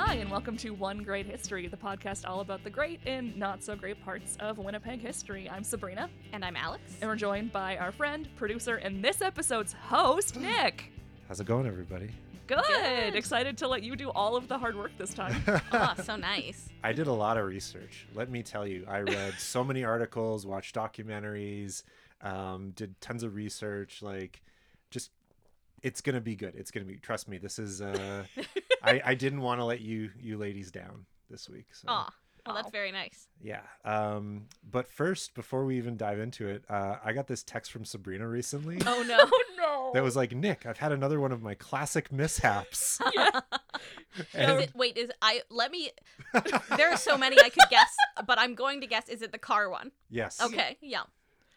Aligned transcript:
Hi, 0.00 0.14
and 0.14 0.30
welcome 0.30 0.56
to 0.58 0.70
One 0.70 0.98
Great 0.98 1.26
History, 1.26 1.66
the 1.66 1.76
podcast 1.76 2.24
all 2.24 2.38
about 2.38 2.62
the 2.62 2.70
great 2.70 3.00
and 3.04 3.36
not 3.36 3.64
so 3.64 3.74
great 3.74 4.00
parts 4.04 4.36
of 4.38 4.56
Winnipeg 4.56 5.00
history. 5.00 5.50
I'm 5.50 5.64
Sabrina, 5.64 6.08
And 6.32 6.44
I'm 6.44 6.54
Alex. 6.54 6.82
and 7.00 7.10
we're 7.10 7.16
joined 7.16 7.52
by 7.52 7.76
our 7.78 7.90
friend, 7.90 8.28
producer, 8.36 8.76
and 8.76 9.04
this 9.04 9.20
episode's 9.20 9.72
host, 9.72 10.36
Nick. 10.36 10.92
How's 11.26 11.40
it 11.40 11.48
going, 11.48 11.66
everybody? 11.66 12.10
Good. 12.46 12.62
Good. 12.64 13.16
Excited 13.16 13.58
to 13.58 13.66
let 13.66 13.82
you 13.82 13.96
do 13.96 14.10
all 14.10 14.36
of 14.36 14.46
the 14.46 14.56
hard 14.56 14.76
work 14.76 14.92
this 14.98 15.12
time. 15.12 15.42
oh, 15.72 15.94
so 16.04 16.14
nice. 16.14 16.68
I 16.84 16.92
did 16.92 17.08
a 17.08 17.12
lot 17.12 17.36
of 17.36 17.44
research. 17.46 18.06
Let 18.14 18.30
me 18.30 18.44
tell 18.44 18.68
you, 18.68 18.86
I 18.88 19.00
read 19.00 19.34
so 19.40 19.64
many 19.64 19.82
articles, 19.82 20.46
watched 20.46 20.76
documentaries, 20.76 21.82
um, 22.22 22.70
did 22.76 23.00
tons 23.00 23.24
of 23.24 23.34
research. 23.34 24.00
Like, 24.00 24.42
just 24.92 25.10
it's 25.82 26.00
gonna 26.00 26.20
be 26.20 26.36
good. 26.36 26.54
It's 26.56 26.70
gonna 26.70 26.86
be. 26.86 26.96
Trust 26.96 27.28
me. 27.28 27.38
This 27.38 27.58
is. 27.58 27.80
Uh, 27.80 28.24
I 28.82 29.00
I 29.04 29.14
didn't 29.14 29.40
want 29.40 29.60
to 29.60 29.64
let 29.64 29.80
you 29.80 30.10
you 30.20 30.36
ladies 30.38 30.70
down 30.70 31.06
this 31.30 31.48
week. 31.48 31.66
So 31.72 31.86
Oh, 31.88 32.08
well, 32.46 32.56
that's 32.56 32.70
very 32.70 32.92
nice. 32.92 33.28
yeah. 33.42 33.60
Um, 33.84 34.46
but 34.70 34.88
first, 34.90 35.34
before 35.34 35.66
we 35.66 35.76
even 35.76 35.98
dive 35.98 36.18
into 36.18 36.48
it, 36.48 36.64
uh, 36.70 36.96
I 37.04 37.12
got 37.12 37.26
this 37.26 37.42
text 37.42 37.70
from 37.70 37.84
Sabrina 37.84 38.26
recently. 38.26 38.78
Oh 38.86 39.04
no. 39.06 39.18
oh 39.20 39.44
no. 39.56 39.90
That 39.92 40.02
was 40.02 40.16
like, 40.16 40.34
Nick, 40.34 40.64
I've 40.64 40.78
had 40.78 40.92
another 40.92 41.20
one 41.20 41.30
of 41.32 41.42
my 41.42 41.54
classic 41.54 42.10
mishaps. 42.10 43.00
yeah. 43.14 43.40
Is 44.34 44.62
it, 44.64 44.70
wait, 44.74 44.96
is 44.96 45.10
I 45.20 45.42
let 45.50 45.70
me 45.70 45.90
There 46.76 46.90
are 46.90 46.96
so 46.96 47.18
many 47.18 47.36
I 47.38 47.50
could 47.50 47.68
guess, 47.70 47.94
but 48.26 48.38
I'm 48.38 48.54
going 48.54 48.80
to 48.80 48.86
guess 48.86 49.08
is 49.08 49.20
it 49.22 49.32
the 49.32 49.38
car 49.38 49.68
one? 49.68 49.92
yes. 50.08 50.40
Okay, 50.40 50.78
yeah. 50.80 51.02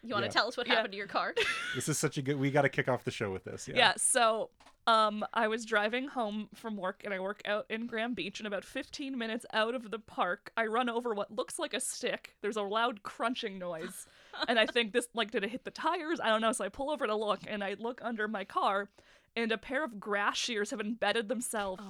You 0.04 0.14
want 0.14 0.23
to 0.23 0.28
Yeah. 0.28 0.32
tell 0.32 0.48
us 0.48 0.58
what 0.58 0.68
Yeah. 0.68 0.76
happened 0.76 0.94
to 0.94 0.98
your 0.98 1.08
car? 1.08 1.34
This 1.76 1.88
is 1.88 1.98
such 1.98 2.18
a 2.18 2.22
good. 2.22 2.38
We 2.38 2.52
got 2.52 2.64
to 2.64 2.70
kick 2.70 2.88
off 2.90 3.04
the 3.04 3.12
show 3.12 3.32
with 3.32 3.44
this. 3.44 3.68
Yeah. 3.68 3.76
Yeah, 3.78 3.94
so 3.98 4.50
um 4.88 5.23
I 5.34 5.48
was 5.48 5.64
driving 5.66 6.08
home 6.08 6.50
from 6.56 6.75
work 6.75 7.03
and 7.06 7.14
I 7.14 7.20
work 7.20 7.42
out 7.45 7.66
in 7.70 7.86
Grand 7.86 8.16
Beach 8.16 8.40
and 8.40 8.48
about 8.48 8.66
15 8.66 9.16
minutes 9.16 9.45
out 9.53 9.75
of 9.75 9.92
the 9.92 10.00
park 10.00 10.52
I 10.58 10.66
run 10.66 10.90
over 10.90 11.14
what 11.14 11.31
looks 11.31 11.59
like 11.59 11.73
a 11.75 11.80
stick. 11.80 12.36
There's 12.42 12.58
a 12.58 12.64
loud 12.64 13.03
crunching 13.03 13.59
noise. 13.59 14.08
and 14.48 14.58
I 14.59 14.66
think 14.66 14.92
this 14.92 15.08
like 15.14 15.30
did 15.31 15.44
it 15.44 15.52
hit 15.52 15.66
the 15.66 15.72
tires? 15.72 16.20
I 16.20 16.30
don't 16.30 16.42
know. 16.42 16.52
So 16.52 16.66
I 16.66 16.70
pull 16.70 16.90
over 16.90 17.06
to 17.06 17.16
look 17.16 17.42
and 17.47 17.64
I 17.64 17.75
look 17.78 18.02
under 18.03 18.28
my 18.28 18.44
car 18.44 18.90
and 19.36 19.52
a 19.52 19.58
pair 19.58 19.84
of 19.86 20.00
grass 20.00 20.36
shears 20.38 20.72
have 20.72 20.81
embedded 20.81 21.30
themselves 21.30 21.84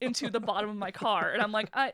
into 0.00 0.30
the 0.30 0.40
bottom 0.40 0.70
of 0.70 0.76
my 0.76 0.92
car 0.92 1.30
and 1.32 1.42
I'm 1.42 1.52
like 1.52 1.68
I 1.74 1.92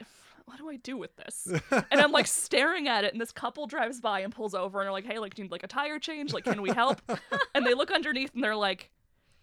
what 0.51 0.59
do 0.59 0.69
I 0.69 0.77
do 0.77 0.97
with 0.97 1.15
this? 1.15 1.47
And 1.70 2.01
I'm 2.01 2.11
like 2.11 2.27
staring 2.27 2.89
at 2.89 3.05
it, 3.05 3.12
and 3.12 3.20
this 3.20 3.31
couple 3.31 3.69
drives 3.69 4.01
by 4.01 4.20
and 4.20 4.34
pulls 4.34 4.53
over, 4.53 4.81
and 4.81 4.89
are 4.89 4.92
like, 4.92 5.05
"Hey, 5.05 5.20
like, 5.20 5.34
do 5.34 5.42
you 5.42 5.45
need 5.45 5.53
like 5.53 5.62
a 5.62 5.69
tire 5.69 6.01
change? 6.01 6.33
Like, 6.33 6.42
can 6.42 6.61
we 6.61 6.70
help?" 6.70 7.01
and 7.55 7.65
they 7.65 7.73
look 7.73 7.92
underneath, 7.92 8.34
and 8.34 8.42
they're 8.42 8.57
like, 8.57 8.91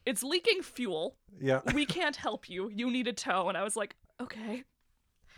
"It's 0.05 0.21
leaking 0.21 0.63
fuel. 0.63 1.15
Yeah. 1.39 1.61
We 1.73 1.85
can't 1.85 2.17
help 2.17 2.49
you. 2.49 2.69
You 2.69 2.91
need 2.91 3.07
a 3.07 3.13
tow." 3.13 3.47
And 3.47 3.57
I 3.57 3.63
was 3.63 3.77
like, 3.77 3.95
"Okay." 4.21 4.63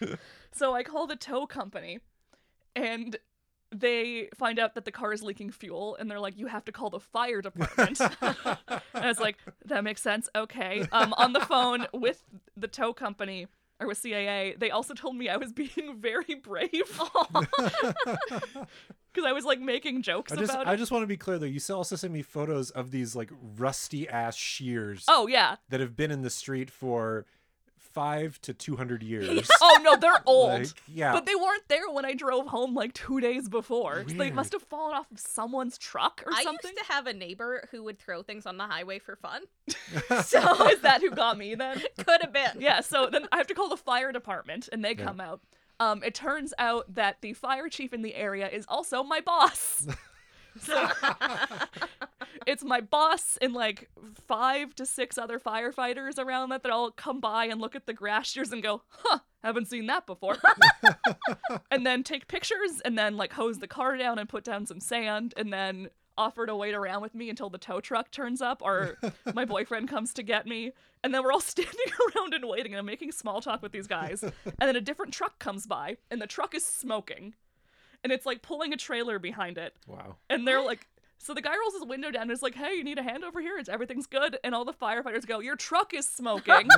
so 0.51 0.73
I 0.73 0.81
call 0.81 1.05
the 1.05 1.15
tow 1.15 1.45
company, 1.45 1.99
and 2.75 3.17
they 3.71 4.29
find 4.35 4.57
out 4.57 4.73
that 4.73 4.85
the 4.85 4.91
car 4.91 5.13
is 5.13 5.21
leaking 5.21 5.51
fuel, 5.51 5.97
and 5.99 6.09
they're 6.09 6.19
like, 6.19 6.35
"You 6.35 6.47
have 6.47 6.65
to 6.65 6.71
call 6.71 6.89
the 6.89 6.99
fire 6.99 7.43
department." 7.43 7.99
and 8.21 8.81
I 8.95 9.07
was 9.07 9.19
like, 9.19 9.37
"That 9.65 9.83
makes 9.83 10.01
sense. 10.01 10.29
Okay." 10.35 10.87
Um, 10.91 11.13
on 11.15 11.33
the 11.33 11.41
phone 11.41 11.85
with 11.93 12.23
the 12.57 12.67
tow 12.67 12.91
company. 12.91 13.45
Or 13.79 13.87
with 13.87 14.01
CAA, 14.01 14.59
they 14.59 14.71
also 14.71 14.93
told 14.93 15.15
me 15.15 15.29
I 15.29 15.37
was 15.37 15.51
being 15.53 15.97
very 15.99 16.35
brave 16.35 16.71
because 19.13 19.25
I 19.25 19.31
was 19.31 19.45
like 19.45 19.59
making 19.59 20.01
jokes 20.01 20.31
I 20.31 20.35
just 20.35 20.53
about 20.53 20.67
I 20.67 20.73
it. 20.73 20.77
just 20.77 20.91
want 20.91 21.03
to 21.03 21.07
be 21.07 21.17
clear 21.17 21.37
though. 21.39 21.45
You 21.45 21.59
also 21.73 21.95
sent 21.95 22.13
me 22.13 22.21
photos 22.21 22.71
of 22.71 22.91
these 22.91 23.15
like 23.15 23.31
rusty 23.57 24.07
ass 24.07 24.35
shears 24.35 25.05
Oh 25.07 25.27
yeah. 25.27 25.55
that 25.69 25.79
have 25.79 25.95
been 25.95 26.11
in 26.11 26.21
the 26.21 26.29
street 26.29 26.69
for 26.69 27.25
five 27.91 28.39
to 28.41 28.53
two 28.53 28.75
hundred 28.75 29.03
years. 29.11 29.49
Oh 29.61 29.79
no, 29.83 29.95
they're 29.95 30.21
old. 30.25 30.49
Like, 30.61 30.67
yeah. 30.87 31.13
But 31.13 31.25
they 31.25 31.35
weren't 31.35 31.67
there 31.67 31.89
when 31.89 32.05
I 32.05 32.13
drove 32.13 32.47
home 32.47 32.73
like 32.75 32.93
two 32.93 33.19
days 33.19 33.49
before. 33.49 34.05
So 34.07 34.15
they 34.15 34.31
must 34.31 34.51
have 34.53 34.63
fallen 34.63 34.95
off 34.95 35.11
of 35.11 35.19
someone's 35.19 35.77
truck 35.77 36.23
or 36.25 36.33
I 36.33 36.43
something. 36.43 36.71
used 36.71 36.85
to 36.87 36.93
have 36.93 37.07
a 37.07 37.13
neighbor 37.13 37.67
who 37.71 37.83
would 37.83 37.99
throw 37.99 38.21
things 38.23 38.45
on 38.45 38.57
the 38.57 38.65
highway 38.65 38.99
for 38.99 39.15
fun. 39.15 39.43
So 40.23 40.67
is 40.69 40.81
that 40.81 41.01
who 41.01 41.11
got 41.11 41.37
me 41.37 41.55
then? 41.55 41.81
Could 41.97 42.21
have 42.21 42.33
been. 42.33 42.59
Yeah, 42.61 42.81
so 42.81 43.07
then 43.11 43.27
I 43.31 43.37
have 43.37 43.47
to 43.47 43.53
call 43.53 43.69
the 43.69 43.77
fire 43.77 44.11
department 44.11 44.69
and 44.71 44.83
they 44.83 44.95
Yeah. 44.95 45.03
come 45.05 45.19
out. 45.19 45.41
Um, 45.79 46.03
it 46.03 46.13
turns 46.13 46.53
out 46.59 46.93
that 46.95 47.17
the 47.21 47.33
fire 47.33 47.69
chief 47.69 47.93
in 47.93 48.01
the 48.01 48.13
area 48.15 48.49
is 48.49 48.65
also 48.67 49.01
my 49.03 49.21
boss. 49.21 49.87
So 50.61 50.89
it's 52.45 52.63
my 52.63 52.81
boss 52.81 53.37
and 53.41 53.53
like 53.53 53.89
five 54.27 54.75
to 54.75 54.85
six 54.85 55.17
other 55.17 55.39
firefighters 55.39 56.17
around 56.17 56.49
that 56.49 56.63
that 56.63 56.71
all 56.71 56.91
come 56.91 57.19
by 57.19 57.45
and 57.45 57.61
look 57.61 57.75
at 57.75 57.85
the 57.85 57.93
grass 57.93 58.29
shears 58.29 58.51
and 58.51 58.63
go, 58.63 58.81
huh, 58.89 59.19
haven't 59.43 59.67
seen 59.67 59.85
that 59.87 60.05
before. 60.05 60.37
and 61.71 61.85
then 61.85 62.03
take 62.03 62.27
pictures 62.27 62.81
and 62.83 62.97
then 62.97 63.17
like 63.17 63.33
hose 63.33 63.59
the 63.59 63.67
car 63.67 63.97
down 63.97 64.19
and 64.19 64.27
put 64.27 64.43
down 64.43 64.65
some 64.65 64.79
sand 64.79 65.33
and 65.37 65.53
then 65.53 65.89
offer 66.17 66.45
to 66.45 66.55
wait 66.55 66.75
around 66.75 67.01
with 67.01 67.15
me 67.15 67.29
until 67.29 67.49
the 67.49 67.57
tow 67.57 67.79
truck 67.79 68.11
turns 68.11 68.41
up 68.41 68.61
or 68.61 68.97
my 69.33 69.45
boyfriend 69.45 69.87
comes 69.87 70.13
to 70.13 70.23
get 70.23 70.45
me. 70.45 70.71
And 71.03 71.13
then 71.13 71.23
we're 71.23 71.31
all 71.31 71.39
standing 71.41 71.73
around 72.15 72.33
and 72.33 72.45
waiting 72.45 72.73
and 72.73 72.79
I'm 72.79 72.85
making 72.85 73.11
small 73.11 73.41
talk 73.41 73.61
with 73.61 73.71
these 73.71 73.87
guys. 73.87 74.21
And 74.23 74.33
then 74.59 74.75
a 74.75 74.81
different 74.81 75.13
truck 75.13 75.39
comes 75.39 75.65
by 75.65 75.97
and 76.11 76.21
the 76.21 76.27
truck 76.27 76.53
is 76.53 76.65
smoking. 76.65 77.35
And 78.03 78.13
it's 78.13 78.25
like 78.25 78.41
pulling 78.41 78.73
a 78.73 78.77
trailer 78.77 79.19
behind 79.19 79.57
it. 79.57 79.75
wow. 79.87 80.15
And 80.29 80.47
they're 80.47 80.61
like, 80.61 80.87
so 81.17 81.33
the 81.33 81.41
guy 81.41 81.51
rolls 81.59 81.73
his 81.73 81.83
window 81.85 82.11
down 82.11 82.23
and 82.23 82.31
is 82.31 82.41
like, 82.41 82.55
hey, 82.55 82.75
you 82.75 82.83
need 82.83 82.97
a 82.97 83.03
hand 83.03 83.25
over 83.25 83.41
here? 83.41 83.57
It's 83.57 83.67
everything's 83.67 84.07
good. 84.07 84.37
And 84.43 84.55
all 84.55 84.63
the 84.63 84.71
firefighters 84.73 85.25
go, 85.27 85.39
your 85.41 85.57
truck 85.57 85.93
is 85.93 86.07
smoking. 86.07 86.69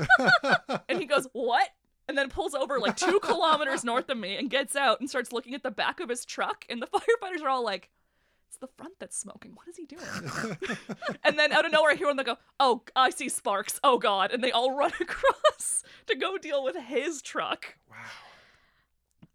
and 0.89 0.97
he 0.99 1.05
goes, 1.05 1.27
what? 1.33 1.69
And 2.07 2.17
then 2.17 2.29
pulls 2.29 2.55
over 2.55 2.79
like 2.79 2.97
two 2.97 3.19
kilometers 3.23 3.83
north 3.83 4.09
of 4.09 4.17
me 4.17 4.35
and 4.37 4.49
gets 4.49 4.75
out 4.75 4.99
and 4.99 5.07
starts 5.09 5.31
looking 5.31 5.53
at 5.53 5.61
the 5.61 5.69
back 5.69 5.99
of 5.99 6.09
his 6.09 6.25
truck. 6.25 6.65
And 6.69 6.81
the 6.81 6.87
firefighters 6.93 7.43
are 7.43 7.49
all 7.49 7.63
like, 7.63 7.89
it's 8.47 8.57
the 8.57 8.67
front 8.75 8.93
that's 8.99 9.15
smoking. 9.17 9.51
What 9.53 9.67
is 9.67 9.77
he 9.77 9.85
doing? 9.85 10.57
and 11.23 11.37
then 11.37 11.51
out 11.53 11.65
of 11.65 11.71
nowhere, 11.71 11.91
I 11.91 11.95
hear 11.95 12.07
them 12.13 12.25
go, 12.25 12.37
oh, 12.59 12.81
I 12.95 13.11
see 13.11 13.29
sparks. 13.29 13.79
Oh, 13.83 13.97
God. 13.99 14.31
And 14.31 14.43
they 14.43 14.51
all 14.51 14.75
run 14.75 14.91
across 14.99 15.83
to 16.07 16.15
go 16.17 16.37
deal 16.39 16.63
with 16.63 16.75
his 16.75 17.21
truck. 17.21 17.75
Wow. 17.89 17.97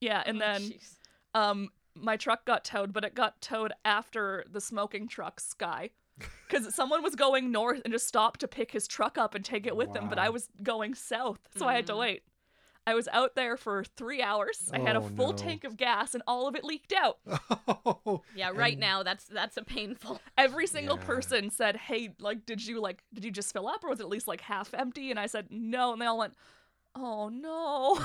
Yeah. 0.01 0.23
And 0.27 0.37
Oh, 0.37 0.41
then 0.41 0.61
jeez. 0.63 0.95
um 1.35 1.71
my 2.01 2.17
truck 2.17 2.45
got 2.45 2.65
towed 2.65 2.93
but 2.93 3.05
it 3.05 3.15
got 3.15 3.41
towed 3.41 3.73
after 3.85 4.45
the 4.51 4.61
smoking 4.61 5.09
truck's 5.09 5.53
guy 5.59 5.91
because 6.49 6.75
someone 6.75 7.03
was 7.03 7.15
going 7.15 7.51
north 7.53 7.81
and 7.85 7.93
just 7.93 8.07
stopped 8.09 8.41
to 8.41 8.49
pick 8.49 8.71
his 8.71 8.87
truck 8.89 9.19
up 9.19 9.35
and 9.35 9.45
take 9.45 9.67
it 9.67 9.77
with 9.77 9.93
them 9.93 10.09
but 10.09 10.19
i 10.19 10.29
was 10.29 10.49
going 10.63 10.95
south 10.95 11.41
so 11.57 11.67
i 11.67 11.75
had 11.75 11.87
to 11.87 11.93
Mm. 11.93 11.99
wait 12.01 12.23
i 12.87 12.95
was 12.95 13.09
out 13.13 13.35
there 13.35 13.57
for 13.57 13.85
three 13.85 14.23
hours 14.23 14.71
i 14.73 14.79
had 14.79 14.97
a 14.97 15.01
Oh, 15.01 15.11
full 15.17 15.31
no. 15.33 15.37
tank 15.37 15.65
of 15.65 15.77
gas 15.77 16.15
and 16.15 16.23
all 16.27 16.47
of 16.49 16.55
it 16.55 16.65
leaked 16.65 16.93
out 16.95 17.19
Yeah, 18.35 18.51
right 18.55 18.73
And- 18.75 18.81
now 18.81 19.03
that's 19.03 19.25
that's 19.27 19.57
a 19.57 19.63
painful. 19.63 20.21
every 20.39 20.67
single 20.67 20.97
Yeah. 20.97 21.05
person 21.05 21.51
said 21.51 21.77
hey 21.77 22.15
like 22.21 22.47
did 22.47 22.65
you 22.67 22.81
like 22.81 23.03
did 23.13 23.25
you 23.25 23.31
just 23.31 23.53
fill 23.53 23.69
up 23.69 23.85
or 23.85 23.91
was 23.91 24.01
it 24.01 24.05
at 24.05 24.09
least 24.09 24.29
like 24.29 24.41
half 24.41 24.73
empty 24.75 25.11
and 25.11 25.19
i 25.21 25.27
said 25.27 25.47
no 25.51 25.93
and 25.93 26.01
they 26.01 26.07
all 26.07 26.19
went 26.19 26.35
oh 26.97 27.29
no 27.29 27.99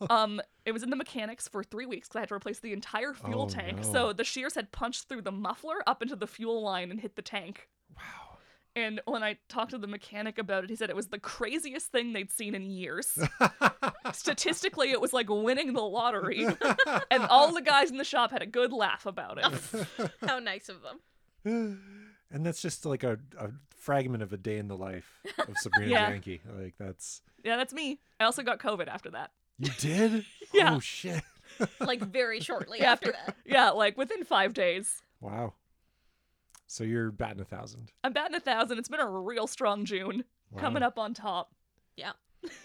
um 0.10 0.40
it 0.64 0.72
was 0.72 0.82
in 0.82 0.90
the 0.90 0.96
mechanics 0.96 1.48
for 1.48 1.62
three 1.64 1.86
weeks 1.86 2.08
because 2.08 2.16
i 2.16 2.20
had 2.20 2.28
to 2.28 2.34
replace 2.34 2.60
the 2.60 2.72
entire 2.72 3.12
fuel 3.14 3.42
Oh, 3.42 3.48
tank 3.48 3.78
no. 3.78 3.82
so 3.92 4.12
the 4.12 4.24
shears 4.24 4.54
had 4.54 4.70
punched 4.72 5.08
through 5.08 5.22
the 5.22 5.32
muffler 5.32 5.76
up 5.86 6.00
into 6.02 6.16
the 6.16 6.26
fuel 6.26 6.62
line 6.62 6.90
and 6.90 7.00
hit 7.00 7.16
the 7.16 7.22
tank 7.22 7.68
wow. 7.96 8.38
and 8.76 9.00
when 9.06 9.22
i 9.22 9.36
talked 9.48 9.72
to 9.72 9.78
the 9.78 9.86
mechanic 9.86 10.38
about 10.38 10.62
it 10.64 10.70
he 10.70 10.76
said 10.76 10.88
it 10.90 10.96
was 10.96 11.08
the 11.08 11.18
craziest 11.18 11.90
thing 11.90 12.12
they'd 12.12 12.30
seen 12.30 12.54
in 12.54 12.70
years 12.70 13.18
statistically 14.12 14.90
it 14.90 15.00
was 15.00 15.12
like 15.12 15.28
winning 15.28 15.72
the 15.72 15.80
lottery 15.82 16.46
and 17.10 17.22
all 17.24 17.52
the 17.52 17.62
guys 17.62 17.90
in 17.90 17.96
the 17.96 18.04
shop 18.04 18.30
had 18.30 18.42
a 18.42 18.46
good 18.46 18.72
laugh 18.72 19.06
about 19.06 19.38
it 19.38 20.08
How 20.26 20.38
nice 20.38 20.68
of 20.68 20.76
them. 20.82 21.80
and 22.30 22.46
that's 22.46 22.62
just 22.62 22.86
like 22.86 23.02
a, 23.02 23.18
a 23.38 23.50
fragment 23.84 24.22
of 24.22 24.32
a 24.32 24.36
day 24.36 24.56
in 24.58 24.68
the 24.68 24.76
life 24.76 25.08
of 25.38 25.54
Sabrina 25.58 25.90
Yeah. 25.92 26.08
Yankee. 26.10 26.40
Like 26.58 26.74
that's 26.78 27.20
yeah 27.44 27.56
that's 27.58 27.74
me 27.74 28.00
i 28.18 28.24
also 28.24 28.42
got 28.42 28.58
covid 28.58 28.88
after 28.88 29.10
that 29.10 29.30
you 29.58 29.70
did. 29.78 30.24
Yeah. 30.54 30.74
Oh 30.76 30.80
shit. 30.80 31.22
Like 31.80 32.00
very 32.00 32.40
shortly 32.40 32.80
after 32.80 33.10
after- 33.14 33.22
that. 33.26 33.36
yeah 33.44 33.70
like 33.70 33.96
within 33.98 34.24
five 34.24 34.54
days 34.54 35.02
Wow. 35.20 35.52
So 36.66 36.82
you're 36.84 37.10
batting 37.12 37.40
a 37.40 37.44
thousand. 37.44 37.92
I'm 38.02 38.12
batting 38.12 38.34
a 38.34 38.40
thousand. 38.40 38.78
It's 38.78 38.88
been 38.88 39.00
a 39.00 39.08
real 39.08 39.46
strong 39.46 39.84
June. 39.84 40.24
Coming 40.58 40.82
up 40.82 40.98
on 40.98 41.14
top. 41.14 41.52
Yeah. 41.96 42.12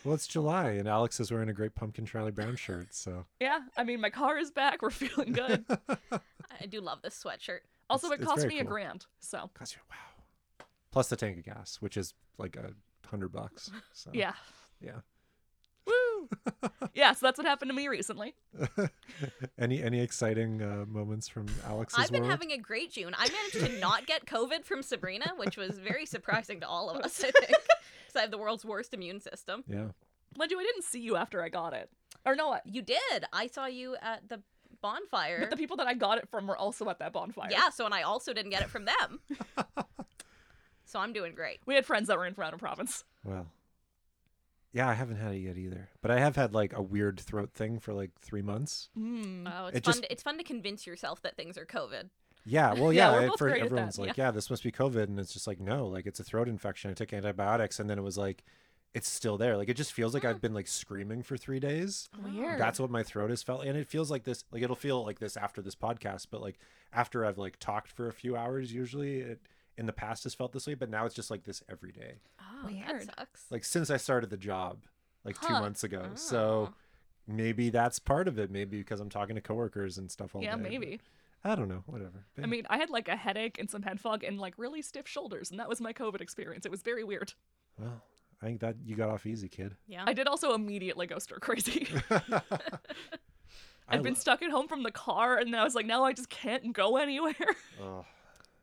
Well, 0.03 0.13
it's 0.15 0.27
July, 0.27 0.71
and 0.71 0.87
Alex 0.87 1.19
is 1.19 1.31
wearing 1.31 1.49
a 1.49 1.53
great 1.53 1.73
pumpkin 1.75 2.05
Charlie 2.05 2.31
Brown 2.31 2.55
shirt. 2.55 2.93
So 2.93 3.25
Yeah, 3.39 3.59
I 3.77 3.83
mean, 3.83 4.01
my 4.01 4.09
car 4.09 4.37
is 4.37 4.51
back. 4.51 4.81
We're 4.81 4.89
feeling 4.89 5.31
good. 5.33 5.65
I 6.09 6.65
do 6.67 6.81
love 6.81 7.01
this 7.01 7.21
sweatshirt. 7.21 7.59
Also, 7.89 8.07
It's- 8.07 8.21
it 8.21 8.25
cost 8.25 8.41
very 8.41 8.55
me 8.55 8.59
a 8.59 8.63
grand. 8.63 9.05
So, 9.19 9.49
Cost 9.53 9.75
you 9.75 9.81
wow. 9.89 9.95
Plus 10.91 11.07
the 11.09 11.15
tank 11.15 11.37
of 11.37 11.45
gas, 11.45 11.77
which 11.79 11.97
is 11.97 12.13
like 12.37 12.55
a 12.55 12.71
hundred 13.07 13.31
bucks. 13.31 13.71
So 13.93 14.09
yeah. 14.13 14.33
yeah. 14.81 15.01
Woo! 15.85 16.29
yeah, 16.93 17.13
so 17.13 17.25
that's 17.25 17.37
what 17.37 17.47
happened 17.47 17.69
to 17.69 17.75
me 17.75 17.87
recently. 17.87 18.35
any 19.59 19.81
any 19.81 20.01
exciting 20.01 20.61
uh, 20.61 20.85
moments 20.87 21.27
from 21.27 21.47
Alex's 21.65 21.99
I've 21.99 22.11
been 22.11 22.21
world? 22.21 22.31
having 22.31 22.51
a 22.51 22.57
great 22.57 22.91
June. 22.91 23.15
I 23.17 23.27
managed 23.29 23.73
to 23.73 23.79
not 23.79 24.05
get 24.05 24.25
COVID 24.25 24.63
from 24.65 24.83
Sabrina, 24.83 25.33
which 25.37 25.57
was 25.57 25.79
very 25.79 26.05
surprising 26.05 26.59
to 26.61 26.67
all 26.67 26.89
of 26.89 26.97
us, 27.03 27.19
I 27.23 27.31
think. 27.31 27.47
Because 27.47 28.15
I 28.15 28.21
have 28.21 28.31
the 28.31 28.37
world's 28.37 28.65
worst 28.65 28.93
immune 28.93 29.19
system. 29.19 29.63
Yeah. 29.67 29.87
Mind 30.37 30.51
you, 30.51 30.59
I 30.59 30.63
didn't 30.63 30.83
see 30.83 30.99
you 30.99 31.15
after 31.15 31.43
I 31.43 31.49
got 31.49 31.73
it. 31.73 31.89
Or 32.25 32.35
no, 32.35 32.53
I- 32.53 32.61
You 32.65 32.81
did. 32.81 33.25
I 33.33 33.47
saw 33.47 33.65
you 33.65 33.95
at 34.01 34.27
the 34.29 34.41
bonfire. 34.81 35.39
but 35.41 35.49
the 35.49 35.57
people 35.57 35.77
that 35.77 35.87
I 35.87 35.93
got 35.93 36.17
it 36.19 36.29
from 36.29 36.45
were 36.47 36.57
also 36.57 36.87
at 36.89 36.99
that 36.99 37.13
bonfire. 37.13 37.49
Yeah, 37.51 37.69
so 37.69 37.85
and 37.85 37.93
I 37.93 38.03
also 38.03 38.33
didn't 38.33 38.51
get 38.51 38.61
it 38.61 38.69
from 38.69 38.85
them. 38.85 39.19
So 40.89 40.99
I'm 40.99 41.13
doing 41.13 41.33
great. 41.35 41.59
We 41.65 41.75
had 41.75 41.85
friends 41.85 42.07
that 42.07 42.17
were 42.17 42.25
in 42.25 42.33
Toronto 42.33 42.57
province. 42.57 43.03
Well, 43.23 43.47
yeah, 44.71 44.87
I 44.87 44.93
haven't 44.93 45.17
had 45.17 45.33
it 45.33 45.39
yet 45.39 45.57
either. 45.57 45.89
But 46.01 46.11
I 46.11 46.19
have 46.19 46.35
had 46.35 46.53
like 46.53 46.73
a 46.75 46.81
weird 46.81 47.19
throat 47.19 47.51
thing 47.53 47.79
for 47.79 47.93
like 47.93 48.11
three 48.21 48.41
months. 48.41 48.89
Mm. 48.97 49.51
Oh, 49.51 49.67
it's 49.67 49.77
It 49.77 49.85
fun. 49.85 49.93
just- 49.93 50.03
To, 50.03 50.11
it's 50.11 50.23
fun 50.23 50.37
to 50.37 50.43
convince 50.43 50.85
yourself 50.85 51.21
that 51.23 51.35
things 51.35 51.57
are 51.57 51.65
COVID. 51.65 52.09
Yeah, 52.45 52.73
well, 52.73 52.93
Yeah, 52.93 53.09
yeah. 53.09 53.11
we're 53.11 53.21
at 53.23 53.29
both 53.29 53.39
first 53.39 53.51
great 53.53 53.63
at 53.63 53.69
that, 53.69 53.75
everyone's 53.75 53.99
like, 53.99 54.17
yeah. 54.17 54.31
this 54.31 54.49
must 54.49 54.63
be 54.63 54.71
COVID, 54.71 55.03
and 55.03 55.19
it's 55.19 55.33
just 55.33 55.47
like, 55.47 55.59
no, 55.59 55.87
like 55.87 56.05
it's 56.05 56.19
a 56.19 56.23
throat 56.23 56.47
infection. 56.47 56.91
I 56.91 56.93
took 56.93 57.11
antibiotics, 57.13 57.79
and 57.79 57.89
then 57.89 57.97
it 57.97 58.03
was 58.03 58.17
like, 58.17 58.43
it's 58.93 59.07
still 59.09 59.37
there. 59.37 59.55
Like 59.57 59.69
it 59.69 59.75
just 59.75 59.93
feels 59.93 60.13
like 60.15 60.25
I've 60.25 60.41
been 60.41 60.53
like 60.55 60.67
screaming 60.67 61.21
for 61.21 61.37
three 61.37 61.59
days. 61.59 62.09
Weird. 62.23 62.59
That's 62.59 62.79
what 62.79 62.89
my 62.89 63.03
throat 63.03 63.29
has 63.29 63.43
felt, 63.43 63.63
and 63.63 63.77
it 63.77 63.87
feels 63.87 64.09
like 64.09 64.23
this. 64.23 64.45
Like 64.51 64.63
it'll 64.63 64.75
feel 64.75 65.03
like 65.05 65.19
this 65.19 65.37
after 65.37 65.61
this 65.61 65.75
podcast, 65.75 66.27
but 66.31 66.41
like 66.41 66.57
after 66.91 67.23
I've 67.23 67.37
like 67.37 67.59
talked 67.59 67.91
for 67.91 68.07
a 68.07 68.13
few 68.13 68.35
hours, 68.35 68.73
usually 68.73 69.19
it 69.19 69.41
in 69.79 69.85
the 69.87 69.93
past 69.93 70.23
has 70.25 70.35
felt 70.35 70.51
this 70.51 70.67
way, 70.67 70.73
but 70.75 70.89
now 70.89 71.05
it's 71.05 71.15
just 71.15 71.31
like 71.31 71.43
this 71.45 71.63
every 71.69 71.91
day. 71.91 72.15
Oh, 72.39 72.67
Weird. 72.67 73.01
that 73.07 73.15
sucks. 73.17 73.45
Like 73.49 73.63
since 73.63 73.89
I 73.89 73.97
started 73.97 74.29
the 74.29 74.37
job, 74.37 74.83
like 75.23 75.39
two 75.39 75.53
Huh. 75.53 75.61
months 75.61 75.83
ago. 75.83 76.09
Oh. 76.11 76.15
So 76.15 76.69
Oh. 76.71 76.73
maybe 77.27 77.69
that's 77.69 77.97
part 77.97 78.27
of 78.27 78.37
it. 78.37 78.51
Maybe 78.51 78.77
because 78.79 78.99
I'm 78.99 79.09
talking 79.09 79.35
to 79.35 79.41
coworkers 79.41 79.97
and 79.97 80.11
stuff 80.11 80.35
all 80.35 80.43
yeah, 80.43 80.55
day. 80.55 80.61
but 80.61 80.71
maybe. 80.71 80.99
I 81.43 81.55
don't 81.55 81.69
know. 81.69 81.83
Whatever. 81.85 82.25
I 82.43 82.45
mean, 82.47 82.67
I 82.69 82.77
had 82.77 82.89
like 82.89 83.07
a 83.07 83.15
headache 83.15 83.57
and 83.59 83.69
some 83.69 83.81
head 83.81 83.99
fog 84.01 84.23
and 84.25 84.37
like 84.37 84.53
really 84.57 84.81
stiff 84.81 85.07
shoulders, 85.07 85.49
and 85.51 85.59
that 85.61 85.69
was 85.69 85.79
my 85.79 85.93
COVID 85.93 86.19
experience. 86.21 86.65
It 86.65 86.71
was 86.71 86.81
very 86.81 87.03
weird. 87.05 87.33
well, 87.79 88.03
I 88.41 88.45
think 88.45 88.59
that 88.59 88.75
you 88.85 88.95
got 88.97 89.09
off 89.09 89.25
easy, 89.25 89.47
kid. 89.47 89.75
yeah. 89.87 90.03
I 90.05 90.11
did 90.13 90.27
also 90.27 90.53
immediately 90.53 91.07
go 91.07 91.17
stir 91.19 91.37
crazy. 91.39 91.87
I 92.09 93.95
I'd 93.95 94.03
been 94.03 94.13
lo- 94.13 94.19
stuck 94.19 94.41
at 94.43 94.51
home 94.51 94.67
from 94.67 94.83
the 94.83 94.91
car, 94.91 95.37
and 95.37 95.53
then 95.53 95.59
I 95.59 95.63
was 95.63 95.73
like, 95.75 95.85
now 95.85 96.03
I 96.03 96.13
just 96.13 96.29
can't 96.29 96.73
go 96.73 96.97
anywhere. 96.97 97.33
Oh, 97.81 98.05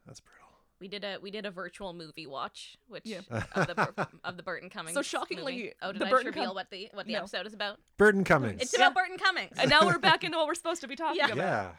that's 0.07 0.21
brutal. 0.21 0.46
We 0.81 0.89
did 0.89 1.05
a 1.05 1.19
we 1.23 1.31
did 1.31 1.47
a 1.47 1.51
virtual 1.51 1.93
movie 1.93 2.27
watch, 2.27 2.77
which 2.89 3.05
Yeah. 3.07 3.21
of 3.55 3.67
the 3.67 4.09
of 4.25 4.37
the 4.37 4.43
Burton 4.43 4.69
Cummings. 4.71 4.95
So 4.95 5.03
shockingly, 5.03 5.53
movie. 5.57 5.73
oh, 5.83 5.93
did 5.93 6.01
the 6.03 6.07
I 6.07 6.11
Burton 6.11 6.27
reveal 6.29 6.45
Cum- 6.47 6.55
what 6.55 6.71
the 6.71 6.89
what 6.93 7.07
the 7.07 7.13
No. 7.15 7.19
episode 7.21 7.47
is 7.47 7.55
about? 7.55 7.79
Burton 7.97 8.25
Cummings. 8.25 8.61
It's 8.63 8.77
about 8.77 8.95
Burton 8.95 9.19
Cummings. 9.19 9.53
and 9.59 9.71
now 9.71 9.85
we're 9.87 9.99
back 9.99 10.25
into 10.25 10.37
what 10.39 10.47
we're 10.47 10.55
supposed 10.55 10.81
to 10.83 10.89
be 10.89 10.97
talking 10.97 11.17
Yeah. 11.19 11.27
about. 11.27 11.37
yeah. 11.37 11.71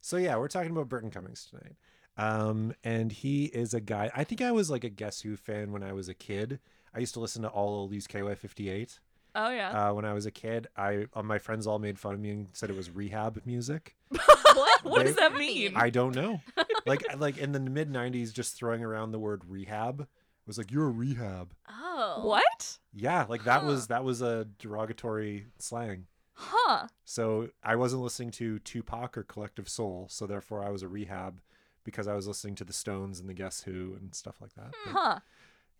So 0.00 0.16
yeah, 0.16 0.36
we're 0.36 0.48
talking 0.48 0.70
about 0.70 0.88
Burton 0.88 1.10
Cummings 1.10 1.46
tonight. 1.50 1.76
Um, 2.18 2.74
and 2.82 3.12
he 3.12 3.46
is 3.46 3.74
a 3.74 3.80
guy. 3.80 4.10
I 4.14 4.24
think 4.24 4.40
I 4.40 4.50
was 4.52 4.70
like 4.70 4.84
a 4.84 4.88
Guess 4.88 5.20
Who 5.20 5.36
fan 5.36 5.70
when 5.72 5.82
I 5.82 5.92
was 5.92 6.08
a 6.08 6.14
kid. 6.14 6.60
I 6.94 7.00
used 7.00 7.12
to 7.14 7.20
listen 7.20 7.42
to 7.42 7.48
all 7.48 7.86
Oldies 7.88 8.04
KY58 8.06 8.98
Oh 9.38 9.50
yeah. 9.50 9.90
uh, 9.90 9.92
when 9.92 10.04
I 10.06 10.12
was 10.14 10.24
a 10.26 10.30
kid. 10.30 10.66
I 10.76 11.06
uh, 11.14 11.22
my 11.22 11.38
friends 11.38 11.66
all 11.66 11.78
made 11.78 11.98
fun 11.98 12.14
of 12.14 12.20
me 12.20 12.30
and 12.30 12.48
said 12.54 12.70
it 12.70 12.76
was 12.76 12.90
rehab 12.90 13.42
music. 13.44 13.94
what? 14.08 14.84
what 14.84 15.04
does 15.06 15.16
that 15.16 15.34
mean? 15.34 15.74
I 15.76 15.90
don't 15.90 16.14
know. 16.14 16.40
like 16.86 17.04
like 17.18 17.36
in 17.38 17.52
the 17.52 17.60
mid 17.60 17.92
'90s, 17.92 18.32
just 18.32 18.56
throwing 18.56 18.82
around 18.82 19.12
the 19.12 19.18
word 19.18 19.42
rehab 19.46 20.06
was 20.46 20.56
like 20.58 20.70
you're 20.72 20.86
a 20.86 20.90
rehab. 20.90 21.52
Oh. 21.68 22.20
what? 22.24 22.78
Yeah, 22.94 23.26
like 23.28 23.44
that 23.44 23.60
Huh. 23.62 23.66
was 23.66 23.86
that 23.88 24.04
was 24.04 24.22
a 24.22 24.46
derogatory 24.58 25.46
slang. 25.58 26.06
Huh. 26.34 26.86
So 27.04 27.48
I 27.62 27.76
wasn't 27.76 28.02
listening 28.02 28.30
to 28.32 28.58
Tupac 28.60 29.16
or 29.16 29.22
Collective 29.22 29.68
Soul, 29.68 30.06
so 30.10 30.26
therefore 30.26 30.62
I 30.62 30.70
was 30.70 30.82
a 30.82 30.88
rehab 30.88 31.40
because 31.82 32.06
I 32.06 32.14
was 32.14 32.26
listening 32.26 32.54
to 32.56 32.64
the 32.64 32.72
Stones 32.72 33.20
and 33.20 33.28
the 33.28 33.34
Guess 33.34 33.62
Who 33.62 33.96
and 33.98 34.14
stuff 34.14 34.36
like 34.40 34.54
that. 34.54 34.72
But 34.84 34.92
Huh. 34.92 35.18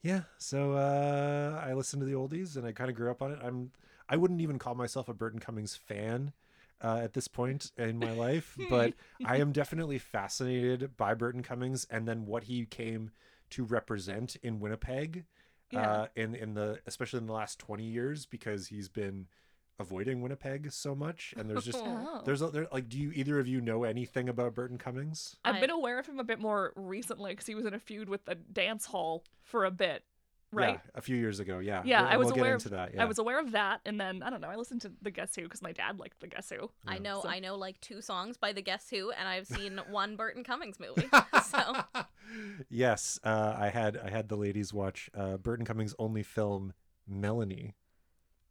Yeah, 0.03 0.23
so 0.39 0.73
uh, 0.75 1.61
I 1.65 1.73
listened 1.75 2.01
to 2.01 2.07
the 2.07 2.13
oldies 2.15 2.57
and 2.57 2.67
I 2.67 2.73
kind 2.73 2.91
of 2.91 2.97
grew 2.97 3.11
up 3.11 3.23
on 3.23 3.33
it. 3.33 3.39
I'm 3.43 3.71
I 4.09 4.17
wouldn't 4.17 4.41
even 4.41 4.59
call 4.59 4.75
myself 4.77 5.09
a 5.09 5.15
Burton 5.15 5.41
Cummings 5.41 5.75
fan 5.75 6.33
uh, 6.81 7.01
at 7.03 7.13
this 7.15 7.27
point 7.27 7.73
in 7.77 7.99
my 7.99 8.13
life, 8.13 8.57
but 8.71 8.95
I 9.25 9.39
am 9.39 9.51
definitely 9.53 9.99
fascinated 9.99 10.97
by 10.97 11.15
Burton 11.15 11.43
Cummings 11.43 11.87
and 11.91 12.07
then 12.07 12.25
what 12.27 12.45
he 12.45 12.67
came 12.67 13.11
to 13.51 13.65
represent 13.65 14.37
in 14.43 14.61
Winnipeg, 14.61 15.25
Yeah. 15.73 15.91
uh, 15.91 16.07
in 16.15 16.35
in 16.37 16.55
the 16.55 16.79
especially 16.87 17.19
in 17.19 17.27
the 17.27 17.33
last 17.33 17.59
twenty 17.59 17.85
years 17.85 18.27
because 18.27 18.69
he's 18.69 18.89
been 18.89 19.27
avoiding 19.79 20.21
Winnipeg 20.23 20.73
so 20.73 20.95
much, 20.95 21.35
and 21.37 21.49
there's 21.51 21.65
just 21.65 21.79
Oh. 21.85 22.23
there's 22.25 22.43
a, 22.43 22.49
there 22.49 22.67
like 22.73 22.89
do 22.89 22.99
you 22.99 23.13
either 23.15 23.39
of 23.39 23.47
you 23.49 23.61
know 23.61 23.85
anything 23.85 24.29
about 24.29 24.55
Burton 24.55 24.79
Cummings? 24.79 25.37
I've 25.45 25.61
been 25.61 25.71
aware 25.71 25.99
of 25.99 26.07
him 26.07 26.19
a 26.19 26.25
bit 26.25 26.41
more 26.41 26.73
recently 26.77 27.33
because 27.33 27.47
he 27.47 27.55
was 27.55 27.65
in 27.67 27.75
a 27.75 27.79
feud 27.79 28.09
with 28.09 28.25
the 28.25 28.35
dance 28.35 28.87
hall 28.87 29.25
for 29.43 29.65
a 29.65 29.71
bit, 29.71 30.03
right? 30.53 30.75
Yeah, 30.85 30.91
a 30.95 31.01
few 31.03 31.17
years 31.17 31.41
ago. 31.41 31.59
Yeah. 31.59 31.83
Yeah, 31.85 32.03
We'll- 32.03 32.11
I 32.11 32.17
was 32.17 32.27
we'll 32.27 32.35
get 32.37 32.41
aware. 32.41 32.53
into 32.55 32.69
that. 32.71 32.95
Yeah. 32.95 33.03
I 33.03 33.05
was 33.05 33.19
aware 33.19 33.39
of 33.41 33.53
that, 33.53 33.81
and 33.85 34.01
then 34.01 34.23
I 34.23 34.31
don't 34.31 34.41
know. 34.41 34.49
I 34.49 34.57
listened 34.57 34.81
to 34.83 34.93
the 35.03 35.11
Guess 35.11 35.35
Who 35.37 35.43
because 35.43 35.63
my 35.63 35.73
dad 35.73 35.99
liked 35.99 36.21
the 36.21 36.27
Guess 36.29 36.51
Who. 36.51 36.71
I 36.87 36.99
know 36.99 37.21
So- 37.23 37.29
I 37.29 37.39
know 37.41 37.57
like 37.57 37.81
two 37.81 38.01
songs 38.01 38.37
by 38.39 38.53
the 38.53 38.63
Guess 38.63 38.89
Who, 38.91 39.11
and 39.11 39.29
I've 39.29 39.47
seen 39.47 39.79
one 39.91 40.17
Burton 40.17 40.43
Cummings 40.45 40.79
movie. 40.81 41.09
So 41.47 41.77
yes, 42.69 43.21
uh, 43.25 43.55
I 43.59 43.69
had 43.69 43.97
I 43.97 44.11
had 44.11 44.29
the 44.29 44.37
ladies 44.37 44.73
watch 44.73 45.09
uh, 45.15 45.37
Burton 45.37 45.65
Cummings' 45.65 45.95
only 45.99 46.23
film 46.23 46.73
Melanie 47.07 47.75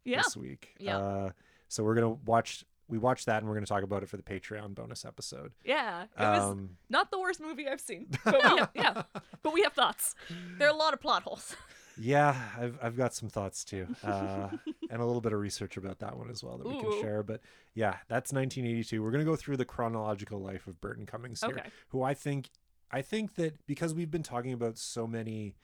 Yeah. 0.06 0.22
this 0.22 0.38
week. 0.38 0.76
Yeah. 0.80 0.98
Uh, 0.98 1.30
so 1.68 1.84
we're 1.84 1.96
gonna 1.96 2.10
watch. 2.26 2.64
We 2.88 3.00
watched 3.00 3.26
that, 3.26 3.40
and 3.40 3.48
we're 3.48 3.56
gonna 3.56 3.66
talk 3.66 3.82
about 3.84 4.04
it 4.04 4.10
for 4.10 4.18
the 4.18 4.24
Patreon 4.24 4.76
bonus 4.76 5.06
episode. 5.06 5.54
Yeah. 5.64 6.04
It 6.04 6.10
was 6.20 6.42
Um, 6.52 6.78
not 6.90 7.10
the 7.12 7.20
worst 7.20 7.42
movie 7.42 7.68
I've 7.68 7.82
seen. 7.82 8.08
But 8.24 8.36
we 8.36 8.42
have, 8.60 8.70
yeah. 8.76 9.04
But 9.42 9.54
we 9.54 9.64
have 9.64 9.74
thoughts. 9.74 10.14
there 10.60 10.68
are 10.68 10.72
a 10.72 10.78
lot 10.78 10.94
of 10.94 11.02
plot 11.02 11.24
holes. 11.24 11.56
yeah, 12.00 12.36
I've 12.58 12.78
I've 12.84 12.96
got 12.96 13.14
some 13.16 13.28
thoughts 13.30 13.64
too, 13.66 13.88
uh, 14.04 14.50
and 14.92 15.02
a 15.02 15.06
little 15.06 15.22
bit 15.22 15.34
of 15.34 15.40
research 15.40 15.78
about 15.78 16.00
that 16.00 16.16
one 16.18 16.30
as 16.30 16.44
well 16.44 16.58
that 16.60 16.68
we 16.68 16.80
can 16.80 17.02
share. 17.02 17.24
But 17.24 17.42
yeah, 17.74 17.98
that's 18.08 18.32
1982. 18.32 19.02
We're 19.02 19.12
gonna 19.12 19.24
go 19.26 19.36
through 19.36 19.58
the 19.58 19.66
chronological 19.66 20.40
life 20.40 20.68
of 20.68 20.80
Burton 20.80 21.06
Cummings 21.08 21.42
here. 21.42 21.50
Okay. 21.58 21.70
who 21.90 22.04
I 22.04 22.14
think 22.14 22.50
I 22.92 23.02
think 23.02 23.34
that 23.36 23.66
because 23.66 23.96
we've 23.96 24.12
been 24.12 24.24
talking 24.24 24.54
about 24.54 24.78
so 24.78 25.08
many 25.08 25.56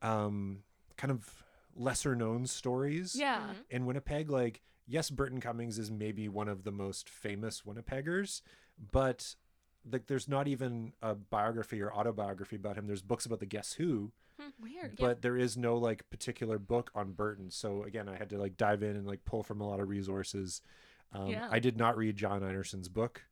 um 0.00 0.60
kind 0.96 1.10
of 1.10 1.44
lesser 1.76 2.14
known 2.14 2.46
stories 2.46 3.14
Yeah. 3.16 3.40
Mhm. 3.40 3.56
in 3.70 3.86
Winnipeg 3.86 4.30
like 4.30 4.62
yes 4.86 5.10
Burton 5.10 5.40
Cummings 5.40 5.78
is 5.78 5.90
maybe 5.90 6.28
one 6.28 6.48
of 6.48 6.64
the 6.64 6.70
most 6.72 7.08
famous 7.08 7.62
Winnipeggers 7.62 8.42
but 8.92 9.34
like 9.90 10.06
there's 10.06 10.28
not 10.28 10.48
even 10.48 10.92
a 11.02 11.14
biography 11.14 11.80
or 11.82 11.92
autobiography 11.92 12.56
about 12.56 12.76
him 12.76 12.86
there's 12.86 13.02
books 13.02 13.26
about 13.26 13.40
the 13.40 13.46
Guess 13.46 13.74
Who 13.74 14.12
Weird. 14.60 14.96
but 14.98 15.22
there 15.22 15.36
is 15.36 15.56
no 15.56 15.76
like 15.76 16.08
particular 16.10 16.58
book 16.58 16.90
on 16.94 17.12
Burton. 17.12 17.50
So 17.52 17.84
again, 17.84 18.08
I 18.08 18.16
had 18.16 18.30
to 18.30 18.38
like 18.38 18.56
dive 18.56 18.82
in 18.82 18.96
and 18.96 19.06
like 19.06 19.24
pull 19.24 19.42
from 19.44 19.60
a 19.60 19.68
lot 19.68 19.78
of 19.78 19.88
resources. 19.88 20.60
Um, 21.12 21.28
Yeah. 21.28 21.46
I 21.50 21.60
did 21.60 21.76
not 21.76 21.96
read 21.96 22.16
John 22.16 22.42
Einarson's 22.42 22.88
book, 22.88 23.22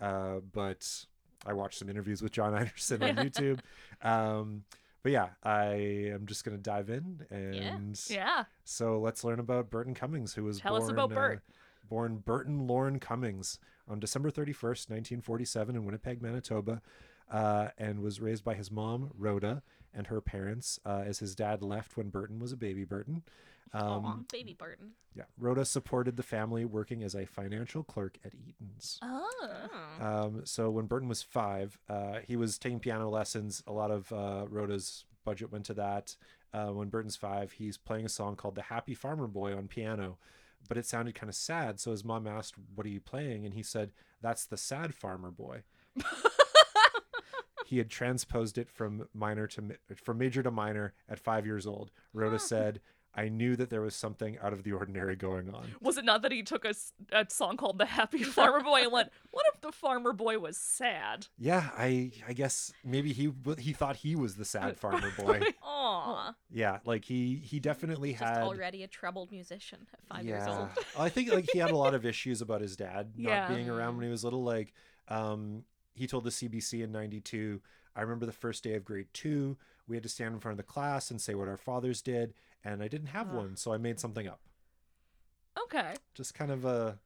uh, 0.00 0.40
but 0.40 1.04
I 1.44 1.52
watched 1.52 1.78
some 1.78 1.90
interviews 1.90 2.22
with 2.22 2.32
John 2.32 2.52
Einarson 2.58 3.02
on 3.06 3.16
YouTube. 3.26 3.60
Um, 4.02 4.64
but 5.06 5.12
yeah, 5.12 5.28
I 5.44 6.10
am 6.12 6.26
just 6.26 6.44
gonna 6.44 6.56
dive 6.56 6.90
in 6.90 7.24
and 7.30 7.96
Yeah. 8.10 8.42
so 8.64 8.98
let's 8.98 9.22
learn 9.22 9.38
about 9.38 9.70
Burton 9.70 9.94
Cummings, 9.94 10.34
who 10.34 10.42
was 10.42 10.58
Tell 10.58 10.72
born, 10.72 10.82
us 10.82 10.88
about 10.90 11.10
Bert. 11.10 11.38
uh, 11.38 11.52
born 11.88 12.16
Burton 12.16 12.66
Lorne 12.66 12.98
Cummings 12.98 13.60
on 13.86 14.00
December 14.00 14.32
31st, 14.32 14.90
1947 14.90 15.76
in 15.76 15.84
Winnipeg, 15.84 16.20
Manitoba, 16.20 16.82
uh, 17.30 17.68
and 17.78 18.00
was 18.00 18.20
raised 18.20 18.42
by 18.42 18.54
his 18.54 18.72
mom, 18.72 19.12
Rhoda, 19.16 19.62
and 19.96 20.06
her 20.08 20.20
parents 20.20 20.78
uh, 20.84 21.02
as 21.06 21.18
his 21.18 21.34
dad 21.34 21.62
left 21.62 21.96
when 21.96 22.10
Burton 22.10 22.38
was 22.38 22.52
a 22.52 22.56
baby 22.56 22.84
Burton. 22.84 23.22
Um, 23.72 24.04
Aw, 24.04 24.16
baby 24.30 24.54
Burton. 24.56 24.92
yeah, 25.16 25.24
Rhoda 25.38 25.64
supported 25.64 26.16
the 26.16 26.22
family 26.22 26.64
working 26.64 27.02
as 27.02 27.14
a 27.16 27.26
financial 27.26 27.82
clerk 27.82 28.16
at 28.24 28.32
Eaton's. 28.34 28.98
Oh. 29.02 29.28
Oh. 29.42 30.06
Um, 30.06 30.42
so 30.44 30.70
when 30.70 30.86
Burton 30.86 31.08
was 31.08 31.22
five, 31.22 31.76
uh, 31.88 32.18
he 32.24 32.36
was 32.36 32.58
taking 32.58 32.78
piano 32.78 33.08
lessons. 33.08 33.62
A 33.66 33.72
lot 33.72 33.90
of 33.90 34.12
uh, 34.12 34.46
Rhoda's 34.48 35.04
budget 35.24 35.50
went 35.50 35.64
to 35.66 35.74
that. 35.74 36.16
Uh, 36.54 36.68
when 36.68 36.88
Burton's 36.88 37.16
five, 37.16 37.52
he's 37.52 37.76
playing 37.76 38.06
a 38.06 38.08
song 38.08 38.36
called 38.36 38.54
"The 38.54 38.62
Happy 38.62 38.94
Farmer 38.94 39.26
Boy" 39.26 39.54
on 39.54 39.66
piano, 39.66 40.16
but 40.68 40.78
it 40.78 40.86
sounded 40.86 41.14
kind 41.14 41.28
of 41.28 41.34
sad. 41.34 41.80
So 41.80 41.90
his 41.90 42.04
mom 42.04 42.26
asked, 42.26 42.54
"What 42.74 42.86
are 42.86 42.90
you 42.90 43.00
playing?" 43.00 43.44
And 43.44 43.52
he 43.52 43.62
said, 43.62 43.90
"That's 44.22 44.46
the 44.46 44.56
Sad 44.56 44.94
Farmer 44.94 45.30
Boy." 45.32 45.62
he 47.66 47.78
had 47.78 47.90
transposed 47.90 48.58
it 48.58 48.70
from 48.70 49.08
minor 49.12 49.46
to 49.48 49.76
from 49.94 50.18
major 50.18 50.42
to 50.42 50.50
minor 50.50 50.94
at 51.08 51.18
five 51.18 51.44
years 51.46 51.66
old. 51.66 51.90
Rhoda 52.12 52.38
said, 52.38 52.80
"I 53.14 53.28
knew 53.28 53.56
that 53.56 53.70
there 53.70 53.80
was 53.80 53.94
something 53.94 54.38
out 54.42 54.52
of 54.52 54.62
the 54.62 54.72
ordinary 54.72 55.16
going 55.16 55.52
on." 55.52 55.74
Was 55.80 55.98
it 55.98 56.04
not 56.04 56.22
that 56.22 56.32
he 56.32 56.42
took 56.42 56.64
a 56.64 56.74
song 57.28 57.56
called 57.56 57.78
The 57.78 57.86
Happy 57.86 58.22
Farmer 58.38 58.60
Boy 58.62 58.82
and 58.82 58.92
went, 58.92 59.10
What 59.30 59.44
if 59.52 59.60
the 59.60 59.72
farmer 59.72 60.12
boy 60.12 60.38
was 60.38 60.56
sad? 60.56 61.26
Yeah, 61.38 61.70
I 61.76 62.12
I 62.28 62.32
guess 62.34 62.72
maybe 62.84 63.12
he 63.12 63.32
he 63.58 63.72
thought 63.72 63.96
he 63.96 64.14
was 64.16 64.36
the 64.36 64.44
sad 64.44 64.76
farmer 64.84 65.10
boy. 65.18 65.40
Aw. 65.62 66.34
yeah, 66.52 66.78
like 66.84 67.04
he 67.04 67.36
he 67.36 67.58
definitely 67.60 68.12
Just 68.12 68.22
had 68.22 68.42
already 68.42 68.82
a 68.84 68.88
troubled 68.88 69.30
musician 69.32 69.86
at 69.92 70.00
five 70.06 70.24
years 70.24 70.44
yeah. 70.46 70.58
old. 70.58 70.68
I 70.98 71.08
think 71.08 71.32
like 71.32 71.48
he 71.52 71.58
had 71.58 71.70
a 71.70 71.76
lot 71.76 71.94
of 71.94 72.06
issues 72.06 72.40
about 72.42 72.60
his 72.60 72.76
dad 72.76 73.12
not 73.16 73.30
Yeah. 73.30 73.48
being 73.48 73.68
around 73.68 73.96
when 73.96 74.04
he 74.04 74.10
was 74.10 74.22
little. 74.24 74.44
Like, 74.44 74.72
um, 75.08 75.64
he 75.96 76.06
told 76.06 76.22
the 76.24 76.30
CBC 76.30 76.82
in 76.84 76.92
'92. 76.92 77.60
I 77.96 78.02
remember 78.02 78.26
the 78.26 78.32
first 78.32 78.62
day 78.62 78.74
of 78.74 78.84
grade 78.84 79.08
two. 79.12 79.56
We 79.88 79.96
had 79.96 80.02
to 80.04 80.08
stand 80.08 80.34
in 80.34 80.40
front 80.40 80.52
of 80.52 80.56
the 80.58 80.70
class 80.72 81.10
and 81.10 81.20
say 81.20 81.34
what 81.34 81.48
our 81.48 81.56
fathers 81.56 82.02
did, 82.02 82.34
and 82.64 82.82
I 82.82 82.88
didn't 82.88 83.08
have 83.08 83.32
one, 83.32 83.56
so 83.56 83.72
I 83.72 83.76
made 83.78 83.98
something 83.98 84.28
up. 84.28 84.40
Okay. 85.58 85.94
just 86.14 86.34
kind 86.34 86.50
of 86.50 86.64
a 86.64 86.98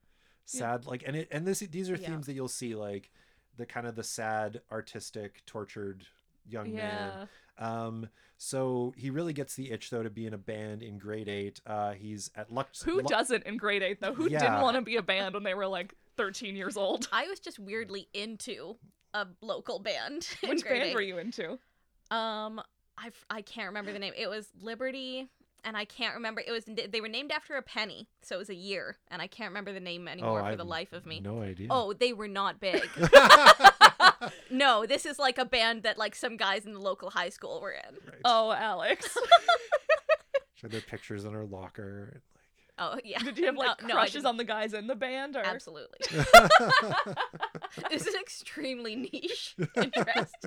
sad 0.44 0.84
like 0.86 1.04
and 1.06 1.16
it 1.16 1.28
and 1.30 1.46
this 1.46 1.60
these 1.60 1.88
are 1.90 1.94
Yeah. 1.96 2.08
themes 2.08 2.26
that 2.26 2.32
you'll 2.34 2.48
see 2.48 2.74
like 2.74 3.10
the 3.56 3.64
kind 3.66 3.86
of 3.86 3.94
the 3.94 4.02
sad 4.02 4.60
artistic 4.72 5.42
tortured 5.46 6.04
young 6.48 6.74
man 6.74 7.28
Yeah. 7.58 7.76
um 7.84 8.08
so 8.36 8.92
he 8.96 9.10
really 9.10 9.32
gets 9.32 9.54
the 9.54 9.70
itch 9.70 9.90
though 9.90 10.02
to 10.02 10.10
be 10.10 10.26
in 10.26 10.34
a 10.34 10.38
band 10.38 10.82
in 10.82 10.98
grade 10.98 11.28
eight 11.28 11.60
uh 11.66 11.92
he's 11.92 12.30
at 12.34 12.50
lux 12.52 12.82
Who 12.82 12.96
Lu- 12.96 13.02
doesn't 13.02 13.44
in 13.44 13.56
grade 13.56 13.82
eight 13.82 14.00
though? 14.00 14.14
Who 14.14 14.28
Yeah. 14.28 14.40
didn't 14.40 14.60
want 14.62 14.74
to 14.76 14.82
be 14.82 14.96
a 14.96 15.02
band 15.02 15.34
when 15.34 15.44
they 15.44 15.54
were 15.54 15.68
like 15.68 15.94
13 16.20 16.54
years 16.56 16.76
old? 16.76 17.08
I 17.12 17.26
was 17.28 17.40
just 17.40 17.58
weirdly 17.58 18.08
into 18.12 18.76
a 19.14 19.26
local 19.40 19.78
band. 19.78 20.28
Which 20.44 20.62
band 20.64 20.82
eight. 20.82 20.94
were 20.94 21.00
you 21.00 21.16
into? 21.18 21.52
Um, 22.10 22.60
I 22.98 23.10
I 23.30 23.40
can't 23.42 23.68
remember 23.68 23.92
the 23.92 23.98
name. 23.98 24.12
It 24.16 24.28
was 24.28 24.48
Liberty, 24.60 25.28
and 25.64 25.76
I 25.76 25.86
can't 25.86 26.14
remember. 26.14 26.42
It 26.46 26.50
was 26.50 26.64
they 26.66 27.00
were 27.00 27.08
named 27.08 27.32
after 27.32 27.56
a 27.56 27.62
penny, 27.62 28.08
so 28.22 28.34
it 28.34 28.38
was 28.38 28.50
a 28.50 28.54
year, 28.54 28.98
and 29.08 29.22
I 29.22 29.26
can't 29.28 29.50
remember 29.50 29.72
the 29.72 29.80
name 29.80 30.08
anymore 30.08 30.42
I 30.42 30.50
for 30.50 30.56
the 30.56 30.64
life 30.64 30.92
of 30.92 31.06
me. 31.06 31.20
no 31.20 31.40
idea 31.40 31.68
Oh, 31.70 31.92
they 31.94 32.12
were 32.12 32.28
not 32.28 32.60
big. 32.60 32.86
no, 34.50 34.84
this 34.86 35.06
is 35.06 35.18
like 35.18 35.38
a 35.38 35.44
band 35.46 35.84
that 35.84 35.96
like 35.96 36.14
some 36.14 36.36
guys 36.36 36.66
in 36.66 36.74
the 36.74 36.80
local 36.80 37.10
high 37.10 37.30
school 37.30 37.60
were 37.60 37.72
in. 37.72 37.94
right. 38.06 38.20
Oh, 38.24 38.52
Alex. 38.52 39.16
She 40.54 40.62
had 40.62 40.72
their 40.72 40.82
pictures 40.82 41.24
in 41.24 41.32
her 41.32 41.46
locker 41.46 42.10
and, 42.12 42.20
Oh 42.80 42.96
yeah. 43.04 43.18
Did 43.18 43.38
you 43.38 43.46
have 43.46 43.56
like 43.56 43.82
No, 43.82 43.88
no, 43.88 43.94
crushes 43.94 44.14
didn't. 44.14 44.26
on 44.26 44.36
the 44.38 44.44
guys 44.44 44.72
in 44.74 44.86
the 44.86 44.94
band 44.96 45.36
or 45.36 45.40
Absolutely. 45.44 45.98
like 46.12 46.50
this 47.90 48.06
is 48.06 48.14
extremely 48.14 48.96
niche 48.96 49.54
interest. 49.76 50.46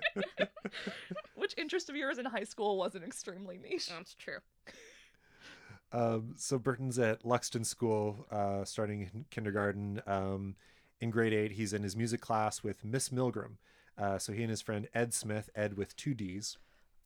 which 1.35 1.53
interest 1.57 1.89
of 1.89 1.95
yours 1.95 2.17
in 2.17 2.25
high 2.25 2.43
school 2.43 2.77
wasn't 2.77 3.03
extremely 3.05 3.57
niche? 3.57 3.87
That's 3.89 4.15
true. 4.15 4.39
Um, 5.91 6.33
so 6.37 6.57
Burton's 6.57 6.97
at 6.97 7.23
Luxton 7.23 7.65
School, 7.65 8.25
uh, 8.31 8.65
starting 8.65 9.09
in 9.13 9.25
kindergarten. 9.29 10.01
Um, 10.07 10.55
in 10.99 11.11
grade 11.11 11.33
eight, 11.33 11.51
he's 11.51 11.71
in 11.73 11.83
his 11.83 11.95
music 11.95 12.19
class 12.19 12.63
with 12.63 12.83
Miss 12.83 13.09
Milgram. 13.09 13.57
Uh, 13.95 14.17
so 14.17 14.33
he 14.33 14.41
and 14.41 14.49
his 14.49 14.61
friend 14.61 14.87
Ed 14.95 15.13
Smith, 15.13 15.49
Ed 15.55 15.77
with 15.77 15.95
two 15.95 16.15
D's, 16.15 16.57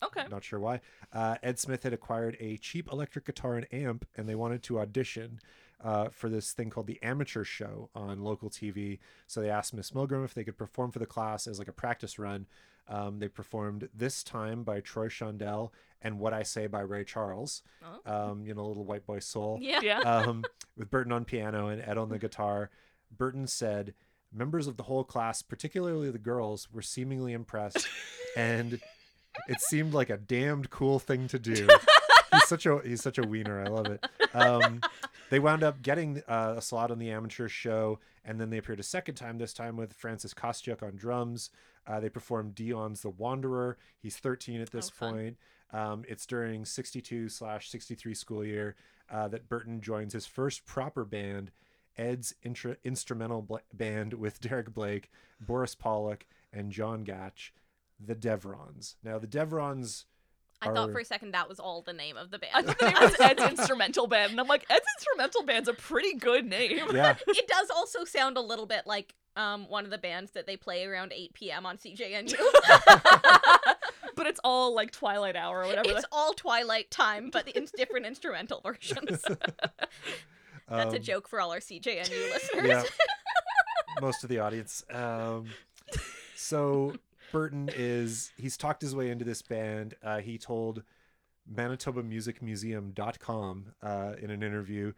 Okay. 0.03 0.25
not 0.29 0.43
sure 0.43 0.59
why. 0.59 0.81
Uh, 1.11 1.35
Ed 1.41 1.59
Smith 1.59 1.83
had 1.83 1.93
acquired 1.93 2.37
a 2.39 2.57
cheap 2.57 2.91
electric 2.91 3.25
guitar 3.25 3.55
and 3.55 3.67
amp, 3.71 4.05
and 4.15 4.27
they 4.27 4.35
wanted 4.35 4.63
to 4.63 4.79
audition 4.79 5.39
uh, 5.83 6.09
for 6.09 6.29
this 6.29 6.51
thing 6.53 6.69
called 6.69 6.87
the 6.87 7.01
Amateur 7.03 7.43
Show 7.43 7.89
on 7.95 8.21
local 8.23 8.49
TV. 8.49 8.99
So 9.27 9.41
they 9.41 9.49
asked 9.49 9.73
Miss 9.73 9.91
Milgram 9.91 10.25
if 10.25 10.33
they 10.33 10.43
could 10.43 10.57
perform 10.57 10.91
for 10.91 10.99
the 10.99 11.05
class 11.05 11.47
as 11.47 11.59
like 11.59 11.67
a 11.67 11.73
practice 11.73 12.17
run. 12.19 12.47
Um, 12.89 13.19
they 13.19 13.27
performed 13.27 13.89
"This 13.93 14.23
Time" 14.23 14.63
by 14.63 14.79
Troy 14.79 15.07
Shondell 15.07 15.71
and 16.01 16.19
"What 16.19 16.33
I 16.33 16.43
Say" 16.43 16.67
by 16.67 16.81
Ray 16.81 17.03
Charles. 17.03 17.61
Oh. 17.83 18.31
Um, 18.31 18.45
you 18.45 18.53
know, 18.53 18.65
little 18.65 18.85
white 18.85 19.05
boy 19.05 19.19
soul 19.19 19.57
Yeah. 19.61 19.81
Yeah. 19.81 19.99
um, 20.05 20.45
with 20.77 20.89
Burton 20.89 21.11
on 21.11 21.25
piano 21.25 21.67
and 21.67 21.81
Ed 21.81 21.97
on 21.97 22.09
the 22.09 22.19
guitar. 22.19 22.69
Burton 23.15 23.47
said, 23.47 23.93
Members 24.33 24.67
of 24.67 24.75
the 24.75 24.83
whole 24.83 25.05
class, 25.05 25.41
particularly 25.41 26.11
the 26.11 26.17
girls, 26.17 26.67
were 26.71 26.81
seemingly 26.81 27.31
impressed, 27.33 27.87
and 28.37 28.79
it 29.47 29.61
seemed 29.61 29.93
like 29.93 30.09
a 30.09 30.17
damned 30.17 30.69
cool 30.69 30.99
thing 30.99 31.27
to 31.29 31.39
do. 31.39 31.67
He's 32.33 32.47
such 32.47 32.65
a 32.65 32.79
he's 32.83 33.01
such 33.01 33.17
a 33.17 33.23
wiener. 33.23 33.63
I 33.63 33.69
love 33.69 33.85
it. 33.87 34.05
Um, 34.35 34.81
they 35.29 35.39
wound 35.39 35.63
up 35.63 35.81
getting 35.81 36.21
uh, 36.27 36.55
a 36.57 36.61
slot 36.61 36.91
on 36.91 36.99
the 36.99 37.09
amateur 37.09 37.47
show, 37.47 37.99
and 38.25 38.39
then 38.39 38.49
they 38.49 38.57
appeared 38.57 38.81
a 38.81 38.83
second 38.83 39.15
time. 39.15 39.37
This 39.37 39.53
time 39.53 39.77
with 39.77 39.93
Francis 39.93 40.33
Kostyuk 40.33 40.83
on 40.83 40.97
drums. 40.97 41.49
Uh, 41.87 42.01
they 42.01 42.09
performed 42.09 42.53
Dion's 42.53 43.01
"The 43.01 43.09
Wanderer." 43.09 43.77
He's 43.97 44.17
13 44.17 44.59
at 44.59 44.71
this 44.71 44.91
Oh, 45.01 45.09
point. 45.09 45.37
Um, 45.71 46.03
it's 46.07 46.25
during 46.25 46.65
62 46.65 47.29
slash 47.29 47.69
63 47.69 48.13
school 48.13 48.43
year 48.45 48.75
uh, 49.09 49.29
that 49.29 49.47
Burton 49.47 49.79
joins 49.79 50.11
his 50.11 50.25
first 50.25 50.65
proper 50.65 51.05
band, 51.05 51.51
Ed's 51.97 52.35
intra- 52.43 52.77
instrumental 52.83 53.41
bl- 53.41 53.55
band 53.73 54.13
with 54.13 54.41
Derek 54.41 54.73
Blake, 54.73 55.09
Boris 55.39 55.75
Pollock, 55.75 56.25
and 56.51 56.71
John 56.73 57.05
Gatch, 57.05 57.51
the 58.03 58.15
Devrons. 58.15 58.95
Now, 59.03 59.19
the 59.19 59.27
Devrons. 59.27 60.05
I 60.61 60.73
thought 60.73 60.91
for 60.91 60.99
a 60.99 61.05
second 61.05 61.31
that 61.31 61.47
was 61.47 61.59
all 61.59 61.83
the 61.83 61.93
name 61.93 62.17
of 62.17 62.31
the 62.31 62.39
band. 62.39 62.51
I 62.55 62.61
thought 62.63 62.79
the 62.79 62.85
name 62.87 62.95
was 62.99 63.19
Ed's 63.19 63.43
instrumental 63.59 64.07
band, 64.07 64.31
and 64.31 64.39
I'm 64.39 64.47
like, 64.47 64.65
Ed's 64.69 64.85
instrumental 64.97 65.43
band's 65.43 65.69
a 65.69 65.73
pretty 65.73 66.15
good 66.15 66.45
name. 66.45 66.79
Yeah, 66.93 67.15
it 67.27 67.47
does 67.47 67.69
also 67.69 68.05
sound 68.05 68.37
a 68.37 68.41
little 68.41 68.65
bit 68.65 68.87
like 68.87 69.13
um 69.35 69.69
one 69.69 69.85
of 69.85 69.91
the 69.91 69.99
bands 69.99 70.31
that 70.31 70.47
they 70.47 70.57
play 70.57 70.85
around 70.85 71.13
8 71.13 71.33
p.m. 71.33 71.65
on 71.67 71.77
CJNU. 71.77 72.35
but 74.15 74.25
it's 74.25 74.39
all 74.43 74.73
like 74.73 74.91
Twilight 74.91 75.35
Hour 75.35 75.63
or 75.63 75.67
whatever. 75.67 75.89
it's 75.91 76.05
all 76.11 76.33
Twilight 76.33 76.89
time, 76.89 77.29
but 77.31 77.47
in 77.49 77.67
different 77.77 78.07
instrumental 78.07 78.61
versions. 78.61 79.21
That's 80.69 80.93
a 80.93 80.97
um, 80.97 81.01
joke 81.03 81.29
for 81.29 81.39
all 81.39 81.51
our 81.51 81.59
CJNU 81.59 82.09
listeners. 82.09 82.67
Yeah, 82.67 82.83
most 84.01 84.23
of 84.23 84.29
the 84.29 84.39
audience. 84.39 84.83
Um, 84.91 85.45
so 86.35 86.93
Burton 87.31 87.69
is 87.75 88.31
he's 88.37 88.57
talked 88.57 88.81
his 88.81 88.95
way 88.95 89.09
into 89.09 89.25
this 89.25 89.41
band. 89.41 89.95
Uh, 90.03 90.19
he 90.19 90.37
told 90.37 90.83
ManitobaMusicMuseum.com 91.53 93.65
uh, 93.81 94.13
in 94.21 94.31
an 94.31 94.43
interview. 94.43 94.93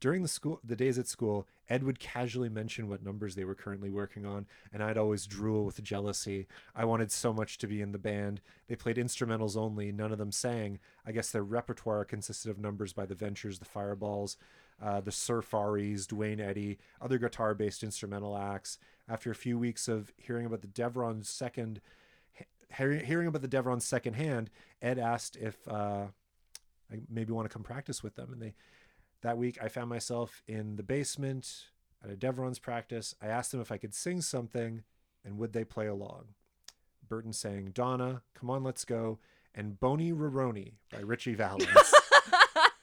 During 0.00 0.22
the 0.22 0.28
school 0.28 0.60
the 0.64 0.76
days 0.76 0.98
at 0.98 1.08
school 1.08 1.46
ed 1.68 1.82
would 1.82 1.98
casually 1.98 2.48
mention 2.48 2.88
what 2.88 3.04
numbers 3.04 3.34
they 3.34 3.44
were 3.44 3.54
currently 3.54 3.90
working 3.90 4.24
on 4.24 4.46
and 4.72 4.82
i'd 4.82 4.96
always 4.96 5.26
drool 5.26 5.66
with 5.66 5.82
jealousy. 5.82 6.46
I 6.74 6.86
wanted 6.86 7.12
so 7.12 7.34
much 7.34 7.58
to 7.58 7.66
be 7.66 7.82
in 7.82 7.92
the 7.92 7.98
band. 7.98 8.40
They 8.66 8.76
played 8.76 8.96
instrumentals 8.96 9.58
only. 9.58 9.92
None 9.92 10.10
of 10.10 10.16
them 10.16 10.32
sang. 10.32 10.78
I 11.04 11.12
guess 11.12 11.30
their 11.30 11.42
repertoire 11.42 12.06
consisted 12.06 12.50
of 12.50 12.58
numbers 12.58 12.94
by 12.94 13.04
the 13.04 13.14
ventures 13.14 13.58
the 13.58 13.66
fireballs 13.66 14.38
uh, 14.82 15.00
the 15.00 15.10
surfaris 15.10 16.06
duane 16.06 16.40
eddy 16.40 16.78
other 17.00 17.18
guitar 17.18 17.54
based 17.54 17.82
instrumental 17.82 18.36
acts 18.36 18.78
after 19.08 19.30
a 19.30 19.34
few 19.34 19.58
weeks 19.58 19.88
of 19.88 20.12
hearing 20.16 20.46
about 20.46 20.60
the 20.60 20.68
devron's 20.68 21.28
second 21.28 21.80
he- 22.34 22.44
hearing 23.04 23.26
about 23.26 23.42
the 23.42 23.48
devron's 23.48 23.84
second 23.84 24.14
hand 24.14 24.50
ed 24.80 24.98
asked 24.98 25.36
if 25.36 25.56
uh, 25.68 26.06
i 26.92 26.98
maybe 27.08 27.32
want 27.32 27.48
to 27.48 27.52
come 27.52 27.62
practice 27.62 28.02
with 28.02 28.14
them 28.14 28.32
and 28.32 28.40
they 28.40 28.54
that 29.22 29.36
week, 29.36 29.58
I 29.62 29.68
found 29.68 29.88
myself 29.88 30.42
in 30.46 30.76
the 30.76 30.82
basement 30.82 31.66
at 32.02 32.10
a 32.10 32.16
Devron's 32.16 32.58
practice. 32.58 33.14
I 33.20 33.26
asked 33.26 33.52
them 33.52 33.60
if 33.60 33.70
I 33.70 33.76
could 33.76 33.94
sing 33.94 34.22
something 34.22 34.82
and 35.24 35.38
would 35.38 35.52
they 35.52 35.64
play 35.64 35.86
along. 35.86 36.28
Burton 37.06 37.32
sang 37.32 37.70
Donna, 37.74 38.22
Come 38.34 38.50
On, 38.50 38.62
Let's 38.62 38.84
Go, 38.84 39.18
and 39.54 39.78
Boney 39.78 40.12
Roroni 40.12 40.74
by 40.92 41.00
Ritchie 41.00 41.34
Valens. 41.34 41.66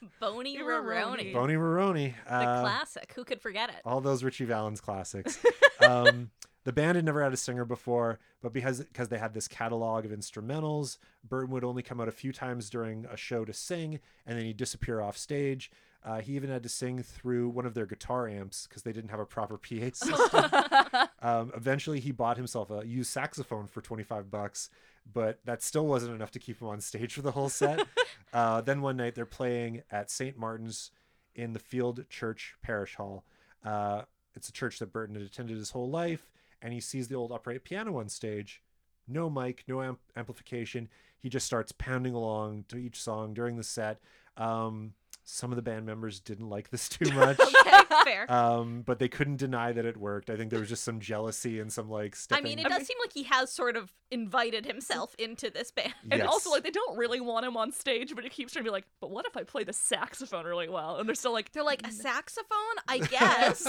Boney 0.19 0.57
Roroni. 0.57 1.31
Roroni. 1.31 1.33
Boney 1.33 1.53
Roroni. 1.55 2.13
The 2.27 2.33
uh, 2.33 2.61
classic. 2.61 3.13
Who 3.15 3.23
could 3.23 3.41
forget 3.41 3.69
it? 3.69 3.77
all 3.85 4.01
those 4.01 4.23
Ritchie 4.23 4.45
Valens 4.45 4.81
classics. 4.81 5.39
um, 5.81 6.31
the 6.63 6.73
band 6.73 6.97
had 6.97 7.05
never 7.05 7.23
had 7.23 7.33
a 7.33 7.37
singer 7.37 7.65
before, 7.65 8.19
but 8.41 8.53
because 8.53 8.79
because 8.79 9.09
they 9.09 9.17
had 9.17 9.33
this 9.33 9.47
catalog 9.47 10.05
of 10.05 10.11
instrumentals, 10.11 10.97
Burton 11.27 11.51
would 11.51 11.63
only 11.63 11.81
come 11.81 12.01
out 12.01 12.07
a 12.07 12.11
few 12.11 12.33
times 12.33 12.69
during 12.69 13.05
a 13.05 13.17
show 13.17 13.45
to 13.45 13.53
sing, 13.53 13.99
and 14.25 14.37
then 14.37 14.45
he'd 14.45 14.57
disappear 14.57 15.01
off 15.01 15.17
stage. 15.17 15.71
Uh, 16.03 16.21
he 16.21 16.33
even 16.33 16.49
had 16.49 16.63
to 16.63 16.69
sing 16.69 17.01
through 17.01 17.49
one 17.49 17.65
of 17.65 17.73
their 17.73 17.85
guitar 17.85 18.27
amps 18.27 18.67
because 18.67 18.83
they 18.83 18.93
didn't 18.93 19.09
have 19.09 19.19
a 19.19 19.25
proper 19.25 19.57
PA 19.57 19.89
system. 19.93 20.51
um, 21.21 21.51
eventually, 21.55 21.99
he 21.99 22.11
bought 22.11 22.37
himself 22.37 22.69
a 22.69 22.85
used 22.85 23.11
saxophone 23.11 23.67
for 23.67 23.81
twenty 23.81 24.03
five 24.03 24.29
bucks, 24.29 24.69
but 25.11 25.39
that 25.45 25.63
still 25.63 25.87
wasn't 25.87 26.13
enough 26.13 26.31
to 26.31 26.39
keep 26.39 26.61
him 26.61 26.67
on 26.67 26.81
stage 26.81 27.13
for 27.13 27.21
the 27.21 27.31
whole 27.31 27.49
set. 27.49 27.85
uh, 28.33 28.61
then 28.61 28.81
one 28.81 28.97
night, 28.97 29.15
they're 29.15 29.25
playing 29.25 29.83
at 29.91 30.11
St. 30.11 30.37
Martin's 30.37 30.91
in 31.35 31.53
the 31.53 31.59
Field 31.59 32.05
Church 32.09 32.55
Parish 32.61 32.95
Hall. 32.95 33.23
Uh, 33.63 34.03
it's 34.35 34.49
a 34.49 34.53
church 34.53 34.79
that 34.79 34.93
Burton 34.93 35.15
had 35.15 35.23
attended 35.23 35.57
his 35.57 35.71
whole 35.71 35.89
life, 35.89 36.29
and 36.61 36.73
he 36.73 36.79
sees 36.79 37.07
the 37.07 37.15
old 37.15 37.31
upright 37.31 37.63
piano 37.63 37.97
on 37.97 38.09
stage. 38.09 38.61
No 39.07 39.29
mic, 39.29 39.63
no 39.67 39.81
amp- 39.81 39.99
amplification. 40.15 40.89
He 41.17 41.29
just 41.29 41.45
starts 41.45 41.71
pounding 41.71 42.13
along 42.13 42.65
to 42.69 42.77
each 42.77 43.01
song 43.01 43.33
during 43.33 43.57
the 43.57 43.63
set. 43.63 43.99
Um, 44.35 44.93
some 45.29 45.51
of 45.51 45.57
the 45.57 45.61
band 45.61 45.85
members 45.85 46.21
didn't 46.21 46.47
like 46.49 46.69
this 46.69 46.87
too 46.87 47.11
much. 47.13 47.37
Okay, 47.37 47.81
fair. 48.05 48.31
Um, 48.31 48.81
but 48.83 48.97
they 48.97 49.09
couldn't 49.09 49.35
deny 49.35 49.73
that 49.73 49.83
it 49.83 49.97
worked. 49.97 50.29
I 50.29 50.37
think 50.37 50.51
there 50.51 50.59
was 50.61 50.69
just 50.69 50.85
some 50.85 51.01
jealousy 51.01 51.59
and 51.59 51.69
some 51.71 51.89
like 51.89 52.15
I 52.31 52.39
mean, 52.39 52.59
it 52.59 52.65
I 52.65 52.69
does 52.69 52.77
mean- 52.79 52.85
seem 52.85 52.97
like 53.03 53.11
he 53.11 53.23
has 53.23 53.51
sort 53.51 53.75
of 53.75 53.91
invited 54.09 54.65
himself 54.65 55.13
into 55.19 55.49
this 55.49 55.69
band. 55.71 55.93
And 56.11 56.21
also, 56.21 56.49
like, 56.49 56.63
they 56.63 56.71
don't 56.71 56.97
really 56.97 57.19
want 57.19 57.45
him 57.45 57.57
on 57.57 57.73
stage, 57.73 58.15
but 58.15 58.23
he 58.23 58.29
keeps 58.29 58.53
trying 58.53 58.63
to 58.63 58.69
be 58.69 58.71
like, 58.71 58.85
but 59.01 59.11
what 59.11 59.25
if 59.27 59.35
I 59.35 59.43
play 59.43 59.65
the 59.65 59.73
saxophone 59.73 60.45
really 60.45 60.69
well? 60.69 60.95
And 60.97 61.07
they're 61.09 61.15
still 61.15 61.33
like, 61.33 61.51
They're 61.51 61.61
like, 61.63 61.85
a 61.85 61.91
saxophone? 61.91 62.77
I 62.87 62.99
guess. 62.99 63.67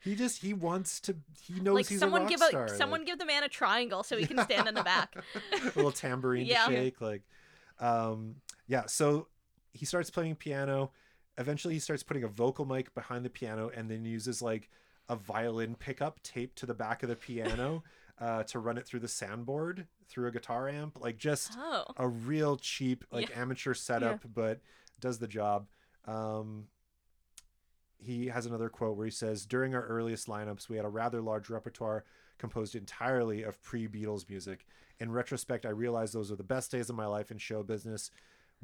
he 0.00 0.14
just 0.16 0.42
he 0.42 0.52
wants 0.54 1.00
to. 1.00 1.16
He 1.40 1.60
knows 1.60 1.74
like 1.76 1.86
he's 1.88 2.00
someone 2.00 2.22
a 2.22 2.24
rock 2.24 2.30
give 2.30 2.40
star. 2.40 2.64
a 2.64 2.68
someone 2.70 3.00
like- 3.00 3.06
give 3.06 3.18
the 3.20 3.26
man 3.26 3.44
a 3.44 3.48
triangle 3.48 4.02
so 4.02 4.16
he 4.16 4.26
can 4.26 4.38
stand 4.44 4.66
in 4.68 4.74
the 4.74 4.82
back. 4.82 5.14
a 5.52 5.66
little 5.76 5.92
tambourine 5.92 6.46
Yeah. 6.46 6.66
to 6.66 6.72
shake 6.74 7.00
like 7.00 7.22
um 7.80 8.36
yeah 8.68 8.86
so 8.86 9.26
he 9.74 9.84
starts 9.84 10.08
playing 10.10 10.34
piano 10.36 10.90
eventually 11.36 11.74
he 11.74 11.80
starts 11.80 12.02
putting 12.02 12.24
a 12.24 12.28
vocal 12.28 12.64
mic 12.64 12.94
behind 12.94 13.24
the 13.24 13.28
piano 13.30 13.70
and 13.76 13.90
then 13.90 14.04
uses 14.04 14.40
like 14.40 14.70
a 15.10 15.16
violin 15.16 15.74
pickup 15.74 16.22
taped 16.22 16.56
to 16.56 16.64
the 16.64 16.72
back 16.74 17.02
of 17.02 17.08
the 17.10 17.16
piano 17.16 17.82
uh 18.20 18.42
to 18.44 18.58
run 18.58 18.78
it 18.78 18.86
through 18.86 19.00
the 19.00 19.06
soundboard 19.08 19.86
through 20.08 20.28
a 20.28 20.30
guitar 20.30 20.68
amp 20.68 20.98
like 21.00 21.18
just 21.18 21.52
Oh. 21.58 21.84
a 21.96 22.06
real 22.08 22.56
cheap 22.56 23.04
like 23.10 23.36
amateur 23.36 23.74
setup 23.74 24.20
but 24.32 24.60
does 25.00 25.18
the 25.18 25.26
job 25.28 25.66
um 26.06 26.68
he 27.98 28.26
has 28.26 28.44
another 28.46 28.68
quote 28.68 28.96
where 28.98 29.06
he 29.06 29.10
says, 29.10 29.46
During 29.46 29.74
our 29.74 29.86
earliest 29.86 30.26
lineups, 30.26 30.68
we 30.68 30.76
had 30.76 30.84
a 30.84 30.88
rather 30.90 31.22
large 31.22 31.48
repertoire 31.48 32.04
composed 32.36 32.74
entirely 32.74 33.42
of 33.42 33.62
pre 33.62 33.88
Beatles 33.88 34.28
music. 34.28 34.66
In 35.00 35.10
retrospect, 35.10 35.64
I 35.64 35.70
realized 35.70 36.12
those 36.12 36.28
were 36.30 36.36
the 36.36 36.42
best 36.42 36.70
days 36.70 36.90
of 36.90 36.96
my 36.96 37.06
life 37.06 37.30
in 37.30 37.38
show 37.38 37.62
business. 37.62 38.10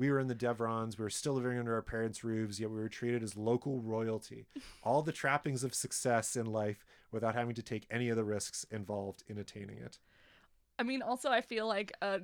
We 0.01 0.11
were 0.11 0.19
in 0.19 0.29
the 0.29 0.35
Devrons. 0.35 0.97
We 0.99 1.03
were 1.03 1.11
still 1.11 1.35
living 1.35 1.59
under 1.59 1.75
our 1.75 1.83
parents' 1.83 2.25
roofs, 2.25 2.59
yet 2.59 2.71
we 2.71 2.77
were 2.77 2.89
treated 2.89 3.23
as 3.23 3.37
local 3.37 3.83
royalty. 3.83 4.47
All 4.83 5.03
the 5.03 5.13
trappings 5.13 5.63
of 5.63 5.75
success 5.75 6.37
in 6.37 6.47
life 6.47 6.87
without 7.13 7.35
having 7.35 7.55
to 7.57 7.63
take 7.63 7.87
any 7.91 8.09
of 8.09 8.17
the 8.17 8.25
risks 8.25 8.65
involved 8.71 9.23
in 9.29 9.37
attaining 9.37 9.77
it. 9.77 9.99
I 10.79 10.85
mean, 10.85 11.03
also, 11.03 11.29
I 11.29 11.43
feel 11.43 11.67
like 11.69 11.93
a 12.01 12.21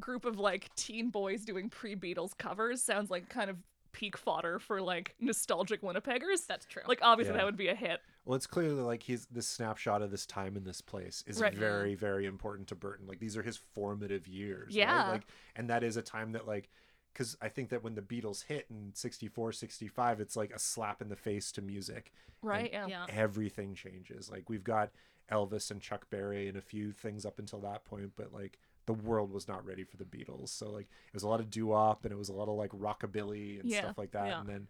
group 0.00 0.24
of 0.24 0.38
like 0.38 0.74
teen 0.74 1.10
boys 1.10 1.44
doing 1.44 1.68
pre 1.68 1.94
Beatles 1.94 2.30
covers 2.38 2.82
sounds 2.82 3.10
like 3.10 3.28
kind 3.28 3.50
of 3.50 3.58
peak 3.92 4.16
fodder 4.16 4.58
for 4.58 4.80
like 4.80 5.14
nostalgic 5.20 5.82
Winnipeggers. 5.82 6.46
That's 6.48 6.64
true. 6.64 6.82
Like, 6.88 7.00
obviously, 7.02 7.34
Yeah. 7.34 7.40
that 7.40 7.44
would 7.44 7.58
be 7.58 7.68
a 7.68 7.74
hit. 7.74 8.00
Well, 8.24 8.36
it's 8.36 8.46
clearly 8.46 8.80
like 8.80 9.02
he's 9.02 9.26
this 9.26 9.46
snapshot 9.46 10.00
of 10.00 10.10
this 10.10 10.24
time 10.24 10.56
in 10.56 10.64
this 10.64 10.80
place 10.80 11.22
is 11.26 11.42
Right. 11.42 11.54
very, 11.54 11.94
very 11.94 12.24
important 12.24 12.68
to 12.68 12.74
Burton. 12.74 13.06
Like 13.06 13.18
these 13.18 13.36
are 13.36 13.42
his 13.42 13.58
formative 13.58 14.26
years. 14.26 14.68
right? 14.68 14.76
Yeah. 14.78 15.10
Like, 15.10 15.26
and 15.56 15.68
that 15.68 15.84
is 15.84 15.98
a 15.98 16.02
time 16.02 16.32
that 16.32 16.46
like, 16.46 16.70
because 17.18 17.36
I 17.42 17.48
think 17.48 17.70
that 17.70 17.82
when 17.82 17.96
the 17.96 18.00
Beatles 18.02 18.44
hit 18.44 18.66
in 18.70 18.92
64, 18.94 19.50
65, 19.50 20.20
it's 20.20 20.36
like 20.36 20.52
a 20.54 20.58
slap 20.58 21.02
in 21.02 21.08
the 21.08 21.16
face 21.16 21.50
to 21.52 21.60
music. 21.60 22.12
Right? 22.42 22.70
Yeah. 22.72 22.86
yeah. 22.86 23.06
Everything 23.08 23.74
changes. 23.74 24.30
Like 24.30 24.48
we've 24.48 24.62
got 24.62 24.90
Elvis 25.32 25.72
and 25.72 25.80
Chuck 25.80 26.08
Berry 26.10 26.46
and 26.46 26.56
a 26.56 26.60
few 26.60 26.92
things 26.92 27.26
up 27.26 27.40
until 27.40 27.58
that 27.62 27.84
point, 27.84 28.12
but 28.14 28.32
like 28.32 28.60
the 28.86 28.92
world 28.92 29.32
was 29.32 29.48
not 29.48 29.66
ready 29.66 29.82
for 29.82 29.96
the 29.96 30.04
Beatles. 30.04 30.50
So 30.50 30.70
like 30.70 30.86
it 31.08 31.14
was 31.14 31.24
a 31.24 31.28
lot 31.28 31.40
of 31.40 31.50
doo 31.50 31.66
wop 31.66 32.04
and 32.04 32.12
it 32.12 32.16
was 32.16 32.28
a 32.28 32.32
lot 32.34 32.46
of 32.48 32.54
like 32.54 32.70
rockabilly 32.70 33.58
and 33.58 33.68
Yeah. 33.68 33.80
stuff 33.80 33.98
like 33.98 34.12
that. 34.12 34.28
Yeah. 34.28 34.40
And 34.40 34.48
then 34.48 34.68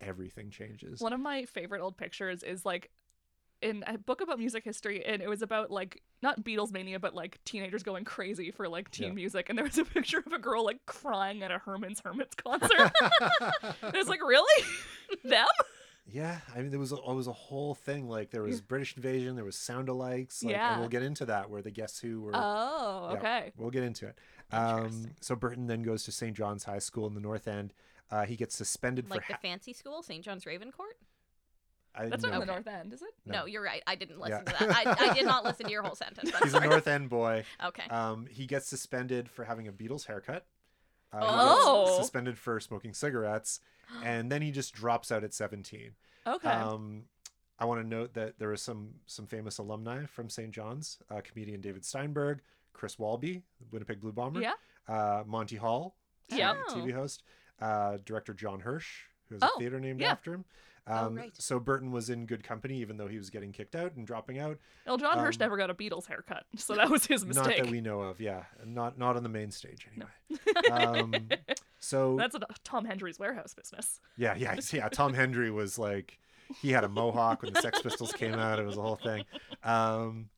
everything 0.00 0.48
changes. 0.48 1.00
One 1.02 1.12
of 1.12 1.20
my 1.20 1.44
favorite 1.44 1.82
old 1.82 1.98
pictures 1.98 2.42
is 2.42 2.64
like 2.64 2.90
in 3.62 3.84
a 3.86 3.98
book 3.98 4.20
about 4.20 4.38
music 4.38 4.64
history, 4.64 5.04
and 5.04 5.20
it 5.22 5.28
was 5.28 5.42
about 5.42 5.70
like 5.70 6.02
not 6.22 6.42
Beatles 6.44 6.72
mania, 6.72 6.98
but 6.98 7.14
like 7.14 7.38
teenagers 7.44 7.82
going 7.82 8.04
crazy 8.04 8.50
for 8.50 8.68
like 8.68 8.90
teen 8.90 9.08
Yeah. 9.08 9.12
music. 9.14 9.48
And 9.48 9.58
there 9.58 9.64
was 9.64 9.78
a 9.78 9.84
picture 9.96 10.18
of 10.24 10.32
a 10.32 10.38
girl 10.38 10.64
like 10.64 10.84
crying 10.86 11.42
at 11.42 11.50
a 11.50 11.58
Herman's 11.58 12.00
Hermits 12.00 12.34
concert. 12.34 12.92
it 13.82 13.94
was 13.94 14.08
like, 14.08 14.22
really? 14.22 14.64
Them? 15.24 15.46
Yeah, 16.12 16.40
I 16.56 16.60
mean 16.62 16.70
there 16.70 16.80
was 16.80 16.90
a, 16.92 16.96
it 16.96 17.14
was 17.14 17.28
a 17.28 17.32
whole 17.32 17.74
thing. 17.74 18.08
Like 18.08 18.30
there 18.30 18.42
was 18.42 18.60
British 18.60 18.96
Invasion, 18.96 19.36
there 19.36 19.44
was 19.44 19.56
sound 19.56 19.88
alikes. 19.88 20.42
Like, 20.42 20.52
Yeah. 20.52 20.72
and 20.72 20.80
we'll 20.80 20.88
get 20.88 21.02
into 21.02 21.26
that 21.26 21.50
where 21.50 21.62
the 21.62 21.70
Guess 21.70 22.00
Who 22.00 22.22
were. 22.22 22.32
Oh, 22.34 23.10
yeah, 23.12 23.18
okay. 23.18 23.52
we'll 23.56 23.70
get 23.70 23.84
into 23.84 24.06
it. 24.08 24.18
Um, 24.52 25.10
so 25.20 25.36
Burton 25.36 25.68
then 25.68 25.82
goes 25.82 26.02
to 26.04 26.12
St. 26.12 26.36
John's 26.36 26.64
High 26.64 26.80
School 26.80 27.06
in 27.06 27.14
the 27.14 27.20
North 27.20 27.46
End. 27.46 27.72
Uh, 28.10 28.24
he 28.24 28.34
gets 28.34 28.56
suspended 28.56 29.08
Like 29.08 29.20
for. 29.22 29.28
the 29.28 29.34
Ha- 29.34 29.38
fancy 29.40 29.72
school, 29.72 30.02
St. 30.02 30.24
John's 30.24 30.44
Ravencourt? 30.44 30.96
I, 31.94 32.08
That's 32.08 32.22
no, 32.22 32.30
not 32.30 32.40
in 32.42 32.46
the 32.46 32.52
North 32.52 32.66
End, 32.68 32.92
is 32.92 33.02
it? 33.02 33.08
No, 33.26 33.40
No. 33.40 33.46
you're 33.46 33.62
right. 33.62 33.82
I 33.86 33.94
didn't 33.96 34.16
Yeah. 34.26 34.38
listen 34.38 34.44
to 34.46 34.52
that. 34.66 34.86
I, 35.00 35.10
I 35.10 35.14
did 35.14 35.24
not 35.26 35.44
listen 35.44 35.66
to 35.66 35.72
your 35.72 35.82
whole 35.82 35.96
sentence. 35.96 36.30
I'm 36.34 36.42
He's 36.42 36.52
a 36.54 36.56
sorry. 36.58 36.68
North 36.68 36.86
End 36.86 37.08
boy. 37.10 37.44
Okay. 37.64 37.82
Um, 37.90 38.26
he 38.30 38.46
gets 38.46 38.68
suspended 38.68 39.28
for 39.28 39.44
having 39.44 39.66
a 39.68 39.72
Beatles 39.72 40.06
haircut. 40.06 40.46
Uh, 41.12 41.18
he 41.20 41.26
Oh. 41.28 41.84
gets 41.86 41.96
suspended 41.98 42.38
for 42.38 42.60
smoking 42.60 42.94
cigarettes, 42.94 43.60
and 44.04 44.30
then 44.30 44.40
he 44.42 44.50
just 44.52 44.72
drops 44.74 45.10
out 45.10 45.24
at 45.24 45.34
17. 45.34 45.90
Okay. 46.26 46.48
Um, 46.48 47.04
I 47.58 47.64
want 47.64 47.80
to 47.82 47.86
note 47.86 48.14
that 48.14 48.38
there 48.38 48.50
are 48.52 48.56
some 48.56 48.94
some 49.06 49.26
famous 49.26 49.58
alumni 49.58 50.06
from 50.06 50.30
St. 50.30 50.50
John's. 50.52 50.98
Uh, 51.10 51.20
comedian 51.22 51.60
David 51.60 51.84
Steinberg, 51.84 52.40
Chris 52.72 52.98
Walby, 52.98 53.42
Winnipeg 53.72 54.00
Blue 54.00 54.12
Bomber, 54.12 54.40
yeah. 54.40 54.52
uh, 54.88 55.24
Monty 55.26 55.56
Hall, 55.56 55.96
Yep. 56.28 56.56
a 56.68 56.72
TV 56.72 56.92
host, 56.94 57.22
uh, 57.60 57.98
director 58.04 58.32
John 58.32 58.60
Hirsch, 58.60 59.02
who 59.28 59.34
has 59.34 59.42
Oh, 59.42 59.50
a 59.56 59.58
theater 59.58 59.80
named 59.80 60.00
yeah. 60.00 60.12
after 60.12 60.32
him. 60.32 60.44
Oh, 60.86 61.06
Um, 61.06 61.14
right. 61.16 61.32
So 61.38 61.60
Burton 61.60 61.90
was 61.92 62.10
in 62.10 62.26
good 62.26 62.42
company, 62.42 62.78
even 62.78 62.96
though 62.96 63.06
he 63.08 63.16
was 63.18 63.30
getting 63.30 63.52
kicked 63.52 63.74
out 63.76 63.94
and 63.96 64.06
dropping 64.06 64.38
out. 64.38 64.58
Well, 64.86 64.96
John 64.96 65.18
Hirsch 65.18 65.36
um, 65.36 65.40
never 65.40 65.56
got 65.56 65.70
a 65.70 65.74
Beatles 65.74 66.06
haircut, 66.06 66.44
so 66.56 66.74
that 66.74 66.90
was 66.90 67.06
his 67.06 67.24
mistake. 67.24 67.46
Not 67.46 67.56
that 67.64 67.70
we 67.70 67.80
know 67.80 68.00
of, 68.00 68.20
yeah, 68.20 68.44
not 68.64 68.98
not 68.98 69.16
on 69.16 69.22
the 69.22 69.28
main 69.28 69.50
stage 69.50 69.86
anyway. 69.92 70.70
um, 70.72 71.14
so 71.78 72.16
That's 72.18 72.34
a 72.34 72.40
Tom 72.64 72.84
Hendry's 72.84 73.18
warehouse 73.18 73.54
business. 73.54 74.00
Yeah, 74.16 74.34
yeah, 74.36 74.56
yeah. 74.72 74.88
Tom 74.88 75.12
Hendry 75.14 75.50
was 75.50 75.78
like, 75.78 76.18
he 76.60 76.72
had 76.72 76.84
a 76.84 76.88
mohawk 76.88 77.42
when 77.42 77.52
the 77.52 77.60
Sex 77.62 77.80
Pistols 77.82 78.12
came 78.12 78.34
out. 78.34 78.58
It 78.58 78.66
was 78.66 78.76
a 78.76 78.82
whole 78.82 78.96
thing. 78.96 79.24
Um, 79.62 80.30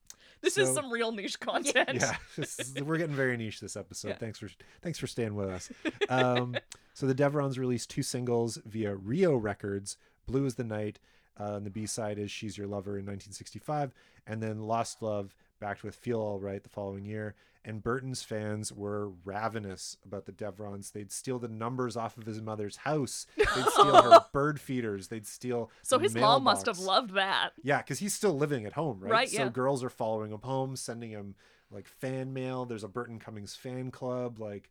This 0.43 0.59
is 0.59 0.75
some 0.75 0.91
real 0.93 1.13
niche 1.13 1.39
content. 1.41 1.91
yeah, 1.95 2.17
is- 2.37 2.75
we're 2.85 2.99
getting 2.99 3.15
very 3.15 3.37
niche 3.37 3.61
this 3.61 3.77
episode. 3.77 4.09
Yeah. 4.09 4.17
Thanks 4.17 4.39
for 4.41 4.49
thanks 4.83 4.99
for 4.99 5.07
staying 5.07 5.35
with 5.37 5.49
us. 5.49 5.71
Um, 6.09 6.57
so 6.95 7.07
the 7.07 7.15
Devrons 7.15 7.59
released 7.59 7.91
two 7.91 8.03
singles 8.03 8.59
via 8.67 8.95
Reo 8.95 9.37
Records. 9.37 9.97
Blue 10.27 10.45
is 10.47 10.55
the 10.55 10.65
Night, 10.65 10.99
uh, 11.39 11.55
and 11.55 11.67
the 11.67 11.71
B 11.71 11.87
side 11.87 12.19
is 12.19 12.31
She's 12.31 12.57
Your 12.59 12.67
Lover 12.67 12.93
in 12.99 13.07
1965, 13.07 13.93
and 14.27 14.43
then 14.43 14.61
Lost 14.63 15.03
Love 15.03 15.35
backed 15.61 15.83
with 15.83 15.95
Feel 15.95 16.21
All 16.21 16.39
Right 16.41 16.63
the 16.63 16.69
following 16.69 17.05
year. 17.05 17.35
And 17.65 17.81
Burton's 17.81 18.25
fans 18.25 18.73
were 18.73 19.11
ravenous 19.25 19.97
about 20.05 20.27
the 20.27 20.33
Devrons. 20.33 20.91
They'd 20.91 21.13
steal 21.13 21.39
the 21.39 21.47
numbers 21.47 21.97
off 21.97 22.19
of 22.19 22.27
his 22.27 22.43
mother's 22.43 22.79
house. 22.79 23.29
They'd 23.37 23.47
steal 23.47 24.03
her 24.03 24.27
bird 24.33 24.59
feeders. 24.61 25.07
They'd 25.07 25.29
steal. 25.29 25.71
So 25.83 26.01
his 26.01 26.17
mom 26.17 26.43
must 26.43 26.67
have 26.67 26.81
loved 26.81 27.15
that. 27.15 27.51
Yeah, 27.63 27.79
because 27.79 28.01
he's 28.01 28.15
still 28.15 28.37
living 28.37 28.67
at 28.67 28.73
home, 28.73 28.99
right? 28.99 29.13
Right, 29.13 29.29
So 29.29 29.45
yeah. 29.45 29.49
girls 29.49 29.85
are 29.85 29.91
following 29.91 30.33
him 30.33 30.41
home, 30.43 30.75
sending 30.75 31.11
him 31.11 31.37
like 31.71 31.87
fan 31.87 32.33
mail. 32.33 32.65
There's 32.65 32.83
a 32.83 32.89
Burton 32.89 33.21
Cummings 33.21 33.55
fan 33.55 33.93
club, 33.93 34.41
like 34.41 34.69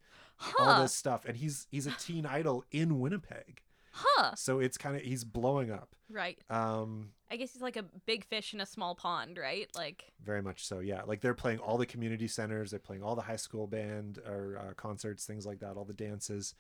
all 0.60 0.82
this 0.82 0.94
stuff, 0.94 1.24
and 1.26 1.38
he's 1.38 1.68
he's 1.72 1.88
a 1.88 1.92
teen 1.92 2.26
idol 2.26 2.66
in 2.72 3.00
Winnipeg. 3.00 3.62
Huh. 3.92 4.36
So 4.36 4.60
it's 4.60 4.78
kind 4.78 4.96
of 4.96 5.02
he's 5.02 5.24
blowing 5.24 5.72
up. 5.72 5.96
Right. 6.10 6.40
Um, 6.50 7.10
I 7.30 7.36
guess 7.36 7.54
he's 7.54 7.62
like 7.62 7.78
a 7.78 7.84
big 8.06 8.26
fish 8.26 8.54
in 8.54 8.62
a 8.62 8.66
small 8.66 8.96
pond, 8.96 9.38
right? 9.38 9.68
Like, 9.76 10.12
very 10.24 10.42
much 10.42 10.66
so. 10.66 10.80
Yeah, 10.80 11.02
like 11.04 11.22
they're 11.22 11.34
playing 11.34 11.60
all 11.60 11.78
the 11.78 11.86
community 11.86 12.28
centers. 12.28 12.72
They're 12.72 12.80
playing 12.80 13.04
all 13.04 13.16
the 13.16 13.22
high 13.22 13.36
school 13.38 13.68
band 13.68 14.20
or 14.26 14.58
uh, 14.58 14.74
concerts, 14.74 15.26
things 15.26 15.46
like 15.46 15.60
that. 15.60 15.78
All 15.78 15.86
the 15.86 15.94
dances. 15.94 16.54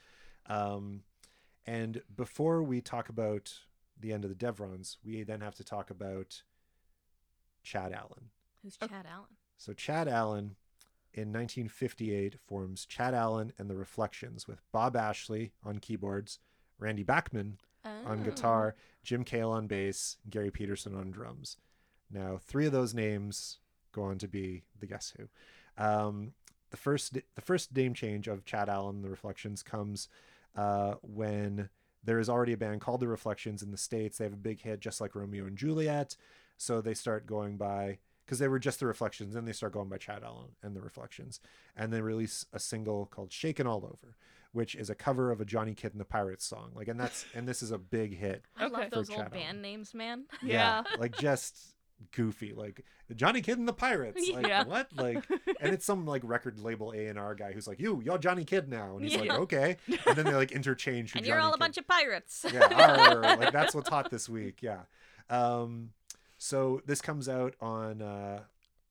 Um, 0.48 1.02
and 1.66 2.02
before 2.16 2.64
we 2.64 2.82
talk 2.82 3.10
about 3.10 3.54
the 4.00 4.12
end 4.14 4.24
of 4.26 4.30
the 4.30 4.36
Devrons, 4.46 4.98
we 5.04 5.24
then 5.24 5.42
have 5.42 5.56
to 5.56 5.64
talk 5.64 5.90
about 5.90 6.42
Chad 7.64 7.94
Allen. 7.94 8.30
who's 8.64 8.78
Okay. 8.82 8.94
Chad 8.94 9.06
Allen? 9.10 9.28
So 9.58 9.74
Chad 9.74 10.08
Allen 10.08 10.56
in 11.14 11.32
1958 11.34 12.40
forms 12.40 12.86
Chad 12.86 13.14
Allen 13.14 13.52
and 13.60 13.70
the 13.70 13.76
Reflections 13.76 14.48
with 14.48 14.62
Bob 14.72 14.96
Ashley 14.96 15.52
on 15.64 15.78
keyboards, 15.80 16.40
Randy 16.82 17.04
Bachman 17.04 17.60
on 17.86 18.20
Oh. 18.20 18.24
guitar, 18.24 18.76
Jim 19.04 19.24
Kale 19.24 19.50
on 19.52 19.68
bass, 19.68 20.18
Gary 20.30 20.52
Peterson 20.52 20.96
on 20.96 21.12
drums. 21.12 21.58
Now, 22.10 22.38
three 22.38 22.66
of 22.66 22.72
those 22.74 22.94
names 22.94 23.60
go 23.94 24.04
on 24.04 24.18
to 24.18 24.28
be 24.28 24.64
the 24.80 24.88
Guess 24.88 25.14
Who. 25.18 25.30
Um, 25.82 26.34
the 26.72 26.78
first 26.78 27.14
the 27.14 27.42
first 27.42 27.76
name 27.76 27.94
change 27.94 28.28
of 28.28 28.46
Chad 28.46 28.68
Allen 28.70 28.98
and 28.98 29.06
the 29.06 29.10
Reflections 29.10 29.64
comes 29.64 30.10
uh, 30.56 30.96
when 31.02 31.70
there 32.04 32.20
is 32.20 32.30
already 32.30 32.54
a 32.54 32.58
band 32.58 32.82
called 32.82 33.00
the 33.02 33.08
Reflections 33.08 33.62
in 33.62 33.72
the 33.72 33.78
states. 33.78 34.18
They 34.18 34.26
have 34.26 34.34
a 34.34 34.38
big 34.38 34.62
hit, 34.62 34.80
just 34.80 35.00
like 35.00 35.16
Romeo 35.16 35.46
and 35.46 35.58
Juliet. 35.58 36.16
So 36.58 36.82
they 36.82 36.94
start 36.94 37.26
going 37.26 37.58
by 37.58 38.00
because 38.26 38.40
they 38.40 38.48
were 38.48 38.60
just 38.60 38.80
the 38.80 38.86
Reflections, 38.88 39.34
then 39.34 39.46
they 39.46 39.52
start 39.54 39.74
going 39.74 39.90
by 39.90 39.98
Chad 39.98 40.24
Allen 40.24 40.52
and 40.64 40.76
the 40.76 40.82
Reflections, 40.82 41.40
and 41.76 41.92
they 41.92 42.02
release 42.02 42.46
a 42.54 42.60
single 42.60 43.06
called 43.06 43.32
"Shakin' 43.32 43.68
All 43.68 43.84
Over," 43.86 44.16
which 44.54 44.76
is 44.76 44.90
a 44.90 44.96
cover 44.96 45.32
of 45.32 45.40
a 45.42 45.46
Johnny 45.46 45.74
Kidd 45.74 45.92
and 45.94 46.00
the 46.02 46.06
Pirates 46.06 46.46
song. 46.46 46.72
Like, 46.76 46.88
and 46.88 47.00
that's 47.00 47.26
and 47.36 47.48
this 47.48 47.62
is 47.64 47.72
a 47.72 47.78
big 47.78 48.18
hit. 48.18 48.44
I 48.58 48.66
Okay. 48.66 48.74
love 48.74 48.92
those 48.92 49.08
For 49.10 49.14
old 49.14 49.22
Chad 49.24 49.32
band 49.32 49.62
names, 49.62 49.94
man. 49.94 50.26
Yeah. 50.44 50.84
like 51.00 51.16
just 51.18 51.58
goofy, 52.14 52.52
like 52.54 52.84
Johnny 53.16 53.42
Kidd 53.42 53.60
and 53.60 53.68
the 53.68 53.74
Pirates. 53.74 54.28
Like 54.34 54.48
Yeah. 54.48 54.64
what? 54.64 54.88
Like, 54.96 55.24
and 55.62 55.74
it's 55.74 55.86
some 55.86 56.06
like 56.06 56.22
record 56.26 56.60
label 56.60 56.92
A 56.94 57.08
and 57.08 57.20
R 57.20 57.36
guy 57.36 57.52
who's 57.52 57.68
like, 57.68 57.80
"You, 57.80 58.02
you're 58.04 58.18
Johnny 58.18 58.44
Kidd 58.44 58.68
now," 58.70 58.96
and 58.98 59.04
he's 59.08 59.18
like, 59.20 59.30
"Okay," 59.32 59.78
and 60.08 60.16
then 60.18 60.26
they 60.26 60.34
like 60.34 60.52
interchange. 60.52 61.14
Who 61.14 61.20
And 61.20 61.28
you're 61.28 61.38
Johnny 61.38 61.48
all 61.48 61.54
a 61.54 61.58
bunch 61.60 61.78
of 61.78 61.88
pirates. 61.88 62.46
yeah, 62.52 62.68
arr, 63.14 63.22
like 63.38 63.52
that's 63.52 63.76
what's 63.76 63.90
hot 63.90 64.10
this 64.10 64.28
week. 64.28 64.62
Yeah. 64.62 64.82
Um, 65.30 65.92
so 66.38 66.82
this 66.86 67.02
comes 67.02 67.30
out 67.30 67.56
on 67.62 68.02
uh, 68.02 68.42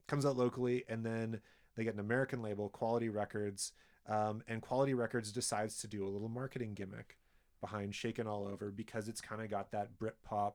comes 0.06 0.24
out 0.24 0.36
locally, 0.36 0.84
and 0.88 1.04
then 1.04 1.40
they 1.76 1.84
get 1.84 1.94
an 1.94 2.00
American 2.00 2.42
label, 2.42 2.68
Quality 2.68 3.08
Records, 3.08 3.72
um, 4.06 4.42
and 4.48 4.60
Quality 4.62 4.94
Records 4.94 5.32
decides 5.32 5.78
to 5.80 5.86
do 5.88 6.06
a 6.06 6.08
little 6.10 6.28
marketing 6.28 6.74
gimmick 6.74 7.18
behind 7.60 7.94
Shakin' 7.94 8.26
All 8.26 8.46
Over 8.48 8.70
because 8.70 9.08
it's 9.08 9.20
kind 9.20 9.42
of 9.42 9.50
got 9.50 9.70
that 9.72 9.98
Britpop 9.98 10.54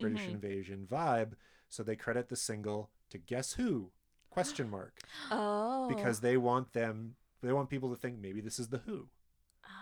British 0.00 0.22
Mhm. 0.26 0.30
invasion 0.30 0.86
vibe. 0.90 1.32
So 1.68 1.82
they 1.82 1.96
credit 1.96 2.28
the 2.28 2.36
single 2.36 2.90
to 3.10 3.18
Guess 3.18 3.52
Who? 3.54 3.92
Question 4.30 4.68
mark 4.70 5.00
Oh. 5.30 5.86
because 5.88 6.20
they 6.20 6.36
want 6.36 6.72
them 6.72 7.16
they 7.42 7.52
want 7.52 7.68
people 7.70 7.90
to 7.90 7.96
think 7.96 8.18
maybe 8.20 8.40
this 8.40 8.58
is 8.60 8.68
the 8.68 8.78
Who. 8.78 9.08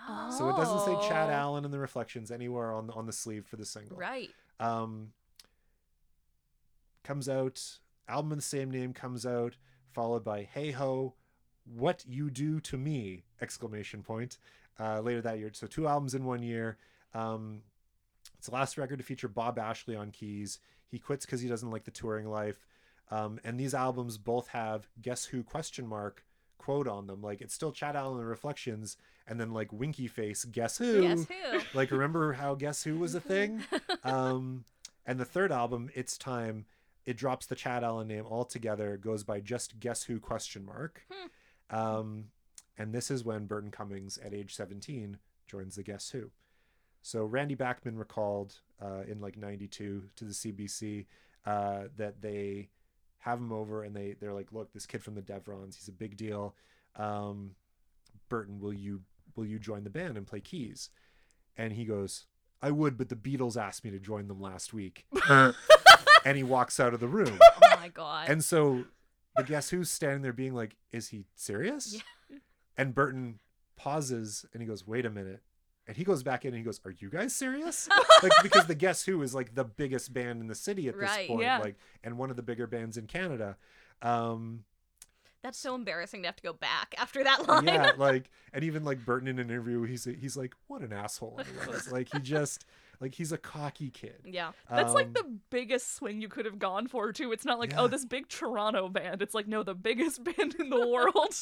Oh. 0.08 0.34
So 0.36 0.48
it 0.48 0.56
doesn't 0.56 0.80
say 0.80 1.08
Chad 1.08 1.28
Oh. 1.28 1.32
Allen 1.32 1.64
and 1.64 1.72
the 1.74 1.78
Reflections 1.78 2.30
anywhere 2.30 2.72
on 2.72 2.86
the, 2.86 2.92
on 2.94 3.06
the 3.06 3.12
sleeve 3.12 3.46
for 3.46 3.56
the 3.56 3.66
single. 3.66 3.96
Right. 3.98 4.30
Um, 4.58 5.12
comes 7.04 7.28
out, 7.28 7.78
album 8.08 8.32
of 8.32 8.38
the 8.38 8.42
same 8.42 8.70
name 8.70 8.92
comes 8.92 9.24
out, 9.26 9.56
followed 9.92 10.24
by 10.24 10.42
Hey 10.44 10.70
Ho, 10.72 11.14
What 11.64 12.04
You 12.06 12.30
Do 12.30 12.60
to 12.60 12.76
Me! 12.76 13.24
Exclamation 13.40 14.02
point. 14.02 14.38
Uh, 14.78 15.00
later 15.00 15.20
that 15.22 15.38
year. 15.38 15.50
So 15.52 15.66
two 15.66 15.86
albums 15.86 16.14
in 16.14 16.24
one 16.24 16.42
year. 16.42 16.78
Um, 17.14 17.62
It's 18.38 18.46
the 18.48 18.54
last 18.54 18.78
record 18.78 18.98
to 18.98 19.04
feature 19.04 19.28
Bob 19.28 19.58
Ashley 19.58 19.94
on 19.94 20.10
keys. 20.10 20.58
He 20.88 20.98
quits 20.98 21.26
because 21.26 21.40
he 21.42 21.48
doesn't 21.48 21.70
like 21.70 21.84
the 21.84 21.90
touring 21.90 22.26
life. 22.28 22.66
Um, 23.10 23.38
and 23.44 23.58
these 23.60 23.74
albums 23.74 24.16
both 24.18 24.48
have 24.48 24.88
"Guess 25.02 25.26
Who?" 25.26 25.42
question 25.42 25.86
mark 25.86 26.24
quote 26.58 26.86
on 26.88 27.06
them. 27.06 27.20
Like 27.22 27.40
it's 27.40 27.54
still 27.54 27.72
Chad 27.72 27.96
Allen 27.96 28.20
and 28.20 28.28
Reflections, 28.28 28.96
and 29.26 29.38
then 29.40 29.52
like 29.52 29.72
winky 29.72 30.06
face, 30.06 30.44
"Guess 30.44 30.78
who?" 30.78 31.02
Guess 31.02 31.26
who? 31.26 31.58
like 31.78 31.90
remember 31.90 32.32
how 32.34 32.54
Guess 32.54 32.84
Who 32.84 32.98
was 32.98 33.14
a 33.14 33.20
thing? 33.20 33.62
um, 34.04 34.64
and 35.04 35.18
the 35.18 35.24
third 35.24 35.50
album, 35.52 35.90
It's 35.94 36.16
Time, 36.16 36.66
it 37.04 37.16
drops 37.16 37.46
the 37.46 37.56
Chad 37.56 37.82
Allen 37.84 38.06
name 38.08 38.24
altogether. 38.26 38.96
Goes 38.96 39.24
by 39.24 39.40
just 39.40 39.80
Guess 39.80 40.04
Who 40.04 40.20
question 40.20 40.64
mark. 40.64 41.02
Hmm. 41.10 41.26
Um, 41.70 42.26
and 42.76 42.92
this 42.92 43.10
is 43.10 43.24
when 43.24 43.46
Burton 43.46 43.70
Cummings, 43.70 44.18
at 44.18 44.34
age 44.34 44.54
17, 44.54 45.18
joins 45.46 45.76
the 45.76 45.82
Guess 45.82 46.10
Who. 46.10 46.30
So 47.02 47.24
Randy 47.24 47.54
Bachman 47.54 47.98
recalled 47.98 48.60
uh, 48.82 49.02
in 49.08 49.20
like 49.20 49.36
92 49.36 50.04
to 50.16 50.24
the 50.24 50.32
CBC 50.32 51.06
uh, 51.46 51.84
that 51.96 52.20
they 52.20 52.68
have 53.18 53.38
him 53.38 53.52
over 53.52 53.84
and 53.84 53.94
they, 53.94 54.16
they're 54.20 54.34
like, 54.34 54.52
look, 54.52 54.72
this 54.72 54.86
kid 54.86 55.02
from 55.02 55.14
the 55.14 55.22
Devrons, 55.22 55.76
he's 55.76 55.88
a 55.88 55.92
big 55.92 56.16
deal. 56.16 56.54
Um, 56.96 57.52
Burton, 58.28 58.60
will 58.60 58.72
you 58.72 59.02
will 59.36 59.46
you 59.46 59.58
join 59.58 59.84
the 59.84 59.90
band 59.90 60.16
and 60.16 60.26
play 60.26 60.40
keys? 60.40 60.90
And 61.56 61.72
he 61.72 61.84
goes, 61.84 62.26
I 62.62 62.70
would, 62.70 62.96
but 62.96 63.08
the 63.08 63.16
Beatles 63.16 63.60
asked 63.60 63.84
me 63.84 63.90
to 63.90 63.98
join 63.98 64.28
them 64.28 64.40
last 64.40 64.72
week. 64.72 65.06
and 65.28 66.36
he 66.36 66.42
walks 66.42 66.80
out 66.80 66.94
of 66.94 67.00
the 67.00 67.08
room. 67.08 67.38
Oh 67.62 67.82
my 67.82 67.88
god. 67.88 68.28
And 68.28 68.44
so 68.44 68.84
the 69.36 69.42
guess 69.44 69.70
who's 69.70 69.90
standing 69.90 70.22
there 70.22 70.32
being 70.32 70.54
like, 70.54 70.76
Is 70.92 71.08
he 71.08 71.24
serious? 71.34 71.94
Yeah. 72.30 72.38
And 72.76 72.94
Burton 72.94 73.40
pauses 73.76 74.44
and 74.52 74.62
he 74.62 74.66
goes, 74.68 74.86
Wait 74.86 75.06
a 75.06 75.10
minute. 75.10 75.42
And 75.86 75.96
he 75.96 76.04
goes 76.04 76.22
back 76.22 76.44
in 76.44 76.48
and 76.48 76.58
he 76.58 76.62
goes, 76.64 76.80
Are 76.84 76.90
you 76.92 77.10
guys 77.10 77.34
serious? 77.34 77.88
like 78.22 78.32
because 78.42 78.66
the 78.66 78.74
Guess 78.74 79.04
Who 79.04 79.22
is 79.22 79.34
like 79.34 79.54
the 79.54 79.64
biggest 79.64 80.12
band 80.12 80.40
in 80.40 80.46
the 80.46 80.54
city 80.54 80.88
at 80.88 80.94
this 80.98 81.08
Right. 81.08 81.28
point. 81.28 81.42
Yeah. 81.42 81.58
Like 81.58 81.76
and 82.04 82.16
one 82.18 82.30
of 82.30 82.36
the 82.36 82.42
bigger 82.42 82.66
bands 82.66 82.96
in 82.96 83.06
Canada. 83.06 83.56
Um 84.02 84.64
That's 85.42 85.58
so 85.58 85.74
embarrassing 85.74 86.22
to 86.22 86.28
have 86.28 86.36
to 86.36 86.42
go 86.42 86.52
back 86.52 86.94
after 86.98 87.24
that 87.24 87.48
line. 87.48 87.64
yeah, 87.66 87.92
like 87.98 88.30
and 88.52 88.62
even 88.64 88.84
like 88.84 89.04
Burton 89.04 89.28
in 89.28 89.38
an 89.38 89.48
interview, 89.50 89.82
he's 89.84 90.04
he's 90.04 90.36
like, 90.36 90.54
What 90.66 90.82
an 90.82 90.92
asshole 90.92 91.40
I 91.40 91.66
was. 91.70 91.90
like 91.90 92.12
he 92.12 92.18
just 92.18 92.64
like 93.00 93.14
he's 93.14 93.32
a 93.32 93.38
cocky 93.38 93.88
kid. 93.90 94.16
Yeah. 94.26 94.52
That's 94.68 94.92
like 94.92 95.06
Um, 95.06 95.12
the 95.14 95.38
biggest 95.48 95.94
swing 95.96 96.20
you 96.20 96.28
could 96.28 96.44
have 96.44 96.58
gone 96.58 96.86
for 96.88 97.12
too. 97.12 97.32
It's 97.32 97.46
not 97.46 97.58
like, 97.58 97.72
Yeah. 97.72 97.80
oh, 97.82 97.88
this 97.88 98.04
big 98.04 98.28
Toronto 98.28 98.88
band. 98.90 99.22
It's 99.22 99.34
like, 99.34 99.48
no, 99.48 99.62
the 99.62 99.74
biggest 99.74 100.22
band 100.36 100.56
in 100.58 100.68
the 100.68 100.86
world. 100.86 101.34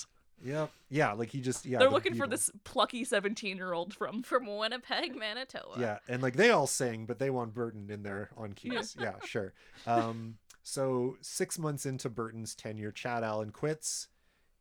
Yep. 0.45 0.71
Yeah, 0.89 1.15
like 1.15 1.31
he 1.31 1.41
just 1.41 1.67
yeah. 1.67 1.79
They're 1.79 1.89
the 1.89 1.95
looking 1.95 2.15
for 2.15 2.29
this 2.29 2.49
plucky 2.63 3.03
17 3.05 3.57
year 3.57 3.73
old 3.73 3.93
from. 3.93 4.23
From 4.23 4.47
Winnipeg, 4.47 5.17
Manitoba. 5.17 5.81
Yeah, 5.81 5.99
and 6.09 6.23
like 6.23 6.37
they 6.37 6.51
all 6.51 6.69
sing, 6.69 7.07
but 7.07 7.19
they 7.19 7.31
want 7.31 7.55
Burton 7.55 7.91
in 7.91 8.05
there 8.05 8.31
on 8.37 8.53
keys. 8.53 8.97
Yeah, 9.01 9.15
sure. 9.27 9.53
Um, 9.85 10.37
so 10.69 11.17
six 11.23 11.59
months 11.59 11.87
into 11.87 12.11
Burton's 12.11 12.55
tenure, 12.55 12.93
Chad 12.93 13.25
Allen 13.25 13.51
quits. 13.53 14.09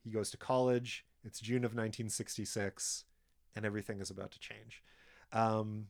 He 0.03 0.09
goes 0.09 0.29
to 0.31 0.37
college. 0.37 1.05
It's 1.25 1.41
June 1.41 1.65
of 1.65 1.71
1966, 1.71 3.03
and 3.55 3.65
everything 3.65 3.99
is 3.99 4.09
about 4.09 4.31
to 4.31 4.39
change. 4.39 4.81
Um, 5.33 5.87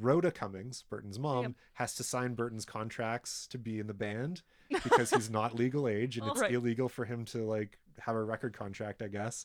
Rhoda 0.00 0.30
Cummings, 0.30 0.84
Burton's 0.88 1.18
mom, 1.18 1.42
Yep. 1.42 1.52
has 1.74 1.94
to 1.96 2.02
sign 2.02 2.34
Burton's 2.34 2.64
contracts 2.64 3.46
to 3.48 3.58
be 3.58 3.78
in 3.78 3.86
the 3.86 3.94
band 3.94 4.40
because 4.84 5.10
he's 5.10 5.28
not 5.30 5.54
legal 5.54 5.86
age 5.86 6.16
and 6.16 6.26
it's 6.26 6.36
Alright. 6.36 6.54
illegal 6.54 6.88
for 6.88 7.04
him 7.04 7.24
to 7.26 7.44
like 7.44 7.78
have 7.98 8.14
a 8.16 8.22
record 8.24 8.54
contract, 8.54 9.02
I 9.02 9.08
guess. 9.08 9.44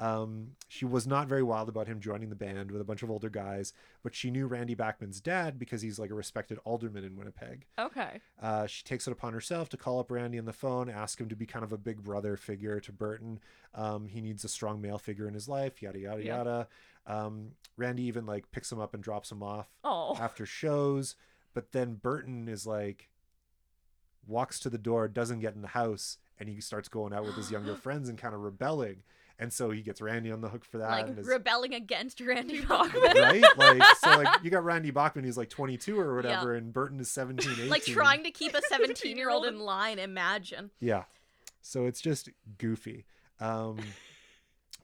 Um, 0.00 0.52
she 0.68 0.84
was 0.84 1.06
not 1.08 1.26
very 1.26 1.42
wild 1.42 1.68
about 1.68 1.88
him 1.88 1.98
joining 1.98 2.28
the 2.30 2.36
band 2.36 2.70
with 2.70 2.80
a 2.80 2.84
bunch 2.84 3.02
of 3.02 3.10
older 3.10 3.28
guys, 3.28 3.72
but 4.04 4.14
she 4.14 4.30
knew 4.30 4.46
Randy 4.46 4.74
Bachman's 4.76 5.20
dad 5.20 5.58
because 5.58 5.82
he's 5.82 5.98
like 5.98 6.10
a 6.10 6.14
respected 6.14 6.58
alderman 6.64 7.02
in 7.02 7.16
Winnipeg. 7.16 7.66
Okay. 7.78 8.20
Uh, 8.40 8.66
she 8.68 8.84
takes 8.84 9.08
it 9.08 9.10
upon 9.12 9.32
herself 9.32 9.68
to 9.70 9.76
call 9.76 9.98
up 9.98 10.10
Randy 10.12 10.38
on 10.38 10.44
the 10.44 10.52
phone, 10.52 10.88
ask 10.88 11.20
him 11.20 11.28
to 11.28 11.34
be 11.36 11.46
kind 11.46 11.64
of 11.64 11.72
a 11.72 11.76
big 11.78 12.04
brother 12.04 12.36
figure 12.36 12.78
to 12.78 12.92
Burton. 12.92 13.40
Um, 13.74 14.06
he 14.06 14.20
needs 14.20 14.44
a 14.44 14.48
strong 14.48 14.80
male 14.80 14.98
figure 14.98 15.26
in 15.26 15.34
his 15.34 15.48
life, 15.48 15.82
yada 15.82 15.98
yada 15.98 16.22
Yeah. 16.22 16.36
yada. 16.38 16.68
Um, 17.06 17.52
Randy 17.76 18.04
even 18.04 18.24
like 18.24 18.50
picks 18.52 18.70
him 18.70 18.78
up 18.78 18.94
and 18.94 19.02
drops 19.02 19.32
him 19.32 19.42
off 19.42 19.68
Oh. 19.82 20.16
after 20.20 20.46
shows, 20.46 21.16
but 21.54 21.72
then 21.72 21.94
Burton 21.94 22.46
is 22.48 22.66
like 22.68 23.08
walks 24.26 24.60
to 24.60 24.70
the 24.70 24.78
door, 24.78 25.08
doesn't 25.08 25.40
get 25.40 25.54
in 25.54 25.62
the 25.62 25.68
house, 25.68 26.18
and 26.38 26.48
he 26.48 26.60
starts 26.60 26.88
going 26.88 27.12
out 27.12 27.24
with 27.24 27.34
his 27.34 27.50
younger 27.50 27.74
friends 27.84 28.08
and 28.08 28.18
kind 28.18 28.34
of 28.34 28.42
rebelling. 28.42 29.02
And 29.40 29.52
so 29.52 29.70
he 29.70 29.82
gets 29.82 30.00
Randy 30.00 30.32
on 30.32 30.40
the 30.40 30.48
hook 30.48 30.64
for 30.64 30.78
that. 30.78 30.90
Like 30.90 31.06
and 31.08 31.18
is- 31.18 31.26
rebelling 31.26 31.74
against 31.74 32.20
Randy 32.20 32.60
Bachman. 32.60 33.02
Bachman. 33.14 33.22
right? 33.22 33.58
Like 33.58 33.82
so 33.98 34.10
like 34.10 34.28
you 34.42 34.50
got 34.50 34.64
Randy 34.64 34.90
Bachman, 34.90 35.24
he's 35.24 35.38
like 35.38 35.48
22 35.48 35.98
or 35.98 36.16
whatever, 36.16 36.54
and 36.54 36.72
Burton 36.72 36.98
is 36.98 37.08
17, 37.10 37.52
18. 37.52 37.68
like 37.68 37.84
trying 37.84 38.24
to 38.24 38.30
keep 38.32 38.54
a 38.54 38.60
17 38.68 39.16
year 39.16 39.30
old 39.30 39.46
in 39.46 39.60
line, 39.60 39.98
imagine. 39.98 40.70
Yeah. 40.80 41.04
So 41.62 41.86
it's 41.86 42.00
just 42.00 42.30
goofy. 42.58 43.04
Um, 43.40 43.78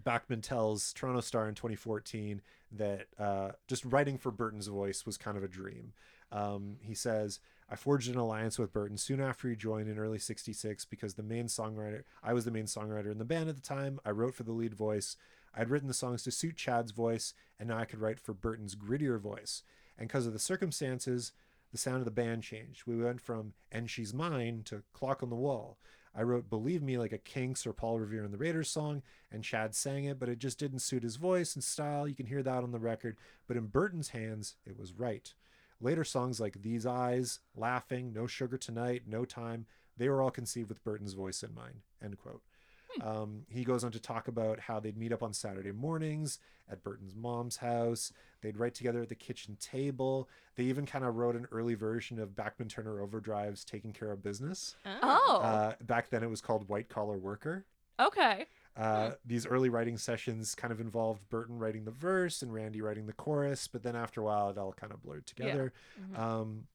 Bachman 0.05 0.41
tells 0.43 0.93
Toronto 0.93 1.21
Star 1.21 1.49
in 1.49 1.55
2014 1.55 2.43
that 2.73 3.07
uh, 3.19 3.53
just 3.67 3.85
writing 3.85 4.19
for 4.19 4.31
Burton's 4.31 4.67
voice 4.67 5.07
was 5.07 5.17
kind 5.17 5.37
of 5.37 5.43
a 5.43 5.49
dream. 5.49 5.93
Um, 6.31 6.77
he 6.81 6.95
says, 6.95 7.41
I 7.69 7.77
forged 7.77 8.11
an 8.11 8.17
alliance 8.17 8.59
with 8.59 8.73
Burton 8.73 8.99
soon 8.99 9.21
after 9.21 9.49
he 9.49 9.57
joined 9.57 9.89
in 9.89 9.99
early 9.99 10.19
66 10.19 10.85
because 10.85 11.15
the 11.15 11.23
main 11.23 11.47
songwriter, 11.47 12.03
I 12.23 12.33
was 12.33 12.45
the 12.45 12.51
main 12.51 12.67
songwriter 12.67 13.11
in 13.11 13.19
the 13.19 13.25
band 13.25 13.49
at 13.49 13.57
the 13.57 13.63
time. 13.63 14.01
I 14.05 14.11
wrote 14.11 14.35
for 14.35 14.43
the 14.43 14.53
lead 14.53 14.75
voice. 14.75 15.17
I'd 15.57 15.71
written 15.71 15.89
the 15.89 15.95
songs 15.95 16.23
to 16.25 16.31
suit 16.31 16.57
Chad's 16.57 16.93
voice, 16.93 17.33
and 17.59 17.69
now 17.69 17.79
I 17.79 17.85
could 17.85 18.01
write 18.01 18.21
for 18.21 18.35
Burton's 18.35 18.75
grittier 18.75 19.19
voice. 19.19 19.63
And 19.99 20.09
because 20.09 20.27
of 20.27 20.33
the 20.33 20.39
circumstances, 20.39 21.33
the 21.73 21.79
sound 21.79 21.99
of 21.99 22.05
the 22.05 22.11
band 22.11 22.43
changed. 22.43 22.83
We 22.87 22.97
went 22.97 23.21
from 23.21 23.55
And 23.73 23.89
She's 23.89 24.13
Mine 24.13 24.63
to 24.67 24.83
Clock 24.93 25.23
on 25.23 25.31
the 25.31 25.37
Wall. 25.37 25.79
I 26.15 26.23
wrote 26.23 26.49
Believe 26.49 26.83
Me 26.83 26.97
like 26.97 27.13
a 27.13 27.19
Kinks 27.19 27.67
or 27.67 27.73
Paul 27.73 27.99
Revere 27.99 28.25
in 28.25 28.31
the 28.31 28.39
Raiders 28.39 28.71
song, 28.71 29.03
and 29.33 29.43
Chad 29.43 29.75
sang 29.75 30.05
it, 30.05 30.21
but 30.21 30.29
it 30.29 30.39
just 30.39 30.59
didn't 30.59 30.79
suit 30.79 31.03
his 31.03 31.17
voice 31.17 31.55
and 31.55 31.65
style. 31.65 32.07
You 32.07 32.15
can 32.15 32.27
hear 32.27 32.43
that 32.43 32.63
on 32.63 32.71
the 32.71 32.79
record. 32.79 33.17
But 33.49 33.57
in 33.57 33.67
Burton's 33.67 34.11
hands, 34.11 34.55
it 34.65 34.79
was 34.79 34.93
right. 34.93 35.33
Later 35.85 36.03
songs 36.03 36.41
like 36.41 36.63
These 36.63 36.87
Eyes, 36.87 37.41
Laughing, 37.55 38.11
No 38.15 38.27
Sugar 38.27 38.57
Tonight, 38.57 39.03
No 39.07 39.27
Time, 39.27 39.67
they 39.99 40.09
were 40.09 40.23
all 40.23 40.31
conceived 40.31 40.71
with 40.71 40.83
Burton's 40.83 41.13
voice 41.13 41.43
in 41.43 41.55
mind. 41.55 41.83
End 42.03 42.17
quote. 42.17 42.41
Um, 43.03 43.43
he 43.49 43.65
goes 43.65 43.85
on 43.85 43.93
to 43.93 44.01
talk 44.01 44.29
about 44.29 44.61
how 44.61 44.81
they'd 44.81 44.97
meet 44.97 45.13
up 45.13 45.23
on 45.23 45.33
Saturday 45.35 45.73
mornings 45.73 46.39
at 46.71 46.83
Burton's 46.83 47.15
mom's 47.15 47.59
house. 47.59 48.13
They'd 48.41 48.57
write 48.57 48.75
together 48.75 49.03
at 49.03 49.09
the 49.11 49.15
kitchen 49.15 49.59
table. 49.61 50.29
They 50.57 50.65
even 50.65 50.87
kind 50.87 51.05
of 51.05 51.17
wrote 51.17 51.37
an 51.37 51.47
early 51.53 51.75
version 51.75 52.19
of 52.19 52.35
Bachman 52.35 52.69
Turner 52.69 53.01
Overdrive's 53.01 53.65
Taking 53.65 53.93
Care 53.93 54.13
of 54.13 54.23
Business. 54.23 54.77
Oh. 55.03 55.41
Uh, 55.43 55.75
back 55.83 56.09
then 56.09 56.23
it 56.23 56.31
was 56.31 56.41
called 56.41 56.69
White 56.69 56.89
Collar 56.89 57.19
Worker. 57.19 57.67
okay. 58.01 58.47
Uh, 58.77 59.13
These 59.25 59.47
early 59.47 59.69
writing 59.69 59.97
sessions 59.97 60.55
kind 60.55 60.73
of 60.73 60.81
involved 60.81 61.29
Burton 61.29 61.59
writing 61.59 61.85
the 61.85 61.91
verse 61.93 62.43
and 62.43 62.53
Randy 62.53 62.81
writing 62.81 63.07
the 63.07 63.13
chorus, 63.13 63.69
but 63.69 63.83
then 63.83 63.95
after 63.95 64.21
a 64.21 64.25
while 64.25 64.51
it 64.51 64.59
all 64.59 64.73
kind 64.73 64.93
of 64.93 65.03
blurred 65.03 65.27
together. 65.27 65.73
Mhm. 66.01 66.19
Um, 66.19 66.67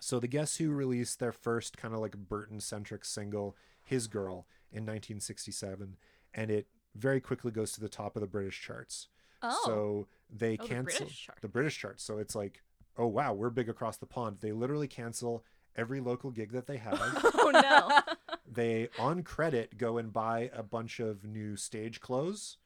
so 0.00 0.18
the 0.20 0.28
Guess 0.28 0.56
Who 0.56 0.72
released 0.72 1.20
their 1.20 1.32
first 1.32 1.76
kind 1.78 1.94
of 1.94 2.00
like 2.00 2.16
Burton 2.16 2.60
centric 2.60 3.04
single, 3.04 3.56
His 3.82 4.08
Girl, 4.08 4.46
in 4.70 4.84
1967, 4.84 5.96
and 6.34 6.50
it 6.50 6.66
very 6.94 7.20
quickly 7.20 7.50
goes 7.50 7.72
to 7.72 7.80
the 7.80 7.88
top 7.88 8.16
of 8.16 8.20
the 8.20 8.26
British 8.26 8.60
charts. 8.60 9.08
Oh. 9.42 9.58
So 9.64 10.08
they 10.30 10.58
Oh, 10.58 10.62
the 10.62 10.68
cancel 10.68 10.98
British 11.06 11.30
the 11.40 11.48
British 11.48 11.78
charts. 11.78 12.02
So 12.04 12.18
it's 12.18 12.34
like, 12.34 12.62
oh 12.98 13.06
wow, 13.06 13.32
we're 13.32 13.50
big 13.50 13.68
across 13.70 13.96
the 13.96 14.06
pond. 14.06 14.38
They 14.40 14.52
literally 14.52 14.88
cancel 14.88 15.44
every 15.76 16.00
local 16.00 16.30
gig 16.30 16.52
that 16.52 16.66
they 16.66 16.76
have. 16.76 17.00
Oh 17.34 17.50
no. 17.50 18.14
they 18.52 18.88
on 18.98 19.22
credit 19.22 19.78
go 19.78 19.98
and 19.98 20.12
buy 20.12 20.50
a 20.52 20.62
bunch 20.62 21.00
of 21.00 21.24
new 21.24 21.56
stage 21.56 22.00
clothes. 22.00 22.58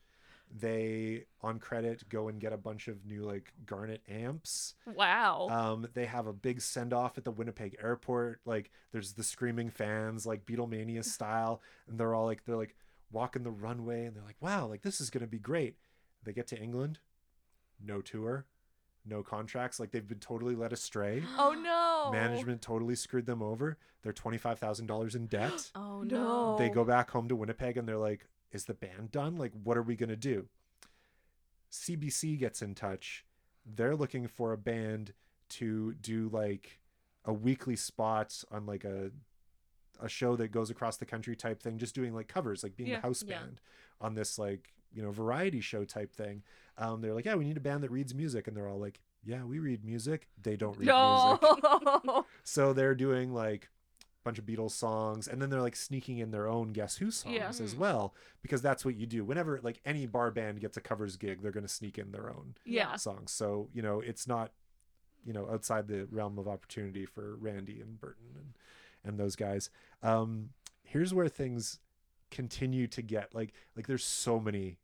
They 0.49 1.25
on 1.43 1.59
credit 1.59 2.09
go 2.09 2.29
and 2.29 2.41
get 2.41 2.53
a 2.53 2.57
bunch 2.57 2.87
of 2.89 3.05
new 3.05 3.25
like 3.25 3.53
garnet 3.67 4.03
amps. 4.09 4.75
wow. 4.95 5.49
Um, 5.51 5.89
they 5.95 6.07
have 6.07 6.27
a 6.27 6.33
big 6.33 6.61
send 6.61 6.93
off 6.93 7.19
at 7.19 7.25
the 7.25 7.33
Winnipeg 7.33 7.77
airport. 7.83 8.41
Like 8.45 8.71
there's 8.93 9.13
the 9.13 9.25
screaming 9.25 9.71
fans, 9.71 10.27
like 10.27 10.47
Beatlemania 10.47 11.05
style, 11.17 11.63
and 11.89 11.99
they're 11.99 12.15
all 12.15 12.27
like 12.27 12.45
they're 12.45 12.57
like 12.57 12.77
walking 13.11 13.43
the 13.43 13.51
runway, 13.51 14.05
and 14.05 14.15
they're 14.15 14.25
like, 14.25 14.41
wow, 14.41 14.67
like 14.67 14.83
this 14.83 15.01
is 15.01 15.11
gonna 15.11 15.27
be 15.27 15.39
great. 15.39 15.77
They 16.23 16.33
get 16.33 16.47
to 16.49 16.59
England, 16.59 17.01
no 17.85 18.01
tour, 18.01 18.47
no 19.07 19.23
contracts. 19.23 19.79
Like 19.81 19.91
they've 19.93 20.07
been 20.07 20.19
totally 20.19 20.55
led 20.55 20.73
astray. 20.73 21.23
oh 21.39 21.53
no. 21.53 22.11
Management 22.13 22.63
totally 22.63 22.95
screwed 22.97 23.27
them 23.27 23.43
over. 23.43 23.79
They're 24.03 24.13
twenty 24.13 24.39
five 24.39 24.59
thousand 24.59 24.87
dollars 24.87 25.15
in 25.15 25.27
debt. 25.27 25.71
Oh 25.75 26.03
No. 26.03 26.53
no. 26.53 26.59
They 26.59 26.69
go 26.69 26.85
back 26.85 27.11
home 27.11 27.29
to 27.29 27.37
Winnipeg 27.37 27.77
and 27.77 27.89
they're 27.89 27.97
like, 27.99 28.27
is 28.53 28.65
the 28.67 28.75
band 28.75 29.11
done? 29.13 29.37
Like, 29.37 29.53
what 29.65 29.77
are 29.77 29.83
we 29.83 29.97
going 29.97 30.09
to 30.11 30.17
do? 30.17 30.47
CBC 31.73 32.39
gets 32.39 32.63
in 32.63 32.75
touch. 32.75 33.25
They're 33.65 33.97
looking 33.97 34.29
for 34.29 34.53
a 34.53 34.59
band 34.59 35.13
to 35.51 35.95
do 35.95 36.29
like 36.33 36.79
a 37.25 37.33
weekly 37.33 37.77
spot 37.77 38.43
on 38.51 38.67
like 38.67 38.85
a 38.85 39.11
a 39.99 40.09
show 40.09 40.37
that 40.37 40.53
goes 40.53 40.69
across 40.69 40.99
the 40.99 41.07
country 41.07 41.35
type 41.35 41.63
thing, 41.63 41.79
just 41.79 41.95
doing 41.95 42.15
like 42.15 42.29
covers, 42.29 42.63
like 42.63 42.77
being 42.77 42.91
Yeah. 42.91 42.99
a 42.99 43.01
house 43.01 43.25
Yeah. 43.27 43.39
band 43.39 43.61
on 44.01 44.15
this 44.15 44.39
like, 44.39 44.75
you 44.93 45.03
know, 45.03 45.11
variety 45.11 45.61
show 45.61 45.85
type 45.85 46.13
thing. 46.15 46.43
Um, 46.79 47.01
they're 47.01 47.15
like, 47.15 47.25
yeah, 47.25 47.35
we 47.35 47.45
need 47.45 47.57
a 47.57 47.61
band 47.61 47.83
that 47.85 47.91
reads 47.91 48.15
music. 48.15 48.49
And 48.49 48.57
they're 48.57 48.69
all 48.69 48.79
like, 48.79 49.01
yeah, 49.25 49.45
we 49.45 49.59
read 49.59 49.85
music. 49.85 50.29
They 50.43 50.57
don't 50.57 50.77
read 50.79 50.89
music. 50.89 52.25
So 52.45 52.73
they're 52.73 52.95
doing 52.95 53.33
like 53.33 53.69
a 54.03 54.25
bunch 54.25 54.39
of 54.39 54.47
Beatles 54.47 54.73
songs 54.73 55.27
and 55.29 55.41
then 55.41 55.51
they're 55.51 55.63
like 55.63 55.77
sneaking 55.77 56.19
in 56.19 56.31
their 56.31 56.49
own 56.49 56.73
Guess 56.73 56.97
Who 56.99 57.11
songs 57.11 57.35
Yeah. 57.35 57.49
as 57.65 57.75
well 57.75 58.15
because 58.43 58.63
that's 58.63 58.85
what 58.85 58.95
you 58.97 59.07
do. 59.07 59.25
Whenever 59.25 59.59
like 59.63 59.81
any 59.85 60.07
bar 60.07 60.31
band 60.31 60.61
gets 60.61 60.77
a 60.77 60.81
covers 60.81 61.17
gig, 61.17 61.43
they're 61.43 61.51
going 61.53 61.67
to 61.67 61.73
sneak 61.73 61.99
in 61.99 62.13
their 62.13 62.29
own 62.31 62.55
yeah. 62.65 62.97
songs. 62.97 63.33
So, 63.33 63.69
you 63.73 63.83
know, 63.83 64.01
it's 64.01 64.27
not 64.27 64.53
you 65.25 65.33
know, 65.33 65.49
outside 65.51 65.89
the 65.89 66.07
realm 66.13 66.39
of 66.39 66.47
opportunity 66.47 67.05
for 67.05 67.35
Randy 67.41 67.81
and 67.81 68.01
Burton 68.01 68.27
and 68.37 68.55
and 69.05 69.19
those 69.19 69.35
guys. 69.35 69.71
Um 70.03 70.51
here's 70.85 71.13
where 71.13 71.29
things 71.29 71.81
continue 72.31 72.87
to 72.89 73.03
get 73.03 73.35
like 73.35 73.53
like 73.77 73.87
there's 73.89 74.05
so 74.05 74.39
many 74.39 74.79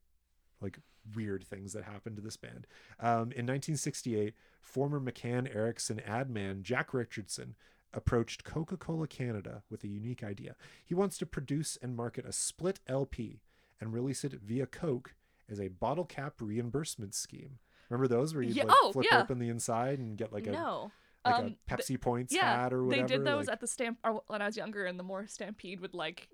like 0.61 0.79
weird 1.15 1.45
things 1.45 1.73
that 1.73 1.85
happened 1.85 2.17
to 2.17 2.23
this 2.23 2.37
band. 2.37 2.67
Um, 3.01 3.33
in 3.33 3.47
1968, 3.47 4.35
former 4.61 5.01
McCann 5.01 5.55
Erickson 5.55 6.01
ad 6.01 6.31
man 6.31 6.63
Jack 6.63 6.93
Richardson 6.95 7.55
approached 7.93 8.45
Coca 8.45 8.77
Cola 8.77 9.07
Canada 9.07 9.63
with 9.71 9.85
a 9.85 9.89
unique 9.89 10.23
idea. 10.25 10.57
He 10.85 10.95
wants 10.95 11.19
to 11.19 11.27
produce 11.27 11.77
and 11.83 11.95
market 11.97 12.25
a 12.27 12.33
split 12.33 12.81
LP 12.87 13.41
and 13.81 13.93
release 13.93 14.25
it 14.25 14.33
via 14.43 14.67
Coke 14.67 15.15
as 15.51 15.61
a 15.61 15.69
bottle 15.69 16.05
cap 16.05 16.35
reimbursement 16.41 17.15
scheme. 17.15 17.59
Remember 17.91 18.09
those 18.09 18.33
where 18.35 18.43
you 18.43 18.55
Yeah, 18.55 18.65
like 18.65 18.77
oh, 18.81 18.93
flip 18.93 19.07
yeah. 19.11 19.21
open 19.21 19.39
the 19.39 19.49
inside 19.51 19.99
and 19.99 20.17
get 20.17 20.33
like 20.33 20.47
a 20.47 20.53
no. 20.53 20.91
like 21.25 21.35
Um, 21.35 21.45
a 21.45 21.49
th- 21.49 21.59
Pepsi 21.69 22.01
points 22.01 22.33
yeah, 22.35 22.63
hat 22.63 22.73
or 22.73 22.85
whatever? 22.85 23.07
They 23.09 23.17
did 23.17 23.27
those 23.27 23.47
like- 23.49 23.53
at 23.55 23.61
the 23.61 23.67
stamp 23.67 23.99
or 24.05 24.23
when 24.29 24.41
I 24.41 24.47
was 24.47 24.57
younger, 24.57 24.87
and 24.87 24.99
the 24.99 25.03
more 25.05 25.27
Stampede 25.27 25.81
would 25.81 25.93
like 25.93 26.29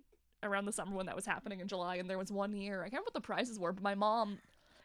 around 0.44 0.66
the 0.66 0.72
summer 0.72 0.94
when 0.94 1.07
that 1.07 1.16
was 1.16 1.26
happening 1.26 1.59
in 1.59 1.66
July. 1.66 1.96
And 1.96 2.09
there 2.09 2.18
was 2.18 2.31
one 2.31 2.52
year 2.54 2.83
I 2.83 2.85
can't 2.85 2.92
remember 2.92 3.07
what 3.07 3.14
the 3.14 3.20
prizes 3.22 3.59
were, 3.59 3.72
but 3.72 3.83
my 3.83 3.96
mom 3.96 4.38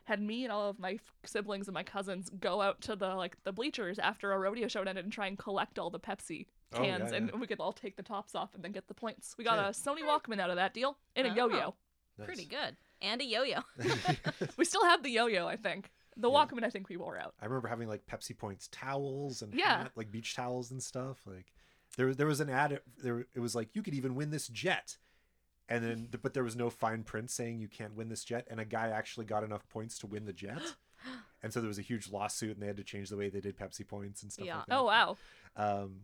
had 0.06 0.22
me 0.22 0.44
and 0.44 0.52
all 0.52 0.70
of 0.70 0.80
my 0.80 1.00
siblings 1.26 1.68
and 1.68 1.74
my 1.74 1.84
cousins 1.84 2.30
go 2.40 2.62
out 2.62 2.82
to 2.82 2.96
the 2.96 3.16
like 3.16 3.38
the 3.44 3.52
bleachers 3.54 4.00
after 4.00 4.32
a 4.34 4.40
rodeo 4.40 4.68
show 4.68 4.82
ended 4.82 4.98
and 5.06 5.14
try 5.14 5.28
and 5.28 5.38
collect 5.38 5.80
all 5.80 5.90
the 5.90 6.00
Pepsi 6.00 6.48
Oh, 6.76 6.82
yeah, 6.82 6.98
cans, 6.98 7.12
and 7.12 7.30
yeah. 7.32 7.40
we 7.40 7.46
could 7.48 7.60
all 7.60 7.72
take 7.72 7.96
the 7.96 8.04
tops 8.04 8.34
off 8.36 8.56
and 8.56 8.64
then 8.64 8.72
get 8.72 8.88
the 8.88 8.94
points. 8.96 9.36
We 9.38 9.44
got 9.44 9.58
Yeah. 9.60 9.68
a 9.68 9.72
Sony 9.72 10.02
Walkman 10.02 10.40
out 10.40 10.50
of 10.50 10.56
that 10.56 10.74
deal 10.74 10.98
and 11.16 11.28
a 11.28 11.32
Oh. 11.32 11.36
yo-yo. 11.36 11.76
Nice. 12.18 12.26
Pretty 12.26 12.46
good. 12.46 12.76
And 13.02 13.22
a 13.22 13.26
yo-yo. 13.26 13.60
We 14.58 14.66
still 14.66 14.84
have 14.86 15.04
the 15.04 15.10
yo-yo, 15.12 15.48
I 15.48 15.56
think. 15.56 15.92
The 16.18 16.30
Yeah. 16.30 16.36
Walkman, 16.46 16.64
I 16.64 16.70
think 16.70 16.90
we 16.90 16.98
wore 16.98 17.18
out. 17.18 17.34
I 17.42 17.46
remember 17.46 17.68
having 17.68 17.88
like 17.88 18.06
Pepsi 18.08 18.38
Points 18.38 18.68
towels 18.72 19.42
and 19.42 19.54
Yeah. 19.54 19.84
hat- 19.84 19.92
like 19.96 20.12
beach 20.12 20.36
towels 20.36 20.72
and 20.72 20.82
stuff. 20.82 21.22
Like 21.26 21.54
there 21.98 22.08
was 22.08 22.18
there 22.18 22.28
was 22.28 22.40
an 22.40 22.50
ad 22.50 22.82
there 22.98 23.26
it 23.36 23.40
was 23.40 23.54
like 23.56 23.70
you 23.76 23.84
could 23.84 23.94
even 23.94 24.16
win 24.16 24.32
this 24.32 24.48
jet. 24.48 24.98
And 25.70 25.84
then 25.84 26.08
but 26.22 26.34
there 26.34 26.44
was 26.44 26.56
no 26.56 26.70
fine 26.70 27.04
print 27.04 27.32
saying 27.32 27.60
you 27.60 27.68
can't 27.70 27.96
win 27.96 28.10
this 28.10 28.24
jet 28.24 28.46
and 28.50 28.60
a 28.60 28.66
guy 28.66 28.90
actually 28.90 29.26
got 29.26 29.44
enough 29.44 29.68
points 29.70 29.98
to 30.00 30.08
win 30.08 30.26
the 30.26 30.34
jet. 30.34 30.62
And 31.42 31.52
so 31.52 31.60
there 31.60 31.68
was 31.68 31.78
a 31.80 31.82
huge 31.82 32.10
lawsuit 32.10 32.52
and 32.54 32.62
they 32.62 32.68
had 32.68 32.78
to 32.78 32.84
change 32.86 33.10
the 33.10 33.18
way 33.18 33.28
they 33.28 33.42
did 33.42 33.58
Pepsi 33.58 33.86
points 33.86 34.24
and 34.24 34.32
stuff 34.32 34.46
Yeah. 34.46 34.58
like 34.60 34.66
that. 34.68 34.78
Oh 34.78 34.84
wow. 34.86 35.18
Um 35.58 36.02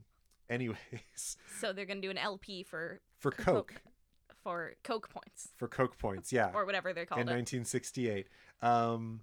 anyways, 0.49 1.37
so 1.61 1.71
they're 1.71 1.85
gonna 1.85 2.01
do 2.01 2.09
an 2.09 2.17
LP 2.17 2.63
for 2.63 2.99
for 3.17 3.31
Coke, 3.31 3.81
for 4.43 4.73
Coke 4.83 5.09
points 5.09 5.49
for 5.55 5.67
Coke 5.69 5.97
points, 5.97 6.33
yeah. 6.33 6.51
or 6.53 6.65
whatever 6.65 6.91
they're 6.93 7.05
called. 7.05 7.21
in 7.21 7.29
it. 7.29 7.31
1968. 7.31 8.27
Um, 8.61 9.21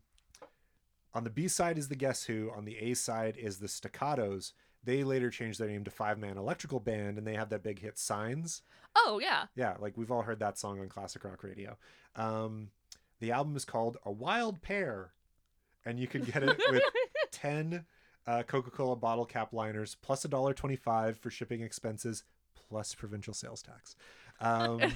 on 1.12 1.24
the 1.24 1.30
B 1.30 1.48
side 1.48 1.76
is 1.78 1.88
the 1.88 1.96
Guess 1.96 2.24
Who. 2.24 2.50
On 2.56 2.64
the 2.64 2.76
A 2.78 2.94
side 2.94 3.36
is 3.36 3.58
the 3.58 3.66
Staccatos. 3.68 4.52
They 4.86 5.04
later 5.04 5.28
changed 5.30 5.58
their 5.60 5.68
name 5.68 5.84
to 5.84 5.90
Five 5.90 6.18
Man 6.18 6.38
Electrical 6.38 6.80
Band, 6.80 7.18
and 7.18 7.26
they 7.26 7.34
have 7.34 7.50
that 7.50 7.62
big 7.62 7.80
hit 7.80 7.98
"Signs." 7.98 8.62
Oh 8.96 9.18
yeah. 9.22 9.46
Yeah, 9.54 9.74
like 9.78 9.96
we've 9.98 10.10
all 10.10 10.22
heard 10.22 10.38
that 10.38 10.58
song 10.58 10.80
on 10.80 10.88
classic 10.88 11.24
rock 11.24 11.42
radio. 11.42 11.76
Um, 12.14 12.70
the 13.20 13.32
album 13.32 13.56
is 13.56 13.64
called 13.66 13.98
"A 14.06 14.10
Wild 14.12 14.62
Pair," 14.62 15.12
and 15.84 15.98
you 15.98 16.06
can 16.06 16.22
get 16.22 16.42
it 16.42 16.56
with 16.70 16.82
ten 17.32 17.84
uh, 18.26 18.44
Coca-Cola 18.44 18.96
bottle 18.96 19.26
cap 19.26 19.52
liners 19.52 19.96
plus 20.00 20.24
a 20.24 20.28
dollar 20.28 20.54
twenty-five 20.54 21.18
for 21.18 21.30
shipping 21.30 21.60
expenses 21.60 22.22
plus 22.68 22.94
provincial 22.94 23.34
sales 23.34 23.62
tax. 23.62 23.96
Um, 24.40 24.80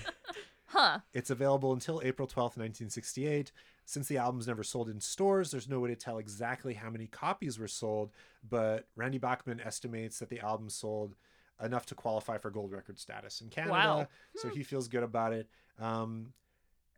Huh. 0.72 1.00
it's 1.12 1.30
available 1.30 1.72
until 1.72 2.00
April 2.04 2.28
12th, 2.28 2.56
1968. 2.56 3.50
Since 3.90 4.06
the 4.06 4.18
album's 4.18 4.46
never 4.46 4.62
sold 4.62 4.88
in 4.88 5.00
stores, 5.00 5.50
there's 5.50 5.68
no 5.68 5.80
way 5.80 5.88
to 5.88 5.96
tell 5.96 6.18
exactly 6.18 6.74
how 6.74 6.90
many 6.90 7.08
copies 7.08 7.58
were 7.58 7.66
sold, 7.66 8.12
but 8.48 8.86
Randy 8.94 9.18
Bachman 9.18 9.58
estimates 9.60 10.20
that 10.20 10.28
the 10.28 10.38
album 10.38 10.70
sold 10.70 11.16
enough 11.60 11.86
to 11.86 11.96
qualify 11.96 12.38
for 12.38 12.50
gold 12.52 12.70
record 12.70 13.00
status 13.00 13.40
in 13.40 13.48
Canada, 13.48 13.72
Wow. 13.72 14.06
so 14.36 14.48
he 14.48 14.62
feels 14.62 14.86
good 14.86 15.02
about 15.02 15.32
it. 15.32 15.48
Um, 15.80 16.34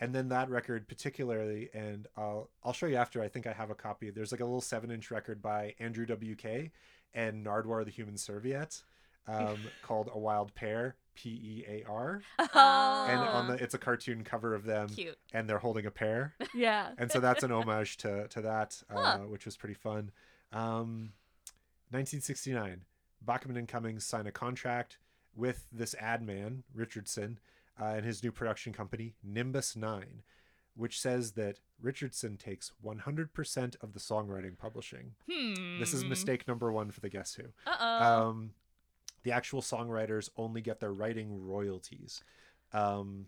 and 0.00 0.14
then 0.14 0.28
that 0.28 0.50
record 0.50 0.87
particularly, 0.87 1.70
and 1.72 2.09
I'll 2.14 2.50
I'll 2.62 2.74
show 2.74 2.85
you 2.85 2.96
after. 2.96 3.22
I 3.22 3.28
think 3.28 3.46
I 3.46 3.55
have 3.55 3.70
a 3.70 3.74
copy. 3.74 4.11
There's 4.11 4.31
like 4.31 4.42
a 4.42 4.44
little 4.44 4.61
seven-inch 4.61 5.11
record 5.11 5.40
by 5.40 5.74
Andrew 5.78 6.05
WK 6.05 6.72
and 7.14 7.46
Nardwuar 7.46 7.87
the 7.87 7.90
Human 7.90 8.18
Serviette, 8.18 8.83
um, 9.29 9.59
called 9.83 10.09
"A 10.13 10.19
Wild 10.19 10.55
Pair," 10.55 10.97
P 11.15 11.29
E 11.31 11.65
A 11.69 11.85
R 11.89 12.23
and 12.39 13.21
on 13.21 13.49
the 13.49 13.55
it's 13.63 13.75
a 13.75 13.79
cartoon 13.79 14.25
cover 14.25 14.55
of 14.55 14.65
them 14.65 14.89
Cute. 14.89 15.19
and 15.33 15.49
they're 15.49 15.59
holding 15.59 15.85
a 15.87 15.91
pair 15.91 16.33
yeah. 16.55 16.89
and 16.97 17.13
so 17.13 17.21
that's 17.21 17.43
an 17.43 17.53
homage 17.53 17.99
to 17.99 18.27
to 18.29 18.41
that 18.41 18.83
uh, 18.91 19.19
Huh. 19.19 19.19
which 19.29 19.45
was 19.45 19.57
pretty 19.59 19.75
fun 19.75 20.11
um 20.53 21.13
1969 21.91 22.85
bachman 23.21 23.57
and 23.59 23.69
cummings 23.69 24.05
sign 24.07 24.27
a 24.27 24.33
contract 24.33 24.97
with 25.37 25.67
this 25.71 25.95
ad 26.01 26.23
man 26.23 26.63
richardson 26.75 27.39
uh, 27.81 27.85
and 27.97 28.05
his 28.07 28.23
new 28.25 28.33
production 28.33 28.73
company 28.73 29.15
nimbus 29.23 29.77
9 29.77 30.23
which 30.75 30.99
says 30.99 31.33
that 31.33 31.59
richardson 31.81 32.37
takes 32.39 32.73
100% 32.83 33.77
of 33.83 33.93
the 33.93 34.01
songwriting 34.01 34.57
publishing 34.57 35.13
Hmm. 35.31 35.79
this 35.79 35.93
is 35.93 36.05
mistake 36.05 36.49
number 36.49 36.73
one 36.73 36.91
for 36.91 37.01
the 37.01 37.11
guess 37.11 37.35
who 37.35 37.45
Uh 37.67 37.77
oh. 37.79 38.29
um, 38.31 38.51
the 39.23 39.33
actual 39.33 39.63
songwriters 39.63 40.29
only 40.37 40.61
get 40.61 40.81
their 40.81 40.93
writing 40.93 41.47
royalties. 41.47 42.23
Um, 42.73 43.27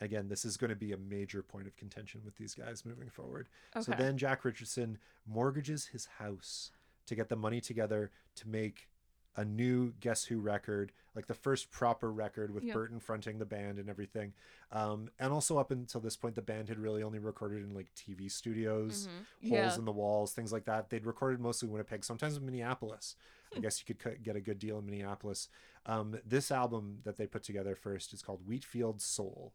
again, 0.00 0.28
this 0.28 0.44
is 0.44 0.56
going 0.56 0.70
to 0.70 0.76
be 0.76 0.92
a 0.92 0.96
major 0.96 1.42
point 1.42 1.66
of 1.66 1.76
contention 1.76 2.22
with 2.24 2.36
these 2.36 2.54
guys 2.54 2.84
moving 2.84 3.10
forward. 3.10 3.48
So 3.80 3.92
then 3.98 4.16
Jack 4.18 4.44
Richardson 4.44 4.98
mortgages 5.26 5.86
his 5.86 6.06
house 6.18 6.70
to 7.06 7.14
get 7.14 7.28
the 7.28 7.36
money 7.36 7.60
together 7.60 8.10
to 8.36 8.48
make 8.48 8.88
a 9.36 9.44
new 9.44 9.92
Guess 10.00 10.24
Who 10.24 10.40
record, 10.40 10.92
like 11.14 11.26
the 11.26 11.34
first 11.34 11.70
proper 11.70 12.10
record 12.12 12.52
with 12.52 12.64
Yeah. 12.64 12.74
Burton 12.74 12.98
fronting 13.00 13.38
the 13.38 13.46
band 13.46 13.78
and 13.78 13.88
everything. 13.88 14.32
Um, 14.72 15.10
and 15.18 15.32
also 15.32 15.56
up 15.58 15.70
until 15.70 16.00
this 16.00 16.16
point, 16.16 16.34
the 16.34 16.42
band 16.42 16.68
had 16.68 16.78
really 16.78 17.02
only 17.02 17.18
recorded 17.18 17.62
in 17.62 17.74
like 17.74 17.94
TV 17.94 18.28
studios 18.28 19.06
Mhm. 19.06 19.10
holes 19.10 19.26
Yeah. 19.52 19.74
in 19.78 19.84
the 19.84 19.92
walls, 19.92 20.32
things 20.34 20.52
like 20.52 20.64
that. 20.64 20.90
They'd 20.90 21.06
recorded 21.06 21.40
mostly 21.40 21.68
Winnipeg, 21.68 22.04
sometimes 22.04 22.36
in 22.36 22.44
Minneapolis. 22.44 23.16
I 23.54 23.60
guess 23.60 23.82
you 23.88 23.94
could 23.94 24.22
get 24.22 24.36
a 24.36 24.40
good 24.40 24.58
deal 24.58 24.78
in 24.78 24.84
Minneapolis. 24.86 25.48
Um, 25.86 26.18
this 26.24 26.50
album 26.50 27.00
that 27.04 27.16
they 27.16 27.26
put 27.26 27.42
together 27.42 27.74
first 27.74 28.12
is 28.12 28.22
called 28.22 28.46
Wheatfield 28.46 29.00
Soul. 29.00 29.54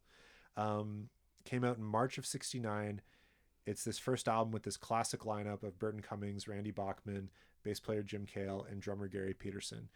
Um, 0.58 1.10
came 1.44 1.64
out 1.64 1.78
in 1.78 1.84
March 1.84 2.18
of 2.18 2.26
'69. 2.26 3.02
It's 3.66 3.84
this 3.84 3.98
first 4.00 4.28
album 4.28 4.52
with 4.52 4.64
this 4.64 4.78
classic 4.78 5.22
lineup 5.22 5.64
of 5.64 5.80
Burton 5.80 6.02
Cummings, 6.02 6.48
Randy 6.48 6.72
Bachman, 6.72 7.30
bass 7.66 7.80
player 7.82 8.04
Jim 8.04 8.26
Kale, 8.26 8.66
and 8.70 8.80
drummer 8.82 9.10
Gary 9.10 9.34
Peterson. 9.34 9.90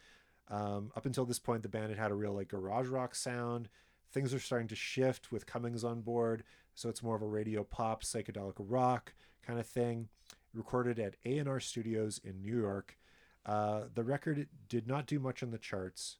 Um, 0.50 0.92
up 0.98 1.06
until 1.06 1.26
this 1.26 1.40
point, 1.40 1.62
the 1.64 1.70
band 1.70 1.90
had 1.90 2.00
had 2.00 2.12
a 2.12 2.16
real 2.16 2.34
like 2.34 2.50
garage 2.50 2.88
rock 2.88 3.16
sound. 3.16 3.70
Things 4.12 4.34
are 4.34 4.40
starting 4.40 4.68
to 4.70 4.76
shift 4.76 5.32
with 5.32 5.46
Cummings 5.46 5.84
on 5.84 6.02
board, 6.02 6.44
so 6.74 6.90
it's 6.90 7.04
more 7.04 7.16
of 7.16 7.22
a 7.22 7.28
radio 7.28 7.64
pop, 7.64 8.04
psychedelic 8.04 8.56
rock 8.58 9.14
kind 9.46 9.60
of 9.60 9.68
thing. 9.68 10.10
Recorded 10.54 10.98
at 10.98 11.16
A&R 11.26 11.60
Studios 11.60 12.20
in 12.24 12.42
New 12.42 12.60
York. 12.60 12.98
Uh, 13.46 13.84
the 13.94 14.04
record 14.04 14.48
did 14.68 14.88
not 14.88 15.06
do 15.06 15.20
much 15.20 15.44
on 15.44 15.52
the 15.52 15.60
charts, 15.60 16.18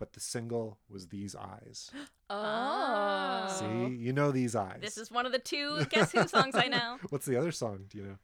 but 0.00 0.12
the 0.14 0.20
single 0.20 0.78
was 0.90 1.08
"These 1.08 1.34
Eyes." 1.36 1.90
Oh. 2.34 3.46
See, 3.60 3.94
you 3.94 4.14
know 4.14 4.30
"These 4.30 4.56
Eyes." 4.56 4.78
This 4.80 4.96
is 4.96 5.10
one 5.10 5.26
of 5.26 5.32
the 5.32 5.38
two 5.38 5.84
Guess 5.90 6.12
Who 6.12 6.26
songs 6.26 6.54
I 6.54 6.66
know. 6.66 6.96
What's 7.10 7.26
the 7.26 7.36
other 7.36 7.52
song? 7.52 7.84
Do 7.90 7.98
you 7.98 8.04
know? 8.04 8.16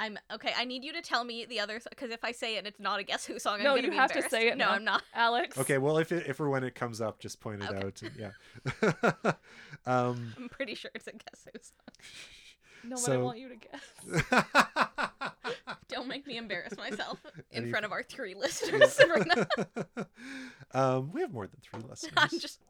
I'm 0.00 0.18
okay. 0.32 0.52
I 0.56 0.64
need 0.64 0.82
you 0.82 0.92
to 0.94 1.02
tell 1.02 1.24
me 1.24 1.44
the 1.44 1.60
other 1.60 1.78
because 1.90 2.10
if 2.10 2.24
I 2.24 2.32
say 2.32 2.54
it, 2.54 2.58
and 2.58 2.66
it's 2.66 2.80
not 2.80 2.98
a 3.00 3.02
Guess 3.02 3.26
Who 3.26 3.38
song. 3.38 3.58
I'm 3.58 3.64
No, 3.64 3.70
gonna 3.74 3.82
you 3.82 3.90
be 3.90 3.96
have 3.96 4.12
to 4.12 4.22
say 4.28 4.48
it 4.48 4.56
No, 4.56 4.64
now. 4.66 4.70
I'm 4.72 4.84
not. 4.84 5.02
Alex. 5.14 5.58
Okay, 5.58 5.76
well, 5.78 5.98
if 5.98 6.10
it, 6.10 6.26
if 6.26 6.40
or 6.40 6.48
when 6.48 6.64
it 6.64 6.74
comes 6.74 7.00
up, 7.00 7.18
just 7.20 7.38
point 7.40 7.62
it 7.62 7.70
Okay. 7.70 7.86
out. 7.86 8.02
and- 8.02 8.16
yeah. 8.16 9.32
um, 9.86 10.32
I'm 10.38 10.48
pretty 10.48 10.74
sure 10.74 10.90
it's 10.94 11.06
a 11.06 11.12
Guess 11.12 11.46
Who 11.52 11.58
song. 11.60 11.94
No, 12.82 12.96
but 12.96 13.12
I 13.12 13.16
want 13.18 13.38
you 13.38 13.50
to 13.50 13.56
guess. 13.56 14.74
Don't 15.88 16.08
make 16.08 16.26
me 16.26 16.38
embarrass 16.38 16.74
myself 16.78 17.18
in 17.50 17.64
Any- 17.64 17.70
front 17.70 17.84
of 17.84 17.92
our 17.92 18.02
three 18.02 18.34
listeners 18.34 18.98
right 19.06 19.26
now. 19.36 20.06
um, 20.72 21.10
we 21.12 21.20
have 21.20 21.30
more 21.30 21.46
than 21.46 21.58
three 21.60 21.82
listeners. 21.86 22.14
I'm 22.16 22.30
just, 22.40 22.60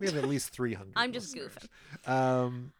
We 0.00 0.06
have 0.08 0.16
at 0.16 0.24
least 0.28 0.48
three 0.50 0.74
hundred. 0.74 0.94
I'm 0.96 1.12
just 1.12 1.32
goofing. 1.36 1.68
Um, 2.10 2.72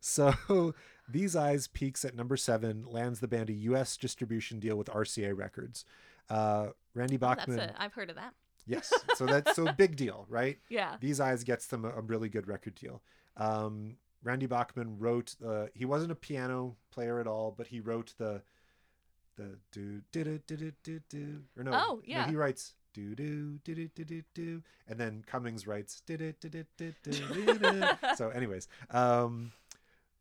so 0.00 0.74
these 1.08 1.34
eyes 1.36 1.66
peaks 1.66 2.04
at 2.04 2.14
number 2.14 2.36
seven, 2.36 2.84
lands 2.86 3.20
the 3.20 3.28
band 3.28 3.48
a 3.50 3.54
U.S. 3.54 3.96
distribution 3.96 4.58
deal 4.60 4.76
with 4.76 4.88
RCA 4.88 5.36
Records. 5.36 5.84
Uh, 6.28 6.68
Randy 6.94 7.16
Oh, 7.16 7.18
That's 7.28 7.40
Bachman, 7.46 7.58
it. 7.60 7.74
I've 7.78 7.94
heard 7.94 8.10
of 8.10 8.16
that. 8.16 8.34
yes. 8.66 8.92
So 9.16 9.24
that's 9.26 9.56
so 9.56 9.72
big 9.72 9.96
deal, 9.96 10.26
right? 10.28 10.58
Yeah. 10.68 10.96
These 11.00 11.20
eyes 11.20 11.42
gets 11.44 11.66
them 11.66 11.84
a, 11.84 11.88
a 11.90 12.00
really 12.02 12.28
good 12.28 12.46
record 12.46 12.74
deal. 12.74 13.00
Um, 13.36 13.96
Randy 14.22 14.46
Bachman 14.46 14.98
wrote. 14.98 15.36
Uh, 15.44 15.66
he 15.74 15.84
wasn't 15.84 16.12
a 16.12 16.16
piano 16.16 16.76
player 16.90 17.20
at 17.20 17.26
all, 17.26 17.54
but 17.56 17.68
he 17.68 17.80
wrote 17.80 18.14
the 18.18 18.42
The 19.36 19.56
do 19.72 20.02
do 20.12 20.24
do 20.24 20.56
do 20.56 20.72
do 20.82 21.00
do. 21.08 21.42
Or 21.56 21.64
no. 21.64 21.70
Oh, 21.72 21.74
no, 21.96 22.00
yeah. 22.04 22.28
he 22.28 22.34
writes 22.36 22.74
do 22.92 23.14
do 23.14 23.58
do 23.64 23.74
do 23.76 23.88
do 23.94 24.04
do 24.04 24.22
do, 24.34 24.62
and 24.88 24.98
then 24.98 25.22
Cummings 25.26 25.66
writes 25.66 26.02
do 26.04 26.16
do 26.16 26.32
do 26.40 26.48
do 26.48 26.64
do. 26.76 27.12
do. 27.58 27.82
So, 28.16 28.30
anyways, 28.30 28.66
um, 28.90 29.52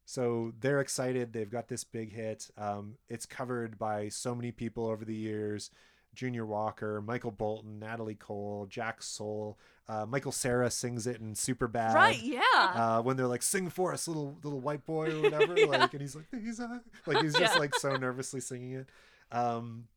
so 0.10 0.54
they're 0.62 0.80
excited. 0.80 1.34
They've 1.34 1.52
got 1.52 1.68
this 1.68 1.84
big 1.84 2.14
hit. 2.14 2.50
Um, 2.58 2.94
it's 3.10 3.26
covered 3.26 3.78
by 3.78 4.08
so 4.08 4.34
many 4.34 4.54
people 4.54 4.88
over 4.88 5.04
the 5.04 5.14
years. 5.14 5.70
Junior 6.16 6.46
Walker, 6.46 7.02
Michael 7.02 7.32
Bolton, 7.32 7.78
Natalie 7.78 8.16
Cole, 8.16 8.66
Jack 8.70 9.04
Soul, 9.04 9.60
uh, 9.90 10.06
Michael 10.06 10.32
Cera 10.32 10.72
sings 10.72 11.06
it 11.08 11.20
in 11.20 11.34
Superbad. 11.34 11.94
Right, 11.94 12.24
yeah. 12.24 12.42
Uh, 12.74 13.02
when 13.02 13.18
they're 13.18 13.28
like, 13.28 13.44
"Sing 13.44 13.70
for 13.70 13.92
us, 13.94 14.08
little 14.08 14.38
little 14.44 14.62
white 14.62 14.86
boy" 14.86 15.12
or 15.12 15.22
whatever, 15.30 15.56
like, 15.68 15.92
and 15.94 16.02
he's 16.02 16.16
like, 16.16 16.26
"He's 16.32 16.60
a-" 16.62 16.82
like 17.06 17.22
he's 17.22 17.36
just 17.36 17.54
Yeah. 17.56 17.60
like 17.60 17.76
so 17.76 17.98
nervously 17.98 18.40
singing 18.40 18.72
it. 18.74 18.88
Um, 19.32 19.90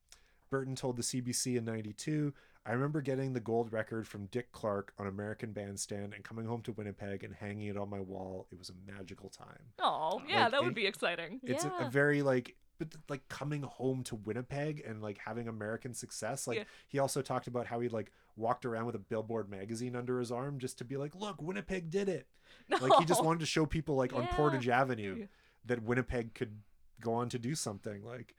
Burton 0.49 0.75
told 0.75 0.97
the 0.97 1.03
CBC 1.03 1.55
in 1.57 1.63
'92, 1.65 2.33
"I 2.65 2.73
remember 2.73 3.01
getting 3.01 3.33
the 3.33 3.39
gold 3.39 3.71
record 3.73 4.07
from 4.07 4.27
Dick 4.27 4.51
Clark 4.51 4.93
on 4.97 5.07
American 5.07 5.51
Bandstand 5.51 6.13
and 6.13 6.23
coming 6.23 6.45
home 6.45 6.61
to 6.63 6.71
Winnipeg 6.71 7.23
and 7.23 7.33
hanging 7.33 7.67
it 7.67 7.77
on 7.77 7.89
my 7.89 7.99
wall. 7.99 8.47
It 8.51 8.57
was 8.59 8.69
a 8.69 8.91
magical 8.91 9.29
time." 9.29 9.73
oh, 9.79 10.21
yeah, 10.27 10.43
like, 10.43 10.51
that 10.51 10.61
would 10.63 10.71
it- 10.71 10.75
be 10.75 10.85
exciting. 10.87 11.39
It's 11.43 11.63
a, 11.65 11.71
a 11.79 11.89
very 11.89 12.21
like, 12.21 12.55
but 12.77 12.95
like 13.09 13.27
coming 13.29 13.61
home 13.63 14.03
to 14.05 14.15
Winnipeg 14.15 14.83
and 14.85 15.01
like 15.01 15.17
having 15.19 15.47
American 15.47 15.93
success. 15.93 16.47
Like 16.47 16.57
Yeah. 16.59 16.63
he 16.87 16.99
also 16.99 17.21
talked 17.21 17.47
about 17.47 17.67
how 17.67 17.79
he 17.79 17.89
like 17.89 18.11
walked 18.35 18.65
around 18.65 18.85
with 18.85 18.95
a 18.95 18.99
Billboard 18.99 19.49
magazine 19.49 19.95
under 19.95 20.19
his 20.19 20.31
arm 20.31 20.57
just 20.59 20.77
to 20.79 20.85
be 20.85 20.97
like, 20.97 21.15
"Look, 21.15 21.41
Winnipeg 21.41 21.89
did 21.89 22.09
it." 22.09 22.27
Like 22.81 22.93
he 22.99 23.05
just 23.05 23.23
wanted 23.23 23.39
to 23.39 23.45
show 23.45 23.65
people 23.65 23.95
like 23.95 24.13
on 24.13 24.27
Portage 24.27 24.67
Avenue 24.67 25.27
that 25.65 25.81
Winnipeg 25.83 26.33
could 26.33 26.59
go 26.99 27.13
on 27.13 27.29
to 27.29 27.39
do 27.39 27.55
something 27.55 28.03
like 28.03 28.35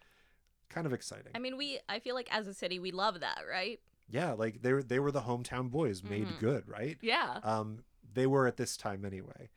kind 0.68 0.87
of 0.87 0.92
exciting. 0.92 1.32
I 1.35 1.38
mean, 1.38 1.56
we. 1.56 1.80
I 1.88 1.98
feel 1.98 2.14
like 2.14 2.28
as 2.30 2.46
a 2.46 2.54
city, 2.54 2.78
we 2.78 2.90
love 2.92 3.20
that, 3.20 3.40
right? 3.50 3.80
Yeah, 4.12 4.33
like 4.33 4.62
they 4.62 4.72
were 4.72 4.83
they 4.83 5.01
were 5.01 5.11
the 5.11 5.22
hometown 5.22 5.70
boys 5.70 6.05
made 6.05 6.29
Mhm. 6.29 6.38
good, 6.38 6.68
right? 6.68 6.98
Yeah. 7.01 7.40
Um 7.42 7.83
they 8.14 8.27
were 8.27 8.46
at 8.46 8.57
this 8.57 8.77
time 8.77 9.05
anyway. 9.05 9.51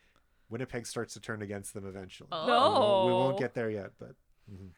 Winnipeg 0.49 0.87
starts 0.87 1.13
to 1.15 1.19
turn 1.19 1.41
against 1.41 1.73
them 1.73 1.85
eventually. 1.85 2.29
Oh. 2.31 2.45
We 2.45 2.51
won't- 2.51 3.05
we 3.07 3.13
won't 3.13 3.39
get 3.39 3.53
there 3.53 3.69
yet, 3.69 3.91
but 3.99 4.15
mhm. 4.51 4.71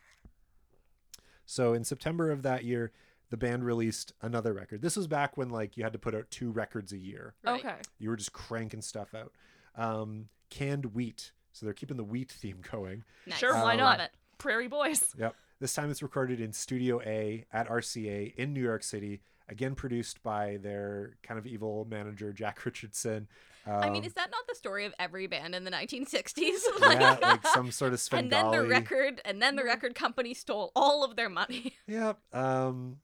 So 1.45 1.73
in 1.73 1.83
September 1.83 2.29
of 2.31 2.41
that 2.43 2.63
year, 2.63 2.91
the 3.29 3.37
band 3.37 3.65
released 3.65 4.13
another 4.21 4.53
record. 4.53 4.81
This 4.81 4.95
was 4.95 5.07
back 5.07 5.37
when 5.37 5.49
like 5.49 5.77
you 5.77 5.83
had 5.83 5.93
to 5.93 5.99
put 5.99 6.15
out 6.15 6.29
two 6.31 6.51
records 6.51 6.91
a 6.93 6.97
year. 6.97 7.35
Right. 7.43 7.63
Okay. 7.63 7.75
You 7.99 8.09
were 8.09 8.15
just 8.17 8.33
cranking 8.33 8.81
stuff 8.81 9.13
out. 9.13 9.33
Um, 9.75 10.29
canned 10.49 10.87
wheat. 10.87 11.31
So 11.51 11.65
they're 11.65 11.73
keeping 11.73 11.97
the 11.97 12.03
wheat 12.03 12.31
theme 12.31 12.61
going. 12.71 13.03
Nice. 13.25 13.37
Sure, 13.39 13.53
why 13.53 13.73
Um, 13.73 13.77
not? 13.79 14.11
Prairie 14.37 14.67
Boys. 14.67 15.13
Yep. 15.17 15.35
This 15.59 15.73
time 15.73 15.89
it's 15.89 16.03
recorded 16.03 16.39
in 16.39 16.53
Studio 16.53 17.01
A 17.01 17.45
at 17.51 17.67
RCA 17.67 18.33
in 18.37 18.53
New 18.53 18.61
York 18.61 18.83
City. 18.83 19.21
Again, 19.49 19.75
produced 19.75 20.21
by 20.23 20.57
their 20.61 21.17
kind 21.23 21.39
of 21.39 21.47
evil 21.47 21.87
manager 21.89 22.33
Jack 22.33 22.65
Richardson. 22.65 23.27
Um, 23.65 23.81
I 23.81 23.89
mean, 23.89 24.03
is 24.03 24.13
that 24.13 24.29
not 24.31 24.47
the 24.47 24.55
story 24.55 24.85
of 24.85 24.93
every 24.99 25.27
band 25.27 25.55
in 25.55 25.63
the 25.63 25.71
1960s? 25.71 26.59
yeah, 26.81 27.17
like 27.21 27.45
some 27.47 27.71
sort 27.71 27.93
of 27.93 27.99
Svengali. 27.99 28.23
and 28.41 28.53
then 28.53 28.61
the 28.61 28.67
record, 28.67 29.21
and 29.25 29.41
then 29.41 29.55
the 29.55 29.63
record 29.63 29.95
company 29.95 30.33
stole 30.33 30.71
all 30.75 31.03
of 31.03 31.15
their 31.15 31.29
money. 31.29 31.73
Yep. 31.87 32.17
Um, 32.33 32.97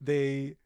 they 0.00 0.56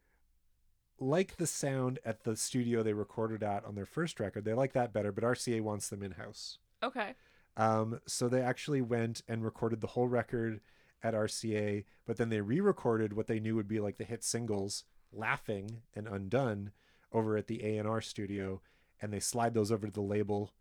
like 0.99 1.37
the 1.37 1.47
sound 1.47 1.99
at 2.05 2.23
the 2.23 2.35
studio 2.35 2.83
they 2.83 2.93
recorded 2.93 3.41
at 3.41 3.65
on 3.65 3.75
their 3.75 3.85
first 3.85 4.19
record. 4.19 4.45
They 4.45 4.53
like 4.53 4.73
that 4.73 4.93
better, 4.93 5.11
but 5.11 5.23
RCA 5.23 5.61
wants 5.61 5.89
them 5.89 6.03
in 6.03 6.11
house. 6.11 6.57
Okay. 6.83 7.15
Um, 7.57 7.99
so 8.05 8.29
they 8.29 8.41
actually 8.41 8.81
went 8.81 9.21
and 9.27 9.43
recorded 9.43 9.81
the 9.81 9.87
whole 9.87 10.07
record 10.07 10.61
at 11.03 11.13
RCA, 11.13 11.85
but 12.05 12.17
then 12.17 12.29
they 12.29 12.41
re-recorded 12.41 13.13
what 13.13 13.27
they 13.27 13.39
knew 13.39 13.55
would 13.55 13.67
be 13.67 13.79
like 13.79 13.97
the 13.97 14.03
hit 14.03 14.23
singles, 14.23 14.83
"Laughing" 15.13 15.81
and 15.95 16.07
"Undone," 16.07 16.71
over 17.11 17.37
at 17.37 17.47
the 17.47 17.63
A&R 17.77 18.01
studio, 18.01 18.61
and 19.01 19.11
they 19.13 19.19
slide 19.19 19.53
those 19.53 19.71
over 19.71 19.87
to 19.87 19.93
the 19.93 20.01
label. 20.01 20.51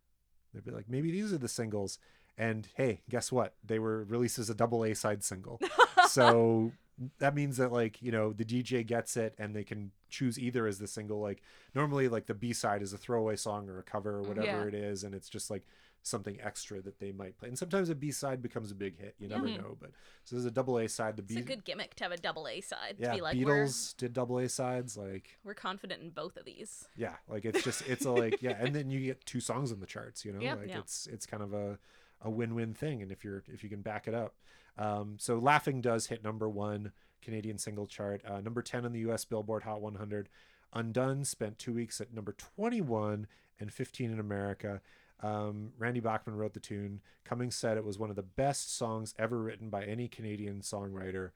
They'd 0.55 0.65
be 0.65 0.71
like, 0.71 0.89
maybe 0.89 1.11
these 1.11 1.33
are 1.33 1.39
the 1.39 1.49
singles. 1.49 1.99
And 2.39 2.69
hey, 2.77 3.03
guess 3.11 3.31
what? 3.33 3.55
They 3.65 3.79
were 3.79 4.05
released 4.05 4.39
as 4.39 4.49
a 4.49 4.55
double 4.55 4.85
A 4.85 4.95
side 4.95 5.23
single. 5.25 5.61
so 6.09 6.73
that 7.19 7.35
means 7.35 7.57
that 7.59 7.73
like 7.73 8.01
you 8.01 8.11
know 8.13 8.33
the 8.33 8.45
DJ 8.45 8.87
gets 8.87 9.17
it 9.17 9.35
and 9.39 9.55
they 9.55 9.65
can 9.65 9.91
choose 10.09 10.39
either 10.39 10.67
as 10.67 10.79
the 10.79 10.87
single. 10.87 11.21
Like 11.21 11.43
normally, 11.75 12.09
like 12.09 12.27
the 12.27 12.35
B 12.35 12.53
side 12.53 12.81
is 12.81 12.93
a 12.93 12.99
throwaway 12.99 13.37
song 13.37 13.69
or 13.69 13.79
a 13.79 13.83
cover 13.83 14.21
or 14.21 14.23
mm, 14.23 14.29
whatever 14.29 14.63
Yeah. 14.63 14.69
it 14.69 14.75
is, 14.75 15.05
and 15.05 15.15
it's 15.15 15.29
just 15.29 15.51
like 15.51 15.65
something 16.03 16.41
extra 16.41 16.81
that 16.81 16.99
they 17.01 17.13
might 17.13 17.37
play. 17.39 17.49
And 17.49 17.59
sometimes 17.59 17.91
a 17.91 17.95
B 17.95 18.11
side 18.11 18.41
becomes 18.41 18.71
a 18.71 18.75
big 18.75 18.99
hit. 18.99 19.15
You 19.19 19.29
never 19.29 19.47
Mhm. 19.47 19.59
know. 19.59 19.77
But 19.79 19.91
so 20.25 20.37
there's 20.37 20.47
a 20.47 20.51
double 20.51 20.79
A 20.79 20.89
side. 20.89 21.17
The 21.17 21.23
It's 21.23 21.37
a 21.37 21.43
good 21.43 21.65
gimmick 21.65 21.95
to 21.97 22.05
have 22.05 22.13
a 22.13 22.17
double 22.17 22.49
A 22.49 22.61
side. 22.61 22.97
yeah, 22.99 23.11
to 23.11 23.15
be 23.17 23.21
like, 23.21 23.37
Beatles 23.37 23.97
did 23.97 24.13
double 24.13 24.39
A 24.39 24.49
sides. 24.49 24.97
Like 24.97 25.39
we're, 25.45 25.55
confident 25.55 26.03
in 26.03 26.11
both 26.11 26.37
of 26.37 26.45
these. 26.45 26.89
yeah, 26.97 27.17
like 27.29 27.45
it's 27.45 27.63
just 27.63 27.83
it's 27.89 28.05
a 28.07 28.11
like 28.13 28.41
yeah, 28.41 28.57
and 28.59 28.75
then 28.75 28.91
you 28.91 29.01
get 29.01 29.25
two 29.27 29.41
songs 29.41 29.71
in 29.73 29.81
the 29.81 29.87
charts. 29.87 30.25
You 30.25 30.33
know, 30.33 30.41
Yeah. 30.41 30.55
like 30.55 30.69
Yeah. 30.69 30.79
it's 30.79 31.07
it's 31.07 31.27
kind 31.27 31.43
of 31.43 31.53
a 31.53 31.79
a 32.21 32.31
win-win 32.31 32.75
thing. 32.75 33.03
And 33.03 33.13
if 33.13 33.23
you're 33.25 33.43
if 33.49 33.63
you 33.63 33.69
can 33.69 33.83
back 33.83 34.09
it 34.09 34.15
up, 34.15 34.37
um, 34.77 35.19
so 35.19 35.39
laughing 35.39 35.81
does 35.81 36.07
hit 36.07 36.23
number 36.25 36.49
one 36.49 36.93
Canadian 37.21 37.59
single 37.59 37.87
chart, 37.87 38.25
uh, 38.25 38.41
number 38.41 38.63
ten 38.63 38.85
on 38.85 38.93
the 38.93 39.01
U.S. 39.01 39.25
Billboard 39.25 39.65
Hot 39.65 39.81
100. 39.83 40.29
Undone 40.73 41.25
spent 41.25 41.59
two 41.59 41.73
weeks 41.73 42.01
at 42.01 42.13
number 42.13 42.33
21 42.33 43.27
and 43.59 43.73
15 43.73 44.13
in 44.13 44.21
America. 44.21 44.83
Um, 45.23 45.73
Randy 45.79 46.01
Bachman 46.01 46.37
wrote 46.37 46.55
the 46.55 46.61
tune. 46.61 47.01
Cummings 47.25 47.57
said 47.57 47.77
it 47.77 47.85
was 47.85 47.99
one 47.99 48.11
of 48.11 48.17
the 48.17 48.23
best 48.23 48.77
songs 48.77 49.15
ever 49.19 49.39
written 49.39 49.69
by 49.71 49.85
any 49.85 50.09
Canadian 50.09 50.61
songwriter. 50.61 51.31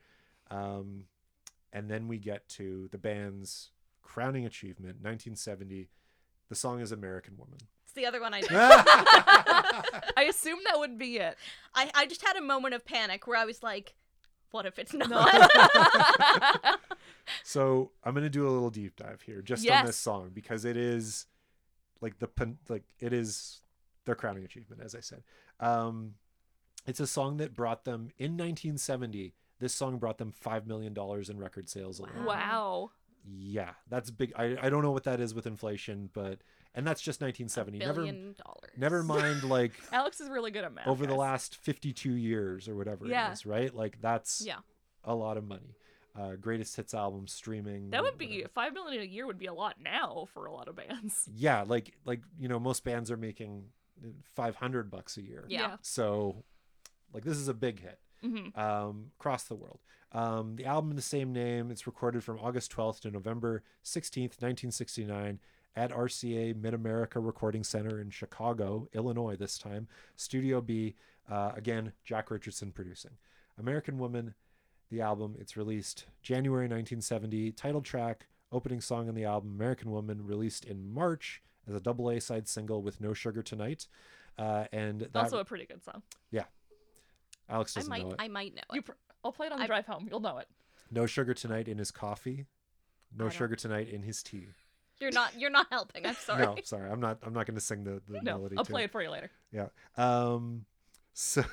Um, 0.51 1.05
and 1.73 1.91
then 1.91 2.09
we 2.09 2.19
get 2.19 2.49
to 2.51 2.89
the 2.93 2.99
band's 2.99 3.71
crowning 4.03 4.45
achievement, 4.47 4.97
1970. 5.03 5.89
The 6.49 6.55
song 6.55 6.81
is 6.81 6.93
American 6.93 7.37
Woman. 7.37 7.59
It's 7.85 7.93
the 7.95 8.07
other 8.07 8.21
one 8.21 8.35
I 8.35 8.41
know. 8.41 8.47
I 10.17 10.27
assume 10.29 10.59
that 10.67 10.79
would 10.79 10.99
be 10.99 11.17
it. 11.17 11.37
I, 11.75 11.91
I 11.95 12.07
just 12.07 12.23
had 12.27 12.37
a 12.37 12.43
moment 12.43 12.75
of 12.75 12.85
panic 12.85 13.27
where 13.27 13.39
I 13.39 13.45
was 13.45 13.63
like, 13.63 13.95
what 14.51 14.67
if 14.67 14.79
it's 14.79 14.93
not? 14.93 15.51
So 17.45 17.93
I'm 18.05 18.15
gonna 18.15 18.29
do 18.29 18.47
a 18.47 18.51
little 18.51 18.71
deep 18.71 18.97
dive 18.97 19.23
here, 19.23 19.43
just 19.43 19.65
on 19.69 19.87
this 19.87 19.97
song, 19.97 20.31
because 20.35 20.65
it 20.65 20.77
is 20.77 21.27
like 22.01 22.19
the 22.19 22.29
like 22.69 22.85
it 22.99 23.13
is 23.13 23.62
their 24.05 24.15
crowning 24.15 24.45
achievement, 24.45 24.83
as 24.85 24.95
I 24.95 25.01
said. 25.01 25.23
Um, 25.61 26.15
it's 26.87 27.01
a 27.01 27.07
song 27.07 27.37
that 27.37 27.55
brought 27.55 27.85
them 27.85 28.11
in 28.19 28.33
1970. 28.33 29.35
This 29.61 29.75
song 29.75 29.99
brought 29.99 30.19
them 30.19 30.33
five 30.33 30.67
million 30.67 30.93
dollars 30.95 31.29
in 31.31 31.39
record 31.39 31.69
sales 31.69 31.99
alone. 32.01 32.25
wow. 32.25 32.91
Yeah, 33.25 33.71
that's 33.89 34.11
big. 34.11 34.33
I, 34.35 34.57
I 34.61 34.69
don't 34.69 34.83
know 34.83 34.91
what 34.91 35.05
that 35.05 35.21
is 35.21 35.33
with 35.33 35.47
inflation, 35.47 36.11
but 36.13 36.41
and 36.75 36.85
that's 36.85 37.01
just 37.01 37.21
1970. 37.21 37.79
Never 37.79 37.95
Billion 38.01 38.35
dollars. 38.45 38.71
never 38.77 39.05
mind 39.05 39.45
like 39.49 39.71
Alex 39.93 40.21
is 40.21 40.29
really 40.29 40.51
good 40.51 40.65
at 40.65 40.75
math. 40.75 40.89
over 40.89 41.07
the 41.07 41.15
last 41.15 41.55
52 41.59 42.15
years 42.15 42.69
or 42.69 42.75
whatever 42.75 43.07
Yeah. 43.07 43.29
it 43.31 43.35
is, 43.35 43.47
right? 43.47 43.73
Like 43.73 44.01
that's 44.01 44.43
Yeah. 44.45 44.57
a 45.05 45.15
lot 45.15 45.37
of 45.37 45.45
money. 45.47 45.77
Uh, 46.19 46.33
greatest 46.35 46.75
hits 46.75 46.95
album 46.95 47.29
streaming. 47.29 47.91
That 47.91 48.03
would 48.03 48.19
be 48.19 48.27
whatever. 48.27 48.49
five 48.49 48.75
million 48.75 49.03
a 49.03 49.07
year 49.07 49.25
would 49.27 49.39
be 49.39 49.47
a 49.47 49.55
lot 49.55 49.77
now 49.81 50.27
for 50.35 50.47
a 50.47 50.53
lot 50.53 50.67
of 50.67 50.75
bands. 50.75 51.29
Yeah, 51.33 51.63
like 51.65 51.95
like 52.05 52.23
you 52.41 52.49
know 52.49 52.59
most 52.59 52.83
bands 52.83 53.09
are 53.13 53.17
making 53.17 53.67
500 54.35 54.91
bucks 54.91 55.17
a 55.17 55.23
year. 55.23 55.45
Yeah. 55.49 55.77
So 55.83 56.45
like 57.13 57.25
this 57.25 57.37
is 57.37 57.49
a 57.49 57.55
big 57.55 57.81
hit 57.81 57.99
hmm 58.23 58.49
um, 58.59 59.11
across 59.19 59.45
the 59.45 59.55
world. 59.55 59.81
Um, 60.13 60.57
the 60.57 60.67
album, 60.67 60.91
in 60.91 60.97
the 60.97 61.03
same 61.03 61.33
name, 61.33 61.71
it's 61.71 61.87
recorded 61.87 62.23
from 62.23 62.39
August 62.39 62.71
12th 62.77 63.01
to 63.01 63.11
November 63.11 63.63
16th, 63.83 64.41
1969, 64.43 65.39
at 65.75 65.91
RCA 65.91 66.55
Mid 66.55 66.75
America 66.75 67.19
Recording 67.19 67.65
Center 67.65 67.99
in 67.99 68.11
Chicago, 68.11 68.89
Illinois, 68.93 69.37
this 69.37 69.57
time. 69.57 69.89
Studio 70.17 70.61
B, 70.61 70.97
uh, 71.31 71.53
again, 71.57 71.93
Jack 72.05 72.31
Richardson 72.31 72.73
producing. 72.73 73.13
American 73.59 73.99
Woman, 73.99 74.35
the 74.91 75.01
album, 75.01 75.35
it's 75.39 75.57
released 75.57 76.05
January 76.23 76.65
1970. 76.65 77.53
Title 77.53 77.81
track, 77.81 78.27
opening 78.53 78.83
song 78.83 79.09
on 79.09 79.15
the 79.15 79.25
album, 79.25 79.53
American 79.55 79.91
Woman, 79.91 80.27
released 80.27 80.67
in 80.67 80.93
March 80.93 81.43
as 81.69 81.75
a 81.75 81.81
double 81.81 82.11
A 82.11 82.21
side 82.21 82.49
single 82.49 82.83
with 82.83 83.01
No 83.01 83.13
Sugar 83.15 83.43
Tonight. 83.43 83.87
Uh, 84.39 84.65
and 84.73 85.01
that, 85.01 85.17
Also 85.17 85.39
a 85.39 85.45
pretty 85.45 85.67
good 85.67 85.83
song. 85.85 86.03
Yeah, 86.31 86.45
Alex 87.49 87.77
I 87.77 87.81
doesn't 87.81 87.91
might 87.91 88.03
know 88.05 88.11
it. 88.13 88.17
I 88.19 88.29
might 88.29 88.55
know 88.55 88.63
You 88.73 88.79
it. 88.81 88.85
pr- 88.87 88.93
I'll 89.25 89.33
play 89.33 89.47
it 89.47 89.53
on 89.53 89.59
the 89.59 89.65
I- 89.65 89.69
drive 89.69 89.87
home. 89.87 90.09
You'll 90.11 90.21
know 90.21 90.39
it. 90.39 90.49
No 90.91 91.07
sugar 91.07 91.35
tonight 91.35 91.69
in 91.69 91.79
his 91.79 91.91
coffee. 91.91 92.47
No 93.17 93.29
sugar 93.29 93.57
tonight 93.57 93.89
in 93.91 94.03
his 94.03 94.23
tea. 94.23 94.49
You're 95.01 95.11
not 95.11 95.39
you're 95.39 95.51
not 95.51 95.67
helping. 95.71 96.07
I'm 96.07 96.15
sorry. 96.27 96.45
No, 96.47 96.57
sorry, 96.65 96.91
I'm 96.91 97.01
not. 97.01 97.19
I'm 97.23 97.35
not 97.35 97.47
going 97.47 97.57
to 97.57 97.61
sing 97.61 97.85
the, 97.85 98.01
the 98.09 98.15
No, 98.23 98.39
melody. 98.39 98.57
I'll 98.57 98.65
to 98.65 98.73
play 98.73 98.85
it 98.85 98.91
for 98.93 99.03
you 99.03 99.11
later. 99.11 99.31
Yeah. 99.53 99.67
Um. 99.97 100.65
So 101.15 101.45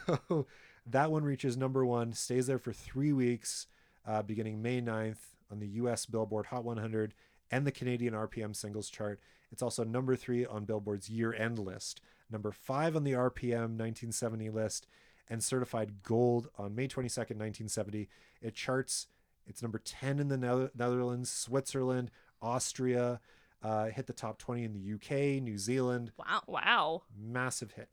that 0.86 1.12
one 1.12 1.26
reaches 1.26 1.58
number 1.58 1.86
one, 1.86 2.14
stays 2.14 2.48
there 2.48 2.60
for 2.60 2.72
three 2.72 3.12
weeks, 3.12 3.68
uh, 4.08 4.22
beginning 4.22 4.62
May 4.62 4.80
9th 4.82 5.18
on 5.52 5.60
the 5.60 5.68
U.S. 5.68 6.06
Billboard 6.06 6.46
Hot 6.46 6.64
100 6.64 7.14
and 7.52 7.68
the 7.68 7.72
Canadian 7.74 8.14
RPM 8.14 8.56
singles 8.56 8.90
chart. 8.90 9.20
It's 9.52 9.62
also 9.62 9.84
number 9.84 10.16
three 10.16 10.46
on 10.46 10.66
Billboard's 10.66 11.10
year-end 11.10 11.60
list, 11.60 12.02
number 12.30 12.52
five 12.52 12.96
on 12.96 13.04
the 13.04 13.14
RPM 13.14 13.78
1970 13.78 14.50
list, 14.50 14.88
and 15.30 15.44
certified 15.44 16.04
gold 16.04 16.50
on 16.58 16.76
May 16.76 16.88
22nd, 16.88 17.38
1970. 17.38 18.10
It 18.42 18.56
charts, 18.56 19.08
it's 19.48 19.62
number 19.62 19.80
10 19.80 20.20
in 20.20 20.28
the 20.28 20.70
Netherlands, 20.76 21.30
Switzerland, 21.30 22.12
Austria, 22.42 23.20
uh, 23.62 23.88
hit 23.88 24.08
the 24.08 24.14
top 24.14 24.38
20 24.38 24.64
in 24.64 24.74
the 24.74 24.94
UK, 24.94 25.42
New 25.42 25.58
Zealand. 25.58 26.12
Wow. 26.18 26.44
Wow. 26.48 27.04
Massive 27.18 27.74
hit. 27.74 27.90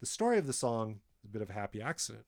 The 0.00 0.06
story 0.06 0.38
of 0.38 0.46
the 0.46 0.52
song 0.52 1.00
is 1.22 1.24
a 1.24 1.32
bit 1.32 1.42
of 1.42 1.50
a 1.50 1.54
happy 1.54 1.80
accident. 1.80 2.24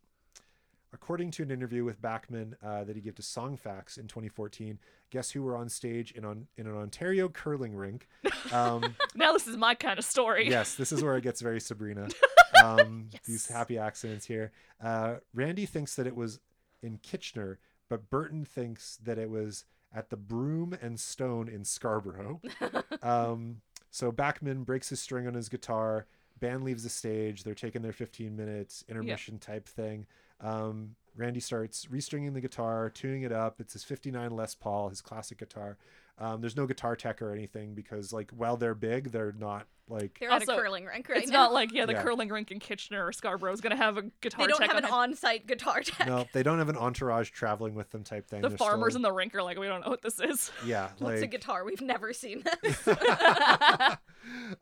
According 0.93 1.33
to 1.33 1.43
an 1.43 1.51
interview 1.51 1.85
with 1.85 2.01
Bachman 2.01 2.57
uh, 2.65 2.85
that 2.85 2.97
he 2.97 3.03
gave 3.03 3.15
to 3.17 3.23
Songfacts 3.23 3.99
in 3.99 4.07
2014, 4.07 4.79
guess 5.11 5.31
who 5.31 5.43
were 5.43 5.55
on 5.55 5.69
stage 5.69 6.13
in, 6.13 6.25
on, 6.25 6.47
in 6.57 6.67
an 6.67 6.75
Ontario 6.75 7.29
curling 7.29 7.75
rink? 7.75 8.09
Um, 8.53 8.97
Now 9.15 9.33
this 9.33 9.47
is 9.47 9.59
my 9.59 9.75
kind 9.75 9.99
of 9.99 10.05
story. 10.07 10.49
yes, 10.49 10.75
this 10.77 10.91
is 10.91 11.03
where 11.03 11.17
it 11.19 11.23
gets 11.23 11.41
very 11.41 11.61
Sabrina. 11.61 12.09
Um, 12.65 13.11
These 13.27 13.47
happy 13.47 13.77
accidents 13.79 14.25
here. 14.27 14.53
Uh, 14.83 15.17
Randy 15.35 15.67
thinks 15.67 15.95
that 15.97 16.07
it 16.07 16.17
was 16.17 16.41
in 16.83 16.99
Kitchener, 17.03 17.59
but 17.91 18.09
Burton 18.11 18.45
thinks 18.45 18.97
that 19.05 19.19
it 19.19 19.29
was 19.31 19.65
at 19.95 20.09
the 20.11 20.17
Broom 20.17 20.77
and 20.81 20.99
Stone 20.99 21.49
in 21.49 21.65
Scarborough. 21.65 22.41
um, 23.03 23.61
so 23.91 24.11
Bachman 24.11 24.65
breaks 24.65 24.89
his 24.89 25.01
string 25.01 25.27
on 25.27 25.35
his 25.35 25.49
guitar. 25.49 26.07
Band 26.41 26.65
leaves 26.65 26.83
the 26.85 26.89
stage. 26.89 27.45
They're 27.45 27.55
taking 27.55 27.83
their 27.83 27.93
15 27.93 28.35
minutes 28.35 28.85
intermission 28.89 29.39
type 29.39 29.69
thing. 29.69 30.07
Um, 30.41 30.95
Randy 31.17 31.41
starts 31.41 31.87
restringing 31.87 32.33
the 32.35 32.41
guitar, 32.41 32.91
tuning 32.91 33.23
it 33.23 33.33
up. 33.33 33.61
It's 33.61 33.73
his 33.73 33.83
59 33.85 34.31
Les 34.31 34.55
Paul, 34.55 34.89
his 34.89 35.01
classic 35.01 35.39
guitar. 35.39 35.77
Um, 36.21 36.41
there's 36.41 36.57
no 36.57 36.67
guitar 36.67 36.97
tech 36.97 37.23
or 37.23 37.33
anything 37.33 37.75
because, 37.75 38.13
like, 38.13 38.31
while 38.33 38.57
they're 38.57 38.75
big, 38.75 39.11
they're 39.13 39.33
not 39.39 39.67
like 39.89 40.19
They're 40.21 40.31
at 40.31 40.43
a 40.43 40.47
curling 40.47 40.85
rink 40.85 41.09
right 41.09 41.23
it's 41.23 41.31
now. 41.31 41.45
not 41.45 41.53
like 41.55 41.73
yeah, 41.73 41.87
the 41.87 41.93
Yeah. 41.93 42.03
curling 42.03 42.29
rink 42.29 42.51
in 42.51 42.59
Kitchener 42.59 43.07
or 43.07 43.13
Scarborough 43.13 43.53
is 43.53 43.61
gonna 43.63 43.77
have 43.77 43.97
a 43.97 44.03
guitar 44.21 44.45
they 44.45 44.49
don't 44.49 44.59
tech 44.59 44.69
have 44.69 44.77
an 44.79 44.85
on 44.85 45.11
on-site 45.11 45.47
guitar 45.47 45.81
tech. 45.81 46.07
no, 46.07 46.27
they 46.35 46.43
don't 46.43 46.59
have 46.59 46.69
an 46.69 46.77
entourage 46.77 47.31
traveling 47.31 47.75
with 47.75 47.89
them 47.91 48.05
type 48.05 48.27
thing. 48.29 48.43
The 48.43 48.51
They're 48.51 48.59
farmers 48.59 48.93
still- 48.93 48.97
in 48.99 49.03
the 49.03 49.13
rink 49.13 49.35
are 49.35 49.43
like, 49.43 49.59
we 49.59 49.67
don't 49.67 49.81
know 49.83 49.89
what 49.91 50.03
this 50.03 50.21
is. 50.21 50.51
yeah, 50.67 50.91
What's 50.99 51.23
a 51.23 51.27
guitar? 51.27 51.65
We've 51.65 51.81
never 51.81 52.13
seen 52.13 52.43
this. 52.63 52.89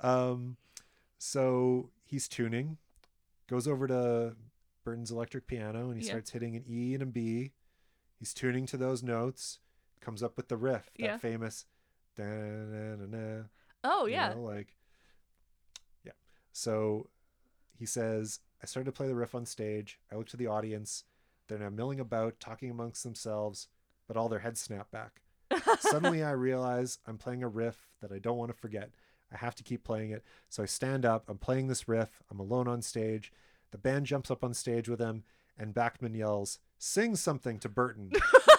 um, 0.01 0.57
so 1.19 1.91
he's 2.05 2.29
tuning, 2.29 2.77
goes 3.49 3.67
over 3.67 3.87
to 3.89 4.37
Burton's 4.87 5.11
electric 5.11 5.49
piano, 5.49 5.91
and 5.91 6.01
he 6.01 6.07
Yeah. 6.07 6.13
starts 6.13 6.31
hitting 6.31 6.55
an 6.55 6.65
E 6.69 6.95
and 6.95 7.03
a 7.03 7.07
B. 7.07 7.53
He's 8.21 8.33
tuning 8.33 8.65
to 8.67 8.77
those 8.77 9.03
notes, 9.03 9.59
comes 10.01 10.23
up 10.23 10.37
with 10.37 10.47
the 10.49 10.57
riff, 10.57 10.89
that 10.97 11.03
Yeah. 11.05 11.19
famous. 11.19 11.67
Da-na-na-na, 12.15 13.49
Oh 13.85 14.07
you 14.07 14.13
yeah. 14.15 14.33
know, 14.33 14.41
like 14.43 14.77
yeah. 16.05 16.13
So 16.53 17.11
he 17.77 17.85
says, 17.85 18.41
I 18.63 18.67
started 18.67 18.87
to 18.87 18.97
play 18.97 19.07
the 19.09 19.15
riff 19.15 19.35
on 19.35 19.45
stage. 19.45 19.99
I 20.11 20.15
look 20.15 20.29
to 20.29 20.37
the 20.37 20.47
audience. 20.47 21.05
They're 21.49 21.59
now 21.59 21.69
milling 21.69 22.01
about, 22.01 22.41
talking 22.41 22.71
amongst 22.71 23.03
themselves, 23.05 23.69
but 24.07 24.17
all 24.17 24.29
their 24.31 24.39
heads 24.39 24.61
snap 24.61 24.91
back. 24.91 25.21
Suddenly 25.81 26.23
I 26.23 26.31
realize 26.31 26.99
I'm 27.07 27.19
playing 27.19 27.43
a 27.43 27.49
riff 27.49 27.89
that 28.01 28.13
I 28.13 28.19
don't 28.19 28.39
want 28.39 28.51
to 28.53 28.57
forget. 28.57 28.93
I 29.33 29.37
have 29.37 29.55
to 29.57 29.63
keep 29.65 29.83
playing 29.85 30.11
it. 30.13 30.25
So 30.49 30.63
I 30.63 30.67
stand 30.67 31.05
up. 31.05 31.29
I'm 31.29 31.39
playing 31.39 31.67
this 31.67 31.87
riff. 31.89 32.23
I'm 32.31 32.39
alone 32.41 32.67
on 32.69 32.81
stage. 32.83 33.33
The 33.71 33.79
band 33.79 34.07
jumps 34.07 34.31
up 34.31 34.45
on 34.45 34.55
stage 34.55 34.89
with 34.89 35.01
him, 35.01 35.25
and 35.59 35.75
Bachman 35.75 36.15
yells, 36.15 36.59
Sing 36.79 37.17
something 37.17 37.59
to 37.61 37.69
Burton. 37.69 38.13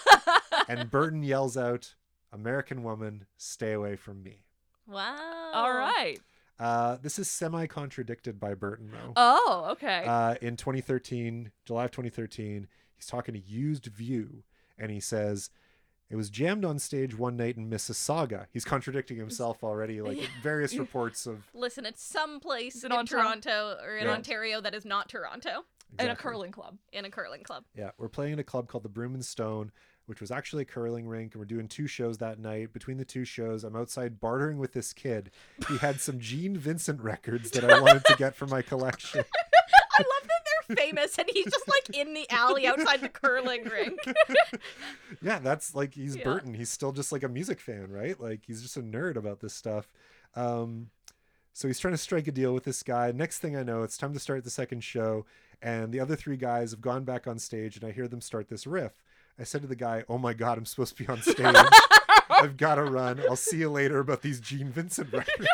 and 0.68 0.90
Burton 0.90 1.24
yells 1.24 1.56
out, 1.58 1.96
American 2.32 2.84
woman, 2.84 3.26
stay 3.38 3.74
away 3.74 3.96
from 3.96 4.24
me. 4.24 4.44
wow. 4.88 5.52
All 5.54 5.74
right. 5.74 6.20
Uh, 6.60 6.98
this 7.02 7.20
is 7.20 7.30
semi 7.30 7.68
contradicted 7.68 8.40
by 8.40 8.54
Burton, 8.56 8.90
though. 8.92 9.14
Oh, 9.16 9.68
okay. 9.72 10.04
Uh, 10.06 10.36
in 10.42 10.58
2013, 10.58 11.52
July 11.66 11.86
of 11.86 11.92
2013, 11.92 12.68
he's 12.96 13.06
talking 13.06 13.36
to 13.36 13.40
Used 13.40 13.86
View, 13.86 14.44
and 14.78 14.92
he 14.92 15.00
says, 15.00 15.52
it 16.10 16.16
was 16.16 16.30
jammed 16.30 16.64
on 16.66 16.80
stage 16.80 17.18
one 17.18 17.36
night 17.38 17.58
in 17.58 17.70
Mississauga. 17.70 18.46
He's 18.54 18.66
contradicting 18.66 19.18
himself 19.18 19.64
already, 19.64 20.02
like 20.10 20.20
various 20.42 20.76
reports 20.80 21.26
of 21.26 21.46
Listen, 21.54 21.86
it's 21.86 22.04
some 22.04 22.40
place 22.40 22.84
in 22.84 22.92
in, 22.92 23.06
Toronto 23.06 23.78
or 23.84 23.98
in 23.98 24.06
Yeah. 24.06 24.14
Ontario 24.14 24.62
that 24.62 24.74
is 24.74 24.86
not 24.86 25.10
Toronto 25.10 25.66
In 26.00 26.10
a 26.10 26.16
curling 26.16 26.52
club. 26.52 26.78
in 26.94 27.06
a 27.06 27.10
curling 27.10 27.44
club. 27.44 27.64
Yeah, 27.76 27.92
we're 27.98 28.10
playing 28.10 28.34
in 28.34 28.40
a 28.40 28.44
club 28.44 28.68
called 28.68 28.84
the 28.84 28.90
Broom 28.90 29.14
and 29.14 29.26
Stone, 29.26 29.72
which 30.06 30.22
was 30.22 30.32
actually 30.32 30.62
a 30.64 30.66
curling 30.66 31.08
rink, 31.08 31.34
and 31.34 31.40
we're 31.42 31.46
doing 31.46 31.68
two 31.68 31.88
shows 31.88 32.18
that 32.20 32.40
night. 32.40 32.72
Between 32.72 32.98
the 32.98 33.06
two 33.06 33.26
shows, 33.26 33.64
I'm 33.66 33.76
outside 33.76 34.20
bartering 34.22 34.58
with 34.58 34.72
this 34.74 34.94
kid. 34.94 35.32
He 35.68 35.78
had 35.78 36.00
some 36.00 36.20
Gene 36.20 36.58
Vincent 36.58 37.02
records 37.02 37.52
that 37.52 37.70
I 37.70 37.80
wanted 37.82 38.06
to 38.06 38.16
get 38.16 38.34
for 38.36 38.48
my 38.48 38.62
collection. 38.72 39.20
I 40.00 40.04
love 40.04 40.28
that 40.28 40.37
they're 40.37 40.37
famous 40.76 41.18
and 41.18 41.30
he's 41.34 41.46
just 41.46 41.68
like 41.68 41.96
in 41.98 42.14
the 42.14 42.30
alley 42.30 42.68
outside 42.68 43.02
the 43.02 43.10
curling 43.10 43.64
rink. 43.66 44.00
yeah, 45.22 45.40
that's 45.40 45.74
like 45.76 45.94
he's 45.94 46.16
Yeah. 46.16 46.24
Burton. 46.24 46.54
He's 46.54 46.70
still 46.70 46.92
just 46.92 47.12
like 47.12 47.24
a 47.24 47.30
music 47.30 47.60
fan, 47.60 47.92
right? 47.92 48.20
Like 48.20 48.42
he's 48.46 48.62
just 48.62 48.78
a 48.78 48.82
nerd 48.82 49.16
about 49.16 49.40
this 49.40 49.54
stuff. 49.54 49.90
Um, 50.36 50.90
so 51.54 51.68
he's 51.68 51.80
trying 51.80 51.94
to 51.94 51.98
strike 51.98 52.28
a 52.28 52.32
deal 52.32 52.54
with 52.54 52.64
this 52.66 52.84
guy. 52.84 53.12
Next 53.12 53.40
thing 53.40 53.56
I 53.56 53.64
know, 53.64 53.84
it's 53.84 53.98
time 53.98 54.14
to 54.14 54.20
start 54.20 54.44
the 54.44 54.50
second 54.52 54.84
show, 54.84 55.26
and 55.62 55.92
the 55.92 56.00
other 56.00 56.16
three 56.16 56.38
guys 56.38 56.70
have 56.72 56.82
gone 56.82 57.04
back 57.04 57.26
on 57.26 57.40
stage, 57.40 57.76
and 57.78 57.84
I 57.86 57.92
hear 57.92 58.08
them 58.08 58.22
start 58.22 58.48
this 58.48 58.68
riff. 58.68 59.02
I 59.40 59.44
said 59.44 59.62
to 59.62 59.68
the 59.68 59.76
guy, 59.76 60.04
"Oh 60.08 60.20
my 60.20 60.34
god, 60.34 60.58
I'm 60.60 60.66
supposed 60.66 60.96
to 60.98 61.04
be 61.04 61.10
on 61.10 61.22
stage. 61.22 61.56
I've 62.30 62.58
got 62.58 62.76
to 62.76 62.84
run. 62.84 63.20
I'll 63.28 63.36
see 63.36 63.58
you 63.58 63.70
later 63.72 63.98
about 64.00 64.22
these 64.22 64.40
Gene 64.40 64.72
Vincent 64.72 65.12
records." 65.14 65.48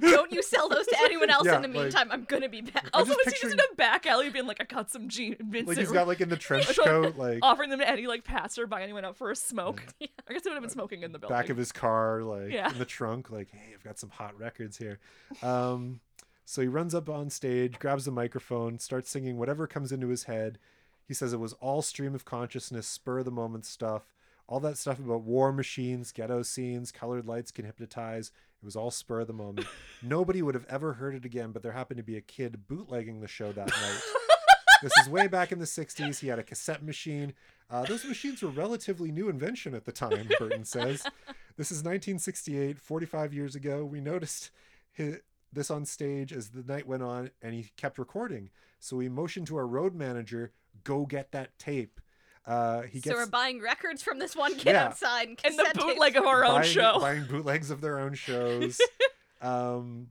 Don't 0.00 0.32
you 0.32 0.42
sell 0.42 0.68
those 0.68 0.86
to 0.86 0.96
anyone 1.00 1.30
else 1.30 1.46
Yeah, 1.46 1.56
in 1.56 1.62
the 1.62 1.68
like- 1.68 1.76
meantime. 1.76 2.08
I'm 2.10 2.24
gonna 2.24 2.48
be 2.48 2.60
back. 2.62 2.84
I'm 2.94 3.00
Also, 3.02 3.12
is 3.26 3.32
he 3.34 3.40
just 3.40 3.52
in 3.54 3.60
a 3.60 3.74
back 3.76 4.06
alley 4.06 4.30
being 4.30 4.46
like, 4.46 4.60
I 4.60 4.64
got 4.64 4.90
some 4.90 5.08
Vincent, 5.08 5.66
like 5.68 5.78
he's 5.78 5.90
got 5.92 6.06
like 6.06 6.20
in 6.20 6.28
the 6.28 6.36
trench 6.48 6.78
coat, 6.78 7.16
like 7.16 7.38
offering 7.42 7.70
them 7.70 7.78
to 7.80 7.88
any 7.88 8.06
like 8.06 8.24
passerby 8.24 8.76
anyone 8.80 9.04
out 9.04 9.16
for 9.16 9.30
a 9.30 9.36
smoke. 9.36 9.82
I 10.02 10.32
guess 10.32 10.42
they 10.42 10.50
would 10.50 10.54
have 10.54 10.62
been 10.62 10.70
smoking 10.70 11.02
in 11.02 11.12
the 11.12 11.18
building. 11.18 11.36
back 11.36 11.48
of 11.50 11.56
his 11.56 11.72
car, 11.72 12.22
like 12.22 12.52
Yeah. 12.52 12.70
in 12.70 12.78
the 12.78 12.84
trunk, 12.84 13.30
like, 13.30 13.50
hey, 13.50 13.72
I've 13.74 13.84
got 13.84 13.98
some 13.98 14.10
hot 14.10 14.38
records 14.38 14.78
here. 14.78 14.98
Um, 15.42 16.00
so 16.44 16.62
he 16.62 16.68
runs 16.68 16.94
up 16.94 17.08
on 17.08 17.30
stage, 17.30 17.78
grabs 17.78 18.04
the 18.04 18.10
microphone, 18.10 18.78
starts 18.78 19.10
singing 19.10 19.38
whatever 19.38 19.66
comes 19.66 19.92
into 19.92 20.08
his 20.08 20.24
head. 20.24 20.58
He 21.06 21.14
says 21.14 21.32
it 21.32 21.40
was 21.40 21.52
all 21.54 21.82
stream 21.82 22.14
of 22.14 22.24
consciousness, 22.24 22.86
spur 22.86 23.20
of 23.20 23.24
the 23.24 23.30
moment 23.30 23.64
stuff. 23.66 24.12
All 24.48 24.60
that 24.60 24.76
stuff 24.76 24.98
about 24.98 25.22
war 25.22 25.52
machines, 25.52 26.12
ghetto 26.12 26.42
scenes, 26.42 26.90
colored 26.92 27.26
lights 27.26 27.50
can 27.50 27.64
hypnotize. 27.64 28.32
It 28.62 28.64
was 28.64 28.76
all 28.76 28.92
spur 28.92 29.20
of 29.20 29.26
the 29.26 29.32
moment. 29.32 29.66
Nobody 30.02 30.40
would 30.40 30.54
have 30.54 30.66
ever 30.68 30.92
heard 30.92 31.16
it 31.16 31.24
again, 31.24 31.50
but 31.50 31.62
there 31.62 31.72
happened 31.72 31.98
to 31.98 32.04
be 32.04 32.16
a 32.16 32.20
kid 32.20 32.68
bootlegging 32.68 33.20
the 33.20 33.26
show 33.26 33.50
that 33.50 33.66
night. 33.66 34.00
this 34.82 34.92
is 35.02 35.08
way 35.08 35.26
back 35.26 35.50
in 35.50 35.58
the 35.58 35.64
60s. 35.64 36.20
He 36.20 36.28
had 36.28 36.38
a 36.38 36.44
cassette 36.44 36.84
machine. 36.84 37.34
Uh, 37.68 37.82
those 37.82 38.04
machines 38.04 38.40
were 38.40 38.50
relatively 38.50 39.10
new 39.10 39.28
invention 39.28 39.74
at 39.74 39.84
the 39.84 39.92
time, 39.92 40.28
Burton 40.38 40.64
says. 40.64 41.04
This 41.54 41.70
is 41.70 41.80
1968, 41.80 42.78
45 42.78 43.34
years 43.34 43.54
ago. 43.54 43.84
We 43.84 44.00
noticed 44.00 44.50
hi 44.96 45.18
this 45.52 45.70
on 45.70 45.84
stage 45.84 46.32
as 46.32 46.48
the 46.48 46.62
night 46.62 46.86
went 46.86 47.02
on, 47.02 47.30
and 47.42 47.52
he 47.52 47.70
kept 47.76 47.98
recording. 47.98 48.48
So 48.80 48.96
we 48.96 49.10
motioned 49.10 49.48
to 49.48 49.56
our 49.56 49.66
road 49.66 49.94
manager, 49.94 50.52
go 50.82 51.04
get 51.04 51.30
that 51.32 51.58
tape. 51.58 52.00
Uh, 52.44 52.82
he 52.82 53.00
so 53.00 53.12
we're 53.14 53.26
buying 53.26 53.60
records 53.60 54.02
from 54.02 54.18
this 54.18 54.34
one 54.34 54.54
kid 54.56 54.72
Yeah. 54.72 54.86
outside 54.86 55.28
and, 55.28 55.40
and 55.44 55.58
the 55.58 55.72
bootleg 55.78 56.16
of 56.16 56.24
our 56.24 56.44
own 56.44 56.62
buying, 56.62 56.68
show. 56.72 56.98
buying 57.00 57.24
bootlegs 57.26 57.70
of 57.70 57.80
their 57.80 58.00
own 58.00 58.14
shows. 58.14 58.80
um, 59.40 60.08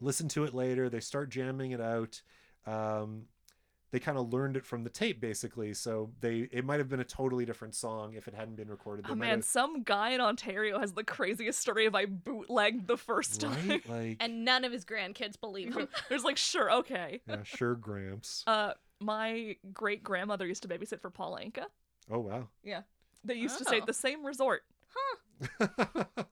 listen 0.00 0.28
to 0.28 0.44
it 0.44 0.54
later. 0.54 0.88
They 0.88 1.00
start 1.00 1.30
jamming 1.30 1.72
it 1.72 1.80
out. 1.80 2.22
Um, 2.66 3.24
they 3.92 4.00
kind 4.00 4.18
of 4.18 4.32
learned 4.32 4.56
it 4.56 4.66
from 4.66 4.82
the 4.84 4.90
tape, 4.90 5.20
basically. 5.20 5.72
So 5.72 6.10
they 6.20 6.48
it 6.50 6.64
might 6.64 6.80
have 6.80 6.88
been 6.88 7.00
a 7.00 7.04
totally 7.04 7.44
different 7.44 7.74
song 7.74 8.14
if 8.14 8.26
it 8.28 8.34
hadn't 8.34 8.56
been 8.56 8.68
recorded. 8.68 9.06
They 9.06 9.12
Oh 9.12 9.14
man, 9.14 9.28
have- 9.36 9.44
some 9.44 9.82
guy 9.84 10.10
in 10.10 10.20
Ontario 10.20 10.78
has 10.80 10.92
the 10.92 11.04
craziest 11.04 11.58
story 11.60 11.86
of 11.86 11.94
I 11.94 12.04
bootlegged 12.06 12.88
the 12.88 12.96
first 12.96 13.40
time. 13.40 13.68
right? 13.68 13.88
Like, 13.88 14.16
and 14.20 14.44
none 14.44 14.64
of 14.64 14.72
his 14.72 14.84
grandkids 14.84 15.40
believe 15.40 15.74
him. 15.74 15.88
There's 16.08 16.24
like, 16.24 16.36
sure, 16.36 16.70
okay. 16.72 17.20
yeah, 17.28 17.42
sure, 17.44 17.74
Gramps. 17.76 18.42
Uh, 18.46 18.72
my 19.00 19.56
great 19.72 20.02
grandmother 20.02 20.46
used 20.46 20.62
to 20.62 20.68
babysit 20.68 21.00
for 21.00 21.10
Paul 21.10 21.38
Anka. 21.42 21.64
Oh 22.10 22.20
wow. 22.20 22.48
Yeah, 22.62 22.82
they 23.24 23.34
used 23.34 23.58
to 23.58 23.64
stay 23.64 23.76
Oh. 23.76 23.80
at 23.80 23.86
the 23.86 23.92
same 23.94 24.24
resort. 24.24 24.62
Huh. 24.88 25.66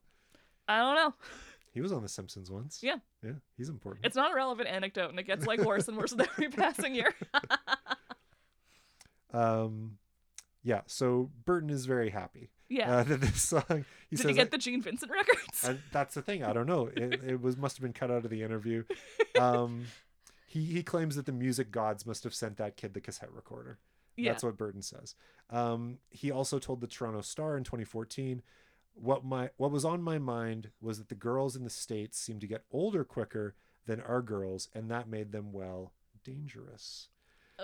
I 0.69 0.79
don't 0.79 0.95
know. 0.95 1.15
he 1.73 1.81
was 1.83 1.93
on 1.93 2.03
The 2.03 2.09
Simpsons 2.09 2.51
once. 2.51 2.81
Yeah. 2.83 2.97
Yeah, 3.23 3.33
he's 3.57 3.69
important. 3.69 4.07
It's 4.07 4.17
not 4.17 4.33
a 4.33 4.35
relevant 4.35 4.69
anecdote, 4.69 5.11
and 5.11 5.19
it 5.19 5.25
gets 5.27 5.47
like 5.47 5.61
worse 5.61 5.89
and 5.89 5.97
worse 5.99 6.13
with 6.13 6.23
every 6.29 6.49
passing 6.51 6.95
year. 6.95 7.15
Um, 9.33 9.99
yeah. 10.63 10.83
So 10.87 11.31
Burton 11.45 11.71
is 11.71 11.87
very 11.87 12.11
happy 12.11 12.51
Yeah. 12.69 12.99
uh, 12.99 13.03
that 13.03 13.21
this 13.21 13.43
song. 13.43 13.85
He 14.09 14.17
Did 14.17 14.23
says 14.23 14.29
he 14.29 14.35
get 14.35 14.51
the 14.53 14.59
Gene 14.59 14.81
Vincent 14.81 15.11
records? 15.11 15.65
And 15.67 15.81
that's 15.93 16.15
the 16.15 16.23
thing. 16.23 16.45
I 16.45 16.53
don't 16.53 16.67
know. 16.69 16.89
It, 16.95 17.21
it 17.27 17.41
was 17.43 17.57
must 17.57 17.77
have 17.77 17.83
been 17.83 17.93
cut 17.93 18.11
out 18.13 18.25
of 18.25 18.31
the 18.31 18.43
interview. 18.43 18.85
Um, 19.41 19.87
he 20.55 20.65
he 20.65 20.83
claims 20.83 21.17
that 21.17 21.27
the 21.27 21.33
music 21.33 21.71
gods 21.71 22.07
must 22.07 22.25
have 22.25 22.35
sent 22.35 22.57
that 22.59 22.77
kid 22.77 22.95
the 22.95 23.01
cassette 23.01 23.33
recorder. 23.33 23.79
yeah. 24.17 24.31
That's 24.33 24.45
what 24.45 24.57
Burton 24.57 24.83
says. 24.83 25.15
Um, 25.51 25.99
he 26.11 26.31
also 26.31 26.59
told 26.59 26.81
the 26.81 26.87
Toronto 26.87 27.21
Star 27.21 27.57
in 27.57 27.65
2014, 27.65 28.43
"What 28.95 29.25
my 29.25 29.51
what 29.57 29.71
was 29.71 29.85
on 29.85 30.03
my 30.03 30.19
mind 30.19 30.71
was 30.81 30.99
that 30.99 31.09
the 31.09 31.15
girls 31.15 31.57
in 31.57 31.65
the 31.65 31.71
states 31.71 32.19
seem 32.19 32.39
to 32.41 32.47
get 32.47 32.65
older 32.71 33.05
quicker 33.05 33.55
than 33.87 34.01
our 34.01 34.23
girls, 34.23 34.69
and 34.75 34.91
that 34.91 35.09
made 35.09 35.33
them 35.33 35.53
well 35.53 35.93
dangerous. 36.25 37.09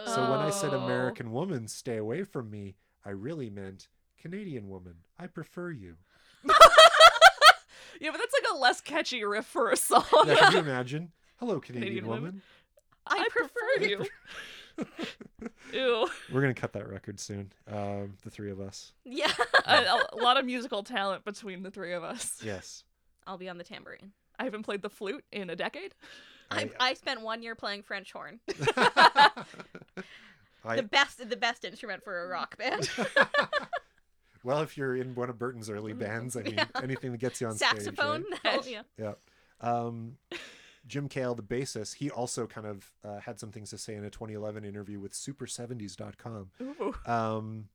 So 0.07 0.31
when 0.31 0.39
I 0.41 0.51
said 0.51 0.73
Oh. 0.75 0.81
American 0.85 1.33
woman, 1.33 1.67
stay 1.67 1.97
away 1.97 2.23
from 2.25 2.51
me, 2.51 2.77
I 3.05 3.11
really 3.11 3.51
meant 3.51 3.89
Canadian 4.21 4.69
woman. 4.69 4.97
I 5.19 5.27
prefer 5.29 5.71
you. 5.71 5.97
Yeah, 8.01 8.13
but 8.13 8.19
that's 8.19 8.33
like 8.33 8.51
a 8.55 8.57
less 8.59 8.81
catchy 8.81 9.23
riff 9.25 9.45
for 9.45 9.71
a 9.71 9.77
song. 9.77 10.05
Now, 10.27 10.35
can 10.37 10.53
you 10.53 10.59
imagine? 10.71 11.13
Hello, 11.37 11.61
Canadian, 11.61 11.83
Canadian 11.83 12.07
women. 12.07 12.23
woman. 12.23 12.43
I, 13.07 13.29
prefer 13.31 13.85
you. 13.87 14.07
Ew. 15.73 16.09
We're 16.33 16.41
gonna 16.41 16.55
cut 16.55 16.73
that 16.73 16.89
record 16.89 17.19
soon. 17.21 17.53
Um, 17.71 18.15
the 18.25 18.31
three 18.31 18.51
of 18.51 18.61
us. 18.61 18.93
Yeah. 19.05 19.33
a, 19.67 19.99
a 20.13 20.17
lot 20.17 20.37
of 20.39 20.45
musical 20.47 20.83
talent 20.83 21.25
between 21.25 21.63
the 21.63 21.71
three 21.71 21.93
of 21.93 22.03
us. 22.03 22.41
Yes. 22.45 22.85
I'll 23.27 23.39
be 23.39 23.49
on 23.49 23.59
the 23.59 23.65
tambourine. 23.65 24.13
I 24.39 24.45
haven't 24.45 24.63
played 24.63 24.83
the 24.83 24.89
flute 24.91 25.25
in 25.33 25.51
a 25.51 25.57
decade. 25.57 25.95
I, 26.51 26.71
I 26.81 26.95
spent 26.95 27.21
one 27.21 27.43
year 27.43 27.55
playing 27.55 27.83
French 27.83 28.13
horn. 28.13 28.41
I, 30.65 30.77
the 30.77 30.83
best 30.83 31.29
the 31.29 31.37
best 31.37 31.65
instrument 31.65 32.03
for 32.03 32.25
a 32.25 32.29
rock 32.29 32.59
band. 32.59 32.91
well, 34.45 34.61
if 34.61 34.77
you're 34.77 34.97
in 34.97 35.15
one 35.15 35.31
of 35.31 35.39
Burton's 35.39 35.71
early 35.71 35.93
bands, 35.93 36.37
I 36.37 36.43
mean, 36.43 36.55
Yeah. 36.55 36.67
anything 36.83 37.13
that 37.13 37.19
gets 37.19 37.41
you 37.41 37.47
on 37.47 37.57
Saxophone. 37.57 38.25
stage. 38.25 38.41
No, 38.45 38.51
Right? 38.51 38.67
yeah. 38.69 38.83
Yeah. 38.99 39.13
Um, 39.61 40.17
Jim 40.87 41.09
Kale, 41.09 41.35
the 41.35 41.43
bassist, 41.43 41.97
he 41.97 42.11
also 42.11 42.47
kind 42.47 42.67
of 42.67 42.93
uh, 43.05 43.21
had 43.21 43.39
some 43.39 43.51
things 43.51 43.71
to 43.71 43.79
say 43.79 43.95
in 43.95 44.05
a 44.05 44.11
2011 44.11 44.65
interview 44.65 44.99
with 44.99 45.13
Super70s.com. 45.13 46.51
Ooh. 46.63 46.95
Um, 47.07 47.69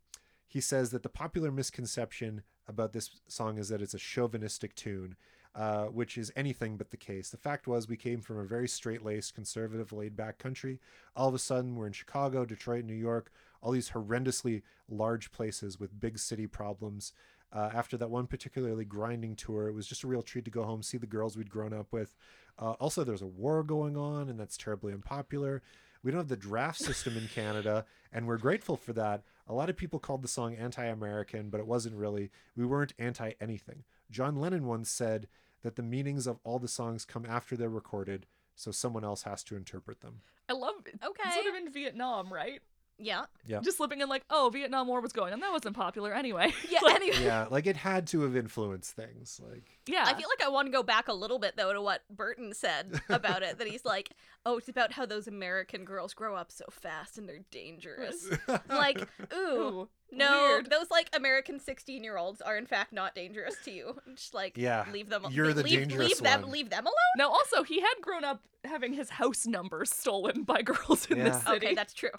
he 0.47 0.61
says 0.61 0.91
that 0.91 1.03
the 1.03 1.09
popular 1.09 1.51
misconception 1.51 2.41
about 2.67 2.93
this 2.93 3.21
song 3.27 3.57
is 3.57 3.69
that 3.69 3.81
it's 3.81 3.93
a 3.93 3.99
chauvinistic 3.99 4.75
tune, 4.75 5.15
uh, 5.53 5.85
which 5.85 6.17
is 6.17 6.31
anything 6.35 6.77
but 6.77 6.91
the 6.91 6.97
case. 6.97 7.29
The 7.29 7.37
fact 7.37 7.67
was, 7.67 7.87
we 7.87 7.97
came 7.97 8.21
from 8.21 8.37
a 8.37 8.43
very 8.43 8.67
straight 8.67 9.03
laced, 9.03 9.35
conservative, 9.35 9.91
laid 9.91 10.15
back 10.15 10.37
country. 10.37 10.79
All 11.15 11.27
of 11.27 11.35
a 11.35 11.39
sudden, 11.39 11.75
we're 11.75 11.87
in 11.87 11.93
Chicago, 11.93 12.45
Detroit, 12.45 12.85
New 12.85 12.95
York, 12.95 13.31
all 13.61 13.71
these 13.71 13.91
horrendously 13.91 14.63
large 14.89 15.31
places 15.31 15.79
with 15.79 15.99
big 15.99 16.19
city 16.19 16.47
problems. 16.47 17.13
Uh, 17.55 17.69
after 17.73 17.95
that 17.95 18.09
one 18.09 18.27
particularly 18.27 18.83
grinding 18.83 19.33
tour, 19.35 19.69
it 19.69 19.73
was 19.73 19.87
just 19.87 20.03
a 20.03 20.07
real 20.07 20.21
treat 20.21 20.43
to 20.43 20.51
go 20.51 20.63
home, 20.63 20.83
see 20.83 20.97
the 20.97 21.05
girls 21.07 21.37
we'd 21.37 21.49
grown 21.49 21.71
up 21.71 21.87
with. 21.93 22.13
Uh, 22.59 22.71
also, 22.71 23.03
there's 23.03 23.21
a 23.21 23.27
war 23.27 23.63
going 23.63 23.95
on, 23.95 24.27
and 24.27 24.37
that's 24.37 24.57
terribly 24.57 24.91
unpopular. 24.91 25.61
We 26.03 26.11
don't 26.11 26.19
have 26.19 26.27
the 26.27 26.35
draft 26.35 26.79
system 26.79 27.15
in 27.15 27.27
Canada, 27.33 27.85
and 28.11 28.27
we're 28.27 28.37
grateful 28.37 28.75
for 28.75 28.91
that. 28.93 29.23
A 29.47 29.53
lot 29.53 29.69
of 29.69 29.77
people 29.77 29.99
called 29.99 30.21
the 30.21 30.27
song 30.27 30.53
anti 30.55 30.83
American, 30.83 31.49
but 31.49 31.61
it 31.61 31.67
wasn't 31.67 31.95
really. 31.95 32.29
We 32.57 32.65
weren't 32.65 32.93
anti 32.99 33.31
anything. 33.39 33.83
John 34.11 34.35
Lennon 34.35 34.65
once 34.67 34.89
said 34.89 35.27
that 35.63 35.77
the 35.77 35.83
meanings 35.83 36.27
of 36.27 36.39
all 36.43 36.59
the 36.59 36.67
songs 36.67 37.05
come 37.05 37.25
after 37.25 37.55
they're 37.55 37.69
recorded, 37.69 38.25
so 38.55 38.71
someone 38.71 39.05
else 39.05 39.23
has 39.23 39.43
to 39.45 39.55
interpret 39.55 40.01
them. 40.01 40.21
I 40.49 40.53
love 40.53 40.75
it. 40.85 40.99
Okay. 41.03 41.31
Sort 41.33 41.47
of 41.47 41.55
in 41.55 41.71
Vietnam, 41.71 42.31
right? 42.31 42.61
Yeah. 42.97 43.25
Yeah. 43.45 43.59
Just 43.61 43.77
slipping 43.77 43.99
in 44.01 44.07
like, 44.07 44.23
oh, 44.29 44.49
Vietnam 44.53 44.87
War 44.87 45.01
was 45.01 45.11
going 45.11 45.33
on. 45.33 45.41
That 45.41 45.51
wasn't 45.51 45.75
popular 45.75 46.13
anyway. 46.13 46.53
Yeah. 46.69 46.79
Like, 46.81 46.95
Anyway. 46.95 47.23
Yeah, 47.23 47.45
like 47.51 47.67
it 47.67 47.75
had 47.75 48.07
to 48.07 48.21
have 48.21 48.35
influenced 48.37 48.93
things. 48.95 49.39
Like, 49.49 49.79
yeah. 49.85 50.03
I 50.05 50.13
feel 50.13 50.27
like 50.29 50.45
I 50.45 50.49
want 50.49 50.67
to 50.67 50.71
go 50.71 50.81
back 50.81 51.07
a 51.09 51.13
little 51.13 51.37
bit 51.39 51.55
though 51.57 51.73
to 51.73 51.81
what 51.81 52.01
Burton 52.09 52.53
said 52.53 53.01
about 53.09 53.43
it. 53.43 53.57
That 53.59 53.67
he's 53.67 53.83
like, 53.85 54.11
oh, 54.45 54.57
it's 54.57 54.69
about 54.69 54.93
how 54.93 55.05
those 55.05 55.27
American 55.27 55.83
girls 55.83 56.13
grow 56.13 56.35
up 56.35 56.51
so 56.51 56.65
fast 56.71 57.17
and 57.17 57.27
they're 57.27 57.43
dangerous. 57.51 58.27
like, 58.69 59.05
ooh, 59.33 59.35
Ooh, 59.35 59.89
no, 60.11 60.43
weird. 60.53 60.69
those 60.69 60.89
like 60.89 61.09
American 61.15 61.59
sixteen-year-olds 61.59 62.39
are 62.41 62.55
in 62.57 62.65
fact 62.65 62.93
not 62.93 63.13
dangerous 63.13 63.55
to 63.65 63.71
you. 63.71 63.97
Just 64.15 64.33
like, 64.33 64.57
Yeah, 64.57 64.85
leave 64.93 65.09
them. 65.09 65.25
you're 65.31 65.53
the 65.53 65.63
leave, 65.63 65.79
dangerous 65.79 66.07
leave 66.09 66.17
them. 66.19 66.43
one. 66.43 66.51
Leave 66.51 66.69
them 66.69 66.85
alone. 66.85 66.95
Now, 67.17 67.29
also, 67.29 67.63
he 67.63 67.81
had 67.81 67.95
grown 68.01 68.23
up 68.23 68.41
having 68.63 68.93
his 68.93 69.09
house 69.11 69.45
numbers 69.45 69.91
stolen 69.91 70.43
by 70.43 70.61
girls 70.61 71.05
in 71.07 71.19
the 71.19 71.25
Yeah. 71.25 71.39
city. 71.39 71.65
Okay, 71.67 71.75
that's 71.75 71.93
true. 71.93 72.09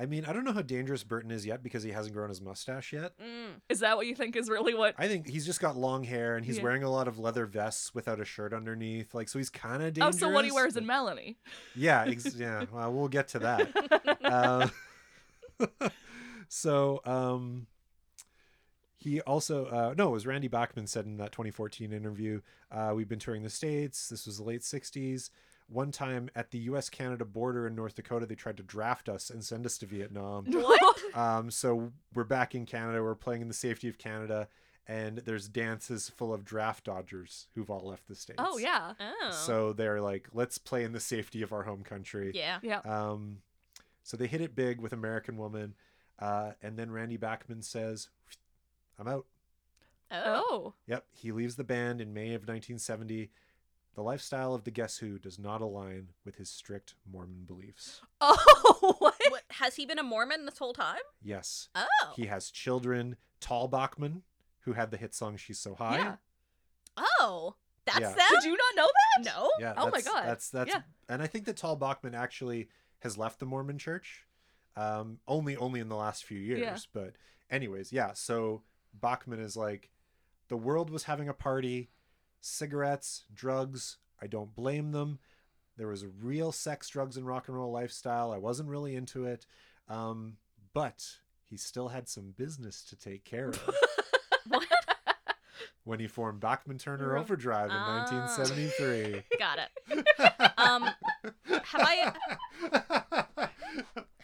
I 0.00 0.06
mean, 0.06 0.24
I 0.24 0.32
don't 0.32 0.44
know 0.44 0.52
how 0.52 0.62
dangerous 0.62 1.04
Burton 1.04 1.30
is 1.30 1.44
yet 1.44 1.62
because 1.62 1.82
he 1.82 1.90
hasn't 1.90 2.14
grown 2.14 2.30
his 2.30 2.40
mustache 2.40 2.90
yet. 2.90 3.12
Mm. 3.18 3.60
Is 3.68 3.80
that 3.80 3.98
what 3.98 4.06
you 4.06 4.14
think 4.14 4.34
is 4.34 4.48
really 4.48 4.72
what? 4.74 4.94
I 4.96 5.08
think 5.08 5.28
he's 5.28 5.44
just 5.44 5.60
got 5.60 5.76
long 5.76 6.04
hair 6.04 6.36
and 6.36 6.44
he's 6.46 6.56
Yeah. 6.56 6.62
wearing 6.62 6.82
a 6.84 6.90
lot 6.90 7.06
of 7.06 7.18
leather 7.18 7.44
vests 7.44 7.94
without 7.94 8.18
a 8.18 8.24
shirt 8.24 8.54
underneath. 8.54 9.12
Like, 9.14 9.28
so 9.28 9.38
he's 9.38 9.50
kind 9.50 9.82
of 9.82 9.92
dangerous. 9.92 10.16
Oh, 10.16 10.18
so 10.18 10.30
what 10.30 10.46
he 10.46 10.52
wears 10.52 10.78
in 10.78 10.86
Melanie. 10.86 11.36
Yeah, 11.76 12.04
ex- 12.06 12.34
yeah. 12.38 12.64
Well, 12.72 12.90
we'll 12.94 13.08
get 13.08 13.28
to 13.28 13.38
that. 13.40 14.16
Um, 14.30 14.70
so, 16.48 17.00
um, 17.04 17.66
he 18.98 19.20
also 19.22 19.66
uh, 19.66 19.94
no, 19.96 20.08
it 20.08 20.12
was 20.12 20.26
Randy 20.26 20.48
Bachman 20.48 20.86
said 20.86 21.04
in 21.06 21.16
that 21.16 21.32
2014 21.32 21.92
interview. 21.92 22.40
Uh, 22.70 22.92
we've 22.94 23.08
been 23.08 23.18
touring 23.18 23.42
the 23.42 23.50
states. 23.50 24.08
This 24.08 24.26
was 24.26 24.36
the 24.38 24.44
late 24.44 24.60
60s. 24.62 25.30
One 25.72 25.92
time 25.92 26.28
at 26.34 26.50
the 26.50 26.58
U.S. 26.58 26.88
Canada 26.90 27.24
border 27.24 27.66
in 27.66 27.76
North 27.76 27.94
Dakota, 27.94 28.26
they 28.26 28.34
tried 28.34 28.56
to 28.56 28.62
draft 28.64 29.08
us 29.08 29.30
and 29.30 29.44
send 29.44 29.64
us 29.64 29.78
to 29.78 29.86
Vietnam. 29.86 30.46
What? 30.46 30.98
Um, 31.14 31.50
so 31.50 31.92
we're 32.14 32.24
back 32.24 32.54
in 32.54 32.66
Canada. 32.66 33.02
We're 33.02 33.14
playing 33.14 33.42
in 33.42 33.48
the 33.48 33.54
safety 33.54 33.88
of 33.88 33.96
Canada, 33.96 34.48
and 34.88 35.18
there's 35.18 35.48
dances 35.48 36.08
full 36.08 36.34
of 36.34 36.44
draft 36.44 36.84
dodgers 36.84 37.46
who've 37.54 37.70
all 37.70 37.86
left 37.88 38.08
the 38.08 38.14
states. 38.16 38.40
oh 38.42 38.58
yeah. 38.58 38.94
Oh. 39.00 39.30
So 39.30 39.72
they're 39.72 40.00
like, 40.00 40.28
let's 40.32 40.58
play 40.58 40.82
in 40.82 40.92
the 40.92 41.00
safety 41.00 41.42
of 41.42 41.52
our 41.52 41.62
home 41.62 41.82
country. 41.84 42.32
yeah. 42.34 42.58
Yeah. 42.62 42.80
Um, 42.80 43.38
so 44.02 44.16
they 44.16 44.26
hit 44.26 44.40
it 44.40 44.56
big 44.56 44.80
with 44.80 44.92
American 44.92 45.36
Woman, 45.36 45.74
uh, 46.18 46.52
and 46.62 46.76
then 46.76 46.90
Randy 46.90 47.16
Bachman 47.16 47.62
says, 47.62 48.08
"I'm 48.98 49.06
out." 49.06 49.26
Oh. 50.10 50.44
Oh. 50.50 50.74
Yep, 50.88 51.04
he 51.12 51.30
leaves 51.30 51.54
the 51.54 51.62
band 51.64 52.00
in 52.00 52.12
May 52.12 52.34
of 52.34 52.42
1970. 52.42 53.30
The 53.94 54.02
lifestyle 54.02 54.54
of 54.54 54.64
the 54.64 54.70
Guess 54.70 54.98
Who 54.98 55.18
does 55.18 55.38
not 55.38 55.60
align 55.60 56.08
with 56.24 56.36
his 56.36 56.48
strict 56.48 56.94
Mormon 57.10 57.44
beliefs. 57.46 58.00
Oh. 58.20 58.94
What? 58.98 59.14
What, 59.30 59.42
has 59.50 59.76
he 59.76 59.84
been 59.86 59.98
a 59.98 60.02
Mormon 60.02 60.44
this 60.46 60.58
whole 60.58 60.72
time? 60.72 61.00
Yes, 61.22 61.68
Oh. 61.74 61.86
he 62.16 62.26
has 62.26 62.50
children. 62.50 63.16
Tal 63.40 63.68
Bachman, 63.68 64.22
who 64.60 64.72
had 64.74 64.90
the 64.90 64.96
hit 64.96 65.14
song 65.14 65.36
"She's 65.36 65.58
So 65.58 65.74
High." 65.74 65.98
Yeah. 65.98 66.16
Oh. 66.96 67.54
That's 67.86 68.00
Yeah. 68.00 68.12
them? 68.12 68.26
Did 68.30 68.44
you 68.44 68.50
not 68.56 68.76
know 68.76 68.86
that? 68.86 69.24
No. 69.34 69.50
Yeah. 69.58 69.74
Oh 69.76 69.90
my 69.90 70.00
God. 70.02 70.26
That's 70.26 70.50
that's 70.50 70.68
Yeah. 70.70 70.82
and 71.08 71.22
I 71.22 71.26
think 71.26 71.46
that 71.46 71.56
Tal 71.56 71.76
Bachman 71.76 72.14
actually 72.14 72.68
has 73.00 73.16
left 73.18 73.38
the 73.40 73.46
Mormon 73.46 73.78
Church, 73.78 74.26
um, 74.76 75.18
only 75.26 75.56
only 75.56 75.80
in 75.80 75.88
the 75.88 75.96
last 75.96 76.24
few 76.24 76.38
years. 76.38 76.60
Yeah. 76.60 76.76
But 76.92 77.14
anyways, 77.50 77.92
yeah. 77.92 78.12
So 78.12 78.62
Bachman 78.94 79.40
is 79.40 79.56
like, 79.56 79.90
the 80.48 80.56
world 80.56 80.90
was 80.90 81.04
having 81.04 81.28
a 81.28 81.34
party, 81.34 81.90
cigarettes, 82.40 83.24
drugs. 83.32 83.98
I 84.22 84.26
don't 84.26 84.54
blame 84.54 84.92
them. 84.92 85.18
There 85.76 85.88
was 85.88 86.02
a 86.02 86.08
real 86.08 86.52
sex, 86.52 86.88
drugs, 86.88 87.16
and 87.16 87.26
rock 87.26 87.48
and 87.48 87.56
roll 87.56 87.72
lifestyle. 87.72 88.32
I 88.32 88.38
wasn't 88.38 88.68
really 88.68 88.94
into 88.96 89.24
it, 89.24 89.46
um, 89.88 90.36
but 90.74 91.06
he 91.44 91.56
still 91.56 91.88
had 91.88 92.08
some 92.08 92.34
business 92.36 92.82
to 92.84 92.96
take 92.96 93.24
care 93.24 93.48
of. 93.48 93.70
What? 94.48 94.66
when 95.84 96.00
he 96.00 96.06
formed 96.08 96.40
Bachman 96.40 96.76
Turner 96.78 97.16
Overdrive 97.16 97.70
in 97.70 97.76
Ah. 97.76 98.04
1973. 98.08 99.22
Got 99.38 99.58
it. 99.58 99.70
Um, 100.58 100.82
have 101.44 101.64
I 101.74 102.12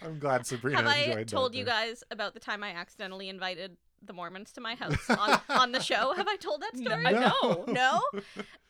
I'm 0.03 0.19
glad 0.19 0.47
Sabrina 0.47 0.79
have 0.79 0.87
I 0.87 0.97
enjoyed 0.99 1.29
told 1.29 1.53
that 1.53 1.59
you 1.59 1.65
guys 1.65 2.05
about 2.11 2.35
the 2.35 2.41
time 2.41 2.63
I 2.63 2.71
accidentally 2.73 3.29
invited 3.29 3.77
the 4.03 4.13
Mormons 4.13 4.53
to 4.53 4.61
my 4.61 4.75
house 4.75 5.09
on, 5.11 5.41
on 5.49 5.73
the 5.73 5.81
show? 5.81 6.13
Have 6.15 6.29
I 6.29 6.37
told 6.37 6.63
that 6.63 6.77
story? 6.83 7.03
No. 7.03 7.11
know. 7.13 7.65
no 7.69 8.01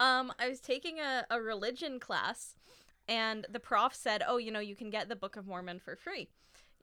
um 0.01 0.33
i 0.39 0.49
was 0.49 0.61
taking 0.61 0.99
a, 1.01 1.25
a 1.31 1.41
religion 1.41 1.99
class 2.01 2.55
and 3.09 3.47
the 3.51 3.61
prof 3.61 3.95
said 3.95 4.23
oh 4.27 4.37
you 4.37 4.51
know 4.51 4.61
you 4.61 4.75
can 4.77 4.91
get 4.91 5.09
the 5.09 5.17
book 5.17 5.37
of 5.37 5.47
mormon 5.47 5.79
for 5.79 5.97
free 5.97 6.29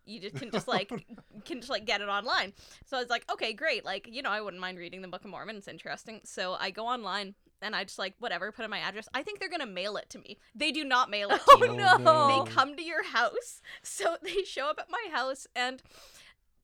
you 0.05 0.19
just 0.19 0.35
can 0.35 0.49
just 0.51 0.67
like 0.67 0.89
can 1.45 1.59
just 1.59 1.69
like 1.69 1.85
get 1.85 2.01
it 2.01 2.07
online 2.09 2.53
so 2.85 2.97
i 2.97 2.99
was 2.99 3.09
like 3.09 3.23
okay 3.31 3.53
great 3.53 3.85
like 3.85 4.07
you 4.11 4.21
know 4.21 4.29
i 4.29 4.41
wouldn't 4.41 4.61
mind 4.61 4.77
reading 4.77 5.01
the 5.01 5.07
book 5.07 5.23
of 5.23 5.29
mormon 5.31 5.55
it's 5.55 5.67
interesting 5.67 6.19
so 6.23 6.55
i 6.59 6.69
go 6.71 6.85
online 6.87 7.35
and 7.61 7.75
i 7.75 7.83
just 7.83 7.99
like 7.99 8.13
whatever 8.19 8.51
put 8.51 8.65
in 8.65 8.71
my 8.71 8.79
address 8.79 9.07
i 9.13 9.21
think 9.23 9.39
they're 9.39 9.49
gonna 9.49 9.65
mail 9.65 9.95
it 9.95 10.09
to 10.09 10.17
me 10.19 10.37
they 10.55 10.71
do 10.71 10.83
not 10.83 11.09
mail 11.09 11.29
it 11.29 11.41
Oh, 11.49 11.57
you 11.63 11.71
Oh, 11.81 11.97
no. 11.97 12.45
they 12.45 12.51
come 12.51 12.75
to 12.75 12.83
your 12.83 13.03
house 13.03 13.61
so 13.83 14.17
they 14.23 14.43
show 14.43 14.67
up 14.69 14.79
at 14.79 14.89
my 14.89 15.05
house 15.11 15.45
and 15.55 15.81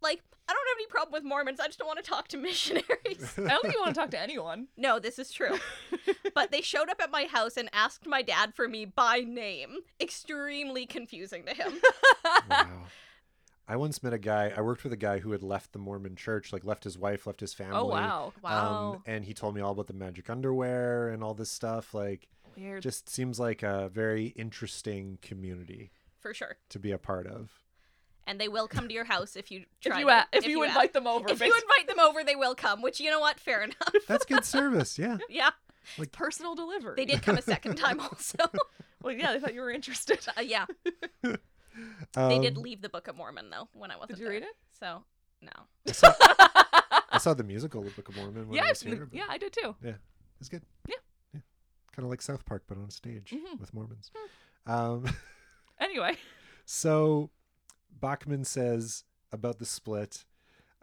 like 0.01 0.21
i 0.47 0.53
don't 0.53 0.67
have 0.67 0.77
any 0.77 0.87
problem 0.87 1.11
with 1.13 1.23
mormons 1.23 1.59
i 1.59 1.65
just 1.67 1.79
don't 1.79 1.87
want 1.87 2.03
to 2.03 2.09
talk 2.09 2.27
to 2.27 2.37
missionaries 2.37 2.85
I 3.37 3.41
don't 3.49 3.61
think 3.61 3.73
you 3.73 3.79
want 3.81 3.93
to 3.95 3.99
talk 3.99 4.11
to 4.11 4.19
anyone. 4.19 4.67
no, 4.77 4.99
this 4.99 5.19
is 5.19 5.31
true. 5.31 5.57
but 6.33 6.51
they 6.51 6.61
showed 6.61 6.89
up 6.89 7.01
at 7.01 7.11
my 7.11 7.25
house 7.25 7.57
and 7.57 7.69
asked 7.73 8.05
my 8.05 8.21
dad 8.21 8.53
for 8.53 8.67
me 8.67 8.85
by 8.85 9.19
name. 9.19 9.79
Extremely 9.99 10.85
confusing 10.85 11.43
to 11.45 11.53
him. 11.53 11.73
wow. 12.49 12.83
I 13.67 13.75
once 13.75 14.01
met 14.01 14.13
a 14.13 14.17
guy, 14.17 14.51
I 14.55 14.61
worked 14.61 14.83
with 14.83 14.93
a 14.93 14.97
guy 14.97 15.19
who 15.19 15.31
had 15.31 15.43
left 15.43 15.73
the 15.73 15.79
Mormon 15.79 16.15
church, 16.15 16.51
like 16.53 16.63
left 16.63 16.83
his 16.83 16.97
wife, 16.97 17.27
left 17.27 17.39
his 17.39 17.53
family. 17.53 17.75
Oh 17.75 17.85
wow. 17.85 18.33
Wow. 18.41 18.93
Um, 18.93 19.03
and 19.05 19.25
he 19.25 19.33
told 19.33 19.53
me 19.55 19.61
all 19.61 19.71
about 19.71 19.87
the 19.87 19.93
magic 19.93 20.29
underwear 20.29 21.09
and 21.09 21.23
all 21.23 21.33
this 21.33 21.51
stuff. 21.51 21.93
Like, 21.93 22.27
Weird. 22.57 22.81
just 22.81 23.09
seems 23.09 23.39
like 23.39 23.61
a 23.63 23.89
very 23.93 24.27
interesting 24.27 25.17
community 25.21 25.91
For 26.19 26.33
sure. 26.33 26.57
to 26.69 26.79
be 26.79 26.91
a 26.91 26.97
part 26.97 27.27
of. 27.27 27.51
And 28.29 28.39
they 28.39 28.47
will 28.47 28.67
come 28.67 28.87
to 28.87 28.93
your 28.93 29.05
house 29.05 29.35
if 29.35 29.49
you 29.49 29.61
if 29.81 29.91
try 29.91 29.99
you, 30.01 30.05
to- 30.05 30.11
a- 30.11 30.27
if, 30.33 30.45
you, 30.45 30.63
ask. 30.63 30.69
invite 30.69 30.93
them 30.93 31.07
over, 31.07 31.29
If 31.31 31.39
you 31.41 31.47
invite 31.53 31.87
them 31.87 31.99
over, 31.99 32.23
they 32.23 32.35
will 32.35 32.53
come, 32.53 32.81
which 32.83 32.99
you 32.99 33.09
know 33.09 33.19
what? 33.19 33.39
Fair 33.39 33.63
enough. 33.63 33.77
That's 34.07 34.23
good 34.25 34.45
service. 34.45 34.99
Yeah. 34.99 35.17
yeah. 35.29 35.49
Like 35.97 36.11
personal 36.11 36.53
delivery. 36.53 36.93
They 36.95 37.05
did 37.05 37.23
come 37.23 37.37
a 37.37 37.41
second 37.41 37.75
time 37.85 37.99
also. 37.99 38.37
Well, 39.01 39.13
yeah, 39.15 39.31
they 39.31 39.39
thought 39.39 39.53
you 39.53 39.61
were 39.61 39.71
interested. 39.71 40.19
Uh, 40.37 40.41
yeah. 40.41 40.65
They 41.23 42.39
did 42.39 42.57
Um, 42.57 42.63
leave 42.63 42.81
the 42.81 42.89
Book 42.89 43.07
of 43.07 43.15
Mormon 43.15 43.49
though 43.49 43.69
when 43.73 43.91
I 43.91 43.95
wasn't 43.95 44.17
Did 44.17 44.19
you 44.19 44.25
there. 44.25 44.33
read 44.33 44.43
it? 44.43 44.55
So 44.79 45.03
no. 45.41 45.51
I 45.87 45.91
saw, 45.93 46.13
I 47.11 47.17
saw 47.17 47.33
the 47.33 47.43
musical 47.45 47.81
The 47.81 47.91
Book 47.91 48.09
of 48.09 48.17
Mormon 48.17 48.47
when 48.49 48.57
yeah, 48.57 48.65
I 48.65 48.69
was 48.69 48.81
here. 48.81 49.07
yeah, 49.13 49.23
I 49.29 49.37
did 49.37 49.53
too. 49.53 49.73
Yeah, 49.83 49.93
it's 50.41 50.49
good. 50.49 50.63
Yeah. 50.87 50.95
Yeah. 51.33 51.39
Kind 51.95 52.03
of 52.05 52.09
like 52.09 52.21
South 52.21 52.43
Park, 52.45 52.63
but 52.67 52.77
on 52.77 52.89
stage 52.89 53.33
Mhm. 53.33 53.59
with 53.59 53.73
Mormons. 53.73 54.11
Um, 54.67 55.05
Anyway, 55.79 56.17
so 56.65 57.29
Bachman 57.99 58.45
says 58.45 59.03
about 59.31 59.59
the 59.59 59.65
split, 59.65 60.25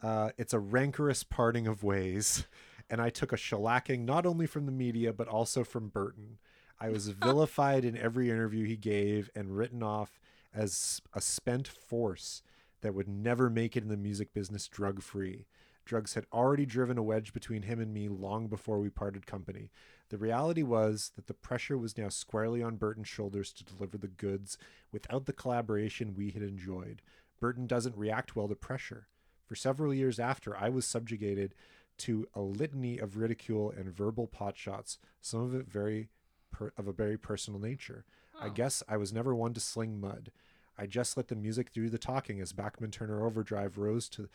uh, 0.02 0.30
it's 0.36 0.52
a 0.52 0.58
rancorous 0.58 1.22
parting 1.22 1.66
of 1.66 1.82
ways. 1.82 2.46
And 2.88 3.00
I 3.00 3.10
took 3.10 3.32
a 3.32 3.36
shellacking 3.36 4.04
not 4.04 4.26
only 4.26 4.46
from 4.46 4.66
the 4.66 4.72
media, 4.72 5.12
but 5.12 5.26
also 5.26 5.64
from 5.64 5.88
Burton. 5.88 6.38
I 6.78 6.90
was 6.90 7.08
vilified 7.24 7.84
in 7.84 7.96
every 7.96 8.30
interview 8.30 8.64
he 8.64 8.76
gave 8.76 9.30
and 9.34 9.56
written 9.56 9.82
off 9.82 10.20
as 10.54 11.00
a 11.12 11.20
spent 11.20 11.66
force 11.66 12.42
that 12.82 12.94
would 12.94 13.08
never 13.08 13.50
make 13.50 13.76
it 13.76 13.82
in 13.82 13.88
the 13.88 13.96
music 13.96 14.32
business 14.32 14.68
drug 14.68 15.02
free. 15.02 15.46
Drugs 15.86 16.14
had 16.14 16.26
already 16.32 16.66
driven 16.66 16.98
a 16.98 17.02
wedge 17.02 17.32
between 17.32 17.62
him 17.62 17.80
and 17.80 17.94
me 17.94 18.08
long 18.08 18.48
before 18.48 18.78
we 18.80 18.90
parted 18.90 19.24
company. 19.26 19.70
The 20.10 20.18
reality 20.18 20.62
was 20.62 21.12
that 21.16 21.28
the 21.28 21.34
pressure 21.34 21.78
was 21.78 21.96
now 21.96 22.08
squarely 22.08 22.62
on 22.62 22.76
Burton's 22.76 23.08
shoulders 23.08 23.52
to 23.54 23.64
deliver 23.64 23.96
the 23.96 24.08
goods 24.08 24.58
without 24.92 25.26
the 25.26 25.32
collaboration 25.32 26.14
we 26.14 26.30
had 26.32 26.42
enjoyed. 26.42 27.02
Burton 27.40 27.66
doesn't 27.66 27.96
react 27.96 28.34
well 28.36 28.48
to 28.48 28.54
pressure. 28.56 29.06
For 29.46 29.54
several 29.54 29.94
years 29.94 30.18
after, 30.18 30.56
I 30.56 30.68
was 30.68 30.84
subjugated 30.84 31.54
to 31.98 32.26
a 32.34 32.40
litany 32.40 32.98
of 32.98 33.16
ridicule 33.16 33.70
and 33.70 33.88
verbal 33.88 34.26
potshots, 34.26 34.98
some 35.20 35.40
of 35.40 35.54
it 35.54 35.68
very 35.68 36.08
per- 36.50 36.72
of 36.76 36.88
a 36.88 36.92
very 36.92 37.16
personal 37.16 37.60
nature. 37.60 38.04
I 38.38 38.48
Oh. 38.48 38.50
guess 38.50 38.82
I 38.88 38.96
was 38.96 39.12
never 39.12 39.34
one 39.34 39.54
to 39.54 39.60
sling 39.60 40.00
mud. 40.00 40.32
I 40.76 40.86
just 40.86 41.16
let 41.16 41.28
the 41.28 41.36
music 41.36 41.72
do 41.72 41.88
the 41.88 41.96
talking 41.96 42.40
as 42.40 42.52
Bachman 42.52 42.90
Turner 42.90 43.24
Overdrive 43.24 43.78
rose 43.78 44.08
to 44.10 44.28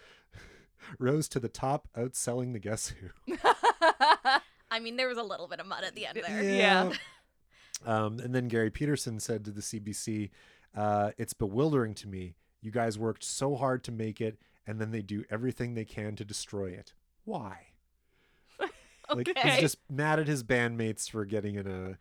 rose 0.99 1.27
to 1.29 1.39
the 1.39 1.49
top, 1.49 1.87
outselling 1.97 2.53
the 2.53 2.59
Guess 2.59 2.93
Who. 3.27 3.35
I 4.71 4.79
mean, 4.79 4.95
there 4.95 5.07
was 5.07 5.17
a 5.17 5.23
little 5.23 5.47
bit 5.47 5.59
of 5.59 5.65
mud 5.65 5.83
at 5.83 5.95
the 5.95 6.05
end 6.07 6.21
there. 6.25 6.43
Yeah. 6.43 6.91
Um, 7.83 8.19
and 8.19 8.35
then 8.35 8.47
Garry 8.47 8.69
Peterson 8.69 9.19
said 9.19 9.43
to 9.45 9.49
the 9.51 9.61
CBC, 9.61 10.29
uh, 10.77 11.13
"It's 11.17 11.33
bewildering 11.33 11.95
to 11.95 12.07
me. 12.07 12.35
You 12.61 12.69
guys 12.69 12.99
worked 12.99 13.23
so 13.23 13.55
hard 13.55 13.83
to 13.85 13.91
make 13.91 14.21
it, 14.21 14.37
and 14.67 14.79
then 14.79 14.91
they 14.91 15.01
do 15.01 15.23
everything 15.31 15.73
they 15.73 15.83
can 15.85 16.15
to 16.17 16.23
destroy 16.23 16.67
it. 16.69 16.93
Why?" 17.25 17.69
Like 19.09 19.29
Okay. 19.29 19.49
he's 19.49 19.59
just 19.59 19.77
mad 19.89 20.19
at 20.19 20.27
his 20.27 20.43
bandmates 20.43 21.09
for 21.09 21.25
getting 21.25 21.55
in 21.55 21.65
a 21.65 21.97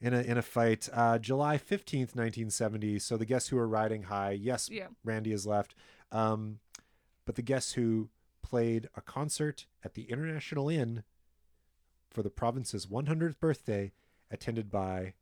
in 0.00 0.14
a 0.14 0.20
in 0.20 0.38
a 0.38 0.42
fight. 0.42 0.88
Uh, 0.92 1.18
July 1.18 1.58
fifteenth, 1.58 2.14
nineteen 2.14 2.48
seventy. 2.48 3.00
So 3.00 3.16
the 3.16 3.26
Guess 3.26 3.48
Who 3.48 3.58
are 3.58 3.66
riding 3.66 4.04
high. 4.04 4.30
Yes, 4.40 4.68
yeah. 4.70 4.86
Randy 5.02 5.32
has 5.32 5.44
left. 5.44 5.74
Um, 6.12 6.60
but 7.24 7.34
the 7.36 7.42
Guess 7.42 7.72
Who 7.72 8.08
played 8.42 8.88
a 8.96 9.00
concert 9.00 9.66
at 9.84 9.94
the 9.94 10.04
International 10.10 10.68
Inn 10.68 11.02
for 12.10 12.22
the 12.22 12.30
province's 12.30 12.86
100th 12.86 13.38
birthday, 13.38 13.92
attended 14.30 14.70
by 14.70 15.14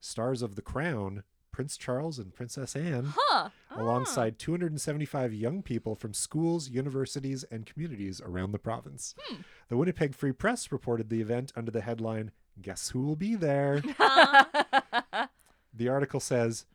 stars 0.00 0.42
of 0.42 0.54
The 0.56 0.62
Crown, 0.62 1.24
Prince 1.50 1.76
Charles 1.76 2.18
and 2.18 2.32
Princess 2.34 2.74
Anne, 2.74 3.12
Huh. 3.14 3.50
alongside 3.70 4.38
275 4.38 5.34
young 5.34 5.62
people 5.62 5.94
from 5.94 6.14
schools, 6.14 6.70
universities, 6.70 7.44
and 7.50 7.66
communities 7.66 8.20
around 8.24 8.52
the 8.52 8.58
province. 8.58 9.14
Hmm. 9.20 9.42
The 9.68 9.76
Winnipeg 9.76 10.14
Free 10.14 10.32
Press 10.32 10.72
reported 10.72 11.10
the 11.10 11.20
event 11.20 11.52
under 11.54 11.70
the 11.70 11.82
headline, 11.82 12.30
Guess 12.60 12.90
Who 12.90 13.02
Will 13.02 13.16
Be 13.16 13.34
There? 13.34 13.82
Ah. 13.98 15.28
The 15.74 15.88
article 15.88 16.20
says 16.20 16.66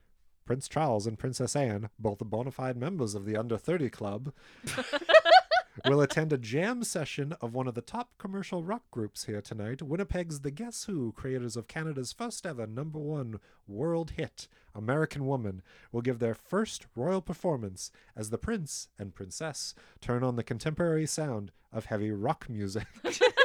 Prince 0.47 0.69
Charles 0.69 1.05
and 1.05 1.19
Princess 1.19 1.57
Anne, 1.57 1.89
both 1.99 2.19
bona 2.19 2.51
fide 2.51 2.77
members 2.77 3.15
of 3.15 3.25
the 3.25 3.35
Under 3.35 3.57
30 3.57 3.89
Club, 3.89 4.31
will 5.85 5.99
attend 5.99 6.31
a 6.31 6.37
jam 6.37 6.85
session 6.85 7.35
of 7.41 7.53
one 7.53 7.67
of 7.67 7.75
the 7.75 7.81
top 7.81 8.11
commercial 8.17 8.63
rock 8.63 8.83
groups 8.89 9.25
here 9.25 9.41
tonight, 9.41 9.81
Winnipeg's 9.81 10.39
The 10.39 10.51
Guess 10.51 10.85
Who, 10.85 11.11
creators 11.11 11.57
of 11.57 11.67
Canada's 11.67 12.13
first 12.13 12.45
ever 12.45 12.65
number 12.65 12.97
one 12.97 13.41
world 13.67 14.11
hit, 14.11 14.47
American 14.73 15.27
Woman, 15.27 15.61
will 15.91 16.01
give 16.01 16.19
their 16.19 16.33
first 16.33 16.85
royal 16.95 17.21
performance 17.21 17.91
as 18.15 18.29
the 18.29 18.37
prince 18.37 18.87
and 18.97 19.13
princess 19.13 19.75
turn 19.99 20.23
on 20.23 20.37
the 20.37 20.43
contemporary 20.43 21.05
sound 21.05 21.51
of 21.73 21.85
heavy 21.85 22.11
rock 22.11 22.47
music. 22.49 22.87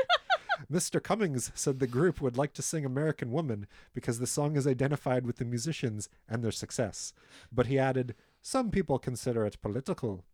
Mr. 0.70 1.02
Cummings 1.02 1.50
said 1.54 1.78
the 1.78 1.86
group 1.86 2.20
would 2.20 2.36
like 2.36 2.52
to 2.54 2.62
sing 2.62 2.84
American 2.84 3.32
Woman 3.32 3.66
because 3.94 4.18
the 4.18 4.26
song 4.26 4.56
is 4.56 4.66
identified 4.66 5.26
with 5.26 5.36
the 5.36 5.44
musicians 5.44 6.08
and 6.28 6.42
their 6.42 6.52
success. 6.52 7.12
But 7.50 7.66
he 7.66 7.78
added, 7.78 8.14
Some 8.40 8.70
people 8.70 8.98
consider 8.98 9.44
it 9.46 9.60
political. 9.62 10.24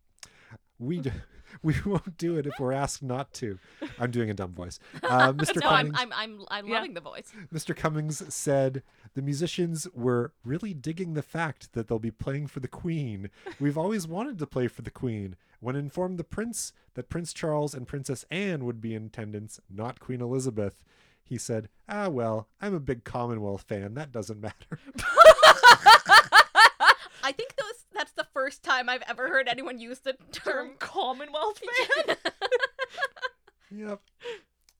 We, 0.77 0.99
d- 1.01 1.11
we 1.63 1.75
won't 1.85 2.17
do 2.17 2.37
it 2.37 2.45
if 2.45 2.53
we're 2.59 2.71
asked 2.71 3.01
not 3.03 3.33
to. 3.35 3.59
I'm 3.99 4.11
doing 4.11 4.29
a 4.29 4.33
dumb 4.33 4.53
voice. 4.53 4.79
Uh, 5.03 5.33
Mr. 5.33 5.61
No, 5.61 5.69
I'm 5.69 5.91
Cummings, 5.91 5.97
I'm 5.99 6.13
I'm 6.13 6.45
I'm 6.49 6.67
Yeah. 6.67 6.75
loving 6.75 6.93
the 6.93 7.01
voice. 7.01 7.31
Mr. 7.53 7.75
Cummings 7.75 8.33
said 8.33 8.83
the 9.15 9.21
musicians 9.21 9.87
were 9.93 10.33
really 10.43 10.73
digging 10.73 11.13
the 11.13 11.21
fact 11.21 11.73
that 11.73 11.87
they'll 11.87 11.99
be 11.99 12.11
playing 12.11 12.47
for 12.47 12.59
the 12.59 12.67
Queen. 12.67 13.29
We've 13.59 13.77
always 13.77 14.07
wanted 14.07 14.37
to 14.39 14.47
play 14.47 14.67
for 14.67 14.81
the 14.81 14.91
Queen. 14.91 15.35
When 15.61 15.75
informed 15.75 16.17
the 16.17 16.23
Prince 16.23 16.71
that 16.93 17.09
Prince 17.09 17.33
Charles 17.33 17.73
and 17.73 17.87
Princess 17.87 18.23
Anne 18.31 18.63
would 18.65 18.79
be 18.79 18.95
in 18.95 19.05
attendance, 19.07 19.59
not 19.69 19.99
Queen 19.99 20.21
Elizabeth, 20.21 20.81
he 21.23 21.37
said, 21.37 21.67
Ah, 21.87 22.07
well, 22.09 22.47
I'm 22.61 22.73
a 22.73 22.79
big 22.79 23.03
Commonwealth 23.03 23.63
fan. 23.67 23.93
That 23.95 24.11
doesn't 24.11 24.39
matter. 24.39 24.79
I 27.21 27.31
think 27.33 27.55
those 27.57 27.85
that's 27.99 28.13
the 28.13 28.25
first 28.33 28.63
time 28.63 28.89
I've 28.89 29.03
ever 29.07 29.27
heard 29.27 29.47
anyone 29.47 29.77
use 29.79 29.99
the 29.99 30.13
Term 30.31 30.69
term. 30.69 30.69
Commonwealth 30.79 31.61
fan. 32.07 32.15
yep. 33.71 34.01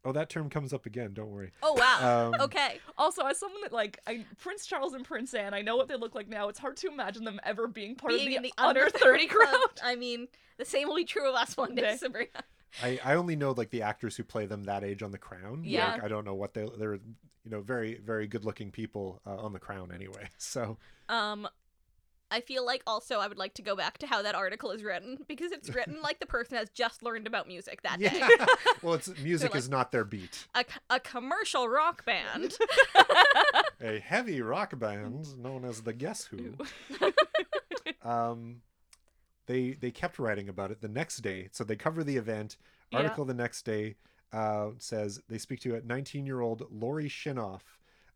Oh, 0.05 0.13
that 0.13 0.29
term 0.29 0.49
comes 0.49 0.71
up 0.71 0.85
again. 0.85 1.13
Don't 1.13 1.29
worry. 1.29 1.51
oh 1.61 1.73
wow. 1.73 2.29
Um, 2.33 2.41
okay. 2.41 2.79
Also, 2.97 3.25
as 3.25 3.37
someone 3.37 3.61
that 3.61 3.73
like 3.73 3.99
I, 4.07 4.25
Prince 4.41 4.65
Charles 4.65 4.93
and 4.93 5.03
Prince 5.03 5.33
Anne, 5.33 5.53
I 5.53 5.61
know 5.61 5.75
what 5.75 5.89
they 5.89 5.97
look 5.97 6.15
like 6.15 6.29
now. 6.29 6.47
It's 6.47 6.57
hard 6.59 6.77
to 6.77 6.87
imagine 6.87 7.25
them 7.25 7.39
ever 7.43 7.67
being 7.67 7.95
part 7.95 8.13
Being 8.13 8.29
of 8.29 8.35
in 8.37 8.43
the, 8.43 8.53
the 8.57 8.63
under 8.63 8.89
thirty 8.89 9.27
crowd. 9.27 9.57
I 9.83 9.95
mean, 9.95 10.29
the 10.57 10.63
same 10.65 10.87
will 10.87 10.95
be 10.95 11.03
true 11.03 11.27
of 11.29 11.35
us 11.35 11.57
one 11.57 11.75
day, 11.75 11.87
Okay. 11.89 11.97
Sabrina. 11.97 12.29
I, 12.81 12.99
I 13.03 13.15
only 13.15 13.35
know 13.35 13.51
like 13.51 13.71
the 13.71 13.81
actors 13.81 14.15
who 14.15 14.23
play 14.23 14.45
them 14.45 14.63
that 14.65 14.83
age 14.85 15.03
on 15.03 15.11
The 15.11 15.17
Crown. 15.17 15.63
Yeah. 15.65 15.93
Like, 15.93 16.03
I 16.03 16.07
don't 16.07 16.23
know 16.23 16.35
what 16.35 16.53
they 16.53 16.65
they're 16.77 16.93
you 16.95 17.51
know 17.51 17.59
very 17.61 17.95
very 17.95 18.25
good 18.27 18.45
looking 18.45 18.71
people 18.71 19.21
uh, 19.27 19.35
on 19.35 19.51
The 19.51 19.59
Crown 19.59 19.91
anyway. 19.93 20.29
So 20.37 20.77
Um, 21.09 21.45
I 22.31 22.41
feel 22.41 22.65
like 22.65 22.83
also 22.85 23.19
I 23.19 23.27
would 23.27 23.37
like 23.37 23.55
to 23.55 23.61
go 23.61 23.75
back 23.75 23.97
to 23.99 24.07
how 24.07 24.21
that 24.21 24.35
article 24.35 24.71
is 24.71 24.83
written 24.83 25.17
because 25.27 25.51
it's 25.51 25.69
written 25.73 25.99
like 26.03 26.19
the 26.19 26.25
person 26.25 26.57
has 26.57 26.69
just 26.69 27.01
learned 27.01 27.25
about 27.27 27.47
music 27.47 27.81
that 27.83 27.99
day. 27.99 28.11
yeah. 28.13 28.45
well, 28.83 28.93
it's 28.93 29.07
music 29.23 29.51
like- 29.53 29.59
is 29.59 29.69
not 29.69 29.91
their 29.91 30.03
beat. 30.05 30.47
A 30.89 30.99
commercial 30.99 31.67
rock 31.67 32.05
band. 32.05 32.53
A 33.81 33.99
heavy 33.99 34.41
rock 34.41 34.77
band 34.77 35.37
known 35.41 35.65
as 35.65 35.81
the 35.81 35.93
Guess 35.93 36.25
Who. 36.25 36.53
um, 38.03 38.61
they 39.47 39.71
they 39.79 39.91
kept 39.91 40.19
writing 40.19 40.49
about 40.49 40.71
it 40.71 40.81
the 40.81 40.87
next 40.87 41.17
day. 41.17 41.49
So 41.51 41.63
they 41.63 41.75
cover 41.75 42.03
the 42.03 42.17
event. 42.17 42.57
Yeah. 42.91 42.99
Article 42.99 43.25
the 43.25 43.33
next 43.33 43.63
day 43.63 43.95
uh, 44.33 44.69
says 44.77 45.21
they 45.29 45.37
speak 45.37 45.59
to 45.61 45.75
a 45.75 45.81
19 45.81 46.25
year 46.25 46.41
old 46.41 46.63
Lori 46.71 47.07
Shinoff, 47.09 47.61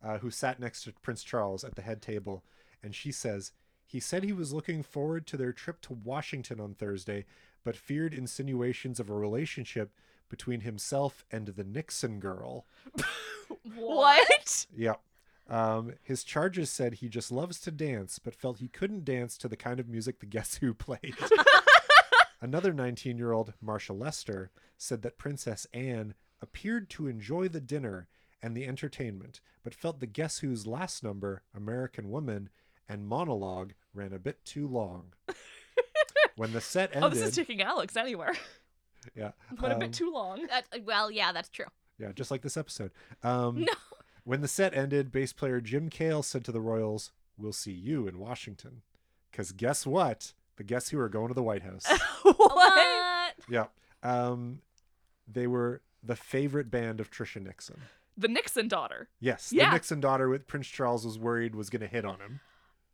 uh, 0.03 0.17
who 0.19 0.29
sat 0.29 0.59
next 0.59 0.83
to 0.83 0.93
Prince 1.01 1.23
Charles 1.23 1.63
at 1.63 1.75
the 1.75 1.81
head 1.81 2.01
table, 2.01 2.43
and 2.83 2.93
she 2.93 3.11
says 3.11 3.51
he 3.93 3.99
said 3.99 4.23
he 4.23 4.33
was 4.33 4.51
looking 4.51 4.81
forward 4.81 5.27
to 5.27 5.37
their 5.37 5.53
trip 5.53 5.79
to 5.81 5.93
Washington 5.93 6.59
on 6.59 6.73
Thursday, 6.73 7.25
but 7.63 7.75
feared 7.75 8.11
insinuations 8.11 8.99
of 8.99 9.07
a 9.07 9.13
relationship 9.13 9.91
between 10.29 10.61
himself 10.61 11.23
and 11.31 11.45
the 11.49 11.63
Nixon 11.63 12.19
girl. 12.19 12.65
what? 13.75 14.65
Yep. 14.75 14.99
Um, 15.47 15.93
his 16.01 16.23
charges 16.23 16.71
said 16.71 16.95
he 16.95 17.07
just 17.07 17.31
loves 17.31 17.59
to 17.59 17.69
dance, 17.69 18.17
but 18.17 18.33
felt 18.33 18.57
he 18.57 18.67
couldn't 18.67 19.05
dance 19.05 19.37
to 19.37 19.47
the 19.47 19.55
kind 19.55 19.79
of 19.79 19.87
music 19.87 20.19
the 20.19 20.25
Guess 20.25 20.55
Who 20.55 20.73
played. 20.73 21.15
Another 22.41 22.73
19 22.73 23.19
year 23.19 23.31
old, 23.31 23.53
Marsha 23.63 23.95
Lester, 23.95 24.49
said 24.75 25.03
that 25.03 25.19
Princess 25.19 25.67
Anne 25.71 26.15
appeared 26.41 26.89
to 26.89 27.05
enjoy 27.05 27.47
the 27.47 27.61
dinner 27.61 28.07
and 28.41 28.57
the 28.57 28.65
entertainment, 28.65 29.39
but 29.63 29.75
felt 29.75 29.99
the 29.99 30.07
Guess 30.07 30.39
Who's 30.39 30.65
last 30.65 31.03
number, 31.03 31.43
American 31.55 32.09
Woman, 32.09 32.49
and 32.89 33.07
monologue 33.07 33.73
ran 33.93 34.13
a 34.13 34.19
bit 34.19 34.43
too 34.45 34.67
long. 34.67 35.13
when 36.35 36.51
the 36.53 36.61
set 36.61 36.95
ended, 36.95 37.03
Oh, 37.03 37.09
this 37.13 37.23
is 37.23 37.35
taking 37.35 37.61
Alex 37.61 37.95
anywhere. 37.95 38.33
yeah, 39.15 39.31
Went 39.61 39.73
a 39.73 39.75
um, 39.75 39.79
bit 39.79 39.93
too 39.93 40.11
long. 40.11 40.47
That, 40.47 40.65
well, 40.85 41.11
yeah, 41.11 41.31
that's 41.31 41.49
true. 41.49 41.65
Yeah, 41.99 42.11
just 42.13 42.31
like 42.31 42.41
this 42.41 42.57
episode. 42.57 42.91
Um, 43.23 43.61
No. 43.61 43.73
When 44.25 44.39
the 44.41 44.47
set 44.47 44.73
ended, 44.73 45.11
bass 45.11 45.33
player 45.33 45.59
Jim 45.59 45.89
Kale 45.89 46.23
said 46.23 46.45
to 46.45 46.51
the 46.51 46.61
Royals, 46.61 47.11
We'll 47.37 47.51
see 47.51 47.73
you 47.73 48.07
in 48.07 48.19
Washington. 48.19 48.81
Because 49.31 49.51
guess 49.51 49.85
what? 49.85 50.33
The 50.55 50.63
Guess 50.63 50.89
Who 50.89 50.99
are 50.99 51.09
going 51.09 51.27
to 51.29 51.33
the 51.33 51.43
White 51.43 51.63
House. 51.63 51.85
what? 52.21 52.37
What? 52.37 53.33
yeah. 53.49 53.65
Um, 54.03 54.61
they 55.27 55.47
were 55.47 55.81
the 56.03 56.15
favorite 56.15 56.69
band 56.69 56.99
of 56.99 57.09
Tricia 57.09 57.41
Nixon. 57.41 57.81
The 58.17 58.27
Nixon 58.27 58.67
daughter. 58.67 59.09
Yes, 59.19 59.51
Yeah. 59.51 59.65
the 59.65 59.71
Nixon 59.73 59.99
daughter 59.99 60.29
with 60.29 60.47
Prince 60.47 60.67
Charles 60.67 61.05
was 61.05 61.17
worried 61.17 61.55
was 61.55 61.69
going 61.69 61.81
to 61.81 61.87
hit 61.87 62.05
on 62.05 62.19
him. 62.19 62.39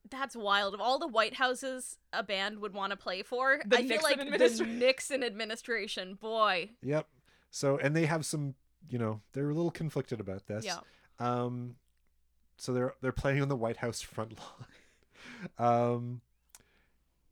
That's 0.09 0.35
wild. 0.35 0.73
Of 0.73 0.81
all 0.81 0.99
the 0.99 1.07
White 1.07 1.35
Houses 1.35 1.97
a 2.13 2.23
band 2.23 2.59
would 2.59 2.73
want 2.73 2.91
to 2.91 2.97
play 2.97 3.21
for, 3.23 3.61
The 3.65 3.77
I 3.77 3.87
feel 3.87 3.89
Nixon 3.89 4.03
like 4.03 4.19
administra- 4.19 4.57
the 4.57 4.65
Nixon 4.65 5.23
administration, 5.23 6.15
boy. 6.15 6.71
Yep. 6.81 7.07
So 7.51 7.77
and 7.77 7.95
they 7.95 8.05
have 8.05 8.25
some, 8.25 8.55
you 8.89 8.97
know, 8.97 9.21
they're 9.33 9.49
a 9.49 9.53
little 9.53 9.71
conflicted 9.71 10.19
about 10.19 10.47
this. 10.47 10.65
Yeah. 10.65 10.77
Um, 11.19 11.75
so 12.57 12.73
they're 12.73 12.93
they're 13.01 13.11
playing 13.11 13.41
on 13.41 13.47
the 13.49 13.55
White 13.55 13.77
House 13.77 14.01
front 14.01 14.35
lawn. 14.37 14.67
um, 15.93 16.21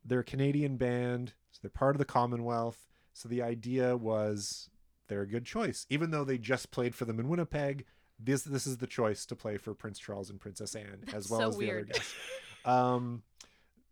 they're 0.05 0.20
a 0.20 0.24
Canadian 0.26 0.78
band, 0.78 1.34
so 1.51 1.59
they're 1.61 1.70
part 1.70 1.95
of 1.95 1.99
the 1.99 2.05
Commonwealth. 2.05 2.88
So 3.13 3.28
the 3.28 3.41
idea 3.41 3.97
was 3.97 4.70
they're 5.07 5.22
a 5.22 5.28
good 5.28 5.45
choice, 5.45 5.86
even 5.89 6.11
though 6.11 6.24
they 6.24 6.38
just 6.38 6.72
played 6.72 6.95
for 6.95 7.05
them 7.05 7.20
in 7.20 7.28
Winnipeg. 7.30 7.86
This 8.20 8.43
this 8.43 8.65
is 8.65 8.78
the 8.78 8.88
choice 8.88 9.26
to 9.28 9.36
play 9.36 9.57
for 9.57 9.74
Prince 9.74 9.99
Charles 9.99 10.30
and 10.30 10.39
Princess 10.39 10.76
Anne 10.76 11.03
as 11.13 11.30
well 11.30 11.39
so 11.39 11.47
as 11.49 11.57
the 11.57 11.65
other 11.65 11.74
weird. 11.76 11.93
guests. 11.93 12.13
Um, 12.68 13.24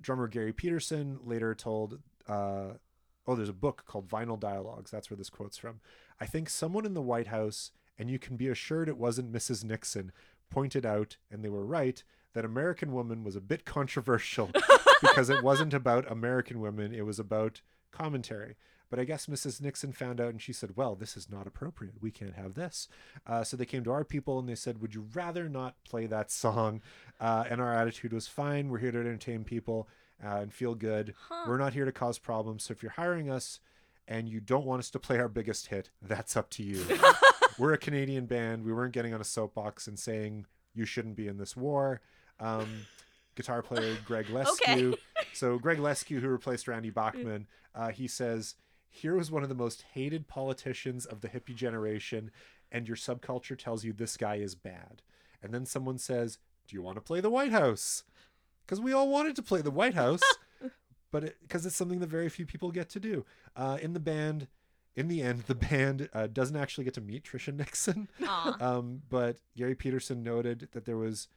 drummer 0.01 0.27
Garry 0.27 0.53
Peterson 0.53 1.17
later 1.23 1.55
told, 1.55 1.99
uh, 2.27 2.73
oh, 3.25 3.35
there's 3.35 3.49
a 3.49 3.53
book 3.53 3.85
called 3.87 4.07
Vinyl 4.07 4.39
Dialogues. 4.39 4.91
That's 4.91 5.09
where 5.09 5.17
this 5.17 5.29
quote's 5.29 5.57
from. 5.57 5.79
I 6.19 6.25
think 6.25 6.49
someone 6.49 6.85
in 6.85 6.93
the 6.93 7.01
White 7.01 7.27
House, 7.27 7.71
and 7.97 8.09
you 8.09 8.19
can 8.19 8.37
be 8.37 8.47
assured 8.49 8.89
it 8.89 8.97
wasn't 8.97 9.31
Mrs. 9.31 9.63
Nixon, 9.63 10.11
pointed 10.49 10.85
out, 10.85 11.17
and 11.31 11.43
they 11.43 11.49
were 11.49 11.65
right, 11.65 12.03
that 12.33 12.45
American 12.45 12.91
Woman 12.91 13.23
was 13.23 13.35
a 13.35 13.41
bit 13.41 13.65
controversial 13.65 14.51
because 15.01 15.29
it 15.29 15.41
wasn't 15.41 15.73
about 15.73 16.11
American 16.11 16.59
women, 16.59 16.93
it 16.93 17.05
was 17.05 17.17
about 17.17 17.61
commentary. 17.91 18.55
But 18.89 18.99
I 18.99 19.03
guess 19.03 19.25
Mrs. 19.27 19.61
Nixon 19.61 19.91
found 19.91 20.21
out 20.21 20.29
and 20.29 20.41
she 20.41 20.53
said, 20.53 20.75
Well, 20.75 20.95
this 20.95 21.17
is 21.17 21.29
not 21.29 21.47
appropriate. 21.47 21.95
We 22.01 22.11
can't 22.11 22.35
have 22.35 22.53
this. 22.53 22.87
Uh, 23.25 23.43
so 23.43 23.57
they 23.57 23.65
came 23.65 23.83
to 23.83 23.91
our 23.91 24.03
people 24.03 24.39
and 24.39 24.47
they 24.47 24.55
said, 24.55 24.81
Would 24.81 24.95
you 24.95 25.07
rather 25.13 25.49
not 25.49 25.75
play 25.83 26.05
that 26.07 26.31
song? 26.31 26.81
Uh, 27.19 27.45
and 27.49 27.61
our 27.61 27.73
attitude 27.73 28.13
was 28.13 28.27
fine. 28.27 28.69
We're 28.69 28.79
here 28.79 28.91
to 28.91 28.99
entertain 28.99 29.43
people 29.43 29.87
uh, 30.23 30.37
and 30.37 30.53
feel 30.53 30.75
good. 30.75 31.13
Huh. 31.29 31.45
We're 31.47 31.57
not 31.57 31.73
here 31.73 31.85
to 31.85 31.91
cause 31.91 32.19
problems. 32.19 32.63
So 32.63 32.71
if 32.71 32.81
you're 32.83 32.91
hiring 32.93 33.29
us 33.29 33.59
and 34.07 34.29
you 34.29 34.39
don't 34.39 34.65
want 34.65 34.79
us 34.79 34.89
to 34.91 34.99
play 34.99 35.17
our 35.17 35.29
biggest 35.29 35.67
hit, 35.67 35.89
that's 36.01 36.37
up 36.37 36.49
to 36.51 36.63
you. 36.63 36.85
We're 37.57 37.73
a 37.73 37.77
Canadian 37.77 38.25
band. 38.25 38.63
We 38.65 38.73
weren't 38.73 38.93
getting 38.93 39.13
on 39.13 39.21
a 39.21 39.25
soapbox 39.25 39.87
and 39.87 39.97
saying 39.97 40.45
you 40.73 40.85
shouldn't 40.85 41.15
be 41.15 41.27
in 41.27 41.37
this 41.37 41.55
war. 41.55 42.01
Um, 42.39 42.85
guitar 43.35 43.61
player 43.61 43.97
Greg 44.05 44.25
Leskiw. 44.31 44.95
so 45.33 45.57
Greg 45.57 45.77
Leskiw, 45.77 46.19
who 46.19 46.27
replaced 46.27 46.67
Randy 46.67 46.89
Bachman, 46.89 47.47
uh, 47.73 47.89
he 47.89 48.07
says, 48.07 48.55
"Here 48.95 49.15
was 49.15 49.31
one 49.31 49.43
of 49.43 49.49
the 49.49 49.55
most 49.55 49.85
hated 49.93 50.27
politicians 50.27 51.05
of 51.05 51.21
the 51.21 51.29
hippie 51.29 51.55
generation, 51.55 52.31
and 52.71 52.87
your 52.87 52.97
subculture 52.97 53.57
tells 53.57 53.83
you 53.83 53.93
this 53.93 54.17
guy 54.17 54.35
is 54.35 54.55
bad." 54.55 55.01
And 55.43 55.53
then 55.53 55.65
someone 55.65 55.97
says, 55.97 56.37
"Do 56.67 56.75
you 56.75 56.81
want 56.81 56.95
to 56.95 57.01
play 57.01 57.21
the 57.21 57.29
White 57.29 57.51
House?" 57.51 58.03
Because 58.65 58.81
we 58.81 58.93
all 58.93 59.09
wanted 59.09 59.35
to 59.35 59.43
play 59.43 59.61
the 59.61 59.71
White 59.71 59.93
House, 59.93 60.23
but 61.11 61.35
because 61.41 61.65
it's 61.65 61.75
something 61.75 61.99
that 61.99 62.09
very 62.09 62.29
few 62.29 62.45
people 62.45 62.71
get 62.71 62.89
to 62.89 62.99
do. 62.99 63.25
Uh, 63.55 63.77
in 63.81 63.93
the 63.93 63.99
band, 63.99 64.47
in 64.95 65.07
the 65.07 65.21
end, 65.21 65.41
the 65.41 65.55
band 65.55 66.09
uh, 66.13 66.27
doesn't 66.27 66.55
actually 66.55 66.85
get 66.85 66.93
to 66.95 67.01
meet 67.01 67.23
Tricia 67.25 67.53
Nixon. 67.53 68.07
Um, 68.59 69.01
but 69.09 69.39
Garry 69.57 69.75
Peterson 69.75 70.23
noted 70.23 70.69
that 70.71 70.85
there 70.85 70.97
was 70.97 71.27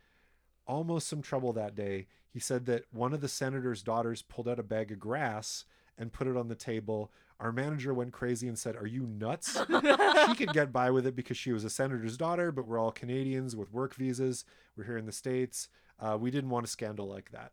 almost 0.66 1.08
some 1.08 1.22
trouble 1.22 1.52
that 1.54 1.74
day. 1.74 2.06
He 2.30 2.38
said 2.38 2.66
that 2.66 2.84
one 2.92 3.12
of 3.12 3.20
the 3.20 3.28
senator's 3.28 3.82
daughters 3.82 4.22
pulled 4.22 4.48
out 4.48 4.58
a 4.58 4.62
bag 4.62 4.92
of 4.92 4.98
grass 5.00 5.64
and 5.96 6.12
put 6.12 6.26
it 6.26 6.36
on 6.36 6.48
the 6.48 6.54
table. 6.54 7.10
Our 7.40 7.52
manager 7.52 7.94
went 7.94 8.12
crazy 8.12 8.48
and 8.48 8.58
said, 8.58 8.76
Are 8.76 8.86
you 8.86 9.06
nuts? 9.06 9.52
she 10.26 10.34
could 10.34 10.52
get 10.52 10.72
by 10.72 10.90
with 10.90 11.06
it 11.06 11.14
because 11.14 11.36
she 11.36 11.52
was 11.52 11.64
a 11.64 11.70
senator's 11.70 12.16
daughter, 12.16 12.50
but 12.50 12.66
we're 12.66 12.78
all 12.78 12.90
Canadians 12.90 13.54
with 13.54 13.72
work 13.72 13.94
visas. 13.94 14.44
We're 14.76 14.84
here 14.84 14.96
in 14.96 15.06
the 15.06 15.12
States. 15.12 15.68
Uh, 16.00 16.16
we 16.20 16.30
didn't 16.30 16.50
want 16.50 16.66
a 16.66 16.68
scandal 16.68 17.08
like 17.08 17.30
that. 17.30 17.52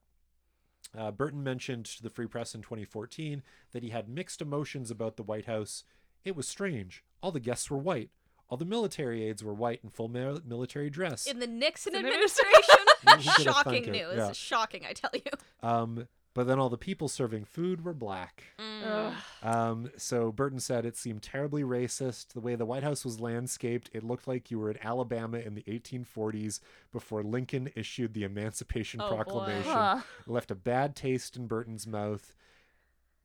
Uh, 0.98 1.12
Burton 1.12 1.44
mentioned 1.44 1.86
to 1.86 2.04
the 2.04 2.10
Free 2.10 2.28
Press 2.28 2.56
in 2.56 2.62
2014 2.62 3.44
that 3.74 3.84
he 3.84 3.90
had 3.90 4.08
mixed 4.10 4.42
emotions 4.42 4.90
about 4.90 5.18
the 5.18 5.24
White 5.24 5.46
House. 5.46 5.84
It 6.24 6.36
was 6.36 6.48
strange. 6.48 7.04
All 7.22 7.32
the 7.32 7.40
guests 7.40 7.70
were 7.70 7.78
white. 7.78 8.10
All 8.50 8.58
the 8.58 8.66
military 8.66 9.24
aides 9.24 9.44
were 9.44 9.54
white 9.54 9.80
in 9.84 9.90
full 9.90 10.08
mil- 10.08 10.42
military 10.46 10.90
dress. 10.90 11.26
In 11.26 11.40
the 11.40 11.48
Nixon 11.48 11.96
administration? 11.96 12.78
Who 13.02 13.12
could 13.12 13.26
have 13.26 13.42
Shocking 13.42 13.92
news. 13.92 14.18
Yeah. 14.18 14.32
Shocking, 14.34 14.86
I 14.88 14.94
tell 14.94 15.12
you. 15.14 15.68
Um, 15.68 16.08
but 16.36 16.46
then 16.46 16.60
all 16.60 16.70
the 16.70 16.78
people 16.78 17.08
serving 17.08 17.46
food 17.46 17.84
were 17.84 17.94
black. 17.94 18.44
Mm. 18.60 19.14
Um, 19.42 19.90
so 19.98 20.32
Burton 20.32 20.60
said 20.60 20.86
it 20.86 20.98
seemed 20.98 21.24
terribly 21.24 21.64
racist. 21.64 22.34
The 22.34 22.42
way 22.42 22.56
the 22.56 22.66
White 22.66 22.84
House 22.84 23.04
was 23.06 23.20
landscaped, 23.22 23.90
it 23.94 24.04
looked 24.04 24.28
like 24.28 24.52
you 24.52 24.60
were 24.60 24.70
in 24.70 24.78
Alabama 24.86 25.38
in 25.40 25.56
the 25.56 25.64
1840s 25.64 26.60
before 26.92 27.24
Lincoln 27.24 27.70
issued 27.76 28.14
the 28.14 28.26
Emancipation 28.26 29.00
Oh. 29.02 29.08
Proclamation. 29.08 29.72
Huh. 29.72 30.02
It 30.28 30.30
left 30.30 30.52
a 30.52 30.56
bad 30.56 30.96
taste 30.96 31.38
in 31.38 31.48
Burton's 31.48 31.88
mouth. 31.88 32.36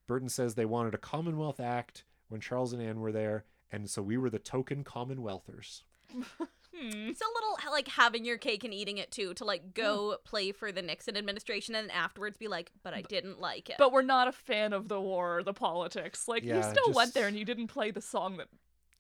Burton 0.06 0.28
says 0.28 0.54
they 0.54 0.64
wanted 0.64 0.94
a 0.94 0.98
Commonwealth 0.98 1.60
Act 1.60 2.04
when 2.28 2.40
Charles 2.40 2.72
and 2.72 2.80
Anne 2.80 3.00
were 3.00 3.12
there, 3.12 3.44
and 3.72 3.90
so 3.90 4.02
we 4.02 4.16
were 4.16 4.30
the 4.30 4.38
token 4.38 4.84
Commonwealthers. 4.84 5.82
Hmm. 6.74 7.08
It's 7.08 7.20
a 7.20 7.24
little 7.34 7.58
like 7.72 7.88
having 7.88 8.24
your 8.24 8.38
cake 8.38 8.64
and 8.64 8.72
eating 8.72 8.98
it 8.98 9.10
too, 9.10 9.34
to 9.34 9.44
like 9.44 9.74
go 9.74 10.16
play 10.24 10.52
for 10.52 10.70
the 10.72 10.82
Nixon 10.82 11.16
administration 11.16 11.74
and 11.74 11.88
then 11.88 11.96
afterwards 11.96 12.36
be 12.36 12.48
like, 12.48 12.70
but 12.82 12.94
I 12.94 13.02
didn't 13.02 13.40
like 13.40 13.68
it. 13.70 13.76
But 13.78 13.92
we're 13.92 14.02
not 14.02 14.28
a 14.28 14.32
fan 14.32 14.72
of 14.72 14.88
the 14.88 15.00
war 15.00 15.38
or 15.38 15.42
the 15.42 15.52
politics. 15.54 16.28
Like 16.28 16.42
you 16.44 16.50
Yeah, 16.50 16.70
still 16.72 16.92
went 16.92 17.14
there 17.14 17.26
and 17.26 17.36
you 17.36 17.44
didn't 17.44 17.66
play 17.68 17.90
the 17.90 18.00
song 18.00 18.36
that 18.36 18.46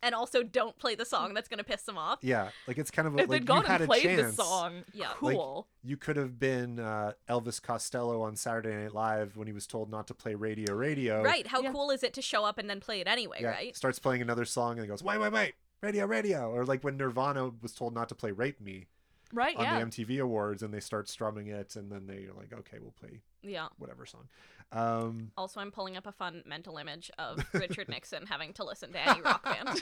and 0.02 0.14
also 0.14 0.42
don't 0.42 0.78
play 0.78 0.94
the 0.94 1.04
song 1.04 1.34
that's 1.34 1.46
gonna 1.48 1.62
piss 1.62 1.82
them 1.82 1.98
off. 1.98 2.20
Yeah, 2.22 2.48
like 2.66 2.78
it's 2.78 2.90
kind 2.90 3.06
of 3.06 3.14
a, 3.14 3.18
if 3.18 3.28
like 3.28 3.30
they'd 3.30 3.40
you 3.42 3.44
gone 3.46 3.64
had 3.66 3.82
and 3.82 3.84
a 3.84 3.86
played 3.86 4.02
chance. 4.02 4.34
the 4.36 4.42
song. 4.42 4.82
Yeah. 4.94 5.08
Like, 5.20 5.36
Cool. 5.36 5.68
You 5.82 5.96
could 5.96 6.16
have 6.16 6.38
been 6.38 6.80
uh, 6.80 7.12
Elvis 7.28 7.60
Costello 7.62 8.22
on 8.22 8.34
Saturday 8.34 8.74
Night 8.74 8.94
Live 8.94 9.36
when 9.36 9.46
he 9.46 9.52
was 9.52 9.66
told 9.66 9.90
not 9.90 10.06
to 10.08 10.14
play 10.14 10.34
Radio 10.34 10.74
Radio. 10.74 11.22
Right. 11.22 11.46
How 11.46 11.60
Yeah. 11.62 11.70
cool 11.72 11.90
is 11.90 12.02
it 12.02 12.14
to 12.14 12.22
show 12.22 12.44
up 12.44 12.58
and 12.58 12.68
then 12.68 12.80
play 12.80 13.00
it 13.00 13.06
anyway, 13.08 13.38
Yeah, 13.42 13.50
right? 13.50 13.76
Starts 13.76 13.98
playing 13.98 14.22
another 14.22 14.44
song 14.46 14.72
and 14.72 14.80
he 14.82 14.86
goes, 14.88 15.02
wait, 15.02 15.18
wait, 15.18 15.32
wait, 15.32 15.54
Radio 15.80 16.06
Radio. 16.06 16.50
Or 16.50 16.64
like 16.64 16.82
when 16.84 16.96
Nirvana 16.96 17.50
was 17.62 17.72
told 17.72 17.94
not 17.94 18.08
to 18.10 18.14
play 18.14 18.32
Rape 18.32 18.60
Me 18.60 18.86
right, 19.32 19.56
on 19.56 19.64
yeah. 19.64 19.78
the 19.78 19.86
MTV 19.86 20.20
Awards 20.20 20.62
and 20.62 20.72
they 20.74 20.80
start 20.80 21.08
strumming 21.08 21.46
it 21.48 21.76
and 21.76 21.90
then 21.90 22.06
they're 22.06 22.32
like, 22.36 22.52
okay, 22.52 22.78
we'll 22.80 22.92
play 23.00 23.20
Yeah. 23.42 23.68
whatever 23.78 24.04
song. 24.06 24.28
Um, 24.72 25.32
Also, 25.36 25.58
I'm 25.60 25.72
pulling 25.72 25.96
up 25.96 26.06
a 26.06 26.12
fun 26.12 26.42
mental 26.46 26.76
image 26.78 27.10
of 27.18 27.44
Richard 27.54 27.88
Nixon 27.88 28.26
having 28.26 28.52
to 28.54 28.64
listen 28.64 28.92
to 28.92 29.00
any 29.08 29.20
rock 29.24 29.42
band. 29.42 29.80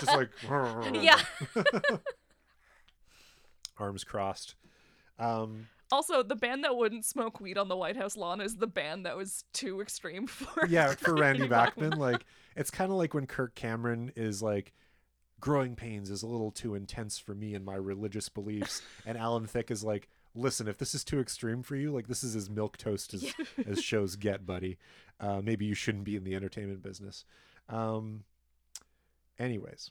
just 0.00 0.06
like 0.16 0.30
yeah. 1.02 1.20
arms 3.78 4.04
crossed. 4.04 4.54
Um, 5.18 5.68
Also, 5.90 6.22
the 6.22 6.36
band 6.36 6.64
that 6.64 6.76
wouldn't 6.76 7.04
smoke 7.04 7.40
weed 7.40 7.58
on 7.58 7.68
the 7.68 7.76
White 7.76 7.96
House 7.96 8.16
lawn 8.16 8.40
is 8.40 8.56
the 8.56 8.66
band 8.66 9.06
that 9.06 9.16
was 9.16 9.44
too 9.52 9.80
extreme 9.80 10.26
for. 10.26 10.66
yeah, 10.66 10.92
for 10.94 11.14
Randy 11.14 11.40
Randy 11.40 11.48
Bachman, 11.48 11.98
like 11.98 12.24
it's 12.56 12.70
kind 12.70 12.90
of 12.90 12.98
like 12.98 13.14
when 13.14 13.26
Kirk 13.26 13.54
Cameron 13.54 14.12
is 14.14 14.42
like, 14.42 14.72
"Growing 15.40 15.76
pains 15.76 16.10
is 16.10 16.22
a 16.22 16.26
little 16.26 16.50
too 16.50 16.74
intense 16.74 17.18
for 17.18 17.34
me 17.34 17.54
and 17.54 17.64
my 17.64 17.74
religious 17.76 18.28
beliefs," 18.28 18.82
and 19.06 19.16
Alan 19.18 19.46
Thicke 19.46 19.70
is 19.70 19.84
like, 19.84 20.08
"Listen, 20.34 20.68
if 20.68 20.78
this 20.78 20.94
is 20.94 21.04
too 21.04 21.20
extreme 21.20 21.62
for 21.62 21.76
you, 21.76 21.92
like 21.92 22.06
this 22.08 22.22
is 22.24 22.34
as 22.36 22.48
milk 22.50 22.76
toast 22.76 23.14
as 23.14 23.32
as 23.66 23.82
shows 23.82 24.16
get, 24.16 24.46
buddy. 24.46 24.78
Uh, 25.20 25.40
maybe 25.42 25.64
you 25.64 25.74
shouldn't 25.74 26.04
be 26.04 26.16
in 26.16 26.24
the 26.24 26.34
entertainment 26.34 26.82
business." 26.82 27.24
Um. 27.68 28.24
Anyways. 29.38 29.90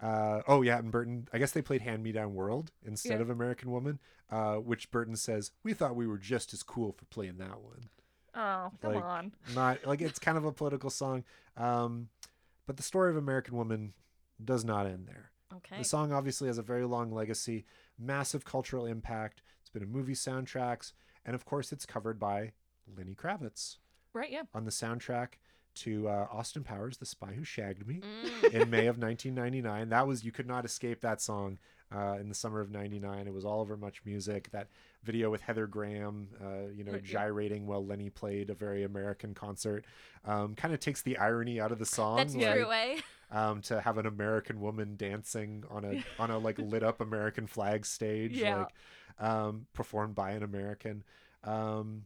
Uh, 0.00 0.42
oh 0.46 0.60
yeah, 0.62 0.78
and 0.78 0.90
Burton. 0.90 1.26
I 1.32 1.38
guess 1.38 1.52
they 1.52 1.62
played 1.62 1.80
"Hand 1.82 2.02
Me 2.02 2.12
Down 2.12 2.34
World" 2.34 2.70
instead 2.84 3.14
Yeah. 3.14 3.22
of 3.22 3.30
"American 3.30 3.70
Woman," 3.70 3.98
uh, 4.30 4.56
which 4.56 4.90
Burton 4.90 5.16
says 5.16 5.52
we 5.62 5.72
thought 5.72 5.96
we 5.96 6.06
were 6.06 6.18
just 6.18 6.52
as 6.52 6.62
cool 6.62 6.92
for 6.92 7.06
playing 7.06 7.38
that 7.38 7.60
one 7.62 7.88
Oh, 8.34 8.70
come 8.82 8.94
Like- 8.94 9.04
on. 9.04 9.32
not 9.54 9.86
like 9.86 10.02
it's 10.02 10.18
kind 10.18 10.36
of 10.36 10.44
a 10.44 10.52
political 10.52 10.90
song 10.90 11.24
um 11.56 12.10
but 12.66 12.76
the 12.76 12.82
story 12.82 13.08
of 13.10 13.16
american 13.16 13.56
woman 13.56 13.94
does 14.44 14.64
not 14.64 14.86
end 14.86 15.06
there 15.06 15.30
Okay. 15.54 15.78
the 15.78 15.84
song 15.84 16.12
obviously 16.12 16.48
has 16.48 16.58
a 16.58 16.62
very 16.62 16.84
long 16.84 17.10
legacy 17.12 17.64
massive 17.98 18.44
cultural 18.44 18.84
impact 18.86 19.42
it's 19.60 19.70
been 19.70 19.82
in 19.82 19.90
movie 19.90 20.12
soundtracks 20.14 20.92
and 21.24 21.34
of 21.34 21.44
course 21.44 21.72
it's 21.72 21.86
covered 21.86 22.18
by 22.18 22.52
lenny 22.96 23.14
kravitz 23.14 23.78
Right, 24.12 24.30
yeah. 24.30 24.42
on 24.54 24.64
the 24.64 24.70
soundtrack 24.70 25.34
to 25.76 26.08
uh, 26.08 26.26
austin 26.32 26.62
powers 26.64 26.96
the 26.98 27.06
spy 27.06 27.32
who 27.34 27.44
shagged 27.44 27.86
me 27.86 28.00
Mm. 28.02 28.52
in 28.62 28.70
may 28.70 28.86
of 28.86 28.98
1999 28.98 29.88
that 29.90 30.06
was 30.06 30.24
you 30.24 30.32
could 30.32 30.46
not 30.46 30.64
escape 30.64 31.00
that 31.02 31.20
song 31.22 31.58
uh, 31.94 32.16
in 32.20 32.28
the 32.28 32.34
summer 32.34 32.60
of 32.60 32.70
99 32.70 33.26
it 33.28 33.32
was 33.32 33.44
all 33.44 33.60
over 33.60 33.76
much 33.76 34.02
music 34.04 34.50
that 34.50 34.68
video 35.04 35.30
with 35.30 35.40
heather 35.42 35.66
graham 35.66 36.28
uh, 36.42 36.68
you 36.74 36.82
know 36.84 36.92
Right, 36.92 37.02
yeah. 37.04 37.12
gyrating 37.12 37.66
while 37.66 37.84
lenny 37.86 38.10
played 38.10 38.50
a 38.50 38.54
very 38.54 38.82
american 38.82 39.32
concert 39.34 39.84
um, 40.24 40.54
kind 40.56 40.74
of 40.74 40.80
takes 40.80 41.02
the 41.02 41.16
irony 41.18 41.60
out 41.60 41.70
of 41.72 41.78
the 41.78 41.86
song 41.86 42.16
That's 42.16 42.34
like, 42.34 42.54
true, 42.54 42.70
eh? 42.72 43.00
um, 43.30 43.60
to 43.62 43.80
have 43.80 43.98
an 43.98 44.06
american 44.06 44.60
woman 44.60 44.96
dancing 44.96 45.64
on 45.70 45.84
a 45.84 46.04
on 46.22 46.30
a 46.30 46.38
like 46.38 46.58
lit 46.58 46.82
up 46.82 47.00
american 47.00 47.46
flag 47.46 47.84
stage 47.86 48.32
Yeah. 48.32 48.58
like 48.64 49.28
um, 49.28 49.66
performed 49.72 50.14
by 50.14 50.32
an 50.32 50.42
american 50.42 51.02
um, 51.44 52.02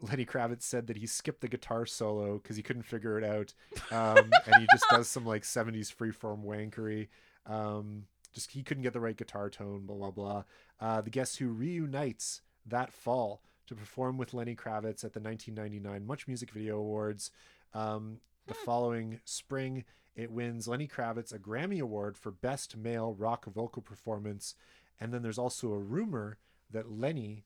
Lenny 0.00 0.24
Kravitz 0.24 0.62
said 0.62 0.86
that 0.86 0.96
he 0.96 1.06
skipped 1.06 1.40
the 1.40 1.48
guitar 1.48 1.84
solo 1.84 2.38
because 2.38 2.56
he 2.56 2.62
couldn't 2.62 2.84
figure 2.84 3.18
it 3.18 3.24
out, 3.24 3.52
um, 3.90 4.30
and 4.46 4.54
he 4.60 4.66
just 4.72 4.84
does 4.90 5.08
some 5.08 5.26
like 5.26 5.42
'70s 5.42 5.92
freeform 5.92 6.44
wankery. 6.44 7.08
Um, 7.46 8.04
just 8.32 8.52
he 8.52 8.62
couldn't 8.62 8.84
get 8.84 8.92
the 8.92 9.00
right 9.00 9.16
guitar 9.16 9.50
tone. 9.50 9.86
Blah 9.86 9.96
blah 9.96 10.10
blah. 10.12 10.42
Uh, 10.80 11.00
the 11.00 11.10
Guess 11.10 11.36
Who 11.38 11.48
reunites 11.48 12.42
that 12.64 12.92
fall 12.92 13.42
to 13.66 13.74
perform 13.74 14.18
with 14.18 14.34
Lenny 14.34 14.54
Kravitz 14.54 15.02
at 15.02 15.14
the 15.14 15.20
1999 15.20 16.06
Much 16.06 16.28
Music 16.28 16.52
Video 16.52 16.78
Awards. 16.78 17.32
Um, 17.74 18.18
the 18.46 18.54
following 18.54 19.18
spring, 19.24 19.84
it 20.18 20.30
wins 20.32 20.66
Lenny 20.68 20.86
Kravitz 20.88 21.32
a 21.32 21.38
Grammy 21.38 21.80
Award 21.80 22.18
for 22.18 22.30
Best 22.30 22.76
Male 22.76 23.14
Rock 23.14 23.46
Vocal 23.46 23.80
Performance. 23.80 24.54
And 25.00 25.14
then 25.14 25.22
there's 25.22 25.38
also 25.38 25.72
a 25.72 25.78
rumor 25.78 26.38
that 26.70 26.90
Lenny 26.90 27.44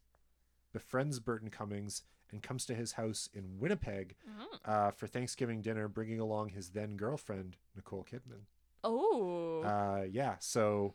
befriends 0.72 1.20
Burton 1.20 1.50
Cummings 1.50 2.02
and 2.30 2.42
comes 2.42 2.64
to 2.64 2.74
his 2.74 2.92
house 2.92 3.28
in 3.34 3.58
Winnipeg 3.58 4.16
Mhm. 4.26 4.46
uh, 4.64 4.90
for 4.90 5.06
Thanksgiving 5.06 5.60
dinner, 5.60 5.86
bringing 5.86 6.18
along 6.18 6.48
his 6.48 6.70
then 6.70 6.96
girlfriend, 6.96 7.58
Nicole 7.76 8.04
Kidman. 8.04 8.46
Oh. 8.82 9.60
Uh, 9.62 10.04
yeah, 10.10 10.36
so 10.40 10.94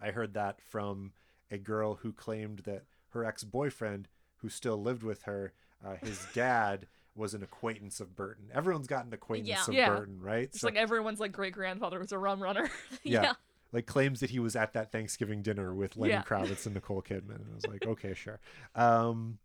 I 0.00 0.10
heard 0.10 0.34
that 0.34 0.60
from 0.60 1.12
a 1.50 1.58
girl 1.58 1.94
who 1.94 2.12
claimed 2.12 2.60
that 2.60 2.84
her 3.10 3.24
ex 3.24 3.44
boyfriend, 3.44 4.08
who 4.38 4.48
still 4.48 4.82
lived 4.82 5.04
with 5.04 5.22
her, 5.22 5.52
uh, 5.84 5.94
his 5.96 6.26
dad 6.34 6.88
was 7.14 7.34
an 7.34 7.42
acquaintance 7.42 8.00
of 8.00 8.16
Burton. 8.16 8.46
Everyone's 8.54 8.86
got 8.86 9.04
an 9.04 9.12
acquaintance 9.12 9.48
Yeah. 9.48 9.64
of 9.68 9.74
Yeah. 9.74 9.88
Burton, 9.90 10.20
right? 10.20 10.44
it's 10.44 10.62
like 10.62 10.76
everyone's 10.76 11.20
like 11.20 11.32
great 11.32 11.52
grandfather 11.52 11.98
was 11.98 12.12
a 12.12 12.18
rum 12.18 12.42
runner. 12.42 12.70
Yeah. 13.04 13.22
yeah. 13.22 13.32
like 13.72 13.86
claims 13.86 14.20
that 14.20 14.30
he 14.30 14.38
was 14.38 14.54
at 14.56 14.72
that 14.74 14.92
Thanksgiving 14.92 15.42
dinner 15.42 15.74
with 15.74 15.96
Lenny 15.96 16.12
Yeah. 16.14 16.22
Kravitz 16.22 16.66
and 16.66 16.74
Nicole 16.74 17.02
Kidman. 17.02 17.36
And 17.36 17.46
I 17.50 17.54
was 17.54 17.66
like, 17.66 17.86
okay, 17.86 18.14
sure. 18.14 18.38
Um, 18.74 19.38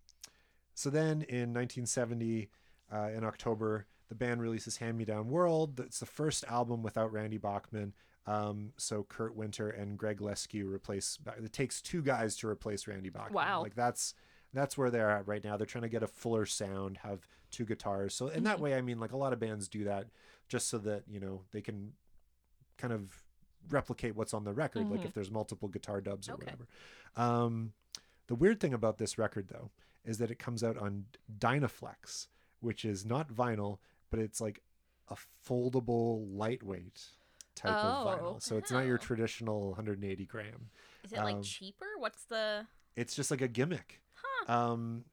so 0.74 0.90
then 0.90 1.24
in 1.24 1.54
1970, 1.54 2.50
uh, 2.94 3.10
in 3.16 3.24
October, 3.24 3.86
the 4.10 4.16
band 4.16 4.42
releases 4.42 4.78
Hand 4.78 4.98
Me 4.98 5.06
Down 5.06 5.28
World. 5.30 5.80
It's 5.80 6.00
the 6.00 6.06
first 6.06 6.46
album 6.48 6.84
without 6.84 7.12
Randy 7.12 7.38
Bachman. 7.38 7.94
Um, 8.26 8.74
so 8.78 9.04
Kurt 9.04 9.36
Winter 9.36 9.70
and 9.70 9.98
Greg 9.98 10.20
Leskiw 10.20 10.72
replace. 10.72 11.18
It 11.42 11.52
takes 11.54 11.82
two 11.82 12.02
guys 12.02 12.36
to 12.38 12.48
replace 12.48 12.88
Randy 12.88 13.10
Bachman. 13.10 13.34
Wow. 13.34 13.62
Like 13.64 13.76
that's 13.76 14.14
that's 14.54 14.78
where 14.78 14.90
they're 14.90 15.10
at 15.10 15.28
right 15.28 15.44
now. 15.44 15.58
They're 15.58 15.66
trying 15.66 15.84
to 15.84 15.90
get 15.90 16.04
a 16.04 16.08
fuller 16.08 16.46
sound, 16.46 16.98
have 17.04 17.28
two 17.58 17.66
guitars. 17.66 18.14
So 18.14 18.28
in 18.28 18.44
that 18.44 18.58
Mhm. 18.58 18.62
way, 18.62 18.76
I 18.76 18.82
mean, 18.82 19.00
like 19.00 19.12
a 19.12 19.18
lot 19.18 19.34
of 19.34 19.40
bands 19.40 19.68
do 19.68 19.84
that 19.86 20.08
just 20.48 20.70
so 20.70 20.78
that 20.80 21.04
you 21.08 21.20
know 21.20 21.44
they 21.52 21.62
can 21.62 21.94
kind 22.78 22.94
of 22.94 23.24
replicate 23.70 24.16
what's 24.16 24.34
on 24.34 24.44
the 24.46 24.54
record 24.54 24.88
like 24.90 25.02
Mhm. 25.02 25.06
if 25.06 25.14
there's 25.14 25.32
multiple 25.32 25.68
guitar 25.68 26.00
dubs 26.00 26.30
or 26.30 26.34
Okay. 26.34 26.46
whatever 26.46 26.68
um, 27.18 27.74
the 28.28 28.36
weird 28.36 28.60
thing 28.62 28.74
about 28.74 28.98
this 28.98 29.18
record 29.18 29.48
though 29.50 29.72
is 30.06 30.20
that 30.20 30.30
it 30.32 30.38
comes 30.40 30.64
out 30.64 30.78
on 30.78 31.08
dynaflex 31.40 32.28
which 32.62 32.86
is 32.86 33.04
not 33.06 33.28
vinyl 33.30 33.80
but 34.10 34.20
it's 34.20 34.40
like 34.40 34.62
a 35.10 35.18
foldable 35.46 36.26
lightweight 36.34 37.10
type 37.56 37.76
of 37.76 38.08
Oh. 38.08 38.10
vinyl 38.10 38.42
so 38.42 38.58
it's 38.58 38.72
not 38.72 38.86
your 38.86 38.98
traditional 39.00 39.74
180 39.74 40.26
gram 40.26 40.70
Is 41.04 41.12
it 41.14 41.18
like 41.18 41.38
Um, 41.38 41.44
cheaper? 41.44 41.88
What's 41.98 42.24
the? 42.26 42.68
it's 42.96 43.16
just 43.16 43.32
like 43.32 43.42
a 43.42 43.48
gimmick 43.50 44.02
Huh. 44.14 44.54
um, 44.72 45.06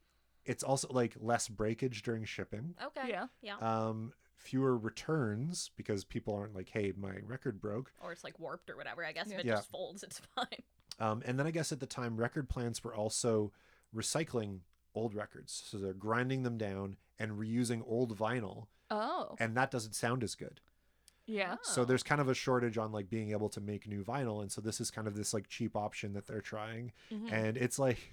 it's 0.47 0.63
also 0.63 0.89
like 0.91 1.15
less 1.21 1.49
breakage 1.49 2.03
during 2.03 2.25
shipping 2.25 2.75
Okay. 2.83 3.09
yeah. 3.09 3.27
Yeah. 3.43 3.57
um, 3.59 4.13
fewer 4.37 4.77
returns 4.77 5.71
because 5.77 6.05
people 6.05 6.35
aren't 6.35 6.55
like 6.55 6.69
hey 6.69 6.93
my 6.97 7.15
record 7.25 7.61
broke 7.61 7.93
Or 8.03 8.13
it's 8.13 8.25
like 8.25 8.39
warped 8.39 8.69
or 8.71 8.77
whatever. 8.77 9.05
I 9.05 9.13
guess 9.13 9.29
Yeah. 9.29 9.35
if 9.35 9.41
it 9.41 9.47
Yeah. 9.47 9.55
just 9.55 9.71
folds, 9.71 10.03
it's 10.03 10.19
fine. 10.35 10.63
Um, 11.01 11.23
and 11.25 11.39
then 11.39 11.47
I 11.47 11.51
guess 11.51 11.73
at 11.73 11.81
the 11.81 11.87
time, 11.87 12.17
record 12.19 12.49
plants 12.49 12.85
were 12.85 12.95
also 12.95 13.53
recycling 13.95 14.61
old 14.95 15.15
records. 15.15 15.63
So 15.67 15.79
they're 15.79 15.93
grinding 15.93 16.43
them 16.43 16.57
down 16.59 16.97
and 17.19 17.33
reusing 17.33 17.83
old 17.87 18.17
vinyl, 18.17 18.67
Oh. 18.91 19.35
and 19.39 19.57
that 19.57 19.71
doesn't 19.71 19.95
sound 19.95 20.23
as 20.23 20.35
good. 20.35 20.61
Yeah. 21.27 21.57
So 21.63 21.85
there's 21.85 22.03
kind 22.03 22.21
of 22.21 22.29
a 22.29 22.35
shortage 22.35 22.77
on 22.77 22.93
like 22.93 23.09
being 23.09 23.31
able 23.33 23.49
to 23.51 23.61
make 23.61 23.89
new 23.89 24.05
vinyl, 24.05 24.43
and 24.43 24.53
so 24.53 24.61
this 24.61 24.81
is 24.81 24.91
kind 24.91 25.09
of 25.09 25.17
this 25.17 25.33
like 25.33 25.49
cheap 25.49 25.75
option 25.75 26.13
that 26.13 26.27
they're 26.27 26.41
trying. 26.41 26.93
Mhm. 27.11 27.33
And 27.33 27.57
it's 27.57 27.79
like, 27.79 28.13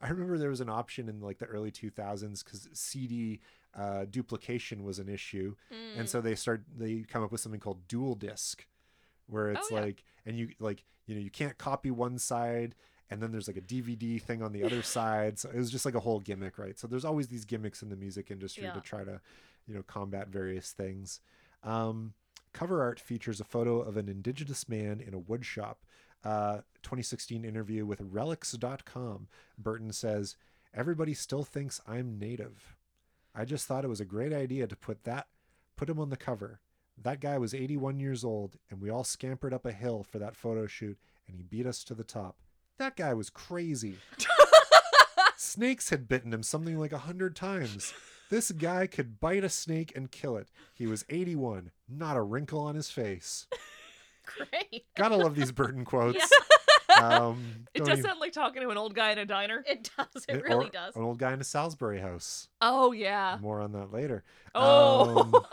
I 0.00 0.08
remember 0.08 0.38
there 0.38 0.50
was 0.50 0.60
an 0.60 0.68
option 0.68 1.08
in 1.08 1.20
like 1.20 1.38
the 1.38 1.46
early 1.46 1.70
2000s 1.70 2.42
because 2.42 2.68
CD 2.72 3.40
uh, 3.74 4.04
duplication 4.10 4.82
was 4.84 4.98
an 4.98 5.08
issue, 5.08 5.54
and 5.96 6.06
Mm. 6.06 6.08
so 6.08 6.20
they 6.20 6.34
start 6.34 6.64
they 6.76 7.00
come 7.08 7.22
up 7.22 7.32
with 7.32 7.40
something 7.40 7.60
called 7.60 7.86
dual 7.88 8.14
disc 8.14 8.66
where 9.26 9.50
it's 9.52 9.70
Oh, 9.70 9.76
yeah. 9.76 9.80
like 9.82 10.04
and 10.26 10.36
you 10.36 10.50
like 10.58 10.84
you 11.06 11.14
know 11.14 11.20
you 11.20 11.30
can't 11.30 11.56
copy 11.58 11.90
one 11.90 12.18
side 12.18 12.74
and 13.10 13.22
then 13.22 13.30
there's 13.32 13.46
like 13.48 13.56
a 13.56 13.60
dvd 13.60 14.20
thing 14.22 14.42
on 14.42 14.52
the 14.52 14.64
other 14.64 14.82
side. 14.96 15.38
So 15.38 15.48
it 15.50 15.56
was 15.56 15.70
just 15.70 15.84
like 15.84 15.94
a 15.94 16.00
whole 16.00 16.20
gimmick 16.20 16.58
right? 16.58 16.78
So 16.78 16.86
there's 16.88 17.04
always 17.04 17.28
these 17.28 17.44
gimmicks 17.44 17.82
in 17.82 17.88
the 17.90 17.96
music 17.96 18.30
industry 18.30 18.64
to 18.74 18.80
try 18.80 19.04
to 19.04 19.20
you 19.66 19.74
know 19.74 19.82
combat 19.82 20.28
various 20.28 20.72
things. 20.72 21.20
Um, 21.62 22.14
cover 22.52 22.82
art 22.82 22.98
features 22.98 23.40
a 23.40 23.44
photo 23.44 23.80
of 23.80 23.96
an 23.96 24.08
indigenous 24.08 24.68
man 24.68 25.00
in 25.00 25.14
a 25.14 25.18
wood 25.18 25.44
shop 25.44 25.84
uh, 26.24 26.58
2016 26.82 27.44
interview 27.44 27.86
with 27.86 28.00
relix.com 28.12 29.28
burton 29.58 29.92
says 29.92 30.36
everybody 30.74 31.14
still 31.14 31.44
thinks 31.44 31.80
i'm 31.86 32.18
native 32.18 32.76
i 33.34 33.44
just 33.44 33.66
thought 33.66 33.84
it 33.84 33.88
was 33.88 34.00
a 34.00 34.04
great 34.04 34.32
idea 34.32 34.66
to 34.66 34.76
put 34.76 35.04
that 35.04 35.26
put 35.80 35.88
him 35.88 35.98
on 35.98 36.10
the 36.10 36.16
cover. 36.16 36.60
That 37.02 37.20
guy 37.20 37.38
was 37.38 37.54
81 37.54 38.00
years 38.00 38.22
old, 38.22 38.58
and 38.70 38.82
we 38.82 38.90
all 38.90 39.02
scampered 39.02 39.54
up 39.54 39.64
a 39.64 39.72
hill 39.72 40.02
for 40.02 40.18
that 40.18 40.36
photo 40.36 40.66
shoot, 40.66 40.98
and 41.26 41.34
he 41.34 41.42
beat 41.42 41.64
us 41.64 41.82
to 41.84 41.94
the 41.94 42.04
top. 42.04 42.36
That 42.76 42.96
guy 42.96 43.14
was 43.14 43.30
crazy. 43.30 43.96
Snakes 45.38 45.88
had 45.88 46.06
bitten 46.06 46.34
him 46.34 46.42
something 46.42 46.78
like 46.78 46.92
a 46.92 46.98
hundred 46.98 47.34
times. 47.34 47.94
This 48.28 48.50
guy 48.50 48.86
could 48.86 49.20
bite 49.20 49.42
a 49.42 49.48
snake 49.48 49.94
and 49.96 50.10
kill 50.10 50.36
it. 50.36 50.48
He 50.74 50.86
was 50.86 51.06
81, 51.08 51.70
not 51.88 52.18
a 52.18 52.22
wrinkle 52.22 52.60
on 52.60 52.74
his 52.74 52.90
face. 52.90 53.46
Great. 54.36 54.84
Gotta 54.96 55.16
love 55.16 55.34
these 55.34 55.52
Burton 55.52 55.84
quotes. 55.84 56.24
Um, 57.00 57.66
It 57.74 57.80
does 57.84 57.98
even- 57.98 58.02
sound 58.02 58.20
like 58.20 58.32
talking 58.32 58.62
to 58.62 58.68
an 58.70 58.76
old 58.78 58.94
guy 58.94 59.12
in 59.12 59.18
a 59.18 59.24
diner. 59.26 59.64
It 59.66 59.88
does. 59.96 60.24
It 60.28 60.36
or 60.36 60.42
really 60.42 60.70
does. 60.70 60.96
An 60.96 61.02
old 61.02 61.18
guy 61.18 61.32
in 61.32 61.40
a 61.40 61.44
Salisbury 61.44 62.00
house. 62.00 62.48
Oh 62.60 62.92
yeah. 62.92 63.38
More 63.40 63.60
on 63.60 63.72
that 63.72 63.92
later. 63.92 64.24
Oh. 64.54 65.20
Um, 65.20 65.44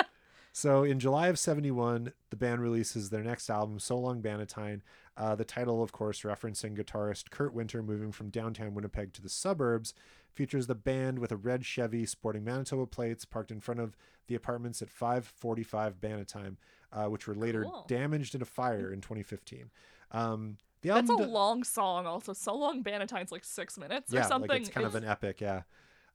So 0.52 0.82
in 0.82 0.98
July 1.00 1.28
of 1.28 1.38
71, 1.38 2.12
the 2.28 2.36
band 2.36 2.60
releases 2.60 3.08
their 3.08 3.22
next 3.22 3.48
album, 3.48 3.78
So 3.78 3.96
Long 3.98 4.20
Bannatyne. 4.20 4.80
Uh, 5.16 5.34
the 5.34 5.44
title, 5.44 5.82
of 5.82 5.92
course, 5.92 6.20
referencing 6.22 6.76
guitarist 6.76 7.30
Kurt 7.30 7.54
Winter 7.54 7.82
moving 7.82 8.12
from 8.12 8.28
downtown 8.30 8.74
Winnipeg 8.74 9.12
to 9.14 9.22
the 9.22 9.28
suburbs, 9.28 9.94
features 10.34 10.66
the 10.66 10.74
band 10.74 11.18
with 11.18 11.32
a 11.32 11.36
red 11.36 11.64
Chevy 11.64 12.04
sporting 12.04 12.44
Manitoba 12.44 12.86
plates 12.86 13.24
parked 13.24 13.50
in 13.50 13.60
front 13.60 13.80
of 13.80 13.96
the 14.26 14.34
apartments 14.34 14.82
at 14.82 14.90
545 14.90 16.00
Bannatyne, 16.00 16.56
uh, 16.92 17.06
which 17.06 17.26
were 17.26 17.34
later 17.34 17.64
Cool. 17.64 17.84
damaged 17.88 18.34
in 18.34 18.42
a 18.42 18.46
fire 18.46 18.92
in 18.92 19.00
2015. 19.00 19.70
Um, 20.12 20.56
the 20.82 20.90
album 20.90 21.06
That's 21.06 21.20
a 21.20 21.24
do- 21.26 21.30
long 21.30 21.62
song. 21.64 22.06
Also, 22.06 22.32
so 22.32 22.54
long. 22.56 22.82
Bannatyne's 22.82 23.30
like 23.30 23.44
six 23.44 23.76
minutes 23.78 24.12
or 24.14 24.22
something. 24.24 24.48
like 24.48 24.60
it's 24.62 24.70
kind 24.70 24.86
of 24.86 24.94
an 24.94 25.04
epic, 25.04 25.40
yeah. 25.40 25.62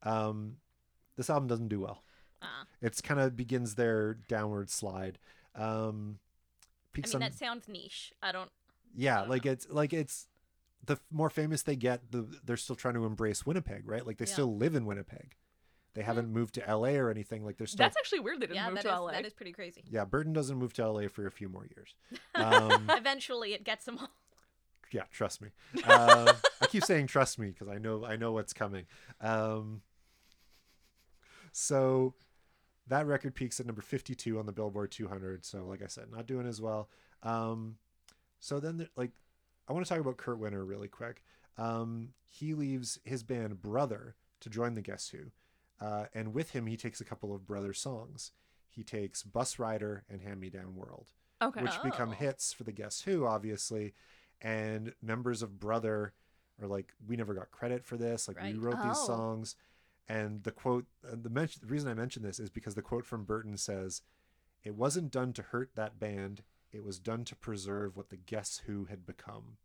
Um, 0.04 0.58
this 1.18 1.30
album 1.30 1.48
doesn't 1.48 1.68
do 1.70 1.80
well. 1.82 2.04
Ah. 2.42 2.66
It's 2.82 3.00
kind 3.02 3.20
of 3.20 3.36
begins 3.36 3.76
their 3.76 4.16
downward 4.28 4.70
slide. 4.70 5.18
Um, 5.56 6.20
I 6.96 7.00
mean, 7.08 7.14
on- 7.16 7.20
that 7.22 7.34
sounds 7.34 7.68
niche. 7.68 8.12
I 8.22 8.32
don't. 8.32 8.50
yeah, 8.96 9.20
don't 9.20 9.30
like 9.30 9.46
it's 9.46 9.68
like 9.70 9.94
it's 9.94 10.28
the 10.86 10.98
more 11.12 11.30
famous 11.30 11.62
they 11.64 11.76
get, 11.76 12.12
the 12.12 12.28
they're 12.44 12.58
still 12.58 12.76
trying 12.76 12.94
to 12.96 13.06
embrace 13.06 13.46
Winnipeg, 13.46 13.84
right? 13.88 14.06
Like 14.06 14.18
they 14.18 14.26
Yeah. 14.26 14.34
still 14.34 14.56
live 14.58 14.76
in 14.76 14.86
Winnipeg. 14.86 15.36
They 15.96 16.04
haven't 16.04 16.30
moved 16.30 16.54
to 16.56 16.62
LA 16.68 16.90
or 16.90 17.10
anything. 17.10 17.44
Like 17.44 17.58
they're 17.58 17.66
still. 17.66 17.86
That's 17.86 17.98
actually 17.98 18.20
weird. 18.20 18.38
They 18.42 18.48
didn't 18.48 18.58
Yeah, 18.58 18.66
move 18.68 18.76
that 18.76 18.82
to 18.84 18.90
is 18.94 19.00
LA. 19.00 19.12
that 19.14 19.26
is 19.26 19.34
pretty 19.34 19.54
crazy. 19.54 19.84
yeah, 19.90 20.06
Burton 20.06 20.34
doesn't 20.34 20.58
move 20.58 20.74
to 20.74 20.88
LA 20.88 21.08
for 21.08 21.26
a 21.26 21.32
few 21.32 21.50
more 21.50 21.66
years. 21.76 21.96
Um, 22.36 22.88
Eventually, 22.90 23.54
it 23.54 23.64
gets 23.64 23.86
them 23.86 23.98
all. 24.00 24.10
yeah, 24.92 25.04
trust 25.12 25.42
me. 25.42 25.50
Uh, 25.86 26.34
I 26.62 26.68
keep 26.68 26.84
saying 26.84 27.08
trust 27.08 27.40
me 27.40 27.48
because 27.48 27.68
I 27.70 27.78
know 27.80 28.06
I 28.06 28.18
know 28.18 28.34
what's 28.34 28.54
coming. 28.54 28.86
Um, 29.22 29.82
so 31.52 32.14
that 32.88 33.08
record 33.08 33.34
peaks 33.36 33.60
at 33.60 33.66
number 33.66 33.82
52 33.82 34.38
on 34.38 34.46
the 34.46 34.52
Billboard 34.52 34.92
200. 34.92 35.46
So 35.46 35.66
like 35.66 35.82
I 35.82 35.88
said, 35.88 36.12
not 36.12 36.28
doing 36.28 36.48
as 36.48 36.62
well. 36.62 36.90
Um, 37.24 37.78
so 38.40 38.60
then 38.60 38.78
there- 38.78 38.90
like 38.96 39.12
I 39.68 39.74
want 39.74 39.86
to 39.86 39.90
talk 39.90 40.00
about 40.00 40.18
Kurt 40.18 40.38
Winter 40.40 40.64
really 40.64 40.88
quick. 40.88 41.24
Um, 41.58 42.10
he 42.28 42.54
leaves 42.54 43.00
his 43.06 43.24
band 43.24 43.62
Brother 43.62 44.16
to 44.42 44.50
join 44.50 44.74
the 44.76 44.82
Guess 44.82 45.10
Who, 45.10 45.32
uh, 45.82 46.06
and 46.14 46.34
with 46.34 46.52
him 46.52 46.66
he 46.68 46.78
takes 46.78 47.02
a 47.02 47.06
couple 47.06 47.34
of 47.34 47.46
Brother 47.48 47.74
songs. 47.74 48.32
He 48.70 48.84
takes 48.84 49.24
Bus 49.24 49.58
Rider 49.60 50.04
and 50.10 50.22
Hand 50.22 50.40
Me 50.40 50.50
Down 50.50 50.76
World 50.76 51.12
okay. 51.42 51.62
which 51.62 51.82
become 51.84 52.10
Oh. 52.10 52.14
hits 52.14 52.52
for 52.54 52.64
the 52.64 52.72
Guess 52.74 53.02
Who, 53.02 53.26
obviously. 53.26 53.94
And 54.42 54.94
members 55.02 55.42
of 55.42 55.60
Brother 55.60 56.14
are 56.62 56.68
like, 56.68 56.94
we 57.06 57.16
never 57.16 57.34
got 57.34 57.52
credit 57.52 57.86
for 57.86 57.96
this. 57.98 58.28
Like, 58.28 58.38
Right. 58.38 58.54
we 58.54 58.60
wrote 58.60 58.82
these 58.84 58.98
Oh. 59.00 59.08
songs. 59.08 59.56
And 60.08 60.44
the 60.44 60.52
quote, 60.52 60.86
uh, 61.10 61.16
the, 61.22 61.30
mention, 61.30 61.62
the 61.62 61.68
reason 61.72 61.90
I 61.90 61.94
mention 61.94 62.22
this 62.22 62.40
is 62.40 62.50
because 62.50 62.76
the 62.76 62.82
quote 62.82 63.06
from 63.06 63.24
Burton 63.24 63.58
says, 63.58 64.02
It 64.64 64.76
wasn't 64.76 65.12
done 65.12 65.32
to 65.34 65.42
hurt 65.42 65.72
that 65.76 66.00
band, 66.00 66.44
it 66.72 66.84
was 66.84 67.00
done 67.00 67.24
to 67.26 67.36
preserve 67.36 67.96
what 67.96 68.10
the 68.10 68.18
Guess 68.18 68.64
Who 68.66 68.86
had 68.86 69.06
become. 69.06 69.58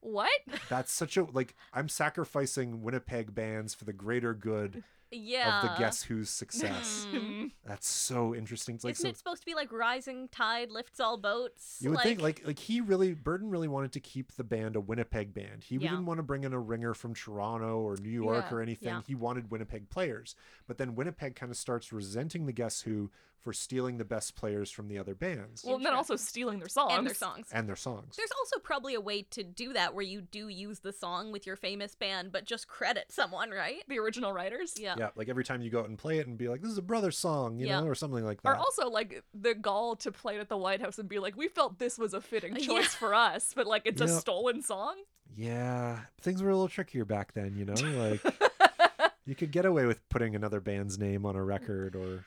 what? 0.00 0.30
That's 0.68 0.92
such 0.92 1.16
a, 1.16 1.24
like, 1.24 1.54
I'm 1.72 1.88
sacrificing 1.88 2.80
Winnipeg 2.82 3.34
bands 3.34 3.74
for 3.74 3.84
the 3.84 3.92
greater 3.92 4.32
good 4.34 4.82
Yeah. 5.10 5.62
of 5.62 5.68
the 5.70 5.78
Guess 5.78 6.02
Who's 6.02 6.30
success. 6.30 7.06
Mhm. 7.12 7.52
That's 7.64 7.88
so 7.88 8.34
interesting. 8.34 8.74
It's 8.74 8.84
like 8.84 8.92
Isn't 8.92 9.04
so, 9.04 9.08
it 9.10 9.16
supposed 9.16 9.42
to 9.42 9.46
be 9.46 9.54
like 9.54 9.72
rising 9.72 10.28
tide 10.28 10.70
lifts 10.70 10.98
all 11.00 11.16
boats? 11.16 11.78
you 11.80 11.90
would 11.90 12.00
think 12.00 12.20
like 12.20 12.42
like 12.46 12.58
he 12.58 12.80
really 12.80 13.14
Burton 13.14 13.48
really 13.50 13.68
wanted 13.68 13.92
to 13.92 14.00
keep 14.00 14.32
the 14.32 14.44
band 14.44 14.76
a 14.76 14.80
Winnipeg 14.80 15.32
band. 15.32 15.64
He 15.64 15.76
Yeah. 15.76 15.90
didn't 15.90 16.06
want 16.06 16.18
to 16.18 16.22
bring 16.24 16.44
in 16.44 16.52
a 16.52 16.58
ringer 16.58 16.94
from 16.94 17.14
Toronto 17.14 17.80
or 17.80 17.96
New 17.96 18.08
York 18.10 18.46
Yeah. 18.50 18.56
or 18.56 18.60
anything. 18.60 18.88
Yeah. 18.88 19.02
He 19.06 19.14
wanted 19.14 19.50
Winnipeg 19.50 19.88
players. 19.90 20.34
But 20.66 20.78
then 20.78 20.94
Winnipeg 20.94 21.36
kind 21.36 21.50
of 21.50 21.56
starts 21.56 21.92
resenting 21.92 22.46
the 22.46 22.52
Guess 22.52 22.80
Who 22.82 23.10
for 23.42 23.52
stealing 23.52 23.98
the 23.98 24.04
best 24.04 24.34
players 24.34 24.70
from 24.70 24.88
the 24.88 24.98
other 24.98 25.14
bands 25.14 25.62
Well, 25.64 25.76
and 25.76 25.84
then 25.86 25.94
also 25.94 26.16
stealing 26.16 26.58
their 26.58 26.68
songs. 26.68 26.92
and 26.94 27.06
their 27.06 27.14
songs. 27.14 27.46
and 27.52 27.68
their 27.68 27.76
songs. 27.76 28.16
There's 28.16 28.30
also 28.40 28.58
probably 28.58 28.94
a 28.94 29.00
way 29.00 29.22
to 29.22 29.44
do 29.44 29.72
that 29.74 29.94
where 29.94 30.04
you 30.04 30.20
do 30.20 30.48
use 30.48 30.80
the 30.80 30.92
song 30.92 31.30
with 31.30 31.46
your 31.46 31.54
famous 31.56 31.94
band, 31.94 32.32
but 32.32 32.44
just 32.44 32.66
credit 32.66 33.06
someone, 33.10 33.50
right? 33.50 33.82
The 33.88 33.98
original 34.00 34.32
writers. 34.32 34.74
Yeah. 34.76 34.96
Yeah, 34.98 35.10
like 35.14 35.28
every 35.28 35.44
time 35.44 35.62
you 35.62 35.70
go 35.70 35.80
out 35.80 35.88
and 35.88 35.96
play 35.98 36.18
it 36.18 36.26
and 36.26 36.36
be 36.36 36.48
like, 36.48 36.60
"This 36.62 36.70
is 36.72 36.78
a 36.78 36.82
brother 36.82 37.10
song," 37.12 37.58
you 37.58 37.66
Yeah. 37.66 37.80
know, 37.80 37.86
or 37.86 37.94
something 37.94 38.24
like 38.24 38.42
that. 38.42 38.48
Or 38.48 38.56
also 38.56 38.88
like 38.88 39.22
the 39.32 39.54
gall 39.54 39.94
to 39.96 40.10
play 40.10 40.36
it 40.36 40.40
at 40.40 40.48
the 40.48 40.56
White 40.56 40.80
House 40.80 40.98
and 40.98 41.08
be 41.08 41.18
like, 41.18 41.36
we 41.36 41.48
felt 41.48 41.78
this 41.78 41.98
was 41.98 42.14
a 42.14 42.20
fitting 42.20 42.54
choice 42.56 42.66
yeah. 42.66 42.82
for 42.88 43.14
us, 43.14 43.52
but 43.54 43.66
like 43.66 43.82
it's 43.84 44.00
a 44.00 44.08
stolen 44.08 44.62
song. 44.62 44.96
Yeah, 45.36 46.00
things 46.20 46.42
were 46.42 46.50
a 46.50 46.54
little 46.54 46.68
trickier 46.68 47.04
back 47.04 47.32
then, 47.34 47.54
you 47.56 47.64
know. 47.64 47.74
Like 47.74 48.22
you 49.26 49.34
could 49.34 49.50
get 49.52 49.66
away 49.66 49.86
with 49.86 50.08
putting 50.08 50.34
another 50.34 50.60
band's 50.60 50.98
name 50.98 51.26
on 51.26 51.36
a 51.36 51.44
record, 51.44 51.94
or 51.96 52.24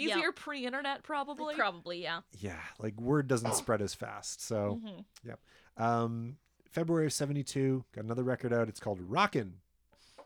Yeah. 0.00 0.16
Easier 0.16 0.32
pre-internet, 0.32 1.02
probably. 1.02 1.54
Probably, 1.54 2.02
yeah. 2.02 2.20
yeah, 2.38 2.60
like 2.78 2.98
word 3.00 3.28
doesn't 3.28 3.54
spread 3.54 3.82
as 3.82 3.94
fast. 3.94 4.40
So, 4.42 4.80
Mhm. 4.84 5.36
um, 5.82 6.36
February 6.70 7.06
of 7.06 7.12
'72, 7.12 7.84
got 7.92 8.04
another 8.04 8.22
record 8.22 8.52
out. 8.52 8.68
It's 8.68 8.80
called 8.80 9.00
Rockin'. 9.00 9.54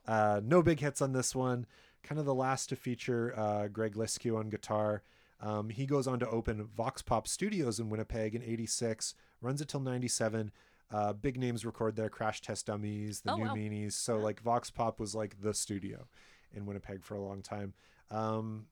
Uh, 0.07 0.41
no 0.45 0.63
big 0.63 0.81
hits 0.81 1.01
on 1.01 1.13
this 1.13 1.35
one. 1.35 1.67
Kind 2.03 2.19
of 2.19 2.27
the 2.27 2.35
last 2.35 2.69
to 2.69 2.77
feature 2.77 3.33
uh, 3.39 3.69
Greg 3.69 3.95
Leskiw 3.95 4.39
on 4.39 4.51
guitar. 4.51 5.03
Um, 5.41 5.71
he 5.71 5.87
goes 5.87 6.07
on 6.07 6.19
to 6.21 6.29
open 6.29 6.65
Vox 6.65 7.01
Pop 7.03 7.27
Studios 7.27 7.81
in 7.81 7.89
Winnipeg 7.91 8.35
in 8.35 8.43
'86. 8.43 9.15
Runs 9.41 9.61
it 9.61 9.69
till 9.69 9.81
'97. 9.81 10.53
Uh, 10.91 11.13
big 11.15 11.39
names 11.39 11.65
record 11.65 11.97
there: 11.97 12.11
Crash 12.11 12.43
Test 12.43 12.67
Dummies, 12.67 13.23
the 13.23 13.33
Oh, 13.33 13.37
New 13.37 13.45
wow. 13.45 13.55
Meanies. 13.55 13.93
So 13.95 14.19
like 14.19 14.41
Vox 14.41 14.71
Pop 14.71 15.01
was 15.01 15.15
like 15.15 15.41
the 15.41 15.55
studio 15.55 16.07
in 16.53 16.67
Winnipeg 16.67 17.03
for 17.03 17.15
a 17.15 17.21
long 17.23 17.41
time. 17.43 17.73
Um, 18.11 18.67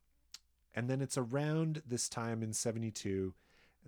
and 0.75 0.89
then 0.89 1.01
it's 1.01 1.18
around 1.18 1.83
this 1.87 2.09
time 2.09 2.43
in 2.43 2.53
'72 2.53 3.35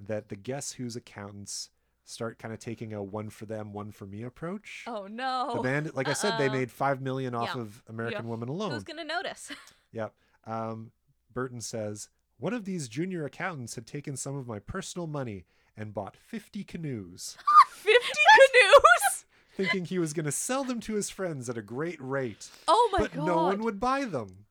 that 0.07 0.29
the 0.29 0.37
Guess 0.37 0.73
Who's 0.73 0.97
accountants 0.97 1.71
start 2.05 2.39
kind 2.39 2.53
of 2.53 2.61
taking 2.61 2.93
a 2.93 3.03
one 3.03 3.31
for 3.31 3.47
them, 3.47 3.73
one 3.73 3.91
for 3.91 4.07
me 4.07 4.23
approach. 4.23 4.85
Oh 4.87 5.07
no. 5.07 5.53
The 5.55 5.63
band, 5.63 5.95
like 5.95 6.09
I 6.09 6.13
said, 6.13 6.37
they 6.39 6.49
made 6.49 6.71
five 6.71 7.01
million 7.01 7.35
off 7.35 7.53
Yeah. 7.55 7.63
of 7.63 7.83
American 7.89 8.29
Woman 8.29 8.49
Alone. 8.49 8.73
Who's 8.73 8.85
gonna 8.85 9.05
notice? 9.05 9.51
Yep. 9.93 10.13
Um, 10.45 10.91
Burton 11.33 11.61
says 11.61 12.09
one 12.39 12.53
of 12.53 12.65
these 12.65 12.89
junior 12.89 13.25
accountants 13.25 13.77
had 13.77 13.87
taken 13.87 14.17
some 14.17 14.35
of 14.37 14.49
my 14.49 14.59
personal 14.59 15.07
money 15.07 15.45
and 15.77 15.95
bought 15.95 16.17
fifty 16.17 16.65
canoes, 16.65 17.37
Fifty 17.69 18.19
canoes. 18.35 19.25
thinking 19.57 19.85
he 19.85 20.01
was 20.01 20.13
going 20.13 20.25
to 20.27 20.33
sell 20.33 20.65
them 20.65 20.81
to 20.81 20.95
his 20.95 21.11
friends 21.11 21.49
at 21.49 21.57
a 21.57 21.63
great 21.63 22.01
rate, 22.01 22.51
Oh 22.67 22.89
my 22.93 22.99
but 22.99 23.13
god. 23.13 23.21
But 23.21 23.27
no 23.27 23.43
one 23.45 23.63
would 23.63 23.79
buy 23.79 24.05
them. 24.05 24.47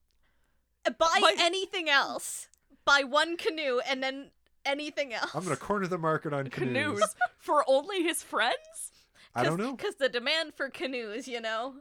Buy 0.98 1.18
My- 1.20 1.34
anything 1.38 1.88
else. 1.88 2.48
Buy 2.84 3.02
one 3.04 3.36
canoe 3.36 3.80
and 3.88 4.02
then 4.02 4.30
anything 4.66 5.14
else. 5.14 5.30
I'm 5.34 5.44
going 5.44 5.56
to 5.56 5.60
corner 5.62 5.86
the 5.86 5.98
market 5.98 6.32
on 6.32 6.48
canoes. 6.48 6.98
canoes 6.98 7.14
for 7.38 7.64
only 7.68 8.02
his 8.02 8.22
friends. 8.22 8.92
I 9.34 9.42
don't 9.44 9.58
know. 9.58 9.72
Because 9.74 9.96
the 9.96 10.08
demand 10.08 10.54
for 10.54 10.68
canoes, 10.68 11.26
you 11.26 11.40
know. 11.40 11.76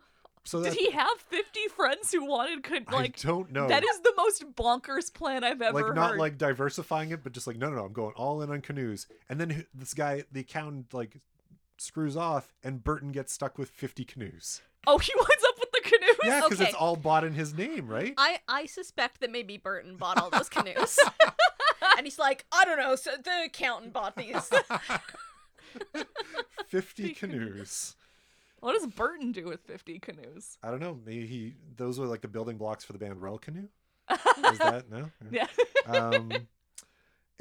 So 0.45 0.61
Did 0.61 0.73
he 0.73 0.91
have 0.91 1.19
fifty 1.19 1.67
friends 1.73 2.11
who 2.11 2.25
wanted 2.25 2.63
con- 2.63 2.85
like? 2.91 3.17
I 3.23 3.27
don't 3.27 3.51
know. 3.53 3.67
That 3.69 3.83
is 3.83 4.01
the 4.01 4.11
most 4.17 4.43
bonkers 4.55 5.13
plan 5.13 5.43
I've 5.43 5.61
ever 5.61 5.81
like 5.85 5.95
not 5.95 6.11
heard. 6.11 6.19
like 6.19 6.37
diversifying 6.37 7.11
it, 7.11 7.23
but 7.23 7.31
just 7.31 7.47
like 7.47 7.57
no, 7.57 7.69
no, 7.69 7.77
no. 7.77 7.85
I'm 7.85 7.93
going 7.93 8.13
all 8.17 8.41
in 8.41 8.49
on 8.51 8.59
canoes. 8.59 9.07
And 9.29 9.39
then 9.39 9.65
this 9.73 9.93
guy, 9.93 10.23
the 10.33 10.41
accountant, 10.41 10.93
like 10.93 11.21
screws 11.77 12.17
off, 12.17 12.53
and 12.63 12.83
Burton 12.83 13.11
gets 13.13 13.31
stuck 13.31 13.57
with 13.57 13.69
50 13.69 14.03
canoes. 14.03 14.61
oh, 14.85 14.97
he 14.97 15.13
winds 15.15 15.43
up 15.47 15.55
with 15.59 15.62
the 15.62 15.62
canoes. 15.83 16.15
Yeah, 16.23 16.41
because 16.43 16.59
Okay. 16.59 16.69
it's 16.69 16.75
all 16.77 16.95
bought 16.95 17.23
in 17.23 17.33
his 17.33 17.53
name, 17.53 17.87
right? 17.87 18.13
I 18.17 18.39
I 18.47 18.65
suspect 18.65 19.19
that 19.21 19.31
maybe 19.31 19.57
Burton 19.57 19.97
bought 19.97 20.17
all 20.21 20.29
those 20.29 20.49
canoes. 20.49 20.97
and 21.97 22.05
he's 22.05 22.19
like, 22.19 22.45
I 22.51 22.65
don't 22.65 22.77
know, 22.77 22.95
so 22.95 23.11
the 23.23 23.43
accountant 23.45 23.93
bought 23.93 24.15
these. 24.15 24.49
50 26.67 27.13
canoes. 27.13 27.95
What 28.59 28.73
does 28.73 28.87
Burton 28.87 29.31
do 29.33 29.45
with 29.45 29.59
fifty 29.61 29.99
canoes? 29.99 30.57
I 30.63 30.71
don't 30.71 30.79
know. 30.79 30.97
Maybe 31.05 31.25
he 31.27 31.53
those 31.75 31.99
were 31.99 32.05
like 32.05 32.21
the 32.21 32.29
building 32.29 32.55
blocks 32.57 32.85
for 32.85 32.93
the 32.93 32.99
band 32.99 33.21
Royal 33.21 33.37
Canoe. 33.37 33.67
Is 34.09 34.57
that 34.59 34.85
no? 34.89 35.09
Yeah. 35.31 35.47
um, 35.85 36.31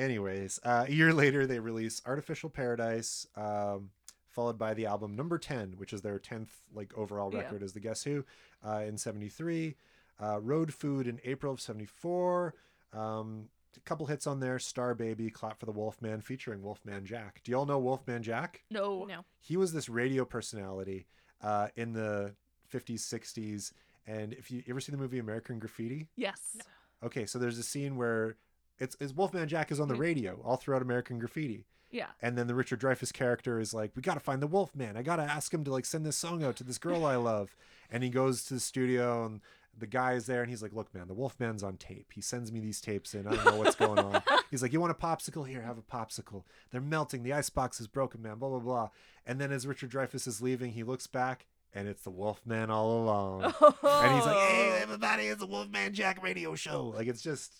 anyways, 0.00 0.58
uh, 0.64 0.86
a 0.88 0.90
year 0.92 1.12
later, 1.12 1.46
they 1.46 1.60
release 1.60 2.02
Artificial 2.06 2.50
Paradise, 2.50 3.24
um, 3.36 3.90
followed 4.32 4.58
by 4.58 4.74
the 4.74 4.86
album 4.86 5.14
Number 5.14 5.38
10, 5.38 5.74
which 5.76 5.92
is 5.92 6.00
their 6.02 6.18
10th 6.18 6.48
like 6.74 6.92
overall 6.96 7.30
Yeah. 7.32 7.40
record 7.42 7.62
as 7.62 7.72
the 7.72 7.80
Guess 7.80 8.02
Who 8.04 8.24
uh, 8.66 8.82
in 8.86 8.98
73. 8.98 9.76
Uh, 10.20 10.40
Road 10.40 10.72
Food 10.74 11.06
in 11.06 11.20
April 11.24 11.52
of 11.52 11.60
74. 11.60 12.54
Um, 12.92 13.48
a 13.76 13.80
couple 13.80 14.06
hits 14.06 14.26
on 14.26 14.40
there 14.40 14.58
Star 14.58 14.94
Baby, 14.94 15.30
Clap 15.30 15.58
for 15.58 15.66
the 15.66 15.72
Wolfman, 15.72 16.20
featuring 16.20 16.62
Wolfman 16.62 17.04
Jack. 17.06 17.40
Do 17.44 17.52
y'all 17.52 17.66
know 17.66 17.78
Wolfman 17.78 18.22
Jack? 18.22 18.62
no. 18.70 19.04
no. 19.04 19.24
He 19.40 19.56
was 19.56 19.72
this 19.72 19.88
radio 19.88 20.24
personality 20.24 21.06
uh, 21.42 21.68
in 21.76 21.92
the 21.92 22.34
50s, 22.72 23.00
60s. 23.00 23.72
And 24.06 24.32
if 24.34 24.50
you, 24.50 24.58
you 24.58 24.64
ever 24.70 24.80
see 24.80 24.92
the 24.92 24.98
movie 24.98 25.18
American 25.18 25.58
Graffiti, 25.58 26.08
Yes. 26.16 26.56
Okay, 27.04 27.26
so 27.26 27.38
there's 27.38 27.58
a 27.58 27.62
scene 27.64 27.96
where 27.96 28.36
it's, 28.78 28.96
it's 29.00 29.12
Wolfman 29.12 29.48
Jack 29.48 29.72
is 29.72 29.80
on 29.80 29.88
the 29.88 29.94
Mhm. 29.94 29.98
radio 30.00 30.40
all 30.44 30.56
throughout 30.56 30.82
American 30.82 31.18
Graffiti, 31.18 31.64
Yeah. 31.92 32.06
and 32.20 32.36
then 32.36 32.46
the 32.48 32.54
Richard 32.54 32.80
Dreyfuss 32.80 33.12
character 33.12 33.60
is 33.60 33.72
like, 33.72 33.92
"We 33.94 34.02
got 34.02 34.14
to 34.14 34.20
find 34.20 34.42
the 34.42 34.46
Wolf 34.46 34.74
Man. 34.74 34.96
I 34.96 35.02
got 35.02 35.16
to 35.16 35.22
ask 35.22 35.52
him 35.52 35.62
to 35.64 35.70
like 35.70 35.84
send 35.84 36.04
this 36.04 36.16
song 36.16 36.42
out 36.42 36.56
to 36.56 36.64
this 36.64 36.78
girl 36.78 37.04
I 37.04 37.16
love." 37.16 37.54
And 37.90 38.02
he 38.02 38.08
goes 38.08 38.44
to 38.46 38.54
the 38.54 38.60
studio, 38.60 39.26
and 39.26 39.40
the 39.78 39.86
guy 39.86 40.14
is 40.14 40.26
there, 40.26 40.40
and 40.40 40.50
he's 40.50 40.62
like, 40.62 40.72
"Look, 40.72 40.94
man, 40.94 41.08
the 41.08 41.14
Wolf 41.14 41.38
Man's 41.38 41.62
on 41.62 41.76
tape. 41.76 42.12
He 42.14 42.20
sends 42.20 42.50
me 42.50 42.60
these 42.60 42.80
tapes 42.80 43.14
in. 43.14 43.26
I 43.26 43.34
don't 43.34 43.44
know 43.44 43.56
what's 43.56 43.76
going 43.76 43.98
on." 43.98 44.22
He's 44.50 44.62
like, 44.62 44.72
"You 44.72 44.80
want 44.80 44.90
a 44.90 44.94
popsicle? 44.94 45.46
Here, 45.48 45.62
have 45.62 45.78
a 45.78 45.82
popsicle. 45.82 46.44
They're 46.70 46.80
melting. 46.80 47.22
The 47.22 47.32
icebox 47.32 47.80
is 47.80 47.86
broken, 47.86 48.22
man. 48.22 48.38
Blah 48.38 48.48
blah 48.50 48.58
blah." 48.58 48.88
And 49.26 49.40
then 49.40 49.52
as 49.52 49.66
Richard 49.66 49.90
Dreyfuss 49.90 50.26
is 50.26 50.42
leaving, 50.42 50.72
he 50.72 50.82
looks 50.82 51.06
back, 51.06 51.46
and 51.74 51.88
it's 51.88 52.02
the 52.02 52.10
Wolfman 52.10 52.70
all 52.70 53.02
along. 53.02 53.42
And 53.82 54.14
he's 54.14 54.26
like, 54.26 54.36
"Hey, 54.36 54.70
oh. 54.72 54.82
everybody, 54.82 55.24
it's 55.24 55.40
the 55.40 55.46
Wolfman 55.46 55.94
Jack 55.94 56.22
radio 56.22 56.54
show." 56.54 56.88
Like 56.88 57.06
it's 57.06 57.22
just 57.22 57.52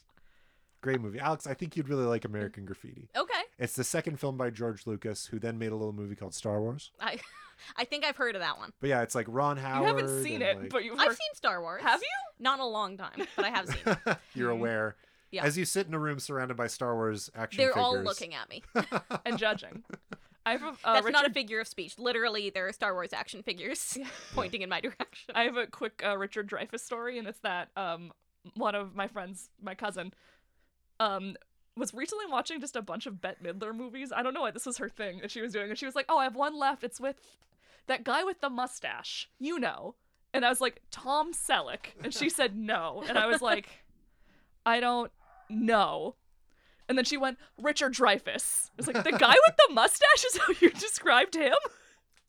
great 0.82 1.00
movie. 1.00 1.18
Alex, 1.18 1.46
I 1.46 1.54
think 1.54 1.76
you'd 1.76 1.88
really 1.88 2.04
like 2.04 2.24
American 2.24 2.64
Graffiti. 2.66 3.08
Okay. 3.16 3.31
It's 3.62 3.74
the 3.74 3.84
second 3.84 4.18
film 4.18 4.36
by 4.36 4.50
George 4.50 4.86
Lucas, 4.86 5.26
who 5.26 5.38
then 5.38 5.58
made 5.58 5.70
a 5.72 5.76
little 5.76 5.92
movie 5.92 6.16
called 6.16 6.34
Star 6.34 6.60
Wars. 6.60 6.90
I 7.00 7.18
I 7.76 7.84
think 7.84 8.04
I've 8.04 8.16
heard 8.16 8.34
of 8.34 8.40
that 8.42 8.58
one. 8.58 8.72
But 8.80 8.90
yeah, 8.90 9.02
it's 9.02 9.14
like 9.14 9.26
Ron 9.28 9.56
Howard. 9.56 9.88
You 9.88 9.96
haven't 9.96 10.24
seen 10.24 10.42
it, 10.42 10.58
like- 10.58 10.70
but 10.70 10.82
you've 10.84 10.98
I've 10.98 11.08
heard. 11.08 11.16
seen 11.16 11.34
Star 11.34 11.60
Wars. 11.62 11.80
Have 11.82 12.00
you? 12.00 12.08
Not 12.40 12.58
in 12.58 12.64
a 12.64 12.68
long 12.68 12.96
time, 12.96 13.26
but 13.36 13.44
I 13.44 13.50
have 13.50 13.66
seen 13.68 13.96
it. 14.06 14.16
you're 14.34 14.50
aware. 14.50 14.96
Yeah. 15.30 15.44
As 15.44 15.56
you 15.56 15.64
sit 15.64 15.86
in 15.86 15.94
a 15.94 15.98
room 15.98 16.18
surrounded 16.18 16.56
by 16.56 16.66
Star 16.66 16.94
Wars 16.94 17.30
action 17.36 17.58
They're 17.58 17.68
figures. 17.72 17.84
all 17.84 17.98
looking 18.02 18.34
at 18.34 18.50
me. 18.50 18.62
and 19.24 19.38
judging. 19.38 19.84
I 20.44 20.52
have 20.52 20.62
a 20.62 20.66
uh, 20.66 20.94
That's 20.94 21.04
Richard. 21.06 21.12
not 21.12 21.30
a 21.30 21.32
figure 21.32 21.60
of 21.60 21.68
speech. 21.68 21.98
Literally, 22.00 22.50
there 22.50 22.66
are 22.66 22.72
Star 22.72 22.92
Wars 22.94 23.12
action 23.12 23.44
figures 23.44 23.96
pointing 24.34 24.62
in 24.62 24.68
my 24.68 24.80
direction. 24.80 25.34
I 25.36 25.44
have 25.44 25.56
a 25.56 25.68
quick 25.68 26.02
uh, 26.04 26.18
Richard 26.18 26.50
Dreyfuss 26.50 26.80
story, 26.80 27.16
and 27.18 27.28
it's 27.28 27.38
that 27.40 27.68
um 27.76 28.10
one 28.56 28.74
of 28.74 28.96
my 28.96 29.06
friends, 29.06 29.50
my 29.62 29.76
cousin, 29.76 30.12
um 30.98 31.36
was 31.76 31.94
recently 31.94 32.26
watching 32.26 32.60
just 32.60 32.76
a 32.76 32.82
bunch 32.82 33.06
of 33.06 33.20
Bette 33.20 33.42
Midler 33.42 33.74
movies. 33.74 34.12
I 34.14 34.22
don't 34.22 34.34
know 34.34 34.42
why 34.42 34.50
this 34.50 34.66
was 34.66 34.78
her 34.78 34.88
thing 34.88 35.20
that 35.20 35.30
she 35.30 35.40
was 35.40 35.52
doing, 35.52 35.70
and 35.70 35.78
she 35.78 35.86
was 35.86 35.94
like, 35.94 36.06
"Oh, 36.08 36.18
I 36.18 36.24
have 36.24 36.36
one 36.36 36.58
left. 36.58 36.84
It's 36.84 37.00
with 37.00 37.16
that 37.86 38.04
guy 38.04 38.24
with 38.24 38.40
the 38.40 38.50
mustache, 38.50 39.28
you 39.38 39.58
know." 39.58 39.94
And 40.34 40.44
I 40.44 40.48
was 40.48 40.60
like, 40.60 40.82
"Tom 40.90 41.32
Selleck," 41.32 41.86
and 42.02 42.12
she 42.14 42.28
said 42.28 42.56
no, 42.56 43.02
and 43.08 43.16
I 43.18 43.26
was 43.26 43.40
like, 43.50 43.68
"I 44.66 44.80
don't 44.80 45.10
know." 45.48 46.16
And 46.88 46.98
then 46.98 47.04
she 47.06 47.16
went, 47.16 47.38
Richard 47.56 47.94
Dreyfuss. 47.94 48.66
I 48.68 48.72
was 48.76 48.86
like, 48.86 49.02
the 49.04 49.12
guy 49.12 49.34
with 49.46 49.56
the 49.68 49.72
mustache 49.72 50.24
is 50.26 50.36
how 50.36 50.52
you 50.60 50.68
described 50.70 51.34
him? 51.34 51.54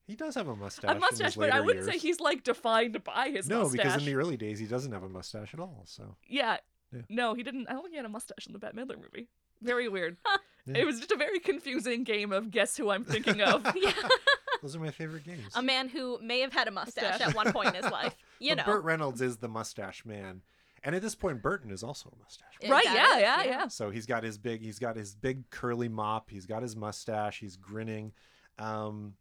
He 0.07 0.15
does 0.15 0.35
have 0.35 0.47
a 0.47 0.55
mustache. 0.55 0.95
A 0.95 0.99
mustache, 0.99 1.35
but 1.35 1.49
I 1.49 1.59
wouldn't 1.59 1.85
say 1.85 1.97
he's 1.97 2.19
like 2.21 2.43
defined 2.43 3.03
by 3.03 3.29
his 3.29 3.49
No, 3.49 3.63
mustache. 3.63 3.77
because 3.83 3.95
in 3.97 4.05
the 4.05 4.15
early 4.15 4.37
days 4.37 4.59
he 4.59 4.65
doesn't 4.65 4.91
have 4.91 5.03
a 5.03 5.09
mustache 5.09 5.53
at 5.53 5.59
all. 5.59 5.83
So 5.85 6.15
Yeah. 6.29 6.57
Yeah. 6.93 7.01
No, 7.09 7.33
he 7.33 7.43
didn't. 7.43 7.67
I 7.69 7.73
don't 7.73 7.81
think 7.83 7.93
he 7.93 7.97
had 7.97 8.05
a 8.05 8.09
mustache 8.09 8.47
in 8.47 8.53
the 8.53 8.59
Bette 8.59 8.75
Midler 8.77 8.97
movie. 9.01 9.27
Very 9.61 9.87
weird. 9.89 10.17
Yeah. 10.65 10.77
It 10.77 10.85
was 10.85 10.97
just 10.99 11.11
a 11.11 11.17
very 11.17 11.39
confusing 11.39 12.03
game 12.03 12.31
of 12.31 12.51
guess 12.51 12.77
who 12.77 12.89
I'm 12.89 13.03
thinking 13.03 13.41
of. 13.41 13.65
yeah. 13.75 13.91
those 14.61 14.75
are 14.75 14.79
my 14.79 14.91
favorite 14.91 15.23
games. 15.25 15.51
A 15.55 15.61
man 15.61 15.89
who 15.89 16.19
may 16.21 16.39
have 16.39 16.53
had 16.53 16.67
a 16.67 16.71
mustache 16.71 17.19
Mustache. 17.19 17.27
at 17.29 17.35
one 17.35 17.51
point 17.51 17.69
in 17.75 17.83
his 17.83 17.91
life. 17.91 18.15
You 18.39 18.55
But 18.55 18.57
know. 18.57 18.73
Burt 18.73 18.83
Reynolds 18.83 19.21
is 19.21 19.37
the 19.37 19.47
mustache 19.47 20.03
man, 20.05 20.41
and 20.83 20.93
at 20.95 21.01
this 21.01 21.15
point, 21.15 21.41
Burton 21.41 21.71
is 21.71 21.81
also 21.81 22.09
a 22.13 22.17
mustache. 22.21 22.47
man. 22.61 22.71
right? 22.71 22.83
That 22.83 23.19
Yeah, 23.21 23.43
yeah, 23.45 23.49
yeah. 23.59 23.67
So 23.69 23.89
he's 23.89 24.05
got 24.05 24.23
his 24.23 24.37
big, 24.37 24.61
he's 24.61 24.79
got 24.79 24.97
his 24.97 25.15
big 25.15 25.49
curly 25.49 25.87
mop. 25.87 26.29
He's 26.29 26.45
got 26.45 26.61
his 26.61 26.75
mustache. 26.75 27.39
He's 27.39 27.55
grinning. 27.55 28.11
Um, 28.59 29.13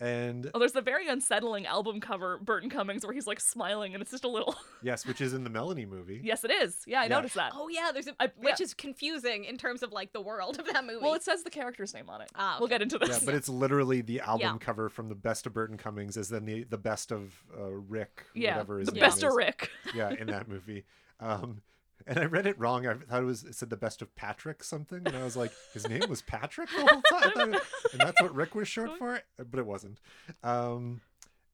and 0.00 0.50
Oh, 0.54 0.58
there's 0.58 0.72
the 0.72 0.80
very 0.80 1.06
unsettling 1.08 1.66
album 1.66 2.00
cover, 2.00 2.38
Burton 2.38 2.70
Cummings, 2.70 3.04
where 3.04 3.12
he's 3.12 3.26
like 3.26 3.38
smiling 3.38 3.92
and 3.94 4.00
it's 4.02 4.10
just 4.10 4.24
a 4.24 4.28
little. 4.28 4.56
yes, 4.82 5.06
which 5.06 5.20
is 5.20 5.34
in 5.34 5.44
the 5.44 5.50
Melanie 5.50 5.84
movie. 5.86 6.20
yes, 6.24 6.42
it 6.42 6.50
is. 6.50 6.78
Yeah, 6.86 7.00
I 7.00 7.04
Yeah. 7.04 7.08
noticed 7.08 7.34
that. 7.34 7.52
Oh 7.54 7.68
yeah, 7.68 7.90
there's 7.92 8.06
a 8.08 8.14
I- 8.18 8.32
which 8.38 8.58
yeah. 8.60 8.64
is 8.64 8.74
confusing 8.74 9.44
in 9.44 9.56
terms 9.58 9.82
of 9.82 9.92
like 9.92 10.12
the 10.12 10.20
world 10.20 10.58
of 10.58 10.66
that 10.72 10.84
movie. 10.84 10.98
Well, 11.02 11.14
it 11.14 11.22
says 11.22 11.42
the 11.42 11.50
character's 11.50 11.92
name 11.94 12.08
on 12.08 12.22
it. 12.22 12.30
Ah, 12.34 12.56
We'll 12.58 12.68
get 12.68 12.82
into 12.82 12.98
this. 12.98 13.08
Yeah, 13.10 13.18
but 13.24 13.34
it's 13.34 13.48
literally 13.48 14.00
the 14.00 14.20
album 14.20 14.40
Yeah. 14.40 14.58
cover 14.58 14.88
from 14.88 15.08
the 15.08 15.14
best 15.14 15.46
of 15.46 15.52
Burton 15.52 15.76
Cummings, 15.76 16.16
is 16.16 16.28
then 16.30 16.46
the 16.46 16.64
the 16.64 16.78
best 16.78 17.12
of 17.12 17.34
uh, 17.58 17.64
Rick, 17.70 18.24
Yeah, 18.34 18.52
whatever 18.54 18.78
his 18.78 18.88
the 18.88 18.94
name 18.94 19.00
best 19.02 19.22
of. 19.22 19.34
Rick. 19.34 19.70
Yeah, 19.94 20.10
in 20.18 20.28
that 20.28 20.48
movie. 20.48 20.84
Um, 21.20 21.60
and 22.06 22.18
I 22.18 22.24
read 22.24 22.46
it 22.46 22.58
wrong. 22.58 22.86
I 22.86 22.94
thought 22.94 23.22
it 23.22 23.26
was 23.26 23.44
it 23.44 23.54
said 23.54 23.70
the 23.70 23.76
best 23.76 24.02
of 24.02 24.14
Patrick 24.16 24.62
something, 24.64 25.02
and 25.06 25.16
I 25.16 25.24
was 25.24 25.36
like, 25.36 25.52
his 25.72 25.88
name 25.88 26.02
was 26.08 26.22
Patrick 26.22 26.68
the 26.70 26.80
whole 26.86 27.02
time, 27.20 27.54
it- 27.54 27.62
and 27.92 28.00
that's 28.00 28.20
what 28.22 28.34
Rick 28.34 28.54
was 28.54 28.68
short 28.68 28.96
for, 28.98 29.20
but 29.38 29.58
it 29.58 29.66
wasn't. 29.66 30.00
Um, 30.42 31.00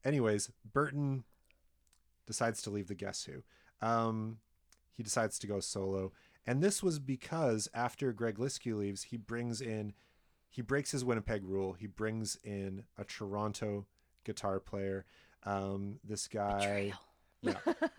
anyways, 0.04 0.50
Burton 0.72 1.24
decides 2.26 2.62
to 2.62 2.70
leave 2.70 2.88
the 2.88 2.94
Guess 2.94 3.24
Who. 3.24 3.42
Um, 3.86 4.38
he 4.92 5.02
decides 5.02 5.38
to 5.40 5.46
go 5.46 5.60
solo, 5.60 6.12
and 6.46 6.62
this 6.62 6.82
was 6.82 6.98
because 6.98 7.68
after 7.74 8.12
Greg 8.12 8.36
Leskiw 8.38 8.76
leaves, 8.78 9.04
he 9.04 9.16
brings 9.16 9.60
in, 9.60 9.92
he 10.48 10.62
breaks 10.62 10.90
his 10.92 11.04
Winnipeg 11.04 11.44
rule. 11.44 11.74
He 11.74 11.86
brings 11.86 12.38
in 12.42 12.84
a 12.96 13.04
Toronto 13.04 13.86
guitar 14.24 14.58
player. 14.60 15.04
Um, 15.44 15.98
this 16.02 16.26
guy. 16.28 16.92
Yeah. 17.42 17.54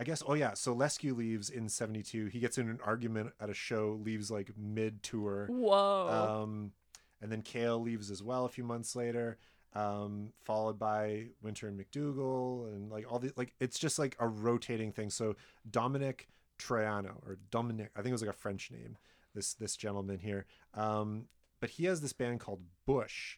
I 0.00 0.04
guess. 0.04 0.22
Oh 0.26 0.32
yeah. 0.32 0.54
So 0.54 0.74
Leskiw 0.74 1.14
leaves 1.14 1.50
in 1.50 1.68
'72. 1.68 2.26
He 2.26 2.40
gets 2.40 2.56
in 2.56 2.70
an 2.70 2.80
argument 2.82 3.34
at 3.38 3.50
a 3.50 3.54
show. 3.54 4.00
Leaves 4.02 4.30
like 4.30 4.50
mid 4.56 5.02
tour. 5.02 5.46
Whoa. 5.50 6.40
Um, 6.42 6.72
and 7.20 7.30
then 7.30 7.42
Kale 7.42 7.78
leaves 7.78 8.10
as 8.10 8.22
well 8.22 8.46
a 8.46 8.48
few 8.48 8.64
months 8.64 8.96
later. 8.96 9.36
Um, 9.74 10.32
followed 10.42 10.78
by 10.78 11.26
Winter 11.42 11.68
and 11.68 11.78
McDougal, 11.78 12.72
and 12.72 12.90
like 12.90 13.12
all 13.12 13.18
the 13.18 13.30
like 13.36 13.52
it's 13.60 13.78
just 13.78 13.98
like 13.98 14.16
a 14.18 14.26
rotating 14.26 14.90
thing. 14.90 15.10
So 15.10 15.36
Dominic 15.70 16.28
Troiano 16.58 17.16
or 17.26 17.38
Dominic, 17.50 17.90
I 17.94 17.98
think 17.98 18.08
it 18.08 18.12
was 18.12 18.22
like 18.22 18.30
a 18.30 18.38
French 18.38 18.70
name. 18.70 18.96
This 19.34 19.52
this 19.52 19.76
gentleman 19.76 20.18
here. 20.18 20.46
Um, 20.72 21.26
but 21.60 21.70
he 21.70 21.84
has 21.84 22.00
this 22.00 22.14
band 22.14 22.40
called 22.40 22.62
Bush. 22.86 23.36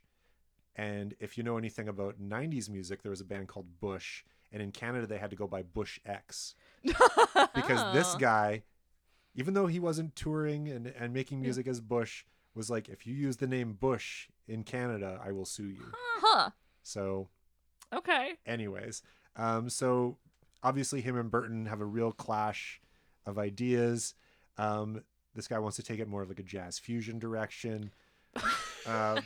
And 0.77 1.15
if 1.21 1.37
you 1.37 1.45
know 1.45 1.59
anything 1.59 1.89
about 1.89 2.19
90s 2.19 2.71
music, 2.71 3.03
there 3.03 3.11
was 3.11 3.21
a 3.21 3.27
band 3.27 3.49
called 3.49 3.81
Bush. 3.81 4.23
And 4.53 4.61
in 4.63 4.71
Canada, 4.71 5.07
they 5.07 5.19
had 5.19 5.31
to 5.31 5.37
go 5.37 5.47
by 5.47 5.63
Bush 5.63 5.99
X 6.05 6.55
because 7.55 7.83
this 7.95 8.15
guy, 8.17 8.63
even 9.35 9.55
though 9.55 9.67
he 9.67 9.81
wasn't 9.81 10.15
touring 10.15 10.69
and, 10.69 10.87
and 10.89 11.13
making 11.15 11.41
music 11.41 11.67
as 11.67 11.81
Bush, 11.81 12.25
was 12.55 12.69
like, 12.69 12.89
if 12.89 13.07
you 13.07 13.15
use 13.15 13.39
the 13.39 13.47
name 13.47 13.73
Bush 13.73 14.29
in 14.47 14.63
Canada, 14.63 15.19
I 15.25 15.33
will 15.33 15.47
sue 15.47 15.69
you. 15.69 15.91
huh. 15.95 16.51
So, 16.83 17.29
Okay. 17.95 18.35
anyways, 18.47 19.03
um, 19.37 19.71
so 19.71 20.19
obviously 20.63 21.01
him 21.01 21.17
and 21.17 21.31
Burton 21.31 21.67
have 21.67 21.81
a 21.81 21.85
real 21.87 22.13
clash 22.13 22.81
of 23.25 23.39
ideas. 23.39 24.15
Um, 24.59 25.03
this 25.35 25.49
guy 25.49 25.59
wants 25.59 25.77
to 25.77 25.83
take 25.83 25.99
it 25.99 26.09
more 26.09 26.23
of 26.23 26.29
like 26.29 26.41
a 26.41 26.43
jazz 26.45 26.79
fusion 26.79 27.19
direction. 27.19 27.93
Uh, 28.85 29.21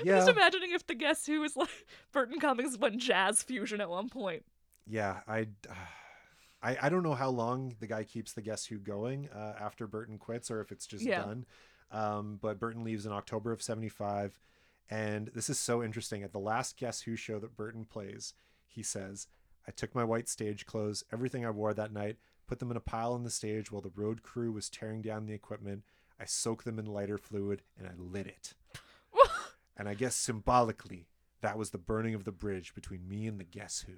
I'm 0.00 0.06
just 0.06 0.28
imagining 0.28 0.72
if 0.72 0.86
the 0.86 0.94
Guess 0.94 1.26
Who 1.26 1.40
was 1.40 1.56
like 1.56 1.68
Burton 2.12 2.40
Cummings 2.40 2.78
went 2.78 2.98
jazz 2.98 3.42
fusion 3.42 3.80
at 3.80 3.88
one 3.90 4.08
point. 4.08 4.44
yeah. 4.86 5.20
I, 5.28 5.48
I, 6.62 6.76
I 6.82 6.88
don't 6.88 7.04
know 7.04 7.14
how 7.14 7.30
long 7.30 7.76
the 7.78 7.86
guy 7.86 8.02
keeps 8.04 8.32
the 8.32 8.42
Guess 8.42 8.66
Who 8.66 8.78
going 8.78 9.28
uh, 9.34 9.54
after 9.60 9.86
Burton 9.86 10.18
quits, 10.18 10.50
or 10.50 10.60
if 10.60 10.72
it's 10.72 10.86
just 10.86 11.04
Yeah. 11.04 11.22
done. 11.22 11.46
Um, 11.92 12.38
but 12.42 12.58
Burton 12.58 12.82
leaves 12.84 13.06
in 13.06 13.12
October 13.12 13.52
of 13.52 13.62
'75, 13.62 14.38
and 14.90 15.28
this 15.34 15.48
is 15.48 15.58
so 15.58 15.82
interesting. 15.82 16.22
At 16.22 16.32
the 16.32 16.38
last 16.40 16.76
Guess 16.76 17.02
Who 17.02 17.16
show 17.16 17.38
that 17.38 17.56
Burton 17.56 17.84
plays, 17.84 18.34
he 18.66 18.82
says, 18.82 19.28
"I 19.66 19.70
took 19.70 19.94
my 19.94 20.04
white 20.04 20.28
stage 20.28 20.66
clothes, 20.66 21.04
everything 21.12 21.46
I 21.46 21.50
wore 21.50 21.72
that 21.74 21.92
night, 21.92 22.16
put 22.46 22.58
them 22.58 22.70
in 22.70 22.76
a 22.76 22.80
pile 22.80 23.12
on 23.14 23.22
the 23.24 23.30
stage 23.30 23.70
while 23.70 23.80
the 23.80 23.92
road 23.94 24.22
crew 24.22 24.50
was 24.52 24.68
tearing 24.68 25.00
down 25.00 25.26
the 25.26 25.32
equipment. 25.34 25.84
I 26.20 26.24
soaked 26.24 26.64
them 26.64 26.78
in 26.80 26.84
lighter 26.86 27.16
fluid 27.18 27.62
and 27.78 27.86
I 27.86 27.92
lit 27.96 28.26
it. 28.26 28.54
And 29.78 29.88
I 29.88 29.94
guess 29.94 30.14
symbolically, 30.16 31.06
that 31.40 31.56
was 31.56 31.70
the 31.70 31.78
burning 31.78 32.14
of 32.14 32.24
the 32.24 32.32
bridge 32.32 32.74
between 32.74 33.08
me 33.08 33.26
and 33.26 33.38
the 33.38 33.44
Guess 33.44 33.84
Who." 33.86 33.94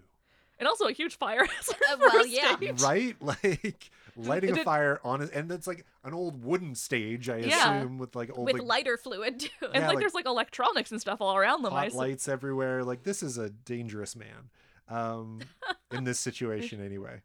And 0.59 0.69
also 0.69 0.85
a 0.89 0.93
huge 0.93 1.17
fire 1.17 1.45
hazard. 1.57 1.77
Uh, 1.91 1.97
for 1.97 2.07
well, 2.13 2.27
yeah. 2.27 2.55
stage. 2.57 2.83
right 2.83 3.17
like 3.23 3.91
lighting 4.15 4.51
It 4.51 4.59
a 4.59 4.65
fire 4.65 5.01
on 5.03 5.23
it 5.23 5.31
and 5.33 5.51
it's 5.51 5.67
like 5.67 5.87
an 6.05 6.13
old 6.13 6.45
wooden 6.45 6.75
stage 6.75 7.31
i 7.31 7.39
Yeah. 7.39 7.79
assume 7.79 7.97
with 7.97 8.15
like 8.15 8.31
old 8.37 8.45
with 8.45 8.57
like, 8.59 8.63
lighter 8.65 8.99
fluid 8.99 9.41
too. 9.41 9.49
And 9.63 9.75
Yeah, 9.77 9.81
like, 9.81 9.89
like- 9.95 9.99
there's 10.01 10.13
like 10.13 10.27
electronics 10.27 10.91
and 10.91 11.01
stuff 11.01 11.23
all 11.23 11.35
around 11.35 11.63
them. 11.63 11.73
I 11.73 11.85
hot 11.85 11.95
lights 11.95 12.29
everywhere 12.29 12.85
like 12.85 13.05
this 13.05 13.23
is 13.23 13.39
a 13.39 13.49
dangerous 13.49 14.15
man 14.15 14.51
um 14.89 15.41
in 15.93 16.05
this 16.05 16.19
situation 16.21 16.85
anyway 16.85 17.23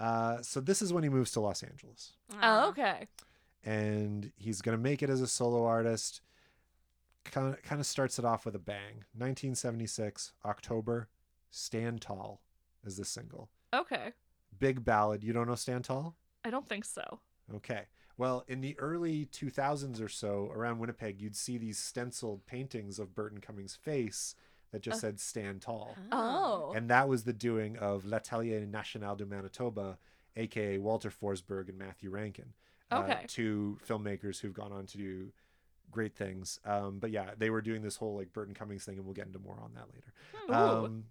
uh 0.00 0.40
so 0.40 0.58
this 0.58 0.80
is 0.80 0.94
when 0.94 1.02
he 1.02 1.10
moves 1.10 1.30
to 1.32 1.40
los 1.40 1.62
angeles 1.62 2.14
Oh, 2.42 2.68
okay. 2.70 3.06
and 3.64 4.32
he's 4.36 4.62
gonna 4.62 4.78
make 4.78 5.02
it 5.02 5.10
as 5.10 5.20
a 5.20 5.26
solo 5.26 5.66
artist 5.66 6.22
kind 7.24 7.54
of 7.54 7.62
kind 7.62 7.80
of 7.80 7.86
starts 7.86 8.18
it 8.18 8.24
off 8.24 8.44
with 8.44 8.54
a 8.54 8.58
bang 8.58 9.04
1976 9.14 10.32
october 10.44 11.08
stand 11.50 12.00
tall 12.00 12.40
is 12.84 12.96
the 12.96 13.04
single 13.04 13.48
Okay. 13.74 14.12
big 14.58 14.84
ballad 14.84 15.22
you 15.24 15.32
don't 15.32 15.46
know 15.46 15.54
stand 15.54 15.84
tall 15.84 16.16
I 16.44 16.50
don't 16.50 16.68
think 16.68 16.84
so. 16.84 17.20
Okay. 17.54 17.82
Well, 18.16 18.44
in 18.48 18.62
the 18.62 18.76
early 18.80 19.26
2000s 19.26 20.00
or 20.00 20.08
so, 20.08 20.50
around 20.52 20.80
Winnipeg, 20.80 21.20
you'd 21.22 21.36
see 21.36 21.56
these 21.56 21.78
stenciled 21.78 22.44
paintings 22.46 22.98
of 22.98 23.14
Burton 23.14 23.40
Cummings' 23.40 23.76
face 23.76 24.34
that 24.72 24.82
just 24.82 24.96
Uh. 24.96 25.00
said 25.02 25.20
"Stand 25.20 25.62
Tall," 25.62 25.96
Oh. 26.10 26.72
and 26.74 26.90
that 26.90 27.08
was 27.08 27.22
the 27.22 27.32
doing 27.32 27.76
of 27.78 28.04
L'Atelier 28.04 28.66
National 28.66 29.14
de 29.14 29.24
Manitoba, 29.24 29.98
aka 30.34 30.78
Walter 30.78 31.10
Forsberg 31.10 31.68
and 31.68 31.78
Matthew 31.78 32.10
Rankin, 32.10 32.54
uh, 32.90 33.18
two 33.28 33.78
filmmakers 33.86 34.40
who've 34.40 34.52
gone 34.52 34.72
on 34.72 34.86
to 34.86 34.98
do 34.98 35.32
great 35.92 36.16
things. 36.16 36.58
Um, 36.64 36.98
but 36.98 37.10
yeah, 37.10 37.30
they 37.38 37.50
were 37.50 37.62
doing 37.62 37.82
this 37.82 37.96
whole 37.96 38.16
like 38.16 38.32
Burton 38.32 38.54
Cummings 38.54 38.84
thing, 38.84 38.96
and 38.96 39.04
we'll 39.04 39.14
get 39.14 39.26
into 39.26 39.38
more 39.38 39.58
on 39.62 39.72
that 39.74 39.86
later. 39.94 40.12
Ooh. 40.50 40.84
Um, 40.84 41.04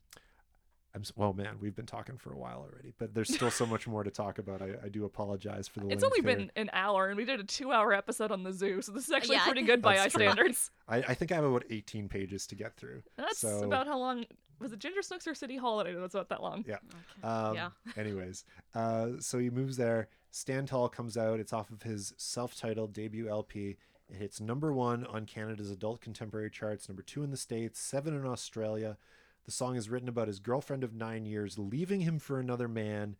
I'm 0.93 1.01
s- 1.01 1.13
well, 1.15 1.31
man. 1.31 1.55
We've 1.61 1.75
been 1.75 1.85
talking 1.85 2.17
for 2.17 2.33
a 2.33 2.37
while 2.37 2.67
already, 2.69 2.93
but 2.97 3.13
there's 3.13 3.33
still 3.33 3.51
so 3.51 3.65
much 3.65 3.87
more 3.87 4.03
to 4.03 4.11
talk 4.11 4.39
about. 4.39 4.61
I, 4.61 4.71
I 4.83 4.89
do 4.89 5.05
apologize 5.05 5.67
for 5.67 5.79
the. 5.79 5.87
it's 5.89 6.03
only 6.03 6.19
here. 6.21 6.35
been 6.35 6.51
an 6.57 6.69
hour, 6.73 7.07
and 7.07 7.15
we 7.15 7.23
did 7.23 7.39
a 7.39 7.45
two-hour 7.45 7.93
episode 7.93 8.29
on 8.31 8.43
the 8.43 8.51
zoo, 8.51 8.81
so 8.81 8.91
this 8.91 9.05
is 9.05 9.11
actually 9.11 9.35
Yeah, 9.35 9.45
pretty 9.45 9.61
good 9.61 9.81
by 9.81 9.95
That's 9.95 10.13
our 10.15 10.21
standards. 10.21 10.69
I, 10.89 10.97
I 10.97 11.13
think 11.13 11.31
I 11.31 11.35
have 11.35 11.45
about 11.45 11.63
18 11.69 12.09
pages 12.09 12.45
to 12.47 12.55
get 12.55 12.75
through. 12.75 13.03
That's 13.15 13.39
so, 13.39 13.63
about 13.63 13.87
how 13.87 13.97
long 13.99 14.25
was 14.59 14.73
it? 14.73 14.79
Ginger 14.79 15.01
Snooks 15.01 15.27
or 15.27 15.33
City 15.33 15.55
Holiday? 15.55 15.93
That's 15.93 16.13
about 16.13 16.27
that 16.29 16.41
long. 16.41 16.65
Yeah. 16.67 16.75
Okay. 17.23 17.27
Um, 17.27 17.55
yeah. 17.55 17.69
Anyways, 17.97 18.43
uh, 18.75 19.11
so 19.19 19.39
he 19.39 19.49
moves 19.49 19.77
there. 19.77 20.09
Stand 20.31 20.67
Tall 20.67 20.89
comes 20.89 21.17
out. 21.17 21.39
It's 21.39 21.53
off 21.53 21.71
of 21.71 21.83
his 21.83 22.13
self-titled 22.17 22.93
debut 22.93 23.29
LP. 23.29 23.77
It 24.11 24.17
hits 24.17 24.41
number 24.41 24.73
one 24.73 25.05
on 25.05 25.25
Canada's 25.25 25.71
adult 25.71 26.01
contemporary 26.01 26.49
charts, 26.49 26.89
number 26.89 27.01
two 27.01 27.23
in 27.23 27.31
the 27.31 27.37
States, 27.37 27.79
seven 27.79 28.13
in 28.15 28.25
Australia. 28.25 28.97
The 29.45 29.51
song 29.51 29.75
is 29.77 29.89
written 29.89 30.09
about 30.09 30.27
his 30.27 30.39
girlfriend 30.39 30.83
of 30.83 30.93
nine 30.93 31.25
years 31.25 31.57
leaving 31.57 32.01
him 32.01 32.19
for 32.19 32.39
another 32.39 32.67
man. 32.67 33.15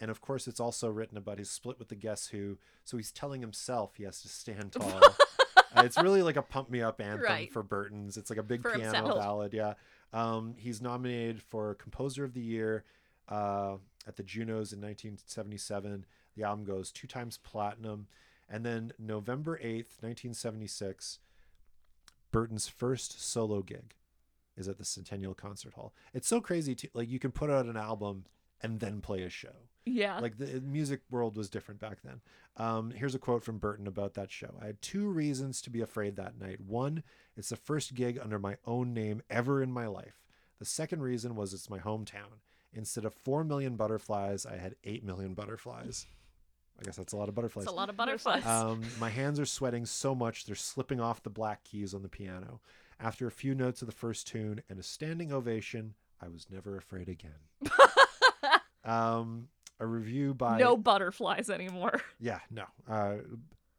And 0.00 0.10
of 0.10 0.20
course, 0.20 0.48
it's 0.48 0.58
also 0.60 0.88
written 0.90 1.16
about 1.16 1.38
his 1.38 1.50
split 1.50 1.78
with 1.78 1.88
the 1.88 1.94
Guess 1.94 2.28
Who. 2.28 2.58
So 2.84 2.96
he's 2.96 3.12
telling 3.12 3.40
himself 3.40 3.92
he 3.96 4.02
has 4.02 4.20
to 4.22 4.28
stand 4.28 4.72
tall. 4.72 5.00
Uh, 5.76 5.82
it's 5.84 5.96
really 6.02 6.20
like 6.22 6.36
a 6.36 6.42
pump 6.42 6.68
me 6.68 6.82
up 6.82 7.00
anthem 7.00 7.22
Right. 7.24 7.52
for 7.52 7.62
Burton's. 7.62 8.16
It's 8.16 8.28
like 8.28 8.38
a 8.38 8.42
big 8.42 8.62
For 8.62 8.72
piano 8.72 8.92
himself. 8.92 9.18
ballad. 9.20 9.54
Yeah. 9.54 9.74
Um, 10.12 10.54
he's 10.58 10.82
nominated 10.82 11.42
for 11.42 11.74
Composer 11.76 12.24
of 12.24 12.34
the 12.34 12.40
Year 12.42 12.84
uh, 13.28 13.76
at 14.06 14.16
the 14.16 14.22
Junos 14.24 14.72
in 14.72 14.80
1977. 14.80 16.04
The 16.36 16.42
album 16.42 16.64
goes 16.64 16.90
two 16.92 17.06
times 17.06 17.38
platinum. 17.38 18.08
And 18.48 18.64
then 18.64 18.92
November 18.98 19.58
8th, 19.58 20.02
1976, 20.02 21.18
Burton's 22.30 22.68
first 22.68 23.22
solo 23.22 23.62
gig 23.62 23.94
is 24.56 24.68
at 24.68 24.78
the 24.78 24.84
Centennial 24.84 25.34
Concert 25.34 25.74
Hall. 25.74 25.94
It's 26.12 26.28
so 26.28 26.40
crazy 26.40 26.74
to 26.74 26.88
like 26.94 27.08
you 27.08 27.18
can 27.18 27.32
put 27.32 27.50
out 27.50 27.66
an 27.66 27.76
album 27.76 28.24
and 28.62 28.80
then 28.80 29.00
play 29.00 29.22
a 29.22 29.28
show. 29.28 29.54
Yeah. 29.84 30.18
Like 30.20 30.38
the 30.38 30.60
music 30.60 31.00
world 31.10 31.36
was 31.36 31.50
different 31.50 31.80
back 31.80 31.98
then. 32.02 32.20
Um, 32.56 32.90
here's 32.90 33.14
a 33.14 33.18
quote 33.18 33.44
from 33.44 33.58
Burton 33.58 33.86
about 33.86 34.14
that 34.14 34.30
show. 34.30 34.54
I 34.60 34.66
had 34.66 34.80
two 34.80 35.08
reasons 35.08 35.60
to 35.62 35.70
be 35.70 35.80
afraid 35.80 36.16
that 36.16 36.38
night. 36.40 36.60
One, 36.60 37.02
it's 37.36 37.50
the 37.50 37.56
first 37.56 37.94
gig 37.94 38.18
under 38.22 38.38
my 38.38 38.56
own 38.64 38.94
name 38.94 39.22
ever 39.28 39.62
in 39.62 39.72
my 39.72 39.86
life. 39.86 40.22
The 40.58 40.64
second 40.64 41.02
reason 41.02 41.36
was 41.36 41.52
it's 41.52 41.68
my 41.68 41.78
hometown. 41.78 42.40
Instead 42.72 43.04
of 43.04 43.14
4 43.14 43.44
million 43.44 43.76
butterflies, 43.76 44.46
I 44.46 44.56
had 44.56 44.76
8 44.82 45.04
million 45.04 45.34
butterflies. 45.34 46.06
I 46.78 46.82
guess 46.84 46.96
that's 46.96 47.12
a 47.12 47.16
lot 47.16 47.28
of 47.28 47.34
butterflies. 47.34 47.64
It's 47.64 47.72
a 47.72 47.76
lot 47.76 47.88
of 47.88 47.96
Butterflies. 47.96 48.42
butterflies. 48.42 48.62
Um, 48.72 48.82
my 48.98 49.08
hands 49.10 49.38
are 49.38 49.46
sweating 49.46 49.86
so 49.86 50.14
much 50.14 50.44
they're 50.44 50.54
slipping 50.56 51.00
off 51.00 51.22
the 51.22 51.30
black 51.30 51.62
keys 51.64 51.94
on 51.94 52.02
the 52.02 52.08
piano. 52.08 52.60
After 53.00 53.26
a 53.26 53.30
few 53.30 53.54
notes 53.54 53.80
of 53.82 53.86
the 53.86 53.94
first 53.94 54.26
tune 54.26 54.60
and 54.68 54.78
a 54.78 54.82
standing 54.82 55.32
ovation, 55.32 55.94
I 56.20 56.28
was 56.28 56.46
never 56.50 56.76
afraid 56.76 57.08
again. 57.08 57.32
um, 58.84 59.48
a 59.80 59.86
review 59.86 60.34
by 60.34 60.58
no 60.58 60.76
butterflies 60.76 61.50
anymore. 61.50 62.00
yeah, 62.20 62.40
no. 62.50 62.64
Uh, 62.88 63.16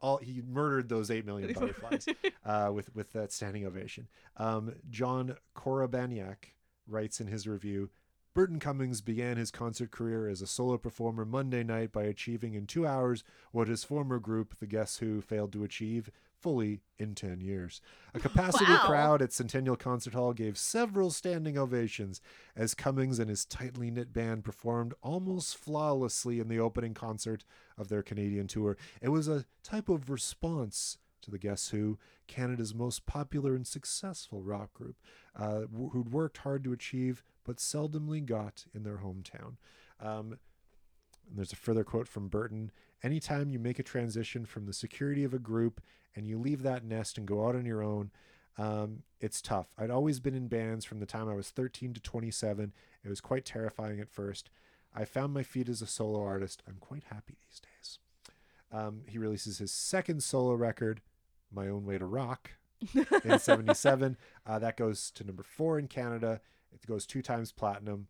all 0.02 0.18
he 0.18 0.42
murdered 0.48 0.90
those 0.90 1.10
eight 1.10 1.26
million 1.26 1.54
butterflies 1.60 2.06
uh, 2.46 2.70
with 2.74 2.94
with 2.96 3.12
that 3.14 3.32
standing 3.32 3.66
ovation. 3.66 4.08
Um, 4.38 4.74
John 4.90 5.36
Korobaniak 5.56 6.54
writes 6.88 7.20
in 7.20 7.28
his 7.28 7.48
review. 7.48 7.90
Burton 8.36 8.60
Cummings 8.60 9.00
began 9.00 9.38
his 9.38 9.50
concert 9.50 9.92
career 9.92 10.28
as 10.28 10.42
a 10.42 10.48
solo 10.48 10.78
performer 10.78 11.24
Monday 11.24 11.64
night 11.64 11.94
by 11.94 12.04
achieving 12.04 12.54
in 12.54 12.68
two 12.68 12.86
hours 12.86 13.24
what 13.54 13.70
his 13.70 13.86
former 13.86 14.20
group, 14.20 14.60
the 14.60 14.68
Guess 14.68 14.98
Who, 14.98 15.22
failed 15.22 15.54
to 15.54 15.64
achieve 15.64 16.12
fully 16.42 16.82
in 17.00 17.16
10 17.16 17.40
years. 17.40 17.80
A 18.14 18.20
capacity 18.20 18.74
Wow. 18.74 18.88
crowd 18.88 19.22
at 19.22 19.32
Centennial 19.32 19.78
Concert 19.78 20.14
Hall 20.14 20.34
gave 20.34 20.58
several 20.58 21.12
standing 21.12 21.58
ovations 21.58 22.20
as 22.58 22.74
Cummings 22.76 23.20
and 23.20 23.30
his 23.30 23.46
tightly 23.46 23.90
knit 23.90 24.12
band 24.12 24.44
performed 24.44 24.94
almost 25.02 25.56
flawlessly 25.56 26.42
in 26.42 26.50
the 26.50 26.60
opening 26.60 26.94
concert 26.94 27.46
of 27.78 27.88
their 27.88 28.04
Canadian 28.04 28.48
tour. 28.48 28.76
It 29.02 29.10
was 29.10 29.30
a 29.30 29.46
type 29.64 29.88
of 29.88 30.10
response 30.10 30.98
to 31.22 31.32
the 31.32 31.40
Guess 31.40 31.70
Who, 31.70 31.98
Canada's 32.28 32.76
most 32.76 33.06
popular 33.06 33.56
and 33.56 33.66
successful 33.66 34.42
rock 34.44 34.74
group, 34.74 34.98
uh, 35.38 35.62
who'd 35.92 36.12
worked 36.12 36.40
hard 36.40 36.66
to 36.66 36.74
achieve 36.74 37.24
but 37.46 37.58
seldomly 37.58 38.26
got 38.26 38.66
in 38.74 38.84
their 38.84 38.98
hometown. 38.98 39.56
Um, 40.02 40.38
and 41.30 41.38
there's 41.38 41.54
a 41.54 41.58
further 41.58 41.84
quote 41.84 42.08
from 42.08 42.28
Burton 42.28 42.72
Anytime 43.04 43.50
you 43.50 43.60
make 43.60 43.78
a 43.78 43.84
transition 43.84 44.46
from 44.46 44.66
the 44.66 44.74
security 44.74 45.24
of 45.24 45.34
a 45.34 45.40
group 45.40 45.80
and 46.16 46.26
you 46.26 46.40
leave 46.40 46.64
that 46.64 46.84
nest 46.84 47.18
and 47.18 47.28
go 47.28 47.48
out 47.48 47.56
on 47.56 47.66
your 47.66 47.84
own, 47.84 48.10
um, 48.58 49.04
it's 49.20 49.42
tough. 49.42 49.68
I'd 49.78 49.92
always 49.92 50.20
been 50.20 50.34
in 50.34 50.48
bands 50.48 50.86
from 50.86 51.00
the 51.00 51.06
time 51.06 51.30
I 51.30 51.36
was 51.36 51.50
13 51.50 51.94
to 51.94 52.00
27. 52.00 52.74
It 53.04 53.10
was 53.10 53.22
quite 53.22 53.46
terrifying 53.46 54.00
at 54.00 54.10
first. 54.10 54.50
I 54.96 55.06
found 55.06 55.34
my 55.34 55.44
feet 55.44 55.70
as 55.70 55.82
a 55.82 55.88
solo 55.88 56.24
artist. 56.24 56.64
I'm 56.68 56.78
quite 56.80 57.04
happy 57.12 57.36
these 57.48 57.60
days. 57.60 58.00
Um, 58.72 59.02
he 59.08 59.18
releases 59.18 59.58
his 59.58 59.72
second 59.72 60.24
solo 60.24 60.54
record, 60.54 61.02
My 61.54 61.68
Own 61.68 61.86
Way 61.86 61.98
to 61.98 62.06
Rock, 62.06 62.52
in 63.24 63.40
77. 63.40 64.18
Uh, 64.46 64.60
that 64.60 64.78
goes 64.78 65.12
to 65.12 65.24
number 65.24 65.44
four 65.44 65.78
in 65.78 65.88
Canada. 65.88 66.42
It 66.74 66.86
goes 66.86 67.06
two 67.06 67.22
times 67.22 67.52
platinum. 67.52 68.08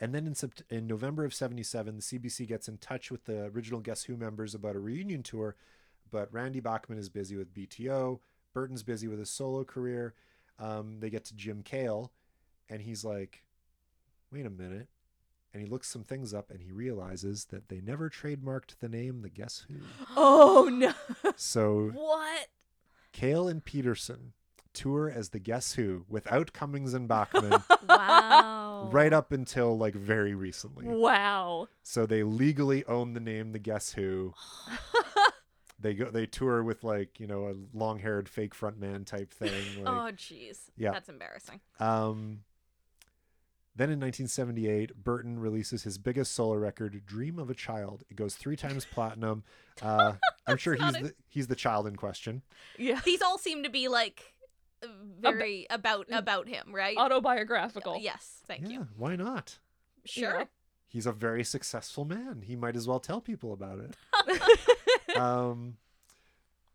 And 0.00 0.14
then 0.14 0.26
in, 0.26 0.34
Sept- 0.34 0.68
in 0.70 0.86
November 0.86 1.24
of 1.24 1.32
77, 1.32 1.96
the 1.96 2.02
CBC 2.02 2.48
gets 2.48 2.66
in 2.68 2.78
touch 2.78 3.10
with 3.10 3.24
the 3.24 3.44
original 3.44 3.80
Guess 3.80 4.04
Who 4.04 4.16
members 4.16 4.54
about 4.54 4.74
a 4.76 4.80
reunion 4.80 5.22
tour, 5.22 5.54
but 6.10 6.32
Randy 6.32 6.60
Bachman 6.60 6.98
is 6.98 7.08
busy 7.08 7.36
with 7.36 7.54
BTO. 7.54 8.18
Burton's 8.52 8.82
busy 8.82 9.06
with 9.08 9.18
his 9.20 9.30
solo 9.30 9.64
career. 9.64 10.14
Um, 10.58 10.98
they 11.00 11.10
get 11.10 11.24
to 11.26 11.36
Jim 11.36 11.62
Kale, 11.62 12.12
and 12.68 12.82
he's 12.82 13.04
like, 13.04 13.44
wait 14.32 14.46
a 14.46 14.50
minute. 14.50 14.88
And 15.52 15.62
he 15.62 15.68
looks 15.68 15.88
some 15.88 16.02
things 16.02 16.34
up 16.34 16.50
and 16.50 16.60
he 16.60 16.72
realizes 16.72 17.44
that 17.46 17.68
they 17.68 17.80
never 17.80 18.10
trademarked 18.10 18.80
the 18.80 18.88
name 18.88 19.22
The 19.22 19.28
Guess 19.28 19.66
Who. 19.68 19.76
oh 20.16 20.68
no. 20.72 20.92
So 21.36 21.90
What? 21.94 22.48
Kale 23.12 23.46
and 23.46 23.64
Peterson 23.64 24.32
tour 24.74 25.10
as 25.10 25.30
The 25.30 25.38
Guess 25.38 25.74
Who 25.74 26.04
without 26.08 26.52
Cummings 26.52 26.92
and 26.94 27.08
Bachman 27.08 27.62
Wow. 27.88 28.90
right 28.92 29.12
up 29.12 29.32
until 29.32 29.78
like 29.78 29.94
very 29.94 30.34
recently. 30.34 30.86
Wow. 30.86 31.68
So 31.82 32.04
they 32.06 32.22
legally 32.22 32.84
own 32.86 33.14
the 33.14 33.20
name 33.20 33.52
The 33.52 33.58
Guess 33.58 33.92
Who. 33.94 34.34
they 35.80 35.94
go 35.94 36.10
they 36.10 36.26
tour 36.26 36.62
with 36.62 36.84
like, 36.84 37.18
you 37.20 37.26
know, 37.26 37.48
a 37.48 37.54
long-haired 37.76 38.28
fake 38.28 38.54
frontman 38.54 39.06
type 39.06 39.32
thing 39.32 39.50
like 39.84 39.86
Oh, 39.86 40.12
jeez. 40.14 40.58
Yeah. 40.76 40.92
That's 40.92 41.08
embarrassing. 41.08 41.60
um 41.80 42.40
then 43.76 43.90
in 43.90 43.98
1978, 43.98 45.02
Burton 45.02 45.40
releases 45.40 45.82
his 45.82 45.98
biggest 45.98 46.30
solo 46.32 46.54
record, 46.54 47.04
"Dream 47.06 47.40
of 47.40 47.50
a 47.50 47.54
Child." 47.56 48.04
It 48.08 48.14
goes 48.14 48.36
three 48.36 48.54
times 48.54 48.84
platinum. 48.84 49.42
Uh, 49.82 50.12
I'm 50.46 50.58
sure 50.58 50.74
he's 50.74 50.94
a- 50.94 51.02
the 51.02 51.14
he's 51.28 51.48
the 51.48 51.56
child 51.56 51.88
in 51.88 51.96
question. 51.96 52.42
Yeah. 52.78 53.00
These 53.04 53.20
all 53.20 53.36
seem 53.36 53.64
to 53.64 53.68
be 53.70 53.88
like 53.88 54.33
very 55.20 55.66
about 55.70 56.06
about 56.10 56.48
him, 56.48 56.74
right? 56.74 56.96
Autobiographical. 56.96 57.98
Yes. 58.00 58.42
Thank 58.46 58.62
yeah, 58.62 58.68
you. 58.68 58.88
why 58.96 59.16
not? 59.16 59.58
Sure. 60.04 60.40
Yeah. 60.40 60.44
He's 60.88 61.06
a 61.06 61.12
very 61.12 61.42
successful 61.42 62.04
man. 62.04 62.42
He 62.44 62.54
might 62.54 62.76
as 62.76 62.86
well 62.86 63.00
tell 63.00 63.20
people 63.20 63.52
about 63.52 63.80
it. 63.80 65.16
um, 65.16 65.76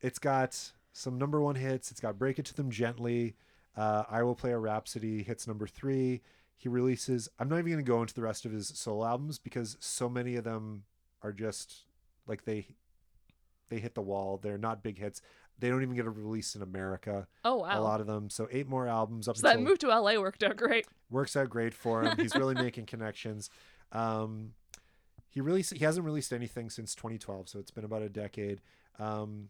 it's 0.02 0.20
got 0.20 0.72
some 0.92 1.18
number 1.18 1.40
one 1.40 1.56
hits. 1.56 1.92
It's 1.92 2.02
got 2.02 2.20
"Break 2.20 2.40
It 2.40 2.46
to 2.46 2.56
Them 2.56 2.70
Gently." 2.70 3.36
Uh, 3.78 4.04
"I 4.10 4.24
Will 4.24 4.36
Play 4.36 4.52
a 4.52 4.58
Rhapsody" 4.58 5.24
hits 5.24 5.48
number 5.48 5.68
three. 5.68 6.22
He 6.58 6.68
releases. 6.68 7.30
I'm 7.40 7.48
not 7.48 7.60
even 7.60 7.72
going 7.72 7.86
to 7.86 7.90
go 7.90 8.02
into 8.02 8.14
the 8.14 8.22
rest 8.22 8.46
of 8.46 8.52
his 8.52 8.68
solo 8.68 9.06
albums 9.06 9.40
because 9.40 9.78
so 9.80 10.10
many 10.10 10.36
of 10.36 10.44
them 10.44 10.84
are 11.22 11.32
just 11.32 11.86
like 12.28 12.44
they 12.44 12.68
they 13.70 13.80
hit 13.80 13.96
the 13.96 14.02
wall. 14.02 14.38
They're 14.38 14.58
not 14.58 14.84
big 14.84 15.00
hits. 15.00 15.22
They 15.60 15.70
don't 15.70 15.82
even 15.84 15.96
get 15.96 16.06
a 16.06 16.10
release 16.10 16.56
in 16.56 16.62
America. 16.62 17.28
Oh 17.44 17.58
wow. 17.58 17.80
A 17.80 17.82
lot 17.82 18.00
of 18.02 18.08
them. 18.08 18.30
So 18.30 18.48
eight 18.52 18.68
more 18.68 18.88
albums 18.88 19.28
up 19.28 19.38
so 19.38 19.48
that 19.48 19.60
move 19.62 19.78
to 19.80 19.88
LA 19.88 20.20
worked 20.20 20.44
out 20.44 20.56
great. 20.56 20.88
works 21.10 21.36
out 21.36 21.50
great 21.50 21.74
for 21.74 22.04
him. 22.04 22.18
He's 22.18 22.36
really 22.36 22.56
making 22.68 22.86
connections. 22.86 23.50
Um, 23.92 24.54
he 25.30 25.42
released 25.42 25.74
he 25.74 25.84
hasn't 25.86 26.06
released 26.06 26.32
anything 26.34 26.70
since 26.70 26.96
2012, 26.96 27.50
so 27.50 27.60
it's 27.60 27.72
been 27.72 27.84
about 27.86 28.02
a 28.02 28.10
decade. 28.10 28.62
Um, 28.98 29.50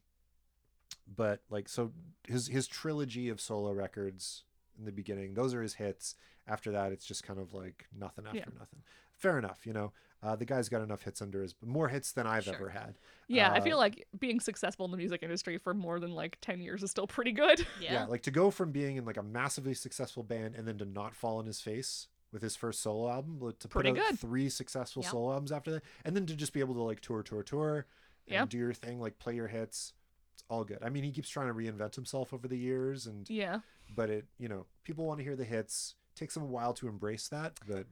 but 1.15 1.41
like 1.49 1.69
so 1.69 1.91
his 2.27 2.48
his 2.48 2.68
trilogy 2.68 3.30
of 3.30 3.40
solo 3.41 3.72
records 3.72 4.44
in 4.77 4.86
the 4.86 4.91
beginning, 4.91 5.34
those 5.34 5.53
are 5.53 5.61
his 5.61 5.76
hits. 5.76 6.15
After 6.48 6.72
that, 6.72 6.91
it's 6.91 7.06
just 7.06 7.23
kind 7.23 7.40
of 7.40 7.53
like 7.53 7.86
nothing 7.98 8.26
after 8.26 8.38
Yeah. 8.40 8.45
nothing. 8.57 8.81
Fair 9.15 9.38
enough, 9.38 9.65
you 9.65 9.73
know. 9.73 9.91
Uh, 10.22 10.36
the 10.36 10.44
guy's 10.46 10.68
got 10.68 10.82
enough 10.82 11.04
hits 11.04 11.22
under 11.22 11.41
his 11.41 11.56
more 11.66 11.88
hits 11.88 12.12
than 12.12 12.28
I've 12.28 12.44
Sure. 12.44 12.56
ever 12.56 12.70
had. 12.70 13.00
Yeah, 13.28 13.52
I 13.54 13.60
Uh, 13.60 13.62
feel 13.62 13.78
like 13.78 14.06
being 14.20 14.40
successful 14.41 14.84
in 14.86 14.91
the 14.91 14.98
music 14.98 15.24
industry 15.24 15.58
for 15.58 15.74
more 15.74 16.00
than 16.00 16.12
like 16.12 16.38
10 16.41 16.60
years 16.60 16.84
is 16.84 16.91
still 16.91 17.08
pretty 17.08 17.32
good. 17.32 17.60
Yeah. 17.80 17.94
yeah, 17.94 18.06
like 18.06 18.24
to 18.24 18.32
go 18.32 18.52
from 18.52 18.72
being 18.72 18.98
in 18.98 19.06
like 19.06 19.16
a 19.18 19.24
massively 19.24 19.74
successful 19.74 20.24
band 20.24 20.56
and 20.56 20.68
then 20.68 20.78
to 20.80 20.86
not 20.86 21.16
fall 21.16 21.38
on 21.38 21.46
his 21.46 21.62
face 21.62 22.08
with 22.34 22.41
his 22.41 22.56
first 22.56 22.82
solo 22.82 23.10
album 23.10 23.40
like, 23.40 23.60
to 23.60 23.68
put 23.70 23.82
Pretty 23.84 23.90
out 24.00 24.10
good. 24.10 24.20
three 24.20 24.50
successful 24.50 25.02
Yeah. 25.04 25.10
solo 25.10 25.32
albums 25.32 25.52
after 25.52 25.72
that 25.72 25.84
and 26.04 26.16
then 26.16 26.26
to 26.26 26.36
just 26.36 26.52
be 26.54 26.60
able 26.60 26.74
to 26.76 26.82
like 26.84 27.00
tour 27.00 27.24
tour 27.24 27.41
tour 27.44 27.88
and 28.28 28.34
Yeah. 28.34 28.46
do 28.46 28.58
your 28.58 28.74
thing 28.74 29.00
like 29.00 29.18
play 29.20 29.36
your 29.36 29.48
hits 29.48 29.94
it's 30.34 30.44
all 30.50 30.64
good 30.64 30.78
i 30.84 30.90
mean 30.90 31.04
he 31.04 31.12
keeps 31.12 31.30
trying 31.30 31.48
to 31.48 31.54
reinvent 31.54 31.96
himself 31.96 32.32
over 32.34 32.48
the 32.48 32.58
years 32.58 33.08
and 33.08 33.28
Yeah. 33.30 33.62
but 33.96 34.10
it 34.12 34.28
you 34.38 34.48
know 34.50 34.68
people 34.84 35.06
want 35.06 35.18
to 35.20 35.24
hear 35.24 35.36
the 35.36 35.44
hits 35.46 35.96
takes 36.16 36.34
them 36.36 36.44
a 36.44 36.48
while 36.48 36.74
to 36.76 36.88
embrace 36.88 37.28
that 37.30 37.58
but 37.68 37.88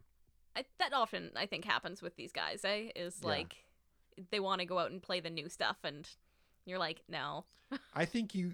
I, 0.57 0.65
that 0.79 0.93
often 0.93 1.31
I 1.35 1.45
think 1.45 1.65
happens 1.65 2.01
with 2.01 2.15
these 2.15 2.31
guys. 2.31 2.65
Eh, 2.65 2.89
is 2.95 3.19
Yeah. 3.21 3.27
like 3.29 3.55
they 4.31 4.39
want 4.39 4.59
to 4.61 4.65
go 4.65 4.79
out 4.79 4.91
and 4.91 5.01
play 5.01 5.19
the 5.19 5.29
new 5.29 5.47
stuff, 5.49 5.77
and 5.83 6.09
you're 6.65 6.79
like, 6.79 7.01
no. 7.07 7.45
i 7.93 8.05
think 8.05 8.33
you 8.33 8.53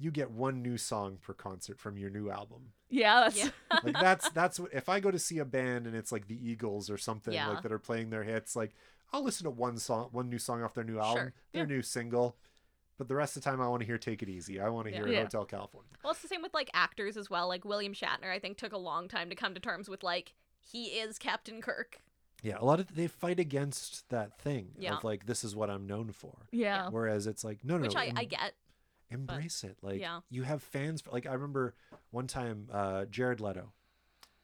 you 0.00 0.12
get 0.12 0.30
one 0.30 0.62
new 0.62 0.76
song 0.78 1.18
per 1.20 1.32
concert 1.34 1.76
from 1.80 1.98
your 1.98 2.08
new 2.08 2.30
album 2.30 2.72
Yeah, 2.88 3.20
that's 3.20 3.36
Yeah. 3.36 3.50
like 3.82 3.94
that's 4.00 4.30
that's 4.30 4.60
what 4.60 4.72
if 4.72 4.88
I 4.88 5.00
go 5.00 5.10
to 5.10 5.18
see 5.18 5.38
a 5.38 5.44
band 5.44 5.86
and 5.88 5.96
it's 5.96 6.12
like 6.12 6.28
the 6.28 6.38
Eagles 6.50 6.88
or 6.88 6.96
something 6.98 7.34
Yeah. 7.34 7.48
like 7.48 7.62
that 7.62 7.72
are 7.72 7.78
playing 7.80 8.10
their 8.10 8.22
hits, 8.22 8.54
like 8.56 8.74
I'll 9.12 9.24
listen 9.24 9.44
to 9.44 9.50
one 9.50 9.76
song, 9.78 10.08
one 10.12 10.28
new 10.30 10.38
song 10.38 10.62
off 10.62 10.74
their 10.74 10.84
new 10.84 10.98
album, 11.00 11.24
Sure. 11.24 11.32
their 11.52 11.66
new 11.66 11.82
single. 11.82 12.36
But 12.98 13.08
the 13.08 13.14
rest 13.14 13.36
of 13.36 13.42
the 13.42 13.48
time, 13.50 13.60
I 13.60 13.68
want 13.68 13.80
to 13.80 13.86
hear 13.86 13.96
"Take 13.98 14.22
It 14.24 14.28
Easy." 14.28 14.60
I 14.60 14.68
want 14.68 14.86
to 14.88 14.92
hear 14.94 15.06
Yeah. 15.08 15.22
"Hotel 15.22 15.44
California." 15.44 15.90
Well, 16.02 16.12
it's 16.12 16.20
the 16.22 16.28
same 16.28 16.42
with 16.42 16.52
like 16.54 16.68
actors 16.74 17.16
as 17.16 17.30
well. 17.30 17.46
Like 17.48 17.64
William 17.64 17.92
Shatner, 17.94 18.30
I 18.30 18.38
think 18.40 18.56
took 18.58 18.72
a 18.72 18.78
long 18.78 19.06
time 19.08 19.30
to 19.30 19.36
come 19.36 19.54
to 19.54 19.60
terms 19.60 19.88
with 19.88 20.02
like 20.02 20.34
he 20.70 20.84
is 20.86 21.18
Captain 21.18 21.60
Kirk. 21.60 22.00
Yeah, 22.42 22.56
a 22.60 22.64
lot 22.64 22.78
of 22.80 22.94
they 22.94 23.06
fight 23.08 23.40
against 23.40 24.08
that 24.10 24.38
thing 24.40 24.68
Yeah. 24.78 24.96
of 24.96 25.04
like 25.04 25.26
this 25.26 25.42
is 25.42 25.56
what 25.56 25.70
I'm 25.70 25.86
known 25.86 26.12
for. 26.12 26.46
yeah. 26.52 26.88
Whereas 26.88 27.26
it's 27.26 27.42
like 27.44 27.64
no, 27.64 27.76
no, 27.76 27.82
Which 27.82 27.94
no, 27.94 28.00
I, 28.00 28.12
I 28.16 28.24
get. 28.24 28.52
embrace 29.10 29.64
it. 29.64 29.76
Like 29.82 30.00
yeah. 30.00 30.20
you 30.30 30.42
have 30.44 30.62
fans. 30.62 31.00
For, 31.00 31.10
like 31.10 31.26
I 31.26 31.32
remember 31.32 31.74
one 32.10 32.26
time, 32.26 32.68
uh, 32.72 33.06
Jared 33.06 33.40
Leto, 33.40 33.72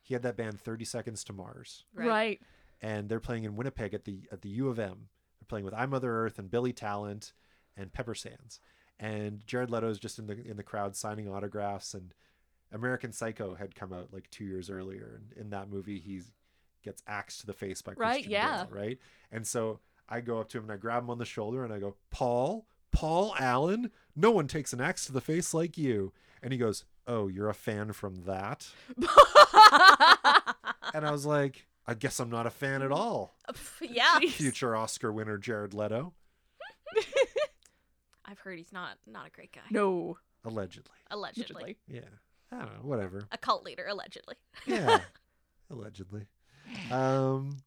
he 0.03 0.15
had 0.15 0.23
that 0.23 0.37
band 0.37 0.61
Thirty 0.61 0.85
Seconds 0.85 1.23
to 1.25 1.33
Mars. 1.33 1.85
Right. 1.95 2.09
Right. 2.09 2.41
and 2.83 3.09
they're 3.09 3.21
playing 3.21 3.45
in 3.45 3.55
Winnipeg 3.57 3.95
at 3.95 4.05
the 4.05 4.23
at 4.33 4.43
the 4.43 4.49
U 4.51 4.69
of 4.69 4.79
M. 4.79 5.09
They're 5.41 5.47
playing 5.49 5.65
with 5.65 5.75
I 5.75 5.87
Mother 5.87 6.11
Earth 6.25 6.39
and 6.39 6.51
Billy 6.51 6.73
Talent 6.73 7.33
and 7.77 7.93
Pepper 7.93 8.15
Sands. 8.15 8.61
And 8.99 9.47
Jared 9.47 9.71
Leto 9.71 9.89
is 9.89 9.99
just 9.99 10.19
in 10.19 10.27
the 10.27 10.35
in 10.45 10.57
the 10.57 10.63
crowd 10.63 10.97
signing 10.97 11.29
autographs 11.29 11.95
and 11.95 12.13
American 12.75 13.13
Psycho 13.13 13.55
had 13.55 13.75
come 13.75 13.93
out 13.93 14.09
like 14.13 14.29
2 14.31 14.45
years 14.45 14.69
earlier 14.71 15.15
and 15.21 15.33
in 15.41 15.51
that 15.51 15.69
movie 15.71 15.99
he 16.01 16.21
gets 16.83 17.03
axed 17.07 17.41
to 17.41 17.47
the 17.47 17.53
face 17.53 17.81
by 17.83 17.93
Right, 17.93 18.15
Christian 18.17 18.33
yeah. 18.33 18.65
Bale, 18.65 18.69
right? 18.81 18.99
And 19.33 19.47
so 19.47 19.81
I 20.09 20.21
go 20.21 20.39
up 20.41 20.49
to 20.51 20.59
him 20.59 20.65
and 20.65 20.73
I 20.73 20.77
grab 20.77 21.03
him 21.05 21.11
on 21.11 21.19
the 21.19 21.25
shoulder 21.25 21.65
and 21.65 21.73
I 21.73 21.79
go, 21.79 21.97
"Paul, 22.11 22.67
Paul 22.93 23.35
Allen, 23.39 23.91
no 24.15 24.31
one 24.31 24.47
takes 24.49 24.73
an 24.75 24.81
axe 24.81 25.07
to 25.07 25.13
the 25.13 25.21
face 25.23 25.55
like 25.55 25.79
you." 25.79 26.13
And 26.43 26.53
he 26.53 26.59
goes, 26.59 26.85
"Oh, 27.07 27.29
you're 27.29 27.49
a 27.49 27.55
fan 27.55 27.93
from 27.93 28.25
that?" 28.27 28.69
And 30.93 31.05
I 31.05 31.11
was 31.11 31.27
like, 31.27 31.67
"I 31.87 31.95
guess 31.95 32.21
I'm 32.21 32.31
not 32.31 32.47
a 32.47 32.51
fan 32.51 32.83
at 32.83 32.93
all." 32.93 33.35
yeah. 33.81 34.19
Future 34.29 34.77
Oscar 34.77 35.11
winner 35.13 35.39
Jared 35.39 35.75
Leto, 35.75 36.13
I've 38.25 38.39
heard 38.41 38.59
he's 38.59 38.73
not 38.73 38.99
not 39.07 39.27
a 39.29 39.31
great 39.31 39.53
guy. 39.53 39.63
No. 39.71 40.19
allegedly. 40.45 40.93
Allegedly. 41.11 41.55
Allegedly. 41.63 41.77
Yeah, 41.89 42.01
I 42.53 42.59
don't 42.59 42.75
know, 42.75 42.81
whatever. 42.89 43.25
A 43.33 43.39
cult 43.39 43.65
leader, 43.65 43.87
allegedly. 43.89 44.37
Yeah, 44.67 45.01
allegedly. 45.71 46.27
Um, 46.91 47.59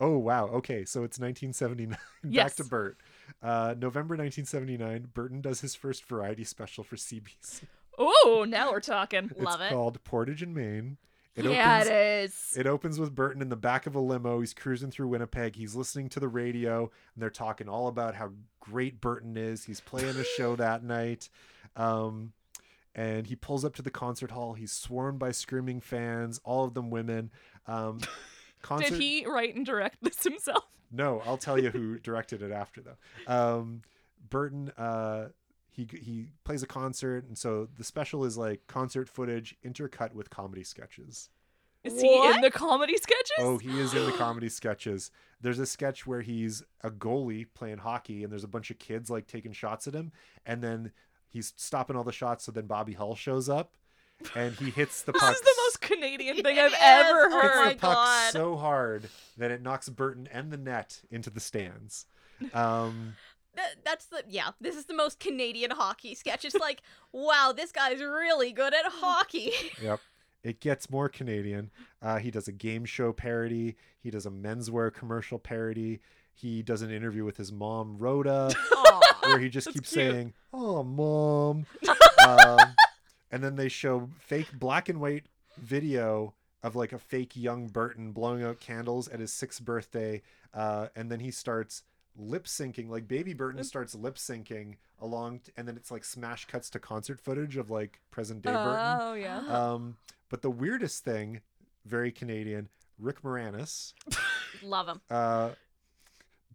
oh 0.00 0.18
wow. 0.18 0.46
Okay, 0.48 0.84
so 0.84 1.02
it's 1.04 1.18
1979. 1.18 1.90
Back 2.22 2.32
Yes. 2.32 2.56
to 2.56 2.64
Bert. 2.64 2.98
Uh, 3.42 3.74
November 3.78 4.14
1979, 4.16 5.08
Burton 5.14 5.40
does 5.40 5.60
his 5.60 5.74
first 5.74 6.04
variety 6.04 6.44
special 6.44 6.84
for 6.84 6.96
CBC. 6.96 7.62
Oh, 7.98 8.44
now 8.48 8.70
we're 8.70 8.80
talking. 8.80 9.30
Love 9.36 9.60
it's 9.60 9.70
it. 9.70 9.74
called 9.74 10.02
Portage 10.04 10.42
and 10.42 10.54
Main. 10.54 10.98
It 11.34 11.44
yeah, 11.44 11.76
opens, 11.76 11.88
it 11.88 11.94
is. 11.94 12.54
It 12.56 12.66
opens 12.66 12.98
with 12.98 13.14
Burton 13.14 13.40
in 13.42 13.48
the 13.48 13.56
back 13.56 13.86
of 13.86 13.94
a 13.94 14.00
limo. 14.00 14.40
He's 14.40 14.52
cruising 14.54 14.90
through 14.90 15.06
Winnipeg. 15.08 15.54
He's 15.54 15.76
listening 15.76 16.08
to 16.10 16.20
the 16.20 16.26
radio, 16.28 16.80
and 17.14 17.22
they're 17.22 17.30
talking 17.30 17.68
all 17.68 17.86
about 17.86 18.16
how 18.16 18.30
great 18.58 19.00
Burton 19.00 19.36
is. 19.36 19.64
He's 19.64 19.80
playing 19.80 20.16
a 20.16 20.24
show 20.24 20.56
that 20.56 20.82
night. 20.82 21.28
Um, 21.76 22.32
and 22.94 23.26
he 23.26 23.36
pulls 23.36 23.64
up 23.64 23.74
to 23.76 23.82
the 23.82 23.90
concert 23.90 24.30
hall. 24.30 24.54
He's 24.54 24.72
swarmed 24.72 25.18
by 25.18 25.32
screaming 25.32 25.80
fans, 25.80 26.40
all 26.44 26.64
of 26.64 26.74
them 26.74 26.90
women. 26.90 27.30
Um, 27.66 28.00
concert... 28.62 28.90
Did 28.90 29.00
he 29.00 29.26
write 29.26 29.54
and 29.54 29.64
direct 29.64 30.02
this 30.02 30.22
himself? 30.22 30.64
No, 30.90 31.22
I'll 31.26 31.38
tell 31.38 31.58
you 31.58 31.70
who 31.70 31.98
directed 32.02 32.42
it 32.42 32.52
after 32.52 32.82
though. 32.82 33.32
Um, 33.32 33.82
Burton, 34.28 34.72
uh, 34.76 35.28
he 35.70 35.86
he 35.92 36.26
plays 36.44 36.62
a 36.62 36.66
concert, 36.66 37.26
and 37.28 37.36
so 37.36 37.68
the 37.76 37.84
special 37.84 38.24
is 38.24 38.36
like 38.36 38.66
concert 38.66 39.08
footage 39.08 39.56
intercut 39.64 40.12
with 40.12 40.30
comedy 40.30 40.64
sketches. 40.64 41.30
Is 41.84 42.00
he 42.00 42.12
in 42.12 42.40
the 42.40 42.50
comedy 42.50 42.96
sketches? 42.96 43.36
Oh, 43.38 43.58
he 43.58 43.78
is 43.78 43.94
in 43.94 44.04
the 44.04 44.12
comedy 44.18 44.48
sketches. 44.48 45.10
There's 45.40 45.60
a 45.60 45.66
sketch 45.66 46.06
where 46.06 46.20
he's 46.20 46.62
a 46.82 46.90
goalie 46.90 47.46
playing 47.54 47.78
hockey, 47.78 48.24
and 48.24 48.32
there's 48.32 48.44
a 48.44 48.48
bunch 48.48 48.70
of 48.70 48.78
kids 48.78 49.08
like 49.08 49.26
taking 49.26 49.52
shots 49.52 49.86
at 49.86 49.94
him, 49.94 50.12
and 50.44 50.62
then 50.62 50.92
he's 51.28 51.52
stopping 51.56 51.96
all 51.96 52.04
the 52.04 52.12
shots. 52.12 52.44
So 52.44 52.52
then 52.52 52.66
Bobby 52.66 52.92
Hull 52.94 53.14
shows 53.14 53.48
up, 53.48 53.74
and 54.34 54.54
he 54.56 54.70
hits 54.70 55.02
the 55.02 55.12
this 55.12 55.20
puck. 55.22 55.34
is 55.34 55.40
the 55.40 55.54
most 55.64 55.80
Canadian 55.80 56.36
thing 56.36 56.58
I've 56.58 56.72
Yes, 56.72 57.06
ever 57.08 57.28
oh 57.30 57.40
hits 57.40 57.54
heard. 57.54 57.64
my 57.66 57.72
the 57.74 57.78
puck 57.78 57.94
God. 57.94 58.32
so 58.32 58.56
hard 58.56 59.08
that 59.36 59.50
it 59.50 59.62
knocks 59.62 59.88
Burton 59.88 60.28
and 60.32 60.50
the 60.50 60.56
net 60.56 61.00
into 61.10 61.30
the 61.30 61.40
stands. 61.40 62.06
Um, 62.54 63.14
Th- 63.56 63.76
that's 63.84 64.06
the 64.06 64.22
yeah. 64.28 64.50
This 64.60 64.76
is 64.76 64.84
the 64.86 64.94
most 64.94 65.18
Canadian 65.18 65.72
hockey 65.72 66.14
sketch. 66.14 66.44
It's 66.44 66.54
like, 66.54 66.82
wow, 67.12 67.52
this 67.56 67.72
guy's 67.72 68.00
really 68.00 68.52
good 68.52 68.72
at 68.74 68.84
hockey. 68.86 69.52
Yep. 69.82 70.00
It 70.44 70.60
gets 70.60 70.88
more 70.88 71.08
Canadian. 71.08 71.70
Uh, 72.00 72.18
he 72.18 72.30
does 72.30 72.46
a 72.46 72.52
game 72.52 72.84
show 72.84 73.12
parody. 73.12 73.76
He 74.00 74.10
does 74.10 74.24
a 74.24 74.30
menswear 74.30 74.94
commercial 74.94 75.38
parody. 75.40 75.98
He 76.40 76.62
does 76.62 76.82
an 76.82 76.90
interview 76.90 77.24
with 77.24 77.36
his 77.36 77.50
mom, 77.50 77.98
Rhoda, 77.98 78.52
where 79.24 79.38
he 79.38 79.48
just 79.48 79.66
keeps 79.72 79.92
cute. 79.92 80.12
saying, 80.12 80.34
"Oh, 80.52 80.84
mom," 80.84 81.66
um, 82.26 82.58
and 83.32 83.42
then 83.42 83.56
they 83.56 83.68
show 83.68 84.08
fake 84.20 84.52
black 84.52 84.88
and 84.88 85.00
white 85.00 85.26
video 85.56 86.34
of 86.62 86.76
like 86.76 86.92
a 86.92 86.98
fake 86.98 87.34
young 87.36 87.66
Burton 87.66 88.12
blowing 88.12 88.44
out 88.44 88.60
candles 88.60 89.08
at 89.08 89.18
his 89.20 89.32
sixth 89.32 89.64
birthday, 89.64 90.22
uh, 90.54 90.88
and 90.94 91.10
then 91.10 91.20
he 91.20 91.30
starts 91.32 91.82
lip 92.16 92.44
syncing, 92.46 92.88
like 92.88 93.08
baby 93.08 93.32
Burton 93.34 93.62
starts 93.64 93.94
lip 93.94 94.14
syncing 94.16 94.76
along, 95.00 95.40
and 95.56 95.66
then 95.66 95.76
it's 95.76 95.90
like 95.90 96.04
smash 96.04 96.44
cuts 96.46 96.70
to 96.70 96.78
concert 96.78 97.20
footage 97.20 97.56
of 97.56 97.68
like 97.70 98.00
present 98.10 98.42
day 98.42 98.52
Burton. 98.52 98.98
Oh 99.00 99.14
yeah. 99.14 99.38
Um, 99.48 99.96
but 100.28 100.42
the 100.42 100.50
weirdest 100.50 101.04
thing, 101.04 101.40
very 101.84 102.12
Canadian, 102.12 102.68
Rick 102.98 103.22
Moranis 103.22 103.92
Love 104.62 104.88
him. 104.88 105.00
uh, 105.10 105.50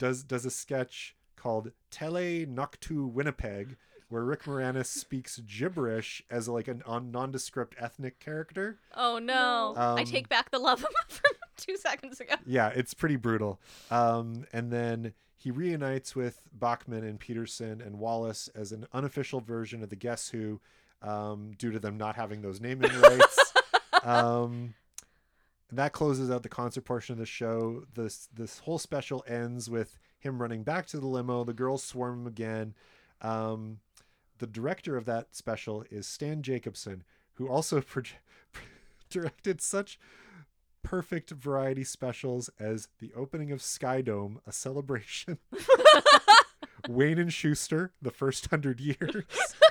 does 0.03 0.23
does 0.23 0.45
a 0.45 0.49
sketch 0.51 1.15
called 1.37 1.71
Tele 1.89 2.45
Noctu 2.45 3.09
Winnipeg, 3.09 3.77
where 4.09 4.23
Rick 4.23 4.43
Moranis 4.43 4.87
speaks 4.87 5.39
gibberish 5.39 6.21
as 6.29 6.49
like 6.49 6.67
a 6.67 6.73
non- 6.73 7.09
nondescript 7.11 7.75
ethnic 7.79 8.19
character. 8.19 8.79
Oh 8.95 9.17
no. 9.19 9.73
I 9.77 10.01
Um, 10.01 10.05
take 10.05 10.27
back 10.27 10.51
the 10.51 10.59
love 10.59 10.81
from 10.81 11.31
two 11.57 11.77
seconds 11.77 12.19
ago. 12.19 12.35
Yeah, 12.45 12.67
it's 12.69 12.93
pretty 12.93 13.15
brutal. 13.15 13.61
Um, 13.89 14.45
and 14.51 14.71
then 14.73 15.13
he 15.37 15.51
reunites 15.51 16.15
with 16.15 16.41
Bachman 16.51 17.03
and 17.05 17.17
Peterson 17.19 17.79
and 17.81 17.97
Wallace 17.99 18.49
as 18.53 18.71
an 18.73 18.85
unofficial 18.93 19.39
version 19.39 19.83
of 19.83 19.89
the 19.89 19.95
Guess 19.95 20.29
Who, 20.29 20.59
um, 21.01 21.53
due 21.57 21.71
to 21.71 21.79
them 21.79 21.97
not 21.97 22.15
having 22.17 22.41
those 22.41 22.59
naming 22.61 22.91
rights. 22.99 23.53
um, 24.03 24.73
and 25.73 25.79
that 25.79 25.91
closes 25.91 26.29
out 26.29 26.43
the 26.43 26.49
concert 26.49 26.85
portion 26.85 27.13
of 27.13 27.17
the 27.17 27.25
show. 27.25 27.83
This 27.95 28.29
this 28.31 28.59
whole 28.59 28.77
special 28.77 29.23
ends 29.27 29.71
with 29.71 29.97
him 30.19 30.39
running 30.39 30.61
back 30.61 30.85
to 30.87 30.99
the 30.99 31.07
limo. 31.07 31.43
The 31.43 31.51
girls 31.53 31.81
swarm 31.83 32.21
him 32.21 32.27
again. 32.27 32.75
Um, 33.21 33.79
the 34.37 34.45
director 34.45 34.95
of 34.97 35.05
that 35.05 35.35
special 35.35 35.83
is 35.89 36.05
Stan 36.05 36.43
Jacobson, 36.43 37.03
who 37.33 37.47
also 37.47 37.81
proje- 37.81 38.11
directed 39.09 39.61
such 39.61 39.97
perfect 40.83 41.31
variety 41.31 41.83
specials 41.83 42.51
as 42.59 42.87
the 42.99 43.11
opening 43.15 43.51
of 43.51 43.59
Skydome, 43.59 44.37
a 44.45 44.51
celebration, 44.51 45.39
Wayne 46.87 47.17
and 47.17 47.33
Shuster, 47.33 47.93
the 47.99 48.11
first 48.11 48.45
hundred 48.51 48.79
years, 48.79 49.25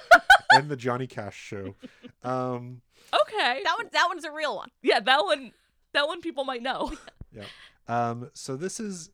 and 0.50 0.68
the 0.68 0.76
Johnny 0.76 1.06
Cash 1.06 1.36
show. 1.38 1.76
Um, 2.24 2.82
Okay. 3.12 3.60
That 3.62 3.74
one 3.76 3.88
that 3.92 4.06
one's 4.08 4.24
a 4.24 4.32
real 4.32 4.56
one. 4.56 4.70
yeah, 4.82 4.98
that 4.98 5.22
one. 5.24 5.52
That 5.94 6.06
one 6.08 6.20
people 6.20 6.44
might 6.44 6.62
know. 6.62 6.92
um, 7.88 8.30
so 8.34 8.56
this 8.56 8.80
is 8.80 9.10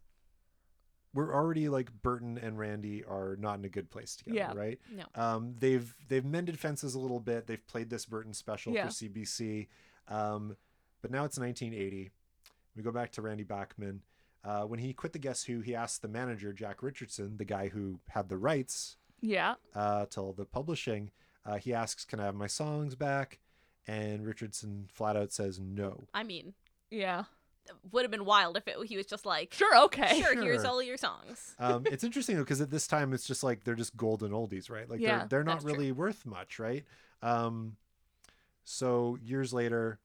we're 1.15 1.35
already 1.35 1.69
like 1.69 1.91
Burton 2.03 2.39
and 2.39 2.59
Randy 2.59 3.03
are 3.05 3.37
not 3.41 3.59
in 3.59 3.65
a 3.65 3.69
good 3.69 3.91
place 3.91 4.15
together, 4.17 4.37
Yeah. 4.39 4.53
right? 4.55 4.79
No. 4.95 5.05
Um, 5.15 5.55
they've 5.59 5.93
they've 6.09 6.25
mended 6.25 6.59
fences 6.59 6.95
a 6.95 6.99
little 6.99 7.21
bit. 7.21 7.47
They've 7.47 7.67
played 7.67 7.91
this 7.91 8.05
Burton 8.07 8.35
special 8.35 8.73
Yeah. 8.73 8.87
for 8.87 8.93
CBC, 8.93 9.69
um, 10.09 10.57
but 11.03 11.11
now 11.11 11.25
it's 11.25 11.39
1980. 11.39 12.11
We 12.77 12.83
go 12.83 12.93
back 12.93 13.11
to 13.13 13.23
Randy 13.23 13.45
Bachman. 13.45 14.03
Uh, 14.45 14.63
when 14.63 14.79
he 14.79 14.93
quit 14.93 15.13
the 15.13 15.19
Guess 15.19 15.45
Who, 15.45 15.61
he 15.61 15.75
asked 15.75 16.01
the 16.03 16.09
manager 16.09 16.53
Jack 16.53 16.83
Richardson, 16.83 17.37
the 17.39 17.45
guy 17.45 17.69
who 17.69 17.99
had 18.09 18.29
the 18.29 18.37
rights 18.37 18.97
yeah. 19.21 19.57
uh, 19.75 20.07
to 20.07 20.21
all 20.21 20.33
the 20.33 20.45
publishing. 20.45 21.11
Uh, 21.45 21.57
he 21.57 21.75
asks, 21.75 22.05
"Can 22.05 22.21
I 22.21 22.27
have 22.27 22.35
my 22.37 22.47
songs 22.47 22.95
back?" 22.95 23.41
And 23.87 24.25
Richardson 24.27 24.89
flat 24.93 25.17
out 25.17 25.33
says 25.33 25.59
no. 25.59 26.05
I 26.15 26.23
mean, 26.23 26.55
Yeah. 26.91 27.25
would 27.93 28.03
have 28.03 28.11
been 28.11 28.25
wild 28.25 28.57
if 28.57 28.67
it, 28.67 28.77
he 28.87 28.97
was 28.97 29.07
just 29.07 29.27
like, 29.27 29.53
Sure. 29.55 29.77
Okay. 29.85 30.21
sure, 30.21 30.43
here's 30.43 30.65
all 30.65 30.83
your 30.83 30.97
songs. 30.97 31.55
um, 31.59 31.85
it's 31.87 32.05
interesting 32.05 32.37
though 32.37 32.43
because 32.43 32.61
at 32.61 32.71
this 32.71 32.87
time 32.87 33.13
it's 33.13 33.27
just 33.27 33.43
like 33.43 33.65
they're 33.65 33.75
just 33.75 33.97
golden 33.97 34.33
oldies, 34.33 34.71
right? 34.71 34.89
Like 34.89 35.01
Yeah, 35.01 35.19
they're 35.19 35.29
they're 35.29 35.45
not 35.45 35.55
that's 35.55 35.65
true. 35.65 35.73
really 35.73 35.93
worth 35.93 36.25
much, 36.27 36.59
right? 36.59 36.85
Um, 37.23 37.77
so 38.65 39.19
years 39.23 39.53
later, 39.53 39.99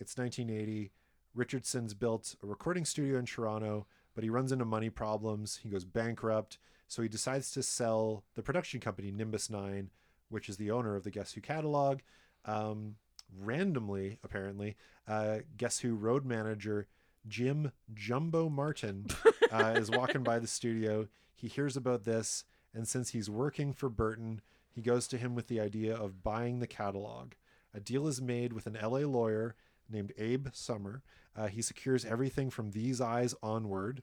it's 0.00 0.16
1980. 0.16 0.90
Richardson's 1.34 1.94
built 1.94 2.34
a 2.42 2.46
recording 2.46 2.84
studio 2.84 3.18
in 3.18 3.26
Toronto, 3.26 3.86
but 4.14 4.24
he 4.24 4.30
runs 4.30 4.52
into 4.52 4.64
money 4.64 4.90
problems. 4.90 5.60
He 5.62 5.68
goes 5.68 5.84
bankrupt, 5.84 6.58
so 6.88 7.02
he 7.02 7.08
decides 7.08 7.50
to 7.52 7.62
sell 7.62 8.24
the 8.34 8.42
production 8.42 8.80
company 8.80 9.10
Nimbus 9.10 9.50
Nine, 9.50 9.90
which 10.30 10.48
is 10.48 10.56
the 10.56 10.70
owner 10.70 10.96
of 10.96 11.04
the 11.04 11.10
Guess 11.10 11.32
Who 11.34 11.40
catalog. 11.40 12.00
Um, 12.44 12.96
randomly, 13.36 14.18
apparently, 14.22 14.76
uh, 15.06 15.38
Guess 15.56 15.80
Who 15.80 15.94
road 15.94 16.24
manager 16.24 16.86
Jim 17.26 17.72
Jumbo 17.94 18.48
Martin 18.48 19.06
uh, 19.52 19.74
is 19.76 19.90
walking 19.90 20.22
by 20.22 20.38
the 20.38 20.46
studio. 20.46 21.08
He 21.34 21.48
hears 21.48 21.76
about 21.76 22.04
this, 22.04 22.44
and 22.74 22.86
since 22.86 23.10
he's 23.10 23.30
working 23.30 23.72
for 23.72 23.88
Burton, 23.88 24.40
he 24.70 24.82
goes 24.82 25.08
to 25.08 25.18
him 25.18 25.34
with 25.34 25.48
the 25.48 25.60
idea 25.60 25.94
of 25.94 26.22
buying 26.22 26.58
the 26.58 26.66
catalog. 26.66 27.32
A 27.74 27.80
deal 27.80 28.06
is 28.06 28.20
made 28.20 28.52
with 28.52 28.66
an 28.66 28.78
LA 28.80 29.00
lawyer 29.00 29.56
named 29.88 30.12
Abe 30.18 30.48
Somer. 30.52 31.02
Uh, 31.36 31.48
he 31.48 31.62
secures 31.62 32.04
everything 32.04 32.50
from 32.50 32.70
These 32.70 33.00
Eyes 33.00 33.34
onward 33.42 34.02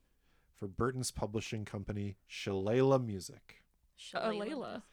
for 0.54 0.68
Burton's 0.68 1.12
publishing 1.12 1.66
company, 1.66 2.16
Shalala 2.30 3.04
Music. 3.04 3.64
Shalala. 4.00 4.84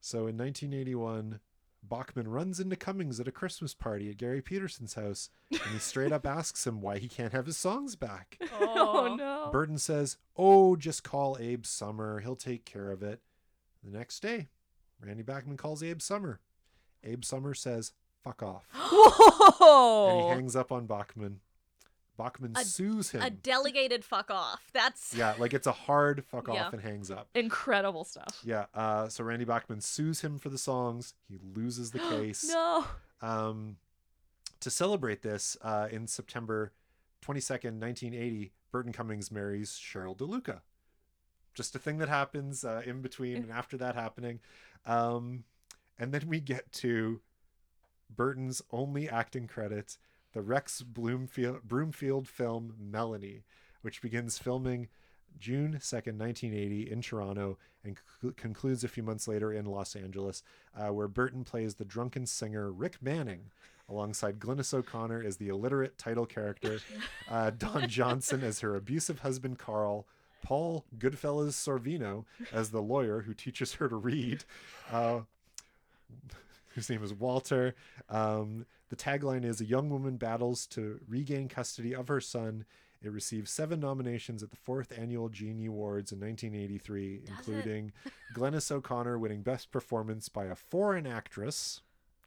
So 0.00 0.26
in 0.26 0.36
1981, 0.36 1.40
Bachman 1.88 2.28
runs 2.28 2.60
into 2.60 2.76
Cummings 2.76 3.20
at 3.20 3.28
a 3.28 3.32
Christmas 3.32 3.74
party 3.74 4.10
at 4.10 4.16
Garry 4.16 4.42
Peterson's 4.42 4.94
house, 4.94 5.30
and 5.50 5.60
he 5.72 5.78
straight 5.78 6.12
up 6.12 6.26
asks 6.26 6.66
him 6.66 6.80
why 6.80 6.98
he 6.98 7.08
can't 7.08 7.32
have 7.32 7.46
his 7.46 7.56
songs 7.56 7.96
back. 7.96 8.38
Oh, 8.60 9.08
oh 9.08 9.14
no. 9.14 9.48
Burton 9.52 9.78
says, 9.78 10.16
Oh, 10.36 10.76
just 10.76 11.04
call 11.04 11.36
Abe 11.40 11.64
Somer. 11.64 12.20
He'll 12.20 12.36
take 12.36 12.64
care 12.64 12.90
of 12.90 13.02
it. 13.02 13.20
The 13.82 13.96
next 13.96 14.20
day, 14.20 14.48
Randy 15.00 15.22
Bachman 15.22 15.56
calls 15.56 15.82
Abe 15.82 16.00
Somer. 16.00 16.40
Abe 17.04 17.24
Somer 17.24 17.54
says, 17.54 17.92
Fuck 18.22 18.42
off. 18.42 18.66
Whoa! 18.72 20.08
And 20.10 20.20
he 20.20 20.28
hangs 20.28 20.56
up 20.56 20.72
on 20.72 20.86
Bachman. 20.86 21.40
Bachman 22.16 22.52
A- 22.56 22.64
sues 22.64 23.10
him. 23.10 23.22
A 23.22 23.30
delegated 23.30 24.04
fuck 24.04 24.30
off. 24.30 24.70
That's 24.72 25.14
yeah, 25.16 25.34
like 25.38 25.54
it's 25.54 25.66
a 25.66 25.72
hard 25.72 26.24
fuck 26.24 26.48
Yeah. 26.48 26.66
off 26.66 26.72
and 26.72 26.82
hangs 26.82 27.10
up. 27.10 27.28
Incredible 27.34 28.04
stuff. 28.04 28.40
Yeah, 28.44 28.66
uh, 28.74 29.08
so 29.08 29.22
Randy 29.24 29.44
Bachman 29.44 29.80
sues 29.80 30.20
him 30.20 30.38
for 30.38 30.48
the 30.48 30.58
songs. 30.58 31.14
He 31.28 31.38
loses 31.54 31.90
the 31.92 31.98
case. 32.10 32.48
No. 32.48 32.84
Um, 33.22 33.76
to 34.60 34.70
celebrate 34.70 35.22
this, 35.22 35.56
uh, 35.62 35.88
in 35.90 36.06
September 36.06 36.72
22nd, 37.24 37.80
1980, 37.80 38.52
Burton 38.72 38.92
Cummings 38.92 39.30
marries 39.30 39.70
Cheryl 39.72 40.16
DeLuca. 40.16 40.60
Just 41.54 41.74
a 41.74 41.78
thing 41.78 41.98
that 41.98 42.08
happens 42.08 42.64
uh, 42.64 42.82
in 42.84 43.00
between 43.00 43.36
and 43.36 43.50
after 43.50 43.76
that 43.78 43.94
happening. 43.94 44.40
Um, 44.84 45.44
and 45.98 46.12
then 46.12 46.24
we 46.28 46.40
get 46.40 46.70
to 46.72 47.20
Burton's 48.14 48.60
only 48.70 49.08
acting 49.08 49.46
credit, 49.48 49.96
the 50.36 50.42
Rex 50.42 50.82
Bloomfield, 50.82 51.62
Broomfield 51.62 52.28
film 52.28 52.74
Melanie, 52.78 53.44
which 53.80 54.02
begins 54.02 54.36
filming 54.36 54.88
June 55.38 55.78
2nd, 55.80 56.18
1980, 56.18 56.90
in 56.90 57.00
Toronto, 57.00 57.56
and 57.82 57.96
c- 58.22 58.32
concludes 58.36 58.84
a 58.84 58.88
few 58.88 59.02
months 59.02 59.26
later 59.26 59.50
in 59.50 59.64
Los 59.64 59.96
Angeles, 59.96 60.42
uh, 60.76 60.88
where 60.88 61.08
Burton 61.08 61.42
plays 61.42 61.76
the 61.76 61.86
drunken 61.86 62.26
singer 62.26 62.70
Rick 62.70 62.98
Manning. 63.00 63.50
Alongside 63.88 64.38
Glynis 64.38 64.74
O'Connor 64.74 65.24
as 65.24 65.38
the 65.38 65.48
illiterate 65.48 65.96
title 65.96 66.26
character, 66.26 66.80
uh, 67.30 67.48
Don 67.56 67.88
Johnson 67.88 68.44
as 68.44 68.60
her 68.60 68.74
abusive 68.76 69.20
husband 69.20 69.58
Carl, 69.58 70.06
Paul 70.42 70.84
Goodfellas 70.98 71.52
Sorvino 71.52 72.26
as 72.52 72.72
the 72.72 72.82
lawyer 72.82 73.22
who 73.22 73.32
teaches 73.32 73.72
her 73.74 73.88
to 73.88 73.96
read, 73.96 74.44
uh, 74.92 75.20
whose 76.74 76.90
name 76.90 77.02
is 77.02 77.14
Walter. 77.14 77.74
Um, 78.10 78.66
the 78.88 78.96
tagline 78.96 79.44
is 79.44 79.60
A 79.60 79.64
young 79.64 79.90
woman 79.90 80.16
battles 80.16 80.66
to 80.68 81.00
regain 81.08 81.48
custody 81.48 81.94
of 81.94 82.08
her 82.08 82.20
son. 82.20 82.64
It 83.02 83.12
received 83.12 83.48
seven 83.48 83.78
nominations 83.80 84.42
at 84.42 84.50
the 84.50 84.56
fourth 84.56 84.92
annual 84.96 85.28
Genie 85.28 85.66
Awards 85.66 86.12
in 86.12 86.20
1983, 86.20 87.18
Does 87.26 87.28
including 87.36 87.92
Glynis 88.34 88.70
O'Connor 88.70 89.18
winning 89.18 89.42
Best 89.42 89.70
Performance 89.70 90.28
by 90.28 90.46
a 90.46 90.54
Foreign 90.54 91.06
Actress 91.06 91.82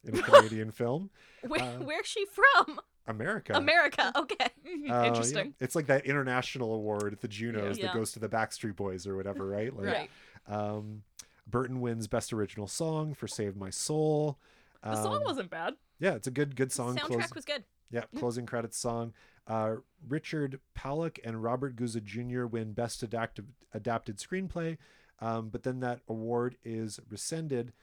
in 0.05 0.17
a 0.17 0.21
Canadian 0.23 0.71
film. 0.71 1.09
Where, 1.47 1.61
Uh, 1.61 1.79
where's 1.83 2.05
she 2.07 2.25
from? 2.25 2.79
America. 3.07 3.53
America. 3.53 4.11
Okay. 4.15 4.35
Uh, 4.69 4.71
yeah. 4.85 5.05
Interesting. 5.07 5.53
It's 5.59 5.75
like 5.75 5.87
that 5.87 6.05
international 6.05 6.73
award 6.75 7.11
at 7.11 7.21
the 7.21 7.27
Junos 7.27 7.77
Yeah. 7.79 7.87
that 7.87 7.95
goes 7.95 8.11
to 8.11 8.19
the 8.19 8.29
Backstreet 8.29 8.75
Boys 8.75 9.07
or 9.07 9.15
whatever, 9.15 9.47
right? 9.47 9.75
Like, 9.75 9.85
Right. 9.87 10.09
Um, 10.47 11.01
Burton 11.47 11.81
wins 11.81 12.07
Best 12.07 12.31
Original 12.33 12.67
Song 12.67 13.15
for 13.15 13.27
"Save 13.27 13.55
My 13.55 13.71
Soul." 13.71 14.37
The 14.83 14.95
song 15.03 15.17
Um, 15.17 15.23
wasn't 15.23 15.49
bad. 15.49 15.75
Yeah, 15.99 16.13
it's 16.13 16.27
a 16.27 16.31
good 16.31 16.55
good 16.55 16.71
song. 16.71 16.95
Soundtrack 16.95 17.07
Close, 17.07 17.35
was 17.35 17.45
good. 17.45 17.63
yeah, 17.91 18.03
closing 18.17 18.45
credits 18.45 18.77
song. 18.77 19.13
Uh, 19.47 19.77
Richard 20.07 20.59
Pollock 20.75 21.19
and 21.23 21.41
Robert 21.43 21.75
Guza 21.75 22.03
Jr. 22.03 22.45
win 22.45 22.73
Best 22.73 23.01
Adapted 23.03 23.47
Adapted 23.73 24.17
Screenplay, 24.17 24.77
um, 25.19 25.49
but 25.49 25.63
then 25.63 25.79
that 25.81 26.01
award 26.07 26.57
is 26.63 26.99
rescinded 27.09 27.73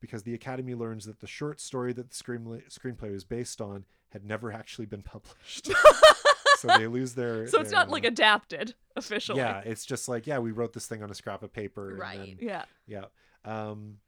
because 0.00 0.24
the 0.24 0.34
Academy 0.34 0.74
learns 0.74 1.06
that 1.06 1.20
the 1.20 1.26
short 1.26 1.60
story 1.60 1.92
that 1.94 2.10
the 2.10 2.14
screenplay 2.14 2.62
screenplay 2.70 3.10
was 3.12 3.24
based 3.24 3.60
on 3.60 3.84
had 4.10 4.24
never 4.24 4.52
actually 4.52 4.86
been 4.86 5.02
published. 5.02 5.70
so 6.58 6.68
they 6.76 6.86
lose 6.86 7.14
their. 7.14 7.46
So 7.46 7.60
it's 7.60 7.70
their, 7.70 7.78
not 7.80 7.90
like 7.90 8.04
uh, 8.04 8.08
adapted 8.08 8.74
officially. 8.96 9.38
Yeah, 9.38 9.60
it's 9.60 9.86
just 9.86 10.08
like 10.08 10.26
yeah, 10.26 10.38
we 10.40 10.50
wrote 10.52 10.72
this 10.72 10.86
thing 10.86 11.02
on 11.02 11.10
a 11.10 11.14
scrap 11.14 11.42
of 11.42 11.52
paper. 11.52 11.96
Right. 11.98 12.18
then- 12.18 12.36
Yeah. 12.40 12.64
yeah. 12.86 13.04
Um, 13.46 13.98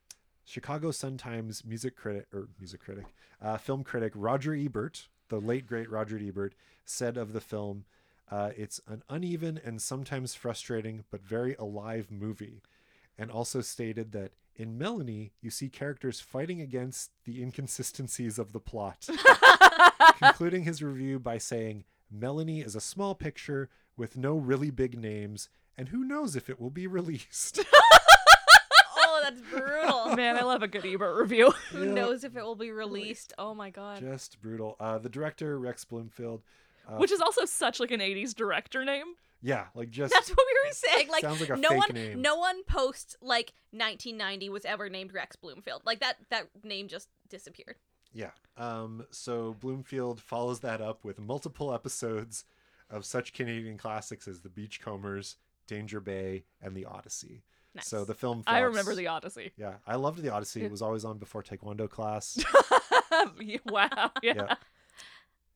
Chicago 0.46 0.92
Sun 0.92 1.18
Times 1.18 1.64
music 1.64 1.96
critic 1.96 2.26
or 2.32 2.48
music 2.58 2.80
critic, 2.80 3.06
uh, 3.42 3.58
film 3.58 3.82
critic 3.82 4.12
Roger 4.14 4.54
Ebert, 4.54 5.08
the 5.28 5.40
late 5.40 5.66
great 5.66 5.90
Roger 5.90 6.18
Ebert, 6.18 6.54
said 6.84 7.16
of 7.16 7.32
the 7.32 7.40
film, 7.40 7.84
uh, 8.30 8.52
"It's 8.56 8.80
an 8.86 9.02
uneven 9.10 9.58
and 9.62 9.82
sometimes 9.82 10.36
frustrating 10.36 11.04
but 11.10 11.20
very 11.20 11.56
alive 11.56 12.12
movie," 12.12 12.62
and 13.18 13.28
also 13.28 13.60
stated 13.60 14.12
that 14.12 14.34
in 14.54 14.78
Melanie 14.78 15.32
you 15.40 15.50
see 15.50 15.68
characters 15.68 16.20
fighting 16.20 16.60
against 16.60 17.10
the 17.24 17.42
inconsistencies 17.42 18.38
of 18.38 18.52
the 18.52 18.60
plot. 18.60 19.08
concluding 20.18 20.62
his 20.62 20.80
review 20.80 21.18
by 21.18 21.38
saying, 21.38 21.84
"Melanie 22.08 22.60
is 22.60 22.76
a 22.76 22.80
small 22.80 23.16
picture 23.16 23.68
with 23.96 24.16
no 24.16 24.36
really 24.36 24.70
big 24.70 24.96
names." 24.96 25.48
And 25.76 25.90
who 25.90 26.04
knows 26.04 26.36
if 26.36 26.48
it 26.48 26.58
will 26.58 26.70
be 26.70 26.86
released? 26.86 27.62
That's 29.28 29.40
brutal. 29.50 30.06
Man, 30.16 30.36
I 30.36 30.42
love 30.42 30.62
a 30.62 30.68
good 30.68 30.84
Ebert 30.86 31.16
review. 31.16 31.50
Who 31.70 31.84
Yeah. 31.86 31.92
knows 31.94 32.24
if 32.24 32.36
it 32.36 32.42
will 32.42 32.54
be 32.56 32.70
released? 32.70 33.32
Oh 33.38 33.54
my 33.54 33.70
god. 33.70 34.00
just 34.00 34.40
brutal. 34.40 34.76
Uh, 34.80 34.98
the 34.98 35.08
director 35.08 35.58
Rex 35.58 35.84
Bloomfield, 35.84 36.42
uh, 36.88 36.96
Which 36.96 37.10
is 37.12 37.20
also 37.20 37.44
such 37.44 37.80
like 37.80 37.90
an 37.90 38.00
80s 38.00 38.34
director 38.34 38.84
name. 38.84 39.14
yeah, 39.42 39.66
like 39.74 39.90
just 39.90 40.12
That's 40.12 40.30
what 40.30 40.38
we 40.38 40.68
were 40.68 40.72
saying. 40.72 41.08
Like 41.08 41.22
Sounds 41.22 41.40
like 41.40 41.50
a 41.50 41.56
no 41.56 41.68
fake 41.70 41.78
one, 41.78 41.88
name. 41.94 42.22
no 42.22 42.36
one 42.36 42.62
post 42.64 43.16
like 43.20 43.52
1990 43.72 44.48
was 44.48 44.64
ever 44.64 44.88
named 44.88 45.12
Rex 45.12 45.36
Bloomfield. 45.36 45.82
Like 45.84 46.00
that, 46.00 46.16
that 46.30 46.48
name 46.64 46.88
just 46.88 47.08
disappeared. 47.28 47.76
yeah. 48.12 48.30
Um, 48.58 49.04
so 49.10 49.54
Bloomfield 49.60 50.18
follows 50.20 50.60
that 50.60 50.80
up 50.80 51.04
with 51.04 51.18
multiple 51.20 51.74
episodes 51.74 52.44
of 52.88 53.04
such 53.04 53.34
Canadian 53.34 53.76
classics 53.76 54.26
as 54.26 54.40
The 54.40 54.48
Beachcombers, 54.48 55.36
Danger 55.66 56.00
Bay, 56.00 56.44
and 56.62 56.74
The 56.74 56.86
Odyssey. 56.86 57.42
Nice. 57.76 57.86
So 57.88 58.04
the 58.04 58.14
film. 58.14 58.42
I 58.46 58.60
remember 58.60 58.94
the 58.94 59.06
Odyssey. 59.08 59.52
Yeah, 59.56 59.74
I 59.86 59.96
loved 59.96 60.22
The 60.22 60.30
Odyssey. 60.32 60.62
It 60.64 60.70
was 60.70 60.82
always 60.82 61.04
on 61.04 61.18
before 61.18 61.42
Taekwondo 61.42 61.88
class. 61.88 62.38
wow. 63.66 64.10
Yeah. 64.22 64.34
yeah. 64.34 64.54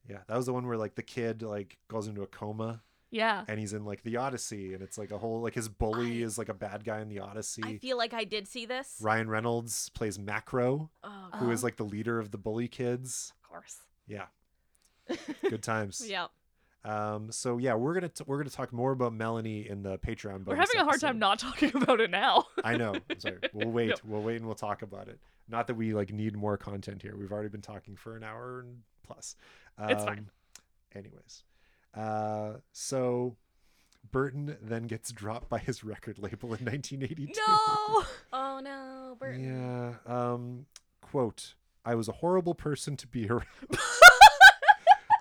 Yeah, 0.09 0.18
that 0.26 0.36
was 0.36 0.47
the 0.47 0.52
one 0.52 0.66
where 0.66 0.76
like 0.76 0.94
the 0.97 1.02
kid 1.02 1.42
like 1.42 1.78
goes 1.88 2.09
into 2.09 2.22
a 2.22 2.26
coma 2.26 2.82
Yeah. 3.12 3.44
and 3.47 3.60
he's 3.60 3.72
in 3.74 3.84
like 3.84 4.02
the 4.02 4.16
Odyssey 4.16 4.74
and 4.74 4.82
it's 4.82 4.98
like 4.98 5.12
a 5.12 5.18
whole 5.18 5.40
like 5.40 5.55
his 5.55 5.68
bully 5.68 6.22
I- 6.22 6.24
is 6.26 6.36
like 6.36 6.48
a 6.48 6.55
bad 6.55 6.84
guy 6.84 7.01
in 7.01 7.09
the 7.09 7.20
Odyssey. 7.20 7.62
I 7.64 7.78
feel 7.78 7.97
like 7.97 8.12
I 8.12 8.24
did 8.24 8.48
see 8.48 8.66
this. 8.66 8.97
Ryan 9.01 9.28
Reynolds 9.28 9.88
plays 9.90 10.18
Macro, 10.18 10.90
Oh, 11.05 11.28
who 11.34 11.51
is 11.52 11.62
like 11.62 11.76
the 11.76 11.84
leader 11.84 12.18
of 12.18 12.32
the 12.32 12.38
bully 12.38 12.66
kids. 12.66 13.32
Of 13.44 13.48
course. 13.48 13.76
Yeah, 14.09 14.26
good 15.48 15.62
times. 15.62 16.05
yeah. 16.09 16.26
Um. 16.85 17.31
So 17.31 17.59
yeah, 17.59 17.74
we're 17.74 17.93
gonna 17.94 18.09
t- 18.09 18.24
we're 18.27 18.39
gonna 18.39 18.48
talk 18.51 18.73
more 18.73 18.93
about 18.93 19.12
Melanie 19.12 19.69
in 19.69 19.82
the 19.82 19.98
Patreon. 19.98 20.44
We're 20.47 20.55
having 20.57 20.77
a 20.77 20.85
hard 20.85 20.94
episode. 20.94 21.07
time 21.09 21.19
not 21.19 21.39
talking 21.39 21.70
about 21.74 22.01
it 22.01 22.11
now. 22.11 22.44
I 22.65 22.77
know. 22.77 22.94
Sorry. 23.19 23.36
We'll 23.52 23.69
wait. 23.70 23.89
Yep. 23.90 24.01
We'll 24.07 24.23
wait 24.23 24.36
and 24.36 24.47
we'll 24.47 24.55
talk 24.55 24.81
about 24.82 25.09
it. 25.09 25.19
Not 25.48 25.66
that 25.66 25.74
we 25.74 25.93
like 25.93 26.11
need 26.12 26.36
more 26.36 26.57
content 26.57 27.02
here. 27.02 27.16
We've 27.19 27.32
already 27.32 27.48
been 27.51 27.61
talking 27.61 27.97
for 27.97 28.16
an 28.16 28.23
hour 28.24 28.61
and 28.61 28.78
plus. 29.07 29.36
Um, 29.77 29.90
It's 29.90 30.05
fine. 30.05 30.31
Anyways, 30.94 31.44
uh, 31.94 32.55
so 32.73 33.36
Burton 34.11 34.57
then 34.62 34.85
gets 34.85 35.12
dropped 35.12 35.48
by 35.51 35.59
his 35.59 35.85
record 35.85 36.19
label 36.19 36.55
in 36.55 36.65
1982. 36.65 37.32
no. 37.47 38.05
Oh 38.32 38.61
no, 38.62 39.16
Burton. 39.19 39.44
Yeah. 39.44 39.94
Um. 40.32 40.66
Quote: 41.02 41.55
I 41.85 41.94
was 41.94 42.09
a 42.09 42.12
horrible 42.12 42.55
person 42.55 42.97
to 42.97 43.07
be 43.07 43.28
around. 43.28 43.44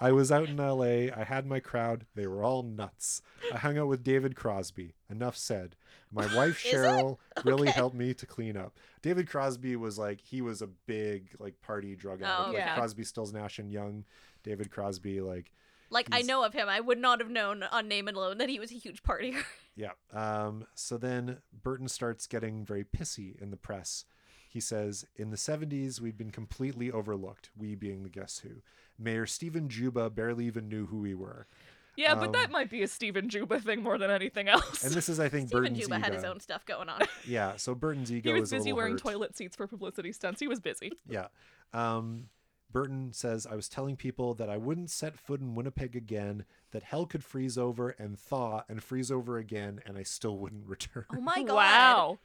I 0.02 0.12
was 0.12 0.32
out 0.32 0.50
in 0.50 0.58
LA. 0.58 1.14
I 1.16 1.24
had 1.26 1.46
my 1.46 1.60
crowd. 1.60 2.06
They 2.16 2.28
were 2.28 2.44
all 2.44 2.64
nuts. 2.64 3.22
I 3.54 3.58
hung 3.58 3.78
out 3.78 3.88
with 3.88 4.04
David 4.04 4.36
Crosby. 4.36 4.96
Enough 5.10 5.36
said. 5.36 5.76
My 6.12 6.26
wife? 6.36 6.64
Cheryl 6.64 7.18
really 7.44 7.70
helped 7.70 7.96
me 7.96 8.14
to 8.14 8.26
clean 8.26 8.56
up. 8.58 8.78
David 9.02 9.30
Crosby 9.30 9.76
was 9.76 9.98
like 9.98 10.22
he 10.22 10.42
was 10.42 10.62
a 10.62 10.68
big 10.68 11.36
like 11.40 11.62
party 11.62 11.96
drug 11.96 12.22
addict. 12.22 12.40
Oh, 12.40 12.48
like 12.52 12.58
yeah. 12.58 12.76
Crosby, 12.76 13.04
Stills, 13.04 13.34
Nash 13.34 13.60
and 13.60 13.72
Young. 13.72 14.06
David 14.44 14.72
Crosby, 14.72 15.22
like 15.22 15.52
Like 15.90 16.08
I 16.12 16.22
know 16.22 16.44
of 16.44 16.54
him. 16.54 16.70
I 16.70 16.80
would 16.80 17.00
not 17.00 17.20
have 17.20 17.30
known 17.30 17.64
on 17.64 17.88
name 17.88 18.08
and 18.08 18.16
alone 18.16 18.38
that 18.38 18.50
he 18.50 18.60
was 18.60 18.72
a 18.72 18.76
huge 18.76 19.04
partier. 19.04 19.36
Yeah. 19.76 19.92
Um, 20.12 20.66
so 20.76 20.98
then 20.98 21.38
Burton 21.64 21.88
starts 21.88 22.28
getting 22.28 22.66
very 22.66 22.84
pissy 22.84 23.42
in 23.42 23.50
the 23.50 23.56
press. 23.56 24.04
He 24.50 24.60
says, 24.60 25.06
In 25.16 25.30
the 25.30 25.38
70s, 25.38 26.02
we'd 26.02 26.18
been 26.18 26.32
completely 26.32 26.92
overlooked, 26.92 27.52
we 27.56 27.76
being 27.76 28.04
the 28.04 28.10
Guess 28.10 28.40
Who. 28.40 28.62
Mayor 29.00 29.26
Stephen 29.26 29.70
Juba 29.70 30.10
barely 30.10 30.46
even 30.46 30.68
knew 30.70 30.86
who 30.88 31.00
we 31.00 31.16
were. 31.16 31.48
Yeah, 31.96 32.16
but 32.16 32.28
Um, 32.28 32.32
that 32.34 32.52
might 32.52 32.70
be 32.70 32.82
a 32.84 32.88
Stephen 32.88 33.28
Juba 33.28 33.60
thing 33.60 33.82
more 33.84 33.98
than 33.98 34.10
anything 34.10 34.48
else. 34.48 34.84
And 34.86 34.94
this 34.94 35.10
is, 35.10 35.20
I 35.20 35.28
think, 35.28 35.50
Stephen 35.50 35.64
Burton's 35.64 35.80
Juba 35.80 35.96
ego. 35.96 36.04
had 36.06 36.14
his 36.14 36.24
own 36.24 36.40
stuff 36.40 36.66
going 36.66 36.88
on. 36.90 37.02
Yeah, 37.28 37.58
so 37.58 37.76
Burton's 37.76 38.12
ego 38.12 38.34
he 38.34 38.40
was 38.40 38.50
is 38.50 38.54
a 38.54 38.56
busy 38.58 38.74
wearing 38.74 38.94
hurt. 38.94 39.02
toilet 39.02 39.36
seats 39.36 39.56
for 39.56 39.68
publicity 39.68 40.12
stunts. 40.14 40.40
He 40.40 40.48
was 40.48 40.60
busy. 40.60 40.92
Yeah. 41.10 41.28
Um, 41.74 42.30
Burton 42.72 43.12
says, 43.14 43.46
I 43.48 43.56
was 43.56 43.68
telling 43.68 43.96
people 43.98 44.34
that 44.36 44.50
I 44.50 44.56
wouldn't 44.58 44.92
set 44.92 45.18
foot 45.18 45.42
in 45.42 45.56
Winnipeg 45.56 45.96
again, 45.96 46.46
that 46.72 46.84
hell 46.84 47.06
could 47.08 47.24
freeze 47.24 47.58
over 47.58 47.90
and 47.98 48.18
thaw 48.18 48.62
and 48.70 48.82
freeze 48.84 49.12
over 49.12 49.38
again, 49.38 49.82
and 49.86 49.98
I 49.98 50.04
still 50.04 50.38
wouldn't 50.38 50.68
return. 50.68 51.06
Oh 51.16 51.20
my 51.22 51.42
god. 51.44 51.56
Wow. 51.56 52.20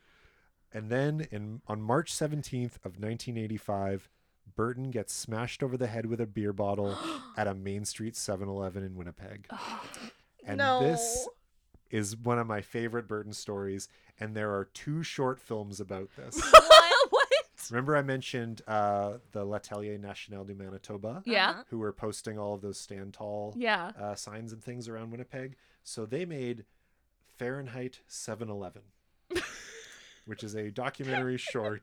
And 0.72 0.90
then 0.90 1.26
in 1.30 1.62
on 1.66 1.80
March 1.80 2.12
17th 2.12 2.76
of 2.84 2.98
1985, 3.01 4.09
Burton 4.56 4.90
gets 4.90 5.12
smashed 5.12 5.62
over 5.62 5.76
the 5.76 5.86
head 5.86 6.06
with 6.06 6.20
a 6.20 6.26
beer 6.26 6.52
bottle 6.52 6.96
at 7.36 7.46
a 7.46 7.54
Main 7.54 7.84
Street 7.84 8.14
7-Eleven 8.14 8.82
in 8.84 8.94
Winnipeg. 8.94 9.48
And 10.46 10.58
no. 10.58 10.80
this 10.80 11.28
is 11.90 12.16
one 12.16 12.38
of 12.38 12.46
my 12.46 12.60
favorite 12.60 13.06
Burton 13.08 13.32
stories 13.32 13.88
and 14.20 14.34
there 14.36 14.52
are 14.52 14.66
two 14.66 15.02
short 15.02 15.40
films 15.40 15.80
about 15.80 16.08
this. 16.16 16.36
what? 16.52 16.92
what? 17.10 17.28
Remember 17.70 17.96
I 17.96 18.02
mentioned 18.02 18.60
uh, 18.68 19.14
the 19.32 19.44
L'Atelier 19.44 19.96
National 19.98 20.44
du 20.44 20.54
Manitoba 20.54 21.22
Yeah. 21.24 21.50
Uh-huh. 21.50 21.62
who 21.70 21.78
were 21.78 21.92
posting 21.92 22.38
all 22.38 22.54
of 22.54 22.60
those 22.60 22.78
stand 22.78 23.14
tall 23.14 23.54
Yeah. 23.56 23.92
uh, 24.00 24.14
signs 24.14 24.52
and 24.52 24.62
things 24.62 24.86
around 24.88 25.10
Winnipeg. 25.10 25.56
So 25.82 26.04
they 26.06 26.24
made 26.26 26.64
Fahrenheit 27.38 28.00
711, 28.06 28.82
which 30.26 30.44
is 30.44 30.54
a 30.54 30.70
documentary 30.70 31.38
short 31.38 31.82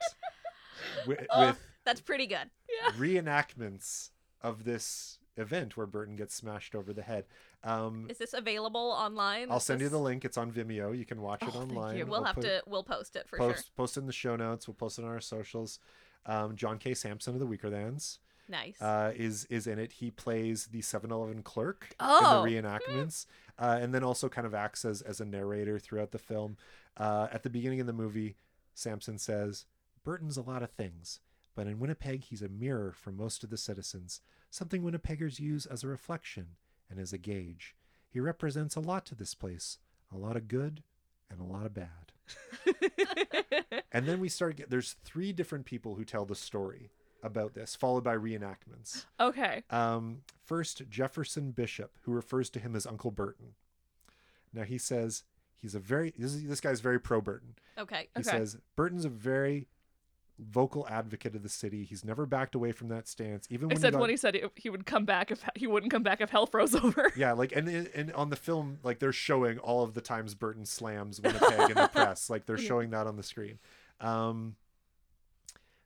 wi- 1.05 1.25
Oh, 1.31 1.47
with 1.47 1.59
That's 1.86 2.02
pretty 2.02 2.28
good. 2.28 2.49
Yeah. 2.70 2.91
reenactments 2.98 4.10
of 4.41 4.64
this 4.64 5.20
event 5.38 5.78
where 5.78 5.88
Burton 5.88 6.16
gets 6.16 6.36
smashed 6.36 6.76
over 6.76 6.94
the 6.94 7.02
head. 7.02 7.26
Um, 7.64 8.08
Is 8.10 8.18
this 8.18 8.34
available 8.34 8.80
online? 8.98 9.49
I'll 9.52 9.58
Is 9.58 9.64
send 9.64 9.82
you 9.82 9.90
the 9.90 9.99
link. 9.99 10.26
It's 10.26 10.38
on 10.38 10.52
Vimeo. 10.52 10.98
You 10.98 11.06
can 11.06 11.22
watch 11.22 11.41
it 11.44 11.49
Oh, 11.49 11.60
thank 11.60 11.72
online. 11.72 11.98
you. 11.98 12.06
We'll 12.06 12.24
have 12.24 12.36
put- 12.36 12.44
to. 12.44 12.64
We'll 12.68 12.84
post 12.84 13.16
it 13.16 13.28
for 13.28 13.38
post 13.38 13.66
sure. 13.66 13.72
post 13.78 13.98
it 13.98 14.02
in 14.02 14.08
the 14.08 14.14
show 14.14 14.36
notes. 14.36 14.68
We'll 14.68 14.76
post 14.76 14.99
it 14.99 15.06
on 15.06 15.12
our 15.12 15.22
socials. 15.22 15.80
Um, 16.26 16.56
John 16.56 16.78
K. 16.78 16.94
Sampson 16.94 17.34
of 17.34 17.40
the 17.40 17.48
Weakerthans 17.48 18.20
Nice. 18.48 18.80
uh, 18.82 19.12
is 19.16 19.45
is 19.45 19.66
in 19.68 19.80
it. 19.80 19.94
He 19.94 20.12
plays 20.12 20.68
the 20.68 20.82
7-Eleven 20.82 21.41
clerk 21.44 21.95
Oh. 21.99 22.44
in 22.44 22.53
the 22.53 22.62
reenactments, 22.62 23.26
uh, 23.58 23.80
and 23.82 23.94
then 23.94 24.03
also 24.03 24.28
kind 24.30 24.45
of 24.45 24.53
acts 24.53 24.86
as 24.86 25.02
as 25.02 25.20
a 25.22 25.26
narrator 25.26 25.80
throughout 25.80 26.12
the 26.12 26.20
film. 26.20 26.58
Uh, 26.98 27.28
at 27.32 27.44
the 27.44 27.49
beginning 27.49 27.80
of 27.80 27.88
the 27.88 27.94
movie, 27.94 28.36
Sampson 28.74 29.18
says, 29.18 29.66
"Burton's 30.03 30.38
a 30.38 30.41
lot 30.41 30.62
of 30.62 30.72
things, 30.72 31.20
but 31.56 31.68
in 31.68 31.80
Winnipeg, 31.80 32.23
he's 32.26 32.41
a 32.41 32.49
mirror 32.49 32.91
for 32.91 33.11
most 33.11 33.44
of 33.44 33.49
the 33.49 33.57
citizens. 33.57 34.22
Something 34.49 34.84
Winnipeggers 34.84 35.40
use 35.40 35.65
as 35.65 35.84
a 35.84 35.88
reflection 35.88 36.48
and 36.90 36.99
as 36.99 37.14
a 37.14 37.18
gauge. 37.18 37.76
He 38.10 38.19
represents 38.19 38.76
a 38.76 38.82
lot 38.82 39.06
to 39.07 39.15
this 39.15 39.34
place, 39.34 39.78
a 40.14 40.18
lot 40.18 40.36
of 40.36 40.48
good 40.48 40.84
and 41.30 41.40
a 41.40 41.44
lot 41.44 41.65
of 41.65 41.73
bad." 41.73 42.11
and 43.91 44.06
then 44.06 44.19
we 44.19 44.30
start 44.30 44.56
get 44.56 44.69
there's 44.69 44.95
three 45.03 45.34
different 45.34 45.65
people 45.65 45.95
who 45.95 46.06
tell 46.06 46.26
the 46.26 46.36
story 46.36 46.91
about 47.23 47.53
this 47.53 47.76
followed 47.76 48.03
by 48.03 48.15
reenactments 48.15 49.06
okay. 49.19 49.64
um, 49.69 50.22
first 50.45 50.84
jefferson 50.90 51.52
bishop 51.52 51.98
who 52.03 52.11
refers 52.11 52.49
to 52.49 52.60
him 52.60 52.76
as 52.76 52.86
uncle 52.86 53.11
burton 53.11 53.53
now 54.53 54.64
he 54.64 54.78
says 54.78 55.23
he's 55.57 55.76
a 55.76 55.80
very 55.80 56.14
this, 56.18 56.34
is, 56.34 56.48
this 56.48 56.61
guy's 56.61 56.80
very 56.80 56.99
pro 56.99 57.22
burton 57.22 57.56
okay. 57.78 58.07
he 58.15 58.22
Okay. 58.22 58.30
says 58.30 58.57
burton's 58.76 59.06
a 59.06 59.10
very 59.10 59.68
vocal 60.40 60.88
advocate 60.90 61.36
of 61.36 61.44
the 61.44 61.49
city. 61.49 61.84
He's 61.84 62.03
never 62.03 62.26
backed 62.26 62.56
away 62.56 62.72
from 62.72 62.88
that 62.90 63.08
stance 63.08 63.48
even 63.49 63.68
when 63.68 63.76
he 63.76 63.80
Except 63.80 63.94
got, 63.94 64.02
when 64.02 64.10
he 64.10 64.18
said 64.18 64.36
he- 64.36 64.44
he 64.56 64.70
would 64.70 64.86
come 64.86 65.06
back 65.06 65.30
if 65.32 65.44
he 65.56 65.68
wouldn't 65.68 65.91
come 65.91 66.03
back 66.03 66.20
if 66.22 66.30
hell 66.32 66.45
froze 66.48 66.74
over. 66.84 67.12
yeah 67.16 67.34
like 67.34 67.52
and, 67.56 67.68
and 67.70 68.12
on 68.14 68.30
the 68.30 68.36
film 68.36 68.80
like 68.84 68.99
they're 68.99 69.12
showing 69.14 69.60
all 69.60 69.84
of 69.84 69.94
the 69.94 70.02
times 70.02 70.34
burton 70.34 70.66
slams 70.66 71.22
winnipeg 71.22 71.70
in 71.70 71.76
the 71.76 71.88
press. 71.94 72.30
Like 72.30 72.45
they're 72.45 72.58
Yeah. 72.60 72.68
showing 72.68 72.90
that 72.91 73.06
on 73.08 73.18
the 73.18 73.24
screen. 73.24 73.60
Um, 73.99 74.56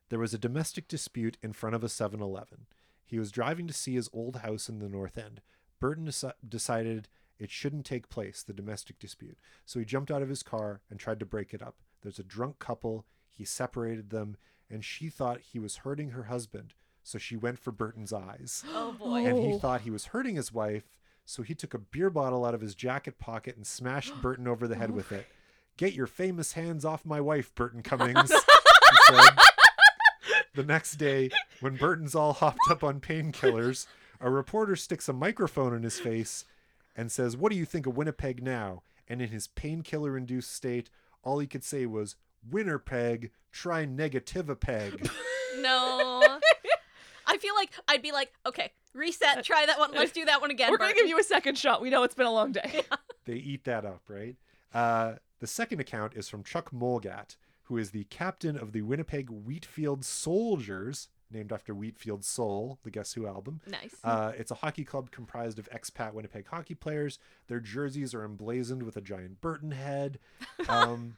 there 0.10 0.20
was 0.20 0.34
a 0.34 0.38
domestic 0.38 0.88
dispute 0.88 1.38
in 1.44 1.52
front 1.54 1.76
of 1.76 1.84
a 1.84 1.88
7-eleven 1.88 2.68
he 3.08 3.20
was 3.20 3.32
driving 3.32 3.68
to 3.68 3.74
see 3.74 3.94
his 3.94 4.10
old 4.14 4.38
house 4.38 4.68
in 4.68 4.80
the 4.80 4.90
north 4.90 5.16
end. 5.18 5.40
Burton 5.80 6.08
deci- 6.08 6.34
decided 6.48 7.08
it 7.38 7.52
shouldn't 7.52 7.86
take 7.86 8.10
place 8.10 8.42
the 8.42 8.52
domestic 8.54 8.98
dispute. 8.98 9.38
So 9.64 9.78
he 9.78 9.86
jumped 9.86 10.10
out 10.10 10.24
of 10.24 10.30
his 10.30 10.42
car 10.42 10.82
and 10.90 11.00
tried 11.00 11.20
to 11.20 11.26
break 11.26 11.54
it 11.54 11.62
up. 11.62 11.76
There's 12.02 12.18
a 12.18 12.24
drunk 12.24 12.58
couple 12.58 13.06
he 13.36 13.44
separated 13.45 14.10
them 14.10 14.38
and 14.70 14.84
she 14.84 15.10
thought 15.10 15.40
he 15.41 15.60
was 15.60 15.78
hurting 15.78 16.10
her 16.12 16.24
husband 16.24 16.74
so 17.03 17.18
she 17.20 17.36
went 17.36 17.60
for 17.60 17.72
burton's 17.72 18.12
eyes 18.14 18.64
Oh 18.74 18.94
boy. 18.94 19.26
and 19.26 19.38
he 19.38 19.53
Oh. 19.53 19.60
thought 19.60 19.82
he 19.82 19.91
was 19.91 20.06
hurting 20.07 20.36
his 20.36 20.52
wife, 20.53 20.86
so 21.26 21.44
he 21.44 21.53
took 21.56 21.74
a 21.74 21.80
beer 21.80 22.10
bottle 22.10 22.45
out 22.45 22.53
of 22.56 22.62
his 22.62 22.74
jacket 22.76 23.20
pocket 23.20 23.56
and 23.56 23.66
smashed 23.68 24.14
Burton 24.22 24.48
over 24.48 24.68
the 24.68 24.76
head 24.76 24.91
with 24.91 25.12
it. 25.12 25.28
Get 25.78 25.94
your 25.94 26.07
famous 26.07 26.53
hands 26.53 26.86
off 26.86 27.06
my 27.06 27.20
wife, 27.20 27.53
Burton 27.53 27.82
Cummings. 27.84 28.32
he 28.32 28.38
said. 29.07 29.34
The 30.53 30.64
next 30.64 30.94
day, 30.94 31.30
when 31.60 31.76
Burton's 31.76 32.16
all 32.16 32.32
hopped 32.34 32.70
up 32.70 32.82
on 32.84 33.02
painkillers, 33.02 33.88
a 34.22 34.30
reporter 34.30 34.76
sticks 34.78 35.10
a 35.10 35.14
microphone 35.14 35.74
in 35.76 35.84
his 35.84 35.99
face 35.99 36.45
and 36.95 37.12
says, 37.12 37.36
What 37.36 37.52
do 37.52 37.57
you 37.57 37.66
think 37.66 37.86
of 37.86 37.98
Winnipeg 37.98 38.41
now? 38.41 38.84
And 39.07 39.22
in 39.22 39.30
his 39.30 39.48
painkiller 39.48 40.18
induced 40.18 40.53
state, 40.53 40.90
all 41.24 41.40
he 41.40 41.48
could 41.48 41.64
say 41.66 41.86
was, 41.86 42.16
Winnerpeg, 42.50 43.32
try 43.52 43.86
negativipeg. 43.86 45.10
No. 45.62 46.22
I 47.28 47.38
feel 47.38 47.56
like 47.56 47.72
I'd 47.88 48.02
be 48.02 48.12
like, 48.12 48.32
okay, 48.46 48.72
reset, 48.94 49.44
try 49.46 49.66
that 49.66 49.80
one. 49.80 49.92
Let's 49.94 50.12
do 50.12 50.26
that 50.26 50.42
one 50.42 50.52
again. 50.52 50.70
We're 50.70 50.78
gonna 50.78 50.90
Burton." 50.92 51.04
give 51.06 51.10
you 51.10 51.18
a 51.20 51.24
second 51.24 51.58
shot. 51.58 51.82
We 51.82 51.90
know 51.90 52.04
it's 52.04 52.14
been 52.14 52.26
a 52.28 52.32
long 52.32 52.52
day. 52.52 52.82
they 53.26 53.36
eat 53.36 53.64
that 53.64 53.86
up, 53.86 54.02
right? 54.10 54.36
Uh, 54.74 55.14
the 55.40 55.48
second 55.48 55.80
account 55.80 56.14
is 56.16 56.28
from 56.28 56.44
Chuck 56.44 56.72
Molgat, 56.72 57.38
who 57.64 57.78
is 57.78 57.92
the 57.92 58.04
captain 58.06 58.58
of 58.58 58.74
the 58.74 58.82
Winnipeg 58.82 59.30
Wheatfield 59.30 60.04
Soldiers, 60.04 61.08
named 61.32 61.52
after 61.54 61.74
Wheatfield 61.74 62.24
Soul, 62.26 62.78
the 62.84 62.92
Guess 62.92 63.14
Who 63.14 63.26
album. 63.26 63.62
Nice. 63.66 63.96
Uh, 64.04 64.34
it's 64.38 64.52
a 64.52 64.56
hockey 64.56 64.84
club 64.84 65.10
comprised 65.10 65.58
of 65.58 65.70
expat 65.72 66.14
Winnipeg 66.14 66.48
hockey 66.48 66.76
players. 66.76 67.18
Their 67.48 67.62
jerseys 67.62 68.14
are 68.14 68.24
emblazoned 68.26 68.84
with 68.84 68.98
a 68.98 69.02
giant 69.02 69.40
Burton 69.42 69.72
head. 69.72 70.20
Um, 70.68 71.16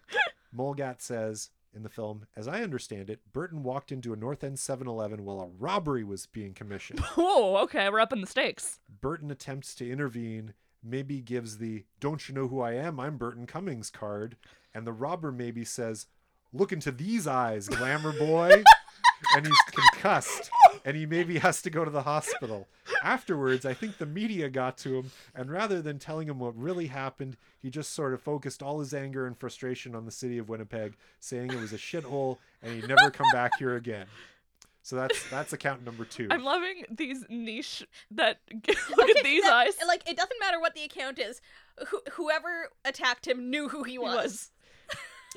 Molgat 0.56 1.02
says 1.02 1.50
in 1.74 1.84
the 1.84 1.90
film, 1.90 2.26
as 2.36 2.48
I 2.48 2.64
understand 2.64 3.10
it, 3.10 3.20
Burton 3.34 3.64
walked 3.64 3.92
into 3.92 4.14
a 4.14 4.16
North 4.18 4.44
End 4.44 4.58
7 4.58 4.88
Eleven 4.88 5.26
while 5.26 5.40
a 5.40 5.48
robbery 5.48 6.04
was 6.04 6.26
being 6.26 6.54
commissioned. 6.54 7.00
Whoa, 7.16 7.58
okay, 7.64 7.90
we're 7.90 8.00
up 8.00 8.14
in 8.14 8.22
the 8.22 8.28
stakes. 8.28 8.80
Burton 9.02 9.30
attempts 9.32 9.76
to 9.76 9.90
intervene, 9.90 10.54
maybe 10.84 11.22
gives 11.22 11.58
the 11.58 11.86
"Don't 12.00 12.28
you 12.28 12.34
know 12.36 12.48
who 12.48 12.62
I 12.62 12.74
am? 12.74 13.00
I'm 13.00 13.18
Burton 13.18 13.46
Cummings" 13.46 13.90
card, 13.92 14.38
and 14.74 14.88
the 14.88 14.94
robber 14.94 15.32
maybe 15.32 15.64
says, 15.64 16.08
"Look 16.52 16.72
into 16.72 16.92
these 16.92 17.28
eyes, 17.28 17.68
glamour 17.68 18.14
boy," 18.14 18.64
and 19.36 19.46
he's 19.46 19.58
concussed, 19.72 20.50
and 20.86 20.96
he 20.98 21.06
maybe 21.06 21.38
has 21.40 21.62
to 21.64 21.70
go 21.70 21.84
to 21.86 21.92
the 21.92 22.04
hospital. 22.04 22.68
Afterwards, 23.04 23.66
I 23.66 23.74
think 23.74 23.98
the 23.98 24.06
media 24.06 24.50
got 24.50 24.78
to 24.80 24.96
him, 24.98 25.12
and 25.36 25.52
rather 25.52 25.82
than 25.82 26.00
telling 26.00 26.28
him 26.28 26.40
what 26.40 26.58
really 26.58 26.88
happened, 26.88 27.38
he 27.62 27.70
just 27.70 27.94
sort 27.94 28.14
of 28.14 28.22
focused 28.22 28.62
all 28.64 28.80
his 28.80 28.94
anger 28.94 29.28
and 29.28 29.38
frustration 29.38 29.96
on 29.96 30.06
the 30.06 30.12
city 30.12 30.38
of 30.38 30.50
Winnipeg, 30.50 30.96
saying 31.20 31.52
it 31.52 31.60
was 31.60 31.74
a 31.74 31.78
shithole 31.78 32.38
and 32.62 32.74
he'd 32.74 32.88
never 32.88 33.12
come 33.12 33.28
back 33.32 33.52
here 33.60 33.76
again. 33.76 34.08
So 34.82 34.96
that's 34.96 35.30
that's 35.30 35.52
account 35.52 35.84
number 35.84 36.06
two. 36.06 36.28
I'm 36.32 36.44
loving 36.46 36.86
these 36.90 37.26
niche 37.30 37.86
that 38.12 38.40
look 38.54 38.70
Okay, 38.70 39.14
at 39.20 39.24
these 39.24 39.44
that- 39.44 39.54
eyes. 39.54 39.74
Like, 39.86 40.10
it 40.10 40.16
doesn't 40.16 40.40
matter 40.40 40.60
what 40.62 40.76
the 40.76 40.84
account 40.84 41.20
is. 41.20 41.42
Who 41.90 42.02
whoever 42.14 42.70
attacked 42.86 43.28
him 43.28 43.50
knew 43.50 43.68
who 43.68 43.84
he 43.84 43.94
He 43.94 43.98
was. 44.00 44.52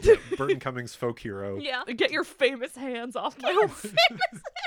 Yeah, 0.01 0.15
Burton 0.37 0.61
Cummings 0.61 0.95
folk 0.95 1.19
hero. 1.19 1.59
Yeah. 1.59 1.83
Get 1.85 2.11
your 2.11 2.25
famous 2.25 2.77
hands 2.77 3.17
off 3.17 3.37
my 3.41 3.53
wife. 3.53 3.83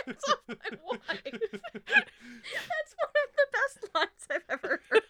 Hands 0.06 0.24
off 0.30 0.40
my 0.48 0.78
wife. 0.86 1.00
That's 1.24 2.96
one 3.00 3.14
of 3.16 3.30
the 3.36 3.48
best 3.52 3.96
lines 3.96 4.28
I've 4.30 4.42
ever 4.50 4.82
heard. 4.90 5.02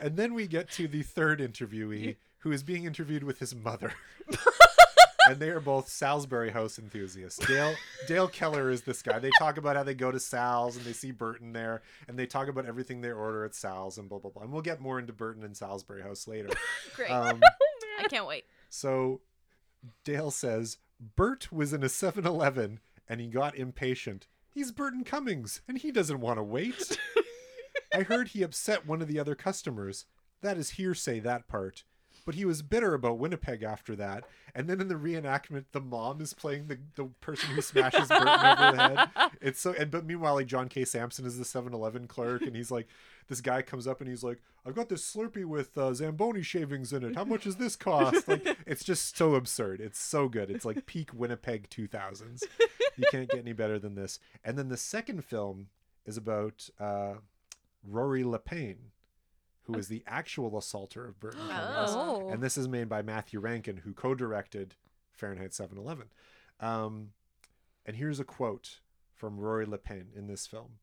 And 0.00 0.16
then 0.16 0.34
we 0.34 0.46
get 0.46 0.70
to 0.72 0.88
the 0.88 1.02
third 1.02 1.40
interviewee 1.40 2.16
who 2.38 2.52
is 2.52 2.62
being 2.62 2.84
interviewed 2.84 3.24
with 3.24 3.38
his 3.38 3.54
mother. 3.54 3.92
and 5.28 5.38
they 5.38 5.50
are 5.50 5.60
both 5.60 5.88
Salisbury 5.88 6.50
House 6.50 6.78
enthusiasts. 6.78 7.44
Dale 7.46 7.74
Dale 8.08 8.28
Keller 8.28 8.70
is 8.70 8.82
this 8.82 9.02
guy. 9.02 9.18
They 9.18 9.30
talk 9.38 9.58
about 9.58 9.76
how 9.76 9.82
they 9.82 9.94
go 9.94 10.10
to 10.10 10.18
Sal's 10.20 10.76
and 10.76 10.84
they 10.84 10.92
see 10.92 11.10
Burton 11.10 11.52
there, 11.52 11.82
and 12.08 12.18
they 12.18 12.26
talk 12.26 12.48
about 12.48 12.66
everything 12.66 13.00
they 13.00 13.10
order 13.10 13.44
at 13.44 13.54
Sal's 13.54 13.98
and 13.98 14.08
blah 14.08 14.18
blah 14.18 14.30
blah. 14.30 14.42
And 14.42 14.52
we'll 14.52 14.62
get 14.62 14.80
more 14.80 14.98
into 14.98 15.12
Burton 15.12 15.44
and 15.44 15.56
Salisbury 15.56 16.02
House 16.02 16.26
later. 16.26 16.50
Great. 16.96 17.10
Um, 17.10 17.40
I 18.04 18.08
can't 18.08 18.26
wait. 18.26 18.44
so 18.68 19.20
Dale 20.04 20.30
says 20.30 20.78
Bert 21.16 21.50
was 21.52 21.72
in 21.72 21.82
a 21.82 21.86
7-Eleven 21.86 22.80
and 23.08 23.20
he 23.20 23.26
got 23.28 23.56
impatient. 23.56 24.26
He's 24.52 24.72
Burton 24.72 25.04
Cummings 25.04 25.62
and 25.68 25.78
he 25.78 25.90
doesn't 25.90 26.20
want 26.20 26.38
to 26.38 26.42
wait. 26.42 26.98
I 27.94 28.02
heard 28.02 28.28
he 28.28 28.42
upset 28.42 28.86
one 28.86 29.00
of 29.02 29.08
the 29.08 29.18
other 29.18 29.34
customers. 29.34 30.06
That 30.42 30.56
is 30.56 30.70
hearsay, 30.70 31.20
that 31.20 31.48
part. 31.48 31.84
But 32.30 32.36
he 32.36 32.44
was 32.44 32.62
bitter 32.62 32.94
about 32.94 33.18
Winnipeg 33.18 33.64
after 33.64 33.96
that. 33.96 34.22
And 34.54 34.68
then 34.68 34.80
in 34.80 34.86
the 34.86 34.94
reenactment, 34.94 35.64
the 35.72 35.80
mom 35.80 36.20
is 36.20 36.32
playing 36.32 36.68
the, 36.68 36.78
the 36.94 37.06
person 37.20 37.50
who 37.50 37.60
smashes 37.60 38.06
Burton 38.06 38.28
over 38.28 38.76
the 38.76 38.88
head. 39.16 39.30
It's 39.40 39.60
so 39.60 39.74
and 39.76 39.90
but 39.90 40.06
meanwhile, 40.06 40.34
like 40.34 40.46
John 40.46 40.68
K. 40.68 40.84
Sampson 40.84 41.26
is 41.26 41.38
the 41.38 41.44
7-Eleven 41.44 42.06
clerk, 42.06 42.42
and 42.42 42.54
he's 42.54 42.70
like, 42.70 42.86
this 43.26 43.40
guy 43.40 43.62
comes 43.62 43.88
up 43.88 44.00
and 44.00 44.08
he's 44.08 44.22
like, 44.22 44.40
I've 44.64 44.76
got 44.76 44.88
this 44.88 45.02
Slurpee 45.12 45.44
with 45.44 45.76
uh, 45.76 45.92
Zamboni 45.92 46.42
shavings 46.42 46.92
in 46.92 47.02
it. 47.02 47.16
How 47.16 47.24
much 47.24 47.42
does 47.42 47.56
this 47.56 47.74
cost? 47.74 48.28
Like, 48.28 48.46
it's 48.64 48.84
just 48.84 49.16
so 49.16 49.34
absurd. 49.34 49.80
It's 49.80 49.98
so 49.98 50.28
good. 50.28 50.52
It's 50.52 50.64
like 50.64 50.86
peak 50.86 51.10
Winnipeg 51.12 51.68
2000s. 51.68 52.44
You 52.96 53.04
can't 53.10 53.28
get 53.28 53.40
any 53.40 53.54
better 53.54 53.80
than 53.80 53.96
this. 53.96 54.20
And 54.44 54.56
then 54.56 54.68
the 54.68 54.76
second 54.76 55.24
film 55.24 55.66
is 56.06 56.16
about 56.16 56.70
uh, 56.78 57.14
Rory 57.84 58.22
LePain, 58.22 58.76
who 59.72 59.78
is 59.78 59.88
the 59.88 60.02
actual 60.06 60.56
assaulter 60.56 61.06
of 61.06 61.20
Burton 61.20 61.40
Cummings. 61.48 61.90
Oh. 61.94 62.28
And 62.30 62.42
this 62.42 62.56
is 62.56 62.68
made 62.68 62.88
by 62.88 63.02
Matthew 63.02 63.40
Rankin, 63.40 63.78
who 63.78 63.92
co-directed 63.92 64.74
Fahrenheit 65.12 65.50
7/11. 65.50 66.04
Um, 66.60 67.10
and 67.86 67.96
here's 67.96 68.20
a 68.20 68.24
quote 68.24 68.80
from 69.14 69.38
Rory 69.38 69.66
LePain 69.66 70.06
in 70.16 70.26
this 70.26 70.46
film: 70.46 70.78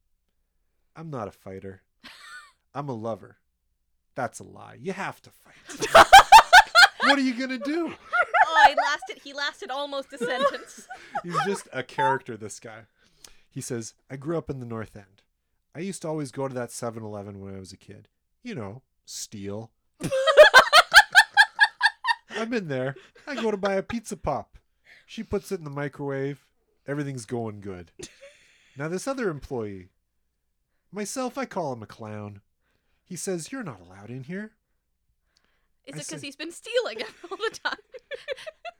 "I'm 0.95 1.09
not 1.09 1.27
a 1.27 1.31
fighter. 1.31 1.83
I'm 2.73 2.89
a 2.89 2.93
lover. 2.93 3.37
That's 4.15 4.39
a 4.39 4.43
lie. 4.43 4.77
You 4.79 4.93
have 4.93 5.21
to 5.21 5.29
fight. 5.29 5.87
what 7.01 7.17
are 7.17 7.21
you 7.21 7.33
gonna 7.33 7.59
do? 7.59 7.93
Oh, 8.47 8.65
he 8.67 8.75
lasted. 8.75 9.21
He 9.23 9.33
lasted 9.33 9.69
almost 9.69 10.13
a 10.13 10.17
sentence. 10.17 10.87
He's 11.23 11.37
just 11.45 11.67
a 11.71 11.83
character. 11.83 12.37
This 12.37 12.59
guy. 12.59 12.81
He 13.49 13.61
says, 13.61 13.93
"I 14.09 14.17
grew 14.17 14.37
up 14.37 14.49
in 14.49 14.59
the 14.59 14.65
North 14.65 14.95
End. 14.95 15.23
I 15.77 15.79
used 15.79 16.01
to 16.01 16.07
always 16.07 16.31
go 16.31 16.47
to 16.47 16.55
that 16.55 16.69
7-Eleven 16.69 17.39
when 17.39 17.55
I 17.55 17.59
was 17.59 17.71
a 17.71 17.77
kid. 17.77 18.07
You 18.47 18.55
know, 18.55 18.81
steal." 19.05 19.71
I'm 22.29 22.53
in 22.53 22.69
there. 22.69 22.95
I 23.27 23.35
go 23.35 23.51
to 23.51 23.57
buy 23.57 23.73
a 23.73 23.83
pizza 23.83 24.15
pop. 24.15 24.57
She 25.05 25.21
puts 25.21 25.51
it 25.51 25.57
in 25.59 25.65
the 25.65 25.69
microwave. 25.69 26.45
Everything's 26.87 27.25
going 27.25 27.59
good. 27.59 27.91
Now, 28.77 28.87
this 28.87 29.07
other 29.07 29.29
employee, 29.29 29.89
myself, 30.91 31.37
I 31.37 31.45
call 31.45 31.73
him 31.73 31.83
a 31.83 31.87
clown. 31.87 32.39
He 33.03 33.17
says, 33.17 33.51
You're 33.51 33.63
not 33.63 33.81
allowed 33.81 34.09
in 34.09 34.23
here. 34.23 34.51
Is 35.85 35.95
I 35.95 35.97
it 35.97 36.07
because 36.07 36.21
he's 36.21 36.35
been 36.37 36.51
stealing 36.51 37.01
it 37.01 37.09
all 37.29 37.37
the 37.37 37.59
time? 37.63 37.77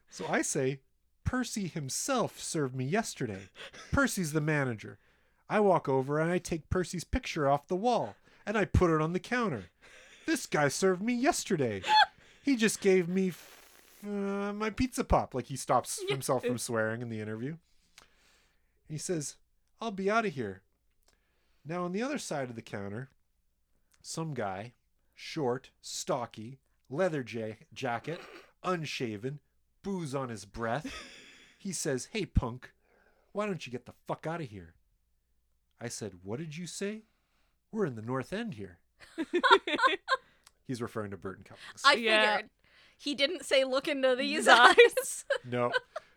So 0.10 0.26
I 0.28 0.42
say, 0.42 0.80
Percy 1.26 1.68
himself 1.68 2.40
served 2.40 2.74
me 2.74 2.86
yesterday. 2.86 3.50
Percy's 3.92 4.32
the 4.32 4.42
manager. 4.42 4.98
I 5.48 5.60
walk 5.60 5.88
over 5.88 6.20
and 6.20 6.32
I 6.32 6.40
take 6.40 6.72
Percy's 6.72 7.04
picture 7.04 7.48
off 7.48 7.68
the 7.68 7.76
wall 7.76 8.16
and 8.48 8.58
I 8.58 8.66
put 8.66 8.90
it 8.90 9.02
on 9.02 9.14
the 9.14 9.20
counter. 9.20 9.66
This 10.26 10.48
guy 10.48 10.70
served 10.70 11.04
me 11.04 11.14
yesterday. 11.14 11.84
He 12.44 12.56
just 12.56 12.80
gave 12.80 13.10
me 13.10 13.28
f- 13.28 13.66
uh, 14.08 14.54
my 14.54 14.70
pizza 14.70 15.04
pop. 15.04 15.36
Like 15.36 15.48
he 15.48 15.58
stops 15.58 16.02
himself 16.08 16.46
from 16.46 16.58
swearing 16.58 17.02
in 17.02 17.10
the 17.10 17.20
interview. 17.20 17.58
He 18.88 18.98
says, 18.98 19.36
I'll 19.82 19.92
be 19.92 20.10
out 20.10 20.26
of 20.26 20.32
here. 20.34 20.62
Now, 21.66 21.84
on 21.84 21.92
the 21.92 22.02
other 22.02 22.18
side 22.18 22.50
of 22.50 22.56
the 22.56 22.62
counter, 22.62 23.10
some 24.02 24.34
guy, 24.34 24.72
short, 25.14 25.72
stocky, 25.82 26.60
leather 26.90 27.22
ja- 27.28 27.58
jacket, 27.74 28.22
unshaven, 28.64 29.40
booze 29.84 30.16
on 30.16 30.30
his 30.30 30.46
breath. 30.46 30.90
He 31.58 31.74
says, 31.74 32.08
Hey, 32.14 32.26
punk, 32.26 32.72
why 33.34 33.46
don't 33.46 33.66
you 33.66 33.74
get 33.74 33.86
the 33.86 33.94
fuck 34.08 34.26
out 34.26 34.40
of 34.40 34.48
here? 34.48 34.74
I 35.82 35.90
said, 35.90 36.14
What 36.24 36.40
did 36.40 36.56
you 36.56 36.66
say? 36.66 37.02
We're 37.72 37.86
in 37.86 37.96
the 37.96 38.02
North 38.02 38.34
End 38.34 38.54
here. 38.54 38.78
He's 40.68 40.82
referring 40.82 41.12
to 41.12 41.18
Burton 41.18 41.44
Cummings. 41.46 41.82
I 41.86 41.94
Yeah. 41.94 42.36
figured. 42.36 42.50
He 43.00 43.14
didn't 43.16 43.46
say 43.46 43.64
look 43.64 43.88
into 43.88 44.16
these 44.16 44.40
These 44.40 44.48
eyes. 44.48 44.76
eyes. 44.78 45.26
no. 45.46 45.72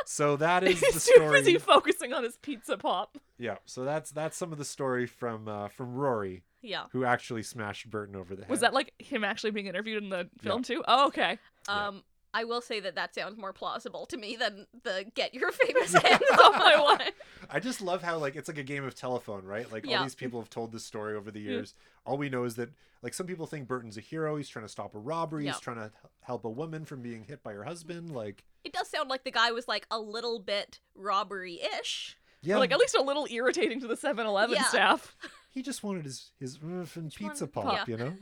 So 0.06 0.36
that 0.36 0.64
is 0.64 0.80
the 0.80 0.86
He's 0.86 1.04
too 1.04 1.30
busy 1.30 1.58
focusing 1.58 2.12
on 2.12 2.24
his 2.24 2.38
pizza 2.38 2.78
pop. 2.78 3.18
Yeah. 3.38 3.56
So 3.66 3.84
that's 3.84 4.10
that's 4.10 4.36
some 4.36 4.50
of 4.50 4.58
the 4.58 4.64
story 4.64 5.06
from 5.06 5.46
uh, 5.46 5.68
from 5.68 5.94
Rory, 5.94 6.42
yeah. 6.62 6.84
who 6.92 7.04
actually 7.04 7.42
smashed 7.42 7.90
Burton 7.90 8.16
over 8.16 8.34
the 8.34 8.42
head. 8.42 8.50
Was 8.50 8.60
that 8.60 8.72
like 8.72 8.94
him 8.98 9.24
actually 9.24 9.50
being 9.50 9.66
interviewed 9.66 10.02
in 10.02 10.08
the 10.08 10.28
film 10.40 10.62
too? 10.62 10.82
Oh, 10.88 11.08
okay. 11.08 11.38
Yeah. 11.68 11.88
Um, 11.88 12.02
I 12.32 12.44
will 12.44 12.60
say 12.60 12.80
that 12.80 12.94
that 12.94 13.14
sounds 13.14 13.36
more 13.36 13.52
plausible 13.52 14.06
to 14.06 14.16
me 14.16 14.36
than 14.36 14.66
the 14.84 15.04
get 15.14 15.34
your 15.34 15.50
famous 15.50 15.92
hands 16.02 16.22
off 16.32 16.56
my 16.56 16.76
wife. 16.98 17.12
I 17.50 17.60
just 17.60 17.80
love 17.80 18.02
how 18.02 18.18
like 18.18 18.36
it's 18.36 18.48
like 18.48 18.58
a 18.58 18.62
game 18.62 18.84
of 18.84 18.94
telephone, 18.94 19.44
right? 19.44 19.70
Like 19.70 19.86
all 19.88 20.02
these 20.02 20.14
people 20.14 20.40
have 20.40 20.50
told 20.50 20.72
this 20.72 20.84
story 20.84 21.16
over 21.16 21.30
the 21.30 21.40
mm. 21.40 21.48
years. 21.48 21.74
All 22.06 22.16
we 22.16 22.28
know 22.28 22.44
is 22.44 22.54
that 22.56 22.70
like 23.02 23.14
some 23.14 23.26
people 23.26 23.46
think 23.46 23.66
Burton's 23.66 23.96
a 23.96 24.00
hero. 24.00 24.36
He's 24.36 24.48
trying 24.48 24.64
to 24.64 24.68
stop 24.68 24.94
a 24.94 24.98
robbery. 24.98 25.44
Yeah. 25.44 25.52
He's 25.52 25.60
trying 25.60 25.76
to 25.78 25.90
help 26.20 26.44
a 26.44 26.50
woman 26.50 26.84
from 26.84 27.02
being 27.02 27.24
hit 27.24 27.42
by 27.42 27.52
her 27.52 27.64
husband. 27.64 28.14
Like 28.14 28.44
It 28.64 28.72
does 28.72 28.88
sound 28.88 29.08
like 29.08 29.24
the 29.24 29.30
guy 29.30 29.50
was 29.50 29.66
like 29.66 29.86
a 29.90 29.98
little 29.98 30.38
bit 30.38 30.80
robbery-ish. 30.94 32.16
yeah, 32.42 32.56
Or 32.56 32.58
like 32.58 32.72
at 32.72 32.78
least 32.78 32.94
a 32.94 33.02
little 33.02 33.26
irritating 33.30 33.80
to 33.80 33.86
the 33.88 33.96
7-Eleven 33.96 34.54
Yeah. 34.56 34.64
staff, 34.64 35.16
he 35.50 35.62
just 35.62 35.82
wanted 35.82 36.04
his 36.04 36.30
his 36.38 36.58
mm, 36.58 36.84
pizza 37.14 37.44
wanted- 37.46 37.52
pop, 37.52 37.88
yeah. 37.88 37.96
you 37.96 37.96
know. 37.96 38.12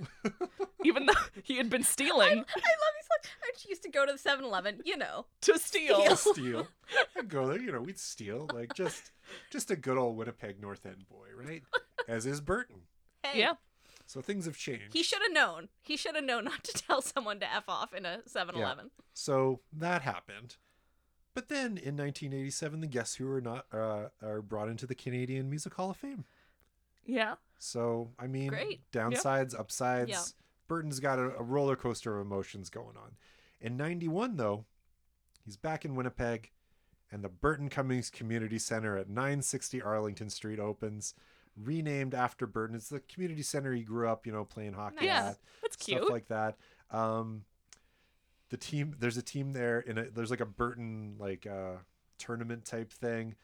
even 0.85 1.07
though 1.07 1.13
he 1.43 1.57
had 1.57 1.69
been 1.69 1.83
stealing 1.83 2.29
I 2.29 2.35
love 2.35 2.95
he's 3.23 3.31
like 3.43 3.57
I 3.67 3.69
used 3.69 3.83
to 3.83 3.91
go 3.91 4.07
to 4.07 4.13
the 4.13 4.19
7-Eleven, 4.19 4.83
you 4.85 4.97
know. 4.97 5.27
to 5.43 5.59
steal. 5.59 6.03
To 6.05 6.17
steal. 6.17 6.69
I'd 7.17 7.29
go 7.29 7.47
there, 7.47 7.61
you 7.61 7.73
know, 7.73 7.81
we'd 7.81 7.99
steal 7.99 8.49
like 8.53 8.75
just 8.75 9.13
just 9.51 9.71
a 9.71 9.77
good 9.77 9.99
old 9.99 10.17
Winnipeg 10.17 10.61
North 10.61 10.87
End 10.87 11.07
boy, 11.09 11.27
right? 11.37 11.63
As 12.09 12.27
is 12.27 12.41
Burton. 12.41 12.83
Hey, 13.23 13.41
Yeah. 13.41 13.55
So 14.07 14.23
things 14.23 14.47
have 14.47 14.57
changed. 14.57 14.95
He 14.95 15.03
should 15.03 15.21
have 15.23 15.33
known. 15.33 15.69
He 15.83 15.97
should 15.99 16.15
have 16.15 16.25
known 16.25 16.45
not 16.45 16.65
to 16.65 16.73
tell 16.87 17.03
someone 17.03 17.41
to 17.41 17.53
f 17.55 17.65
off 17.69 17.93
in 17.93 18.07
a 18.07 18.21
7-Eleven. 18.27 18.91
So 19.13 19.61
that 19.73 20.01
happened. 20.03 20.57
But 21.35 21.49
then 21.49 21.77
in 21.77 21.95
1987, 21.97 22.81
the 22.81 22.87
Guess 22.87 23.17
Who 23.17 23.31
are 23.31 23.41
not 23.41 23.67
uh, 23.73 24.09
are 24.23 24.41
brought 24.43 24.69
into 24.69 24.87
the 24.87 24.95
Canadian 24.95 25.49
Music 25.51 25.75
Hall 25.75 25.91
of 25.91 25.97
Fame. 25.97 26.25
Yeah. 27.05 27.35
So 27.59 28.11
I 28.19 28.27
mean, 28.27 28.49
Great. 28.49 28.81
downsides, 28.93 29.59
upsides. 29.59 30.11
Yeah. 30.11 30.23
Burton's 30.69 31.01
got 31.01 31.19
a, 31.19 31.37
a 31.37 31.43
roller 31.43 31.77
coaster 31.77 32.19
of 32.19 32.27
emotions 32.27 32.71
going 32.71 32.97
on. 32.97 33.17
In 33.61 33.77
'91, 33.77 34.37
though, 34.37 34.65
he's 35.45 35.57
back 35.57 35.85
in 35.85 35.95
Winnipeg, 35.97 36.51
and 37.11 37.25
the 37.25 37.29
Burton 37.29 37.69
Cummings 37.69 38.11
Community 38.11 38.59
Center 38.59 38.97
at 38.97 39.09
960 39.09 39.83
Arlington 39.83 40.31
Street 40.31 40.61
opens, 40.61 41.15
renamed 41.57 42.15
after 42.15 42.47
Burton. 42.47 42.77
It's 42.77 42.89
the 42.91 43.01
community 43.01 43.43
center 43.43 43.75
he 43.75 43.83
grew 43.83 44.09
up, 44.09 44.27
you 44.27 44.33
know, 44.33 44.45
playing 44.45 44.75
hockey 44.75 45.07
Yeah. 45.07 45.31
at 45.31 45.39
That's 45.63 45.77
cute. 45.77 45.99
stuff 46.03 46.11
like 46.13 46.29
that. 46.29 46.57
Um, 46.91 47.45
the 48.51 48.57
team, 48.57 48.95
there's 48.99 49.17
a 49.17 49.23
team 49.23 49.53
there, 49.53 49.81
in 49.81 49.99
a, 49.99 50.05
there's 50.11 50.31
like 50.31 50.41
a 50.41 50.47
Burton 50.47 51.17
like 51.19 51.47
uh, 51.47 51.79
tournament 52.19 52.65
type 52.65 52.93
thing. 52.93 53.35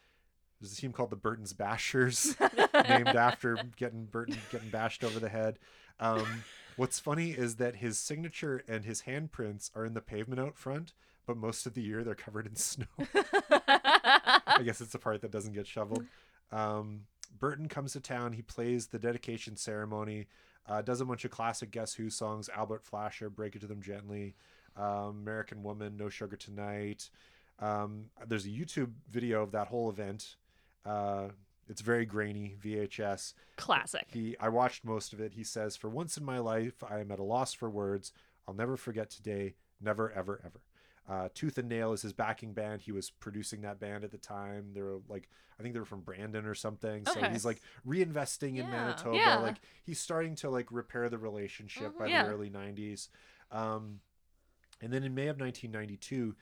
There's 0.61 0.73
a 0.73 0.77
team 0.77 0.93
called 0.93 1.11
the 1.11 1.17
Burton's 1.17 1.53
Bashers, 1.53 2.37
named 2.89 3.09
after 3.09 3.59
getting 3.77 4.05
Burton 4.07 4.39
getting 4.51 4.71
bashed 4.71 5.03
over 5.05 5.19
the 5.21 5.29
head. 5.29 5.59
Um, 6.01 6.45
what's 6.77 6.99
funny 7.01 7.31
is 7.31 7.57
that 7.57 7.77
his 7.77 7.99
signature 7.99 8.63
and 8.69 8.85
his 8.85 9.03
handprints 9.03 9.71
are 9.75 9.85
in 9.85 9.95
the 9.95 10.01
pavement 10.01 10.41
out 10.41 10.57
front, 10.57 10.93
but 11.27 11.37
most 11.37 11.67
of 11.67 11.75
the 11.75 11.83
year 11.83 12.05
they're 12.05 12.15
covered 12.15 12.47
in 12.47 12.57
snow. 12.57 12.87
I 13.15 14.63
guess 14.65 14.81
it's 14.81 14.93
the 14.93 14.99
part 14.99 15.21
that 15.23 15.31
doesn't 15.31 15.55
get 15.55 15.67
shoveled. 15.67 16.05
Um, 16.53 17.07
Burton 17.41 17.69
comes 17.69 17.95
to 17.95 18.01
town. 18.01 18.33
He 18.33 18.43
plays 18.43 18.87
the 18.87 18.99
dedication 18.99 19.57
ceremony, 19.57 20.29
uh, 20.69 20.83
does 20.83 21.01
a 21.01 21.05
bunch 21.05 21.25
of 21.25 21.33
classic 21.33 21.71
Guess 21.73 21.95
Who 21.95 22.11
songs, 22.11 22.49
Albert 22.55 22.85
Flasher, 22.85 23.29
Break 23.29 23.57
It 23.57 23.61
to 23.61 23.67
Them 23.67 23.83
Gently, 23.83 24.37
um, 24.77 25.19
American 25.23 25.63
Woman, 25.65 25.97
No 25.97 26.09
Sugar 26.09 26.37
Tonight. 26.37 27.11
Um, 27.59 28.07
there's 28.27 28.47
a 28.47 28.51
YouTube 28.51 28.93
video 29.11 29.43
of 29.43 29.53
that 29.53 29.69
whole 29.69 29.91
event. 29.91 30.37
Uh, 30.85 31.29
it's 31.69 31.81
very 31.81 32.05
grainy 32.07 32.55
VHS. 32.63 33.35
Classic. 33.57 34.07
He, 34.09 34.37
I 34.39 34.49
watched 34.49 34.85
most 34.85 35.13
of 35.13 35.21
it. 35.21 35.33
He 35.35 35.45
says, 35.45 35.77
"For 35.77 35.89
once 35.89 36.17
in 36.17 36.25
my 36.25 36.39
life, 36.39 36.83
I 36.89 37.01
am 37.01 37.11
at 37.11 37.19
a 37.19 37.25
loss 37.25 37.53
for 37.55 37.71
words. 37.71 38.13
I'll 38.47 38.55
never 38.55 38.77
forget 38.77 39.11
today. 39.11 39.55
Never, 39.81 40.11
ever, 40.13 40.41
ever." 40.45 40.61
Uh, 41.07 41.29
Tooth 41.35 41.59
and 41.59 41.69
Nail 41.69 41.93
is 41.93 42.01
his 42.03 42.15
backing 42.15 42.53
band. 42.55 42.81
He 42.81 42.93
was 42.93 43.11
producing 43.11 43.61
that 43.63 43.79
band 43.79 44.05
at 44.05 44.11
the 44.11 44.17
time. 44.19 44.71
They 44.75 44.81
were 44.81 45.01
like, 45.07 45.29
I 45.59 45.63
think 45.63 45.75
they 45.75 45.79
were 45.79 45.85
from 45.85 46.01
Brandon 46.01 46.47
or 46.47 46.55
something. 46.55 47.05
So 47.05 47.21
Okay. 47.21 47.31
he's 47.31 47.45
like 47.45 47.61
reinvesting 47.87 48.57
in 48.57 48.71
Manitoba. 48.71 49.15
Yeah. 49.17 49.37
Like 49.37 49.57
he's 49.85 50.01
starting 50.01 50.35
to 50.37 50.49
like 50.49 50.73
repair 50.73 51.11
the 51.11 51.19
relationship 51.19 51.93
Mhm. 51.95 51.99
by 51.99 52.07
Yeah. 52.07 52.25
the 52.25 52.31
early 52.31 52.49
'90s. 52.49 53.11
Um, 53.51 54.01
and 54.81 54.91
then 54.93 55.05
in 55.05 55.15
May 55.15 55.29
of 55.29 55.39
1992, 55.39 56.35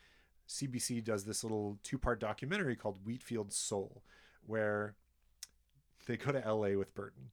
CBC 0.47 1.01
does 1.03 1.25
this 1.25 1.43
little 1.43 1.79
two-part 1.83 2.21
documentary 2.21 2.77
called 2.77 3.05
Wheatfield 3.05 3.53
Soul, 3.53 4.05
where 4.47 4.95
they 6.07 6.17
go 6.17 6.33
to 6.33 6.39
LA 6.41 6.77
with 6.79 6.95
Burton. 6.95 7.31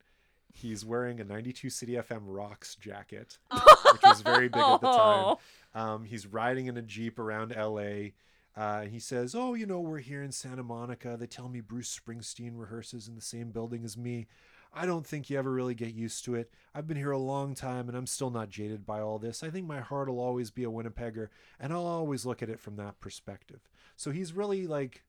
He's 0.54 0.84
wearing 0.84 1.20
a 1.20 1.24
92 1.24 1.70
CITI 1.70 1.94
FM 2.04 2.24
Rocks 2.26 2.76
jacket, 2.76 3.38
which 3.52 4.02
was 4.04 4.22
very 4.22 4.50
big 4.50 4.62
at 4.62 4.82
the 4.82 4.92
time. 4.92 5.26
Oh. 5.26 5.40
Um, 5.74 6.04
he's 6.06 6.28
riding 6.28 6.68
in 6.68 6.78
a 6.78 6.82
Jeep 6.82 7.20
around 7.20 7.56
LA. 7.56 8.10
Uh, 8.58 8.82
he 8.82 9.00
says, 9.00 9.36
Oh, 9.36 9.54
you 9.54 9.66
know, 9.66 9.80
we're 9.80 10.00
here 10.00 10.24
in 10.24 10.32
Santa 10.32 10.64
Monica. 10.64 11.16
They 11.18 11.28
tell 11.28 11.48
me 11.48 11.62
Bruce 11.62 11.98
Springsteen 11.98 12.54
rehearses 12.56 13.08
in 13.08 13.16
the 13.16 13.22
same 13.22 13.52
building 13.52 13.86
as 13.86 13.96
me. 13.96 14.28
I 14.74 14.86
don't 14.86 15.06
think 15.06 15.30
you 15.30 15.38
ever 15.38 15.52
really 15.52 15.74
get 15.74 15.94
used 15.94 16.26
to 16.26 16.36
it. 16.36 16.52
I've 16.76 16.88
been 16.88 16.98
here 16.98 17.12
a 17.12 17.18
long 17.18 17.56
time 17.56 17.88
and 17.88 17.98
I'm 17.98 18.06
still 18.06 18.30
not 18.30 18.50
jaded 18.50 18.86
by 18.86 19.00
all 19.00 19.18
this. 19.18 19.44
I 19.44 19.50
think 19.50 19.66
my 19.66 19.80
heart 19.80 20.08
will 20.08 20.20
always 20.20 20.52
be 20.52 20.64
a 20.64 20.70
Winnipegger 20.70 21.30
and 21.60 21.74
I'll 21.74 21.88
always 21.88 22.26
look 22.26 22.44
at 22.44 22.50
it 22.50 22.60
from 22.60 22.76
that 22.76 23.00
perspective. 23.00 23.62
So 23.96 24.12
he's 24.12 24.34
really 24.34 24.68
like, 24.68 25.04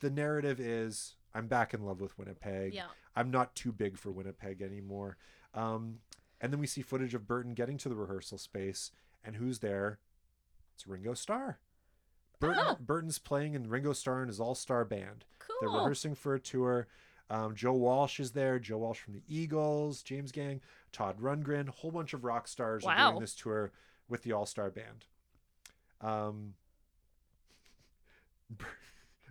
the 0.00 0.10
narrative 0.10 0.60
is, 0.60 1.16
I'm 1.34 1.46
back 1.48 1.74
in 1.74 1.82
love 1.84 2.00
with 2.00 2.16
Winnipeg. 2.18 2.74
yeah. 2.74 2.86
I'm 3.16 3.30
not 3.30 3.54
too 3.54 3.72
big 3.72 3.96
for 3.98 4.10
Winnipeg 4.10 4.60
anymore. 4.62 5.16
Um, 5.54 5.98
and 6.40 6.52
then 6.52 6.60
we 6.60 6.66
see 6.66 6.82
footage 6.82 7.14
of 7.14 7.26
Burton 7.26 7.54
getting 7.54 7.78
to 7.78 7.88
the 7.88 7.94
rehearsal 7.96 8.38
space, 8.38 8.90
and 9.24 9.36
who's 9.36 9.60
there? 9.60 9.98
It's 10.74 10.86
Ringo 10.86 11.14
Starr. 11.14 11.58
Burton, 12.40 12.64
Oh. 12.66 12.76
Burton's 12.80 13.18
playing 13.18 13.54
in 13.54 13.68
Ringo 13.68 13.92
Starr 13.92 14.20
and 14.20 14.28
his 14.28 14.40
all 14.40 14.54
star 14.54 14.84
band. 14.84 15.24
Cool. 15.38 15.56
They're 15.60 15.70
rehearsing 15.70 16.14
for 16.14 16.34
a 16.34 16.40
tour. 16.40 16.88
Um, 17.30 17.54
Joe 17.54 17.72
Walsh 17.72 18.20
is 18.20 18.32
there. 18.32 18.58
Joe 18.58 18.78
Walsh 18.78 18.98
from 19.00 19.14
the 19.14 19.22
Eagles, 19.28 20.02
James 20.02 20.30
Gang, 20.32 20.60
Todd 20.92 21.18
Rundgren, 21.20 21.68
whole 21.68 21.90
bunch 21.90 22.12
of 22.12 22.24
rock 22.24 22.46
stars 22.48 22.84
are 22.84 23.10
doing 23.10 23.20
this 23.20 23.34
tour 23.34 23.72
with 24.08 24.22
the 24.22 24.32
all 24.32 24.44
star 24.46 24.70
band. 24.70 25.06
Um, 26.00 26.54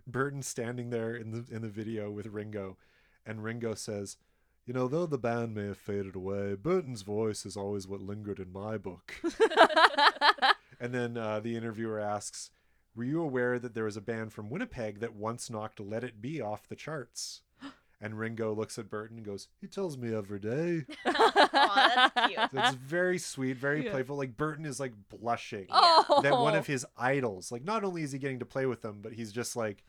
Bur- 0.06 0.24
Burton 0.24 0.42
standing 0.42 0.90
there 0.90 1.16
in 1.16 1.32
the 1.32 1.46
in 1.54 1.62
the 1.62 1.70
video 1.70 2.10
with 2.12 2.28
Ringo, 2.28 2.78
and 3.26 3.44
Ringo 3.44 3.74
says, 3.76 4.18
"You 4.66 4.74
know, 4.74 4.88
though 4.88 5.06
the 5.06 5.18
band 5.18 5.54
may 5.56 5.66
have 5.66 5.78
faded 5.78 6.16
away, 6.16 6.56
Burton's 6.56 7.02
voice 7.04 7.46
is 7.46 7.56
always 7.58 7.88
what 7.88 8.02
lingered 8.02 8.40
in 8.40 8.52
my 8.52 8.78
book." 8.78 9.16
and 10.80 10.94
then 10.94 11.18
uh, 11.18 11.40
the 11.40 11.56
interviewer 11.56 12.00
asks, 12.00 12.52
"Were 12.96 13.04
you 13.04 13.22
aware 13.22 13.60
that 13.60 13.74
there 13.74 13.86
was 13.86 13.98
a 13.98 14.02
band 14.02 14.34
from 14.34 14.50
Winnipeg 14.50 15.00
that 15.00 15.16
once 15.16 15.50
knocked 15.50 15.80
"Let 15.80 16.04
It 16.04 16.22
Be" 16.22 16.42
off 16.42 16.68
the 16.68 16.76
charts?" 16.76 17.42
And 18.02 18.20
Ringo 18.20 18.54
looks 18.54 18.78
at 18.78 18.90
Burton 18.90 19.16
and 19.16 19.26
goes, 19.26 19.48
"He 19.62 19.68
tells 19.68 19.98
me 19.98 20.14
every 20.14 20.40
day." 20.40 20.84
Aw, 21.06 22.12
that's 22.14 22.28
cute. 22.28 22.52
So 22.52 22.60
it's 22.68 22.76
very 22.76 23.18
sweet, 23.18 23.56
very 23.56 23.86
Yeah. 23.86 23.92
playful. 23.92 24.18
Like 24.18 24.36
Burton 24.36 24.66
is 24.66 24.78
like 24.78 24.92
blushing 25.08 25.68
Oh. 25.70 26.20
that 26.22 26.34
one 26.34 26.54
of 26.54 26.68
his 26.68 26.86
idols. 26.98 27.50
Like 27.50 27.64
not 27.64 27.86
only 27.86 28.04
is 28.04 28.12
he 28.12 28.20
getting 28.20 28.40
to 28.40 28.46
play 28.46 28.66
with 28.66 28.82
them, 28.82 29.00
but 29.02 29.14
he's 29.14 29.32
just 29.32 29.56
like, 29.56 29.86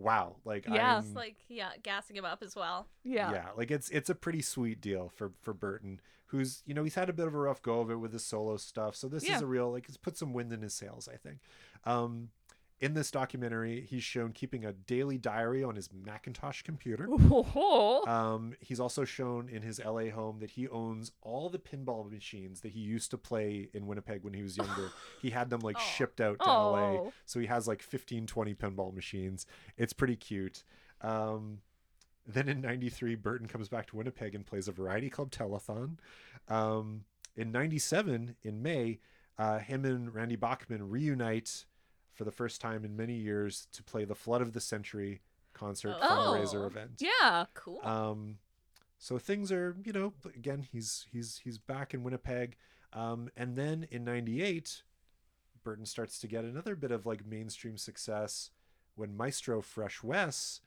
wow. 0.00 0.36
Like 0.44 0.66
Yeah. 0.68 0.98
I'm, 0.98 1.14
like 1.14 1.36
yeah, 1.48 1.70
gassing 1.82 2.16
him 2.16 2.24
up 2.24 2.42
as 2.42 2.54
well. 2.56 2.86
yeah. 3.04 3.32
yeah. 3.32 3.46
like 3.56 3.70
it's 3.70 3.88
it's 3.90 4.10
a 4.10 4.14
pretty 4.14 4.42
sweet 4.42 4.80
deal 4.80 5.10
for 5.14 5.32
for 5.40 5.52
Burton, 5.54 6.00
who's 6.26 6.62
you 6.66 6.74
know 6.74 6.84
he's 6.84 6.94
had 6.94 7.08
a 7.08 7.12
bit 7.12 7.26
of 7.26 7.34
a 7.34 7.38
rough 7.38 7.62
go 7.62 7.80
of 7.80 7.90
it 7.90 7.96
with 7.96 8.12
his 8.12 8.24
solo 8.24 8.56
stuff. 8.56 8.96
So 8.96 9.08
this 9.08 9.28
Yeah. 9.28 9.36
is 9.36 9.42
a 9.42 9.46
real 9.46 9.70
like 9.70 9.88
it's 9.88 9.96
put 9.96 10.16
some 10.16 10.32
wind 10.32 10.52
in 10.52 10.62
his 10.62 10.74
sails, 10.74 11.08
I 11.12 11.16
think. 11.16 11.38
Um, 11.84 12.30
in 12.80 12.94
this 12.94 13.10
documentary, 13.10 13.86
he's 13.88 14.02
shown 14.02 14.32
keeping 14.32 14.64
a 14.64 14.72
daily 14.72 15.18
diary 15.18 15.62
on 15.62 15.76
his 15.76 15.90
Macintosh 15.92 16.62
computer. 16.62 17.06
Um, 18.08 18.54
he's 18.60 18.80
also 18.80 19.04
shown 19.04 19.50
in 19.50 19.60
his 19.60 19.80
LA 19.84 20.08
home 20.08 20.38
that 20.40 20.50
he 20.50 20.66
owns 20.66 21.12
all 21.20 21.50
the 21.50 21.58
pinball 21.58 22.10
machines 22.10 22.62
that 22.62 22.72
he 22.72 22.80
used 22.80 23.10
to 23.10 23.18
play 23.18 23.68
in 23.74 23.86
Winnipeg 23.86 24.24
when 24.24 24.32
he 24.32 24.42
was 24.42 24.56
younger. 24.56 24.90
he 25.20 25.30
had 25.30 25.50
them 25.50 25.60
like 25.60 25.76
Aw. 25.76 25.80
shipped 25.96 26.22
out 26.22 26.38
to 26.40 26.46
LA. 26.46 26.78
Oh. 26.78 27.12
So 27.26 27.38
he 27.38 27.46
has 27.46 27.68
like 27.68 27.82
15, 27.82 28.26
20 28.26 28.54
pinball 28.54 28.94
machines. 28.94 29.44
It's 29.76 29.92
pretty 29.92 30.16
cute. 30.16 30.64
Um, 31.02 31.58
then 32.26 32.48
in 32.48 32.62
93, 32.62 33.14
Burton 33.16 33.46
comes 33.46 33.68
back 33.68 33.88
to 33.88 33.96
Winnipeg 33.96 34.34
and 34.34 34.46
plays 34.46 34.68
a 34.68 34.72
variety 34.72 35.10
club 35.10 35.30
telethon. 35.30 35.98
Um, 36.48 37.04
in 37.36 37.52
97, 37.52 38.36
in 38.42 38.62
May, 38.62 39.00
uh, 39.38 39.58
him 39.58 39.84
and 39.84 40.14
Randy 40.14 40.36
Bachman 40.36 40.88
reunite 40.88 41.64
for 42.12 42.24
the 42.24 42.30
first 42.32 42.60
time 42.60 42.84
in 42.84 42.96
many 42.96 43.14
years 43.14 43.66
to 43.72 43.82
play 43.82 44.04
the 44.04 44.14
Flood 44.14 44.42
of 44.42 44.52
the 44.52 44.60
Century 44.60 45.20
concert 45.52 45.96
Oh. 46.00 46.08
fundraiser 46.36 46.66
event. 46.66 47.00
yeah. 47.00 47.46
Cool. 47.54 47.80
Um, 47.84 48.38
so 48.98 49.18
things 49.18 49.50
are, 49.50 49.76
you 49.84 49.92
know, 49.92 50.12
again, 50.34 50.66
he's 50.70 51.06
he's 51.10 51.40
he's 51.42 51.58
back 51.58 51.94
in 51.94 52.02
Winnipeg, 52.02 52.56
um, 52.92 53.30
and 53.36 53.56
then 53.56 53.86
in 53.90 54.04
'98, 54.04 54.82
Burton 55.62 55.86
starts 55.86 56.18
to 56.20 56.26
get 56.26 56.44
another 56.44 56.74
bit 56.76 56.90
of 56.90 57.06
like 57.06 57.24
mainstream 57.26 57.76
success 57.76 58.50
when 58.96 59.16
Maestro 59.16 59.62
Fresh 59.62 60.02
Wes 60.02 60.60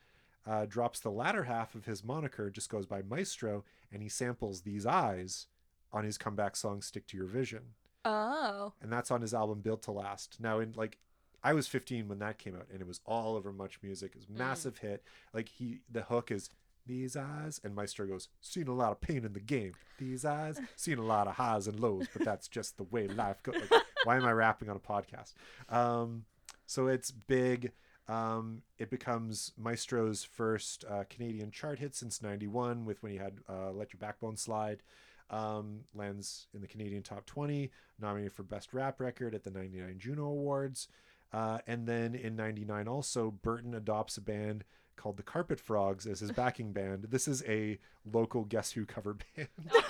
uh, 0.47 0.65
drops 0.65 0.99
the 0.99 1.11
latter 1.11 1.43
half 1.43 1.75
of 1.75 1.85
his 1.85 2.03
moniker, 2.03 2.49
just 2.49 2.69
goes 2.69 2.85
by 2.85 3.01
Maestro, 3.03 3.63
and 3.91 4.01
he 4.01 4.09
samples 4.09 4.61
these 4.61 4.85
eyes 4.85 5.47
on 5.91 6.03
his 6.03 6.17
comeback 6.17 6.55
song 6.55 6.81
"Stick 6.81 7.05
to 7.07 7.17
Your 7.17 7.27
Vision," 7.27 7.75
Oh. 8.03 8.73
and 8.81 8.91
that's 8.91 9.11
on 9.11 9.21
his 9.21 9.33
album 9.35 9.61
"Built 9.61 9.83
to 9.83 9.91
Last." 9.91 10.39
Now, 10.39 10.59
in 10.59 10.73
like. 10.73 10.97
I 11.43 11.53
was 11.53 11.67
15 11.67 12.07
when 12.07 12.19
that 12.19 12.37
came 12.39 12.55
out, 12.55 12.67
and 12.71 12.79
it 12.81 12.87
was 12.87 13.01
all 13.05 13.35
over 13.35 13.51
Much 13.51 13.79
Music. 13.83 14.11
It 14.11 14.17
was 14.17 14.25
a 14.25 14.31
Mm. 14.31 14.37
massive 14.37 14.77
hit. 14.79 15.03
Like 15.33 15.49
he, 15.49 15.79
the 15.91 16.03
hook 16.03 16.31
is 16.31 16.49
these 16.85 17.15
eyes 17.15 17.61
and 17.63 17.73
maestro 17.73 18.05
goes 18.05 18.27
seen 18.41 18.67
a 18.67 18.73
lot 18.73 18.91
of 18.91 18.99
pain 18.99 19.23
in 19.23 19.31
the 19.31 19.39
game 19.39 19.71
these 19.99 20.25
eyes 20.25 20.59
seen 20.75 20.97
a 20.97 21.01
lot 21.01 21.29
of 21.29 21.35
highs 21.35 21.65
and 21.65 21.79
lows 21.79 22.05
but 22.11 22.25
that's 22.25 22.49
just 22.49 22.75
the 22.75 22.83
way 22.83 23.07
life 23.07 23.41
goes 23.41 23.55
like, 23.71 23.81
why 24.03 24.17
am 24.17 24.25
i 24.25 24.31
rapping 24.33 24.69
on 24.69 24.75
a 24.75 24.79
podcast 24.81 25.31
um, 25.69 26.25
so 26.65 26.87
it's 26.87 27.09
big 27.09 27.71
um, 28.09 28.63
it 28.77 28.89
becomes 28.89 29.53
maestro's 29.57 30.25
first 30.25 30.83
uh, 30.89 31.05
canadian 31.09 31.51
chart 31.51 31.79
hit 31.79 31.95
since 31.95 32.21
91 32.21 32.83
with 32.83 33.01
when 33.01 33.13
he 33.13 33.17
had 33.17 33.37
uh, 33.47 33.71
let 33.71 33.93
your 33.93 33.99
backbone 34.01 34.35
slide 34.35 34.83
um, 35.29 35.85
lands 35.95 36.47
in 36.53 36.59
the 36.59 36.67
canadian 36.67 37.01
top 37.01 37.25
20 37.25 37.71
nominated 37.97 38.33
for 38.33 38.43
best 38.43 38.73
rap 38.73 38.99
record 38.99 39.33
at 39.33 39.45
the 39.45 39.51
99 39.51 39.95
juno 39.99 40.25
awards 40.25 40.89
uh, 41.34 41.57
and 41.68 41.88
then 41.88 42.15
in 42.15 42.35
99 42.35 42.88
also 42.88 43.31
burton 43.31 43.73
adopts 43.73 44.18
a 44.18 44.22
band 44.22 44.64
called 44.95 45.18
the 45.18 45.23
Carpet 45.23 45.60
Frogs 45.60 46.05
as 46.05 46.19
his 46.19 46.31
backing 46.43 46.72
band. 46.72 47.07
This 47.10 47.27
is 47.27 47.43
a 47.47 47.80
local 48.05 48.45
Guess 48.45 48.72
Who 48.73 48.85
cover 48.85 49.15
band. 49.35 49.49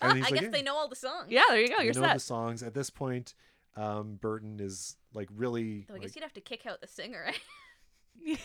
And 0.00 0.16
he's 0.16 0.26
I 0.26 0.30
like, 0.30 0.34
guess 0.34 0.42
"Yeah, 0.44 0.48
they 0.50 0.62
know 0.62 0.76
all 0.76 0.88
the 0.88 0.94
songs. 0.96 1.26
Yeah, 1.28 1.42
there 1.48 1.60
you 1.60 1.68
go. 1.68 1.78
you 1.78 1.86
You're 1.86 1.94
know 1.94 2.02
set. 2.02 2.14
the 2.14 2.20
songs. 2.20 2.62
At 2.62 2.72
this 2.72 2.88
point, 2.88 3.34
um, 3.76 4.16
Burton 4.20 4.60
is 4.60 4.96
like 5.12 5.28
really. 5.34 5.86
Though 5.88 5.94
I 5.94 5.96
like- 5.96 6.02
guess 6.06 6.14
you'd 6.16 6.22
have 6.22 6.32
to 6.34 6.40
kick 6.40 6.66
out 6.66 6.80
the 6.80 6.86
singer, 6.86 7.24
right? 7.26 8.38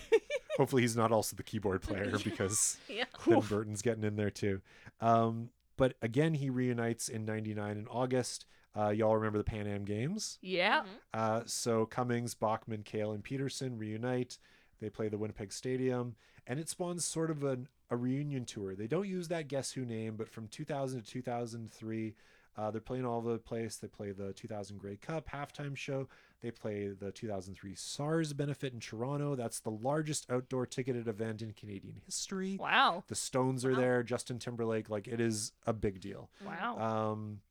hopefully, 0.57 0.81
he's 0.81 0.95
not 0.95 1.11
also 1.11 1.35
the 1.35 1.43
keyboard 1.43 1.81
player 1.83 2.17
because 2.23 2.77
yeah. 2.89 3.05
then 3.27 3.39
Burton's 3.41 3.81
getting 3.83 4.03
in 4.03 4.15
there 4.15 4.29
too. 4.31 4.61
Um, 4.99 5.49
but 5.77 5.93
again, 6.01 6.33
he 6.33 6.49
reunites 6.49 7.07
in 7.07 7.25
'99 7.25 7.77
in 7.77 7.87
August. 7.87 8.45
Uh, 8.75 8.89
y'all 8.89 9.15
remember 9.15 9.37
the 9.37 9.43
Pan 9.43 9.67
Am 9.67 9.85
Games? 9.85 10.39
yeah. 10.41 10.81
Mhm. 10.83 10.87
Uh, 11.13 11.43
so 11.45 11.85
Cummings, 11.85 12.33
Bachman, 12.33 12.83
Kale, 12.83 13.11
and 13.11 13.23
Peterson 13.23 13.77
reunite. 13.77 14.37
They 14.79 14.89
play 14.89 15.07
the 15.09 15.17
Winnipeg 15.17 15.53
Stadium, 15.53 16.15
and 16.47 16.59
it 16.59 16.67
spawns 16.69 17.05
sort 17.05 17.29
of 17.31 17.43
an, 17.43 17.67
a 17.89 17.95
reunion 17.95 18.45
tour. 18.45 18.75
They 18.75 18.87
don't 18.87 19.07
use 19.07 19.27
that 19.29 19.47
Guess 19.47 19.73
Who 19.73 19.85
name, 19.85 20.15
but 20.17 20.27
from 20.27 20.47
2000 20.47 21.03
to 21.03 21.07
2003, 21.09 22.15
uh, 22.55 22.69
they're 22.71 22.81
playing 22.81 23.05
all 23.05 23.17
over 23.17 23.31
the 23.33 23.39
place. 23.39 23.77
They 23.77 23.87
play 23.87 24.11
the 24.11 24.33
2000 24.33 24.77
Grey 24.77 24.95
Cup 24.97 25.29
halftime 25.29 25.75
show. 25.75 26.07
They 26.41 26.51
play 26.51 26.87
the 26.89 27.11
2003 27.11 27.73
SARS 27.75 28.33
benefit 28.33 28.73
in 28.73 28.79
Toronto. 28.79 29.35
That's 29.35 29.59
the 29.59 29.71
largest 29.71 30.29
outdoor 30.29 30.65
ticketed 30.65 31.07
event 31.07 31.41
in 31.41 31.53
Canadian 31.53 32.01
history. 32.05 32.57
Wow. 32.59 33.03
The 33.07 33.15
Stones 33.15 33.63
are 33.65 33.71
Wow. 33.71 33.77
there. 33.77 34.03
Justin 34.03 34.37
Timberlake, 34.39 34.89
like 34.89 35.07
it 35.07 35.21
is 35.21 35.51
a 35.65 35.73
big 35.73 35.99
deal. 36.01 36.29
Wow. 36.45 36.77
Um, 37.11 37.41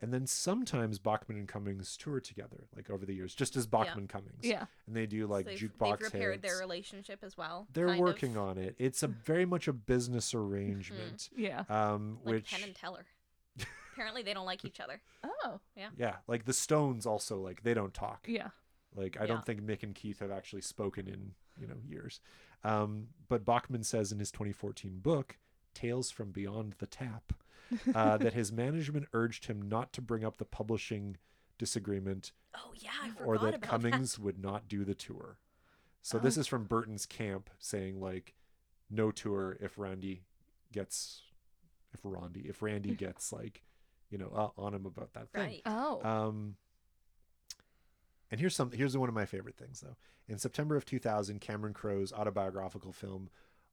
and 0.00 0.12
then 0.12 0.26
sometimes 0.26 0.98
Bachman 0.98 1.38
and 1.38 1.48
Cummings 1.48 1.96
tour 1.96 2.20
together, 2.20 2.68
like 2.76 2.90
over 2.90 3.06
the 3.06 3.14
years, 3.14 3.34
just 3.34 3.56
as 3.56 3.66
Bachman 3.66 4.08
Cummings. 4.08 4.42
yeah. 4.44 4.66
And 4.86 4.94
they 4.96 5.06
do 5.06 5.22
So 5.22 5.28
like 5.32 5.46
they've, 5.46 5.58
jukebox 5.58 5.98
they've 6.00 6.12
repaired 6.12 6.42
their 6.42 6.58
relationship 6.58 7.20
as 7.22 7.36
well. 7.36 7.66
They're 7.72 7.88
kind 7.88 8.00
working 8.00 8.36
of. 8.36 8.42
on 8.42 8.58
it. 8.58 8.74
It's 8.78 9.02
a 9.02 9.06
very 9.24 9.46
much 9.46 9.68
a 9.68 9.72
business 9.72 10.34
arrangement. 10.34 11.30
Yeah. 11.36 11.64
Um, 11.68 12.18
like 12.24 12.34
which 12.34 12.50
Penn 12.52 12.62
and 12.64 12.74
Teller. 12.74 13.06
Apparently, 13.94 14.22
they 14.22 14.34
don't 14.34 14.44
like 14.46 14.64
each 14.64 14.80
other. 14.80 15.00
Oh. 15.24 15.60
Yeah. 15.76 15.88
Yeah, 15.96 16.16
like 16.26 16.44
the 16.44 16.52
Stones 16.52 17.06
also 17.06 17.38
like 17.40 17.62
they 17.62 17.72
don't 17.74 17.94
talk. 17.94 18.26
Yeah. 18.28 18.48
Like 18.94 19.16
I 19.18 19.22
Yeah. 19.22 19.26
don't 19.28 19.44
think 19.46 19.62
Mick 19.62 19.82
and 19.82 19.94
Keith 19.94 20.20
have 20.20 20.30
actually 20.30 20.62
spoken 20.62 21.06
in 21.08 21.32
you 21.58 21.66
know 21.66 21.76
years. 21.88 22.20
Um, 22.64 23.08
but 23.28 23.44
Bachman 23.44 23.82
says 23.84 24.12
in 24.12 24.18
his 24.18 24.30
2014 24.30 24.98
book, 24.98 25.38
Tales 25.74 26.10
from 26.10 26.30
Beyond 26.32 26.74
the 26.78 26.86
Tap, 26.86 27.32
uh, 27.94 28.16
that 28.18 28.32
his 28.34 28.52
management 28.52 29.06
urged 29.12 29.46
him 29.46 29.62
not 29.68 29.92
to 29.92 30.00
bring 30.00 30.24
up 30.24 30.36
the 30.36 30.44
publishing 30.44 31.16
disagreement 31.58 32.32
Oh 32.54 32.72
yeah, 32.76 32.90
I 33.02 33.08
forgot 33.10 33.26
or 33.26 33.38
that 33.38 33.54
about 33.56 33.60
Cummings 33.62 34.18
would 34.18 34.38
not 34.38 34.68
do 34.68 34.84
the 34.84 34.94
tour. 34.94 35.38
So 36.02 36.18
this 36.18 36.36
Oh. 36.36 36.40
is 36.40 36.46
from 36.46 36.64
Burton's 36.64 37.06
camp 37.06 37.50
saying 37.58 38.00
like 38.00 38.34
no 38.90 39.10
tour 39.10 39.56
if 39.60 39.76
Randy 39.78 40.22
gets 40.72 41.22
if 41.92 42.00
Randy 42.04 42.40
if 42.48 42.62
Randy 42.62 42.94
gets 42.94 43.32
like 43.32 43.62
you 44.10 44.18
know 44.18 44.30
uh, 44.56 44.60
on 44.60 44.74
him 44.74 44.86
about 44.86 45.12
that 45.14 45.32
that. 45.32 45.38
thing. 45.40 45.42
Right. 45.48 45.62
Oh. 45.66 46.00
Um, 46.02 46.56
and 48.30 48.40
here's 48.40 48.54
some. 48.56 48.72
Here's 48.72 48.96
one 48.96 49.08
of 49.08 49.14
my 49.14 49.24
favorite 49.24 49.56
things, 49.56 49.80
though. 49.80 49.96
In 50.28 50.38
September 50.38 50.74
of 50.76 50.84
2000, 50.84 51.40
Cameron 51.40 51.72
Crowe's 51.74 52.12
autobiographical 52.12 52.92
film, 52.92 53.30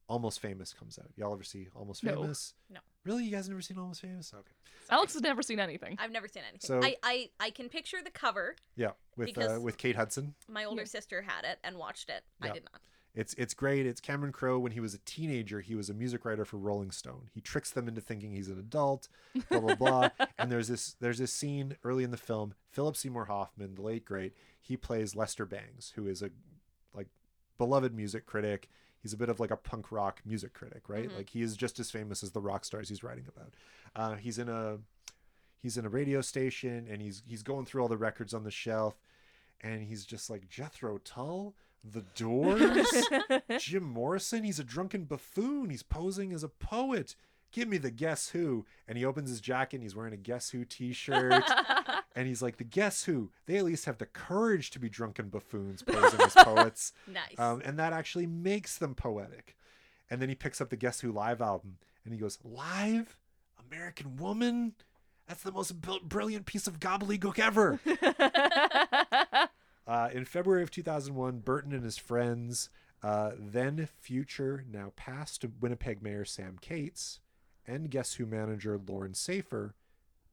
Almost 0.08 0.40
Famous, 0.40 0.72
comes 0.74 0.98
out. 0.98 1.08
Y'all 1.16 1.32
ever 1.32 1.42
see 1.42 1.68
Almost 1.74 2.04
No. 2.04 2.14
Famous? 2.22 2.54
No. 2.70 2.80
Really, 3.04 3.24
you 3.24 3.30
guys 3.30 3.48
never 3.48 3.62
seen 3.62 3.78
Almost 3.78 4.00
Famous? 4.02 4.32
Okay. 4.34 4.52
Alex 4.90 5.14
has 5.14 5.22
never 5.22 5.42
seen 5.42 5.58
anything. 5.60 5.96
I've 5.98 6.12
never 6.12 6.28
seen 6.28 6.42
anything. 6.48 6.60
So- 6.66 6.80
I, 6.82 6.96
I 7.02 7.30
I 7.40 7.50
can 7.50 7.68
picture 7.70 7.98
the 8.04 8.10
cover. 8.10 8.54
Yeah, 8.76 8.90
with 9.16 9.28
uh, 9.30 9.32
Because- 9.32 9.62
with 9.62 9.78
Kate 9.78 9.96
Hudson. 9.96 10.34
My 10.48 10.64
older 10.64 10.82
Yeah. 10.82 10.86
sister 10.88 11.22
had 11.22 11.44
it 11.44 11.58
and 11.64 11.78
watched 11.78 12.10
it. 12.10 12.22
Yeah. 12.42 12.50
I 12.50 12.52
did 12.52 12.64
not. 12.70 12.80
It's 13.14 13.32
it's 13.34 13.54
great. 13.54 13.86
It's 13.86 14.00
Cameron 14.00 14.32
Crowe 14.32 14.58
when 14.58 14.72
he 14.72 14.80
was 14.80 14.92
a 14.92 14.98
teenager. 14.98 15.60
He 15.60 15.76
was 15.76 15.88
a 15.88 15.94
music 15.94 16.24
writer 16.24 16.44
for 16.44 16.56
Rolling 16.58 16.90
Stone. 16.90 17.30
He 17.32 17.40
tricks 17.40 17.70
them 17.70 17.86
into 17.86 18.00
thinking 18.00 18.32
he's 18.32 18.48
an 18.48 18.58
adult. 18.58 19.08
Blah 19.48 19.60
blah 19.60 19.74
blah. 19.76 20.08
and 20.38 20.50
there's 20.50 20.66
this 20.68 20.96
there's 21.00 21.18
this 21.18 21.32
scene 21.32 21.76
early 21.84 22.02
in 22.04 22.10
the 22.10 22.16
film. 22.16 22.54
Philip 22.72 22.96
Seymour 22.96 23.26
Hoffman, 23.26 23.76
the 23.76 23.82
late 23.82 24.04
great, 24.04 24.34
he 24.60 24.76
plays 24.76 25.14
Lester 25.14 25.46
Bangs, 25.46 25.92
who 25.94 26.08
is 26.08 26.22
a 26.22 26.30
like 26.92 27.06
beloved 27.56 27.94
music 27.94 28.26
critic. 28.26 28.68
He's 29.04 29.12
a 29.12 29.18
bit 29.18 29.28
of 29.28 29.38
like 29.38 29.50
a 29.50 29.56
punk 29.56 29.92
rock 29.92 30.22
music 30.24 30.54
critic, 30.54 30.88
right? 30.88 31.10
Mhm. 31.10 31.16
Like 31.18 31.28
he 31.30 31.42
is 31.42 31.56
just 31.56 31.78
as 31.78 31.90
famous 31.90 32.22
as 32.22 32.32
the 32.32 32.40
rock 32.40 32.64
stars 32.64 32.88
he's 32.88 33.04
writing 33.04 33.26
about. 33.28 33.52
Uh, 33.94 34.16
he's 34.16 34.38
in 34.38 34.48
a 34.48 34.78
he's 35.60 35.76
in 35.76 35.84
a 35.84 35.90
radio 35.90 36.22
station 36.22 36.86
and 36.90 37.02
he's 37.02 37.22
he's 37.26 37.42
going 37.42 37.66
through 37.66 37.82
all 37.82 37.88
the 37.88 37.98
records 37.98 38.32
on 38.32 38.44
the 38.44 38.50
shelf, 38.50 38.98
and 39.60 39.82
he's 39.82 40.06
just 40.06 40.30
like 40.30 40.48
Jethro 40.48 40.96
Tull, 41.04 41.54
The 41.84 42.00
Doors. 42.16 42.88
Jim 43.58 43.82
Morrison, 43.84 44.42
he's 44.42 44.58
a 44.58 44.64
drunken 44.64 45.04
buffoon. 45.04 45.68
He's 45.68 45.82
posing 45.82 46.32
as 46.32 46.42
a 46.42 46.48
poet. 46.48 47.14
Give 47.52 47.68
me 47.68 47.76
the 47.78 47.90
Guess 47.90 48.30
Who. 48.30 48.64
And 48.88 48.98
he 48.98 49.04
opens 49.04 49.28
his 49.28 49.40
jacket 49.40 49.76
and 49.76 49.82
he's 49.84 49.94
wearing 49.94 50.14
a 50.14 50.16
Guess 50.16 50.50
Who 50.50 50.64
t 50.64 50.92
shirt. 50.94 51.44
and 52.14 52.26
he's 52.28 52.42
like, 52.42 52.56
The 52.58 52.64
Guess 52.64 53.04
Who, 53.04 53.30
they 53.46 53.56
at 53.56 53.64
least 53.64 53.84
have 53.86 53.98
the 53.98 54.06
courage 54.06 54.70
to 54.70 54.78
be 54.78 54.88
drunken 54.88 55.28
buffoons 55.28 55.82
posing 55.82 56.20
as 56.20 56.34
poets. 56.36 56.92
Nice. 57.06 57.38
Um, 57.38 57.62
and 57.64 57.78
that 57.78 57.92
actually 57.92 58.26
makes 58.26 58.78
them 58.78 58.94
poetic. 58.94 59.56
And 60.10 60.20
then 60.22 60.28
he 60.28 60.34
picks 60.34 60.60
up 60.60 60.70
the 60.70 60.76
Guess 60.76 61.00
Who 61.00 61.12
live 61.12 61.40
album 61.40 61.78
and 62.04 62.12
he 62.14 62.20
goes, 62.20 62.38
Live? 62.44 63.16
American 63.70 64.16
Woman? 64.16 64.74
That's 65.26 65.42
the 65.42 65.52
most 65.52 65.80
br- 65.80 65.92
brilliant 66.02 66.46
piece 66.46 66.66
of 66.66 66.78
gobbledygook 66.80 67.38
ever. 67.38 67.80
Uh, 69.86 70.08
in 70.14 70.24
February 70.24 70.62
of 70.62 70.70
2001, 70.70 71.40
Burton 71.40 71.72
and 71.74 71.84
his 71.84 71.98
friends, 71.98 72.70
uh, 73.02 73.32
then 73.38 73.86
future, 74.00 74.64
now 74.70 74.92
past 74.96 75.44
Winnipeg 75.60 76.02
Mayor 76.02 76.24
Sam 76.24 76.56
Katz, 76.58 77.20
and 77.66 77.90
Guess 77.90 78.14
Who 78.14 78.24
manager 78.24 78.78
Lorne 78.78 79.12
Saifer, 79.12 79.72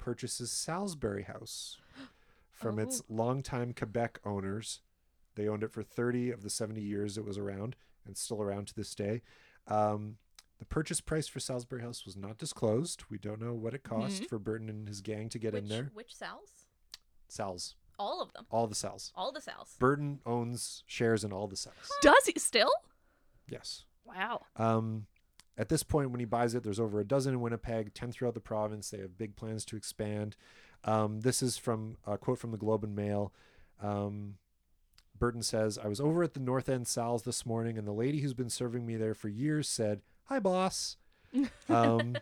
purchases 0.02 0.52
Salisbury 0.52 1.24
House 1.24 1.78
from 2.52 2.78
its 2.80 3.02
longtime 3.08 3.74
Quebec 3.74 4.20
owners. 4.26 4.82
They 5.36 5.48
owned 5.48 5.64
it 5.64 5.72
for 5.72 5.84
30 5.84 6.32
of 6.32 6.44
the 6.44 6.50
70 6.50 6.82
years 6.82 7.18
it 7.18 7.24
was 7.24 7.38
around 7.38 7.78
and 8.06 8.18
still 8.18 8.42
around 8.42 8.68
to 8.68 8.76
this 8.76 8.94
day. 8.94 9.22
Um, 9.68 10.18
the 10.60 10.66
purchase 10.66 11.00
price 11.02 11.28
for 11.28 11.40
Salisbury 11.40 11.82
House 11.82 12.06
was 12.06 12.18
not 12.18 12.38
disclosed. 12.38 13.04
We 13.10 13.18
don't 13.18 13.42
know 13.42 13.54
what 13.54 13.74
it 13.74 13.84
cost 13.84 14.24
Mhm. 14.24 14.30
for 14.30 14.38
Burton 14.40 14.70
and 14.70 14.88
his 14.88 15.02
gang 15.02 15.30
to 15.30 15.40
get 15.40 15.54
which, 15.54 15.64
in 15.64 15.70
there. 15.70 15.90
Which 15.94 16.14
Sal's? 16.14 16.66
Sal's. 17.30 17.76
All 17.98 18.22
of 18.22 18.34
them. 18.34 18.46
All 18.52 18.68
the 18.68 18.76
cells. 18.76 19.12
All 19.16 19.32
the 19.32 19.42
cells. 19.42 19.76
Burton 19.80 20.20
owns 20.26 20.84
shares 20.88 21.24
in 21.24 21.32
all 21.32 21.48
the 21.48 21.56
cells. 21.56 21.90
Does 22.02 22.26
he 22.26 22.34
still? 22.40 22.72
Yes. 23.48 23.86
Wow. 24.04 24.42
Um, 24.56 25.06
at 25.58 25.70
this 25.70 25.84
point, 25.84 26.12
when 26.12 26.20
he 26.20 26.26
buys 26.26 26.56
it, 26.56 26.64
there's 26.64 26.80
over 26.80 27.00
a 27.00 27.06
dozen 27.06 27.34
in 27.34 27.42
Winnipeg, 27.42 27.94
10 27.94 28.12
throughout 28.12 28.34
the 28.34 28.40
province. 28.40 28.90
They 28.90 29.00
have 29.00 29.18
big 29.18 29.36
plans 29.36 29.66
to 29.66 29.76
expand. 29.76 30.36
Um, 30.84 31.22
this 31.22 31.44
is 31.44 31.58
from 31.58 31.98
a 32.08 32.18
quote 32.18 32.40
from 32.40 32.52
the 32.52 32.58
Globe 32.58 32.84
and 32.84 32.96
Mail. 32.96 33.34
Um, 33.82 34.36
Burton 35.20 35.44
says, 35.44 35.78
I 35.78 35.88
was 35.88 36.00
over 36.02 36.24
at 36.24 36.34
the 36.34 36.40
North 36.40 36.68
End 36.70 36.88
Sal's 36.88 37.24
this 37.24 37.46
morning, 37.46 37.78
and 37.78 37.88
the 37.88 37.92
lady 37.92 38.22
who's 38.22 38.34
been 38.34 38.50
serving 38.50 38.86
me 38.86 38.96
there 38.96 39.14
for 39.14 39.28
years 39.30 39.68
said, 39.70 40.02
Hi, 40.26 40.40
boss. 40.40 40.98
Um, 41.70 42.18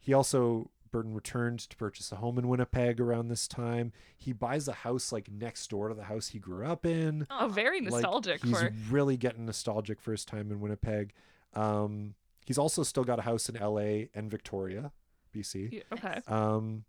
he 0.00 0.12
also, 0.14 0.70
Burton 0.90 1.14
returned 1.14 1.60
to 1.60 1.76
purchase 1.76 2.10
a 2.12 2.16
home 2.16 2.38
in 2.38 2.48
Winnipeg 2.48 3.00
around 3.00 3.28
this 3.28 3.46
time. 3.46 3.92
He 4.16 4.32
buys 4.32 4.66
a 4.68 4.72
house 4.72 5.12
like 5.12 5.30
next 5.30 5.68
door 5.70 5.88
to 5.88 5.94
the 5.94 6.04
house 6.04 6.28
he 6.28 6.38
grew 6.38 6.64
up 6.66 6.86
in. 6.86 7.26
Oh, 7.30 7.48
very 7.48 7.80
Like, 7.80 7.90
nostalgic 7.92 8.42
he's 8.44 8.58
for. 8.58 8.72
really 8.90 9.16
getting 9.16 9.46
nostalgic 9.46 10.00
for 10.00 10.12
his 10.12 10.24
time 10.24 10.50
in 10.50 10.60
Winnipeg. 10.60 11.12
Um, 11.54 12.14
he's 12.46 12.56
also 12.56 12.82
still 12.82 13.04
got 13.04 13.18
a 13.18 13.22
house 13.22 13.50
in 13.50 13.56
L.A. 13.56 14.08
and 14.14 14.30
Victoria, 14.30 14.92
BC. 15.34 15.72
Yeah, 15.72 15.82
Okay. 15.92 16.20
Um, 16.26 16.84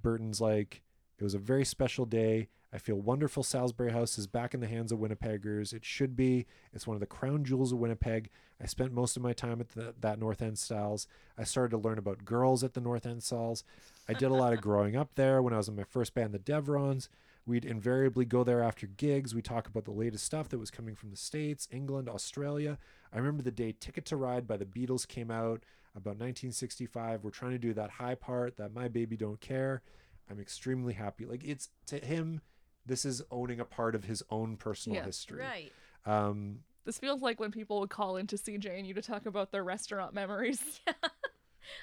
Burton's 0.00 0.40
like, 0.40 0.82
it 1.18 1.24
was 1.24 1.34
a 1.34 1.38
very 1.38 1.64
special 1.64 2.04
day. 2.04 2.48
I 2.72 2.78
feel 2.78 2.96
wonderful. 2.96 3.42
Salisbury 3.42 3.92
House 3.92 4.18
is 4.18 4.26
back 4.26 4.52
in 4.52 4.60
the 4.60 4.66
hands 4.66 4.92
of 4.92 4.98
Winnipeggers. 4.98 5.72
It 5.72 5.84
should 5.84 6.16
be. 6.16 6.46
It's 6.74 6.86
one 6.86 6.96
of 6.96 7.00
the 7.00 7.06
crown 7.06 7.44
jewels 7.44 7.72
of 7.72 7.78
Winnipeg. 7.78 8.28
I 8.60 8.66
spent 8.66 8.92
most 8.92 9.16
of 9.16 9.22
my 9.22 9.32
time 9.32 9.60
at 9.60 9.70
the, 9.70 9.94
that 10.00 10.18
North 10.18 10.42
End 10.42 10.58
Styles. 10.58 11.06
I 11.38 11.44
started 11.44 11.70
to 11.70 11.78
learn 11.78 11.96
about 11.96 12.24
girls 12.24 12.64
at 12.64 12.74
the 12.74 12.80
North 12.80 13.06
End 13.06 13.22
Styles. 13.22 13.64
I 14.08 14.12
did 14.12 14.30
a 14.30 14.34
lot 14.34 14.52
of 14.52 14.60
growing 14.62 14.96
up 14.96 15.14
there 15.14 15.40
when 15.40 15.54
I 15.54 15.58
was 15.58 15.68
in 15.68 15.76
my 15.76 15.84
first 15.84 16.12
band, 16.12 16.34
the 16.34 16.38
Deverons. 16.38 17.08
We'd 17.46 17.64
invariably 17.64 18.24
go 18.24 18.42
there 18.42 18.62
after 18.62 18.88
gigs. 18.88 19.34
We 19.34 19.40
talk 19.40 19.68
about 19.68 19.84
the 19.84 19.92
latest 19.92 20.24
stuff 20.24 20.48
that 20.48 20.58
was 20.58 20.70
coming 20.70 20.96
from 20.96 21.10
the 21.10 21.16
States, 21.16 21.68
England, 21.70 22.08
Australia. 22.08 22.78
I 23.12 23.18
remember 23.18 23.42
the 23.42 23.50
day 23.50 23.72
Ticket 23.78 24.04
to 24.06 24.16
Ride 24.16 24.46
by 24.46 24.56
the 24.56 24.64
Beatles 24.64 25.06
came 25.06 25.30
out 25.30 25.62
about 25.94 26.18
1965. 26.18 27.24
We're 27.24 27.30
trying 27.30 27.52
to 27.52 27.58
do 27.58 27.72
that 27.74 27.90
high 27.90 28.14
part, 28.14 28.56
that 28.58 28.74
My 28.74 28.88
Baby 28.88 29.16
Don't 29.16 29.40
Care. 29.40 29.82
I'm 30.30 30.40
extremely 30.40 30.94
happy. 30.94 31.24
Like 31.24 31.44
it's 31.44 31.68
to 31.86 31.98
him, 31.98 32.40
this 32.84 33.04
is 33.04 33.22
owning 33.30 33.60
a 33.60 33.64
part 33.64 33.94
of 33.94 34.04
his 34.04 34.22
own 34.30 34.56
personal 34.56 34.96
Yeah. 34.96 35.04
history. 35.04 35.40
Right. 35.40 35.72
Um, 36.04 36.60
This 36.84 36.98
feels 36.98 37.20
like 37.22 37.40
when 37.40 37.50
people 37.50 37.80
would 37.80 37.90
call 37.90 38.16
into 38.16 38.36
CJNU 38.36 38.94
to 38.94 39.02
talk 39.02 39.26
about 39.26 39.50
their 39.52 39.64
restaurant 39.64 40.14
memories. 40.14 40.80
Yeah. 40.86 41.08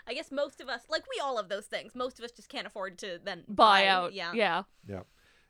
I 0.08 0.14
guess 0.14 0.32
most 0.32 0.62
of 0.62 0.70
us, 0.70 0.82
like 0.90 1.04
we 1.14 1.20
all 1.22 1.36
have 1.36 1.50
those 1.50 1.66
things. 1.66 1.94
Most 1.94 2.18
of 2.18 2.24
us 2.24 2.32
just 2.32 2.48
can't 2.48 2.66
afford 2.66 2.98
to 3.00 3.20
then 3.22 3.44
Buy 3.50 3.88
out. 3.88 4.14
Yeah. 4.14 4.32
Yeah. 4.34 4.64
yeah, 4.88 5.02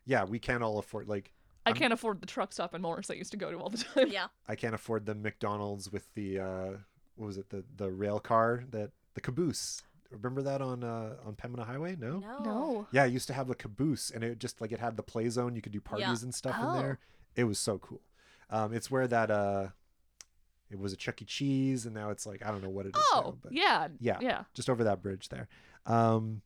yeah. 0.06 0.24
We 0.24 0.40
can't 0.40 0.64
all 0.64 0.80
afford 0.80 1.08
like 1.08 1.32
I 1.66 1.70
I'm- 1.70 1.76
can't 1.78 1.94
afford 1.94 2.20
the 2.22 2.26
truck 2.28 2.52
stop 2.54 2.74
in 2.76 2.82
Morris 2.82 3.10
I 3.10 3.14
used 3.16 3.32
to 3.32 3.38
go 3.38 3.52
to 3.52 3.58
all 3.58 3.70
the 3.70 3.78
time. 3.96 4.10
Yeah. 4.12 4.28
I 4.48 4.56
can't 4.56 4.76
afford 4.76 5.06
the 5.06 5.16
McDonald's 5.16 5.92
with 5.92 6.14
the 6.16 6.40
uh, 6.40 6.70
what 7.16 7.28
was 7.28 7.38
it 7.38 7.50
the 7.50 7.64
the 7.78 7.92
rail 7.92 8.20
car 8.20 8.64
that 8.72 8.92
the 9.14 9.22
caboose. 9.22 9.82
Remember 10.12 10.42
that 10.44 10.62
on 10.62 10.84
uh, 10.84 11.16
on 11.26 11.36
Pembina 11.36 11.66
Highway? 11.66 11.96
No. 12.00 12.20
No. 12.20 12.40
No. 12.44 12.88
Yeah, 12.92 13.04
I 13.04 13.08
used 13.08 13.28
to 13.28 13.34
have 13.34 13.50
a 13.50 13.56
caboose, 13.56 14.12
and 14.12 14.24
it 14.24 14.38
just 14.40 14.62
like 14.62 14.72
it 14.72 14.80
had 14.80 14.96
the 14.98 15.02
play 15.04 15.28
zone. 15.30 15.56
You 15.56 15.62
could 15.62 15.72
do 15.72 15.82
parties 15.82 16.22
and 16.22 16.36
stuff 16.36 16.56
Oh. 16.60 16.74
in 16.76 16.82
there. 16.82 17.00
It 17.36 17.46
was 17.46 17.58
so 17.58 17.80
cool. 17.80 18.02
Um, 18.52 18.74
it's 18.74 18.92
where 18.92 19.08
that 19.08 19.32
uh, 19.32 19.68
it 20.70 20.78
was 20.80 20.94
a 20.94 20.96
Chuck 20.98 21.22
E. 21.22 21.26
Cheese, 21.26 21.86
and 21.88 21.96
now 21.96 22.12
it's 22.12 22.28
like 22.28 22.46
I 22.46 22.52
don't 22.52 22.62
know 22.62 22.70
what 22.70 22.86
it 22.86 22.96
is. 22.96 23.04
Oh, 23.14 23.22
now, 23.24 23.38
but 23.42 23.54
yeah. 23.54 23.88
yeah, 24.00 24.18
Yeah. 24.22 24.44
just 24.54 24.70
over 24.70 24.84
that 24.84 25.02
bridge 25.02 25.30
there. 25.30 25.48
Um, 25.88 26.42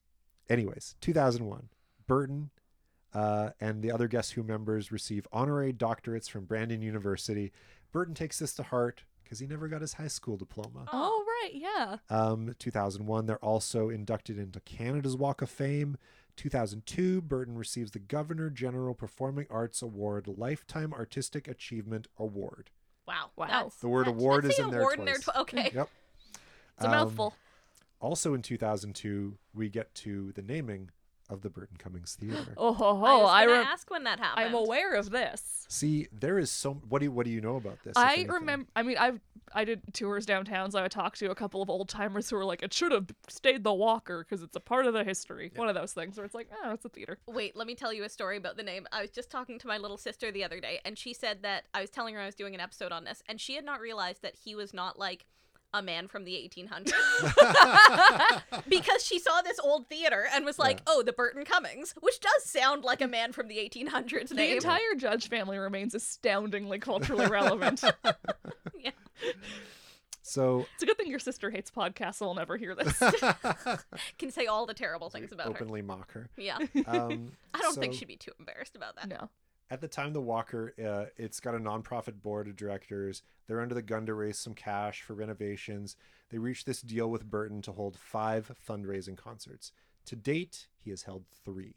anyways, 0.49 0.95
2001, 1.01 1.67
Burton 2.07 2.49
uh, 3.13 3.49
and 3.59 3.81
the 3.81 3.91
other 3.91 4.07
Guess 4.07 4.31
Who 4.31 4.43
members 4.43 4.91
receive 4.91 5.27
honorary 5.31 5.73
doctorates 5.73 6.29
from 6.29 6.45
Brandon 6.45 6.81
University. 6.81 7.51
Burton 7.91 8.13
takes 8.13 8.39
this 8.39 8.53
to 8.55 8.63
heart 8.63 9.03
because 9.23 9.39
he 9.39 9.47
never 9.47 9.67
got 9.67 9.81
his 9.81 9.93
high 9.93 10.07
school 10.07 10.37
diploma. 10.37 10.85
Oh, 10.91 11.23
right. 11.27 11.51
Yeah. 11.53 11.97
Um, 12.09 12.55
2001, 12.59 13.25
they're 13.25 13.37
also 13.43 13.89
inducted 13.89 14.37
into 14.37 14.59
Canada's 14.61 15.15
Walk 15.17 15.41
of 15.41 15.49
Fame. 15.49 15.97
2002, 16.37 17.21
Burton 17.21 17.57
receives 17.57 17.91
the 17.91 17.99
Governor 17.99 18.49
General 18.49 18.93
Performing 18.93 19.47
Arts 19.49 19.81
Award 19.81 20.27
Lifetime 20.27 20.93
Artistic 20.93 21.47
Achievement 21.47 22.07
Award. 22.19 22.69
Wow. 23.07 23.31
Wow. 23.35 23.47
That's- 23.47 23.75
The 23.79 23.89
word 23.89 24.05
that- 24.07 24.11
award 24.11 24.45
is 24.45 24.59
in 24.59 24.69
there 24.69 24.81
award 24.81 24.99
in 24.99 25.05
there 25.05 25.17
twice. 25.17 25.35
okay. 25.37 25.71
Yep. 25.73 25.89
It's 26.75 26.83
a 26.83 26.85
Um, 26.85 26.91
mouthful. 26.91 27.33
Also 27.99 28.33
in 28.35 28.41
2002, 28.43 29.37
we 29.53 29.69
get 29.69 29.95
to 29.95 30.31
the 30.33 30.41
naming 30.43 30.91
of 31.29 31.41
the 31.41 31.49
Burton 31.49 31.77
Cummings 31.77 32.15
Theater. 32.15 32.37
Oh, 32.57 32.73
ho, 32.73 32.95
ho. 32.95 33.05
I 33.05 33.17
was 33.17 33.29
I, 33.29 33.45
gonna 33.45 33.57
rem- 33.59 33.67
ask 33.67 33.89
when 33.91 34.03
that 34.05 34.19
happened. 34.19 34.47
I'm 34.47 34.53
aware 34.53 34.95
of 34.95 35.09
this. 35.11 35.65
See, 35.69 36.07
there 36.11 36.39
is 36.39 36.49
so. 36.49 36.75
What 36.87 36.99
do 36.99 37.05
you 37.05 37.11
What 37.11 37.25
do 37.25 37.31
you 37.31 37.41
know 37.41 37.55
about 37.55 37.83
this? 37.83 37.93
I 37.95 38.25
remember. 38.29 38.67
I 38.75 38.83
mean, 38.83 38.97
I 38.97 39.13
I 39.53 39.63
did 39.65 39.81
tours 39.93 40.25
downtown, 40.25 40.71
so 40.71 40.83
I 40.83 40.87
talked 40.87 41.19
to 41.19 41.29
a 41.31 41.35
couple 41.35 41.61
of 41.61 41.69
old 41.69 41.89
timers 41.89 42.29
who 42.29 42.35
were 42.35 42.45
like, 42.45 42.63
"It 42.63 42.73
should 42.73 42.91
have 42.91 43.07
stayed 43.27 43.63
the 43.63 43.73
Walker 43.73 44.25
because 44.27 44.43
it's 44.43 44.55
a 44.55 44.59
part 44.59 44.85
of 44.85 44.93
the 44.93 45.03
history." 45.03 45.51
One 45.55 45.69
of 45.69 45.75
those 45.75 45.93
things 45.93 46.17
where 46.17 46.25
it's 46.25 46.35
like, 46.35 46.49
"Oh, 46.63 46.71
it's 46.71 46.85
a 46.85 46.89
theater." 46.89 47.19
Wait, 47.27 47.55
let 47.55 47.67
me 47.67 47.75
tell 47.75 47.93
you 47.93 48.03
a 48.03 48.09
story 48.09 48.37
about 48.37 48.57
the 48.57 48.63
name. 48.63 48.87
I 48.91 49.01
was 49.01 49.11
just 49.11 49.29
talking 49.29 49.59
to 49.59 49.67
my 49.67 49.77
little 49.77 49.97
sister 49.97 50.31
the 50.31 50.43
other 50.43 50.59
day, 50.59 50.79
and 50.85 50.97
she 50.97 51.13
said 51.13 51.43
that 51.43 51.65
I 51.73 51.81
was 51.81 51.89
telling 51.89 52.15
her 52.15 52.21
I 52.21 52.25
was 52.25 52.35
doing 52.35 52.55
an 52.55 52.61
episode 52.61 52.91
on 52.91 53.03
this, 53.03 53.21
and 53.27 53.39
she 53.39 53.55
had 53.55 53.65
not 53.65 53.79
realized 53.79 54.21
that 54.21 54.35
he 54.35 54.55
was 54.55 54.73
not 54.73 54.97
like 54.97 55.25
a 55.73 55.81
man 55.81 56.07
from 56.07 56.23
the 56.23 56.31
1800s 56.33 56.93
because 58.69 59.03
she 59.05 59.19
saw 59.19 59.41
this 59.41 59.59
old 59.59 59.87
theater 59.89 60.25
and 60.33 60.45
was 60.45 60.57
like, 60.57 60.81
"Oh, 60.87 61.03
the 61.03 61.11
Burton 61.13 61.43
Cummings," 61.45 61.93
which 61.99 62.19
does 62.19 62.45
sound 62.45 62.83
like 62.83 63.01
a 63.01 63.07
man 63.07 63.31
from 63.33 63.47
the 63.47 63.57
1800s 63.57 64.29
The 64.29 64.35
name. 64.35 64.55
entire 64.57 64.95
Judge 64.97 65.27
family 65.29 65.57
remains 65.57 65.93
astoundingly 65.93 66.79
culturally 66.79 67.27
relevant. 67.27 67.83
yeah. 68.79 68.91
So 70.21 70.65
It's 70.75 70.83
a 70.83 70.85
good 70.85 70.97
thing 70.97 71.07
your 71.07 71.19
sister 71.19 71.49
hates 71.49 71.71
podcasts, 71.71 72.21
I'll 72.21 72.33
never 72.35 72.57
hear 72.57 72.75
this. 72.75 72.97
Can 74.19 74.31
say 74.31 74.45
all 74.45 74.65
the 74.65 74.73
terrible 74.73 75.09
things 75.09 75.31
about 75.31 75.47
her. 75.47 75.51
openly 75.51 75.81
mock 75.81 76.11
her. 76.13 76.29
Yeah. 76.37 76.57
Um, 76.85 77.31
I 77.53 77.59
don't 77.59 77.75
think 77.75 77.93
she'd 77.93 78.07
be 78.07 78.17
too 78.17 78.31
embarrassed 78.39 78.75
about 78.75 78.95
that. 78.95 79.07
no. 79.07 79.29
At 79.69 79.81
the 79.81 79.87
time, 79.87 80.13
the 80.13 80.21
Walker, 80.21 80.73
uh, 80.83 81.09
it's 81.17 81.39
got 81.41 81.53
a 81.55 81.59
nonprofit 81.59 82.21
board 82.21 82.47
of 82.47 82.55
directors. 82.55 83.21
They're 83.47 83.59
under 83.59 83.75
the 83.75 83.81
gun 83.81 84.05
to 84.05 84.13
raise 84.13 84.39
some 84.39 84.53
cash 84.53 85.01
for 85.01 85.13
renovations. 85.13 85.97
They 86.29 86.37
reached 86.37 86.65
this 86.65 86.81
deal 86.81 87.09
with 87.09 87.29
Burton 87.29 87.61
to 87.63 87.73
hold 87.73 87.97
five 87.97 88.49
fundraising 88.67 89.17
concerts. 89.17 89.73
To 90.05 90.15
date, 90.15 90.67
he 90.77 90.89
has 90.91 91.03
held 91.03 91.25
three. 91.43 91.75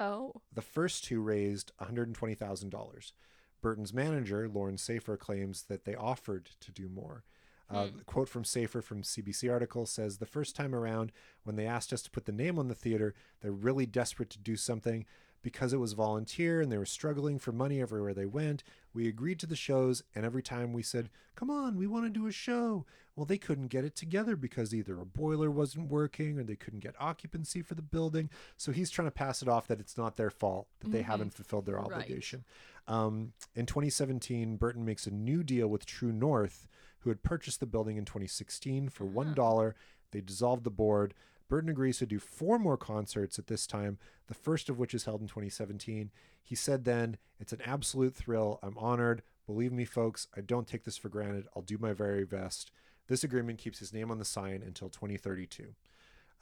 Oh. 0.00 0.42
The 0.52 0.62
first 0.62 1.04
two 1.04 1.20
raised 1.20 1.70
$120,000. 1.80 3.12
Burton's 3.60 3.94
manager, 3.94 4.48
Lorne 4.48 4.76
Saifer, 4.76 5.18
claims 5.18 5.64
that 5.68 5.84
they 5.84 5.94
offered 5.94 6.50
to 6.60 6.72
do 6.72 6.88
more. 6.88 7.24
Uh, 7.70 7.88
Hmm. 7.88 7.98
quote 8.06 8.28
from 8.30 8.44
Saifer 8.44 8.82
from 8.82 9.02
CBC 9.02 9.48
article 9.52 9.84
says 9.84 10.16
the 10.18 10.26
first 10.26 10.56
time 10.56 10.74
around, 10.74 11.12
when 11.42 11.56
they 11.56 11.66
asked 11.66 11.92
us 11.92 12.00
to 12.02 12.10
put 12.10 12.24
the 12.24 12.32
name 12.32 12.58
on 12.58 12.68
the 12.68 12.74
theater, 12.74 13.14
they're 13.40 13.52
really 13.52 13.84
desperate 13.84 14.30
to 14.30 14.38
do 14.38 14.56
something. 14.56 15.04
Because 15.40 15.72
it 15.72 15.78
was 15.78 15.92
volunteer 15.92 16.60
and 16.60 16.70
they 16.70 16.78
were 16.78 16.84
struggling 16.84 17.38
for 17.38 17.52
money 17.52 17.80
everywhere 17.80 18.12
they 18.12 18.26
went, 18.26 18.64
we 18.92 19.06
agreed 19.06 19.38
to 19.40 19.46
the 19.46 19.54
shows, 19.56 20.02
and 20.14 20.24
every 20.24 20.42
time 20.42 20.72
we 20.72 20.82
said, 20.82 21.10
Come 21.36 21.50
on, 21.50 21.76
we 21.76 21.86
want 21.86 22.04
to 22.04 22.10
do 22.10 22.26
a 22.26 22.32
show. 22.32 22.84
Well, 23.14 23.24
they 23.24 23.38
couldn't 23.38 23.68
get 23.68 23.84
it 23.84 23.94
together 23.94 24.34
because 24.34 24.74
either 24.74 24.98
a 25.00 25.06
boiler 25.06 25.50
wasn't 25.52 25.88
working 25.90 26.36
or 26.38 26.42
they 26.42 26.56
couldn't 26.56 26.80
get 26.80 26.96
occupancy 26.98 27.62
for 27.62 27.76
the 27.76 27.82
building. 27.82 28.28
So 28.56 28.72
he's 28.72 28.90
trying 28.90 29.06
to 29.06 29.12
pass 29.12 29.40
it 29.40 29.48
off 29.48 29.68
that 29.68 29.78
it's 29.78 29.96
not 29.96 30.16
their 30.16 30.30
fault, 30.30 30.66
that 30.80 30.90
they 30.90 31.02
Mhm. 31.02 31.06
haven't 31.06 31.34
fulfilled 31.34 31.66
their 31.66 31.76
Right. 31.76 31.84
obligation. 31.92 32.44
Um, 32.88 33.32
in 33.54 33.66
2017, 33.66 34.56
Burton 34.56 34.84
makes 34.84 35.06
a 35.06 35.12
new 35.12 35.44
deal 35.44 35.68
with 35.68 35.86
True 35.86 36.12
North, 36.12 36.66
who 37.00 37.10
had 37.10 37.22
purchased 37.22 37.60
the 37.60 37.66
building 37.66 37.96
in 37.96 38.04
2016 38.04 38.88
for 38.88 39.04
$1. 39.06 39.34
dollar. 39.34 39.76
They 40.10 40.20
dissolved 40.20 40.64
the 40.64 40.70
board. 40.72 41.14
Burton 41.48 41.70
agrees 41.70 41.98
to 41.98 42.06
do 42.06 42.18
four 42.18 42.58
more 42.58 42.76
concerts 42.76 43.38
at 43.38 43.46
this 43.46 43.66
time, 43.66 43.98
the 44.26 44.34
first 44.34 44.68
of 44.68 44.78
which 44.78 44.92
is 44.94 45.04
held 45.04 45.20
in 45.22 45.26
2017. 45.28 46.10
He 46.42 46.54
said 46.54 46.84
then, 46.84 47.16
It's 47.40 47.52
an 47.52 47.62
absolute 47.64 48.14
thrill. 48.14 48.58
I'm 48.62 48.76
honored. 48.78 49.22
Believe 49.46 49.72
me, 49.72 49.84
folks, 49.86 50.26
I 50.36 50.40
don't 50.42 50.66
take 50.66 50.84
this 50.84 50.98
for 50.98 51.08
granted. 51.08 51.46
I'll 51.56 51.62
do 51.62 51.78
my 51.78 51.92
very 51.94 52.24
best. 52.24 52.70
This 53.06 53.24
agreement 53.24 53.58
keeps 53.58 53.78
his 53.78 53.94
name 53.94 54.10
on 54.10 54.18
the 54.18 54.24
sign 54.24 54.62
until 54.64 54.88
2032. 54.90 55.74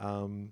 Um, 0.01 0.51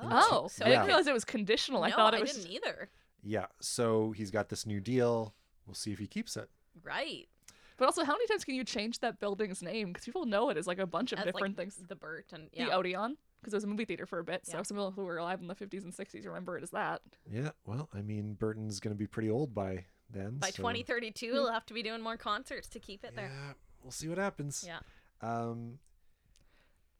Oh. 0.00 0.48
so 0.50 0.64
I 0.64 0.70
didn't 0.70 0.86
realize 0.86 1.06
it 1.06 1.12
was 1.12 1.24
conditional. 1.24 1.82
I 1.82 1.90
thought 1.90 2.14
it 2.14 2.18
I 2.18 2.20
was. 2.20 2.32
didn't 2.32 2.50
either. 2.50 2.88
yeah, 3.22 3.46
so 3.60 4.12
he's 4.12 4.30
got 4.30 4.48
this 4.48 4.64
new 4.66 4.80
deal. 4.80 5.34
We'll 5.66 5.74
see 5.74 5.92
if 5.92 5.98
he 5.98 6.06
keeps 6.06 6.36
it. 6.36 6.48
Right. 6.82 7.28
But 7.76 7.86
also, 7.86 8.04
how 8.04 8.12
many 8.12 8.26
times 8.26 8.44
can 8.44 8.54
you 8.54 8.64
change 8.64 9.00
that 9.00 9.20
building's 9.20 9.62
name? 9.62 9.88
Because 9.88 10.04
people 10.04 10.24
know 10.26 10.48
it 10.50 10.56
as 10.56 10.66
like 10.66 10.78
a 10.78 10.86
bunch 10.86 11.12
of 11.12 11.18
As, 11.18 11.26
different 11.26 11.56
like, 11.58 11.72
things. 11.72 11.82
The 11.86 11.96
Burt 11.96 12.26
and 12.32 12.48
yeah. 12.52 12.66
The 12.66 12.72
Odeon, 12.72 13.16
because 13.44 13.54
it 13.54 13.56
was 13.58 13.64
a 13.64 13.68
movie 13.68 13.84
theater 13.84 14.06
for 14.06 14.18
a 14.18 14.24
bit. 14.24 14.46
So 14.46 14.56
Yeah. 14.58 14.62
some 14.62 14.76
people 14.76 14.90
who 14.92 15.04
were 15.04 15.18
alive 15.18 15.40
in 15.40 15.46
the 15.48 15.54
50s 15.54 15.84
and 15.84 15.92
60s 15.92 16.24
remember 16.26 16.56
it 16.56 16.62
as 16.62 16.70
that. 16.70 17.02
Yeah, 17.30 17.50
well, 17.66 17.88
I 17.94 18.02
mean, 18.02 18.34
Burton's 18.34 18.80
going 18.80 18.94
to 18.94 18.98
be 18.98 19.06
pretty 19.06 19.30
old 19.30 19.54
by 19.54 19.84
then. 20.10 20.38
By 20.38 20.50
so- 20.50 20.58
2032, 20.62 21.32
we'll 21.32 21.52
have 21.52 21.66
to 21.66 21.74
be 21.74 21.82
doing 21.82 22.00
more 22.00 22.16
concerts 22.16 22.68
to 22.68 22.78
keep 22.78 23.04
it 23.04 23.14
there. 23.16 23.28
Yeah, 23.32 23.52
we'll 23.82 23.90
see 23.92 24.08
what 24.08 24.18
happens. 24.18 24.64
Yeah. 24.66 24.80
Um, 25.20 25.78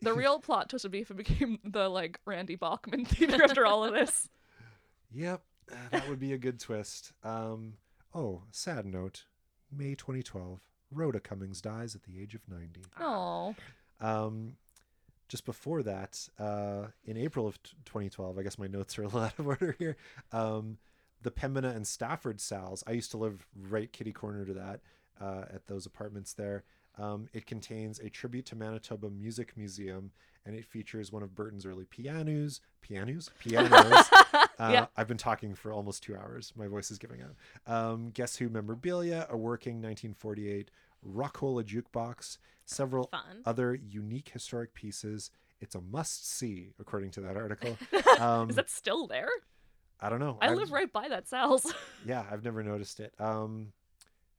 The 0.00 0.12
real 0.14 0.38
plot 0.40 0.68
twist 0.70 0.84
would 0.84 0.92
be 0.92 1.00
if 1.00 1.10
it 1.10 1.16
became 1.16 1.58
the 1.64 1.88
like 1.88 2.20
Randy 2.26 2.56
Bachman 2.56 3.04
theater 3.06 3.42
after 3.42 3.64
all 3.66 3.84
of 3.84 3.92
this. 3.92 4.28
Yep. 5.16 5.42
That 5.92 6.08
would 6.08 6.18
be 6.18 6.32
a 6.32 6.38
good 6.38 6.58
twist. 6.58 7.12
Um, 7.22 7.74
oh, 8.12 8.42
sad 8.50 8.84
note. 8.84 9.24
May 9.70 9.94
2012. 9.94 10.60
Rhoda 10.90 11.20
Cummings 11.20 11.60
dies 11.60 11.94
at 11.94 12.02
the 12.02 12.20
age 12.20 12.34
of 12.34 12.40
90. 12.48 12.82
Oh. 13.00 13.54
Um, 14.00 14.56
just 15.35 15.44
before 15.47 15.82
that, 15.82 16.28
uh, 16.39 16.85
in 17.05 17.16
April 17.16 17.44
of 17.48 17.61
t- 17.65 17.73
2012, 17.86 18.39
I 18.39 18.43
guess 18.44 18.56
my 18.56 18.69
notes 18.69 18.97
are 19.01 19.02
a 19.02 19.06
little 19.09 19.23
out 19.23 19.36
of 19.36 19.48
order 19.48 19.74
here. 19.81 19.97
Um, 20.31 20.78
the 21.23 21.32
Pembina 21.32 21.74
and 21.74 21.85
Stafford 21.85 22.40
Sal's. 22.40 22.85
I 22.86 22.93
used 22.93 23.11
to 23.11 23.16
live 23.16 23.44
right 23.69 23.93
kitty 23.93 24.12
corner 24.12 24.44
to 24.44 24.52
that 24.55 24.81
uh, 25.20 25.47
at 25.52 25.66
those 25.66 25.86
apartments 25.86 26.35
there. 26.35 26.62
Um, 26.98 27.27
it 27.32 27.47
contains 27.47 27.98
a 27.98 28.09
tribute 28.09 28.47
to 28.47 28.55
Manitoba 28.55 29.11
Music 29.11 29.56
Museum, 29.56 30.12
and 30.47 30.55
it 30.55 30.65
features 30.65 31.11
one 31.11 31.24
of 31.24 31.35
Burton's 31.35 31.66
early 31.66 31.85
pianos. 31.86 32.61
Pianos? 32.81 33.28
Pianos. 33.40 34.06
Uh, 34.56 34.69
Yeah. 34.73 34.86
I've 34.97 35.09
been 35.09 35.16
talking 35.16 35.56
for 35.56 35.73
almost 35.73 36.05
two 36.05 36.15
hours. 36.15 36.52
My 36.55 36.69
voice 36.69 36.93
is 36.93 36.98
giving 36.98 37.20
out. 37.23 37.35
Um, 37.66 38.11
Guess 38.11 38.36
Who 38.36 38.48
memorabilia, 38.48 39.27
a 39.28 39.36
working 39.36 39.82
1948 39.82 40.70
Rockola 41.06 41.64
jukebox, 41.64 42.39
several 42.64 43.09
Fun. 43.09 43.43
other 43.44 43.74
unique 43.74 44.31
historic 44.31 44.74
pieces. 44.74 45.31
It's 45.60 45.74
a 45.74 45.81
must 45.81 46.28
see, 46.31 46.70
according 46.78 47.10
to 47.12 47.20
that 47.22 47.36
article. 47.36 47.76
Um, 48.20 48.48
Is 48.51 48.56
that 48.56 48.70
still 48.70 49.06
there? 49.09 49.28
I 50.01 50.09
don't 50.09 50.20
know. 50.20 50.39
I 50.40 50.47
I've- 50.48 50.56
live 50.56 50.70
right 50.72 50.93
by 50.93 51.09
that 51.09 51.26
Sal's. 51.28 51.72
Yeah, 52.06 52.24
I've 52.31 52.44
never 52.44 52.62
noticed 52.62 53.01
it. 53.01 53.12
Um, 53.18 53.72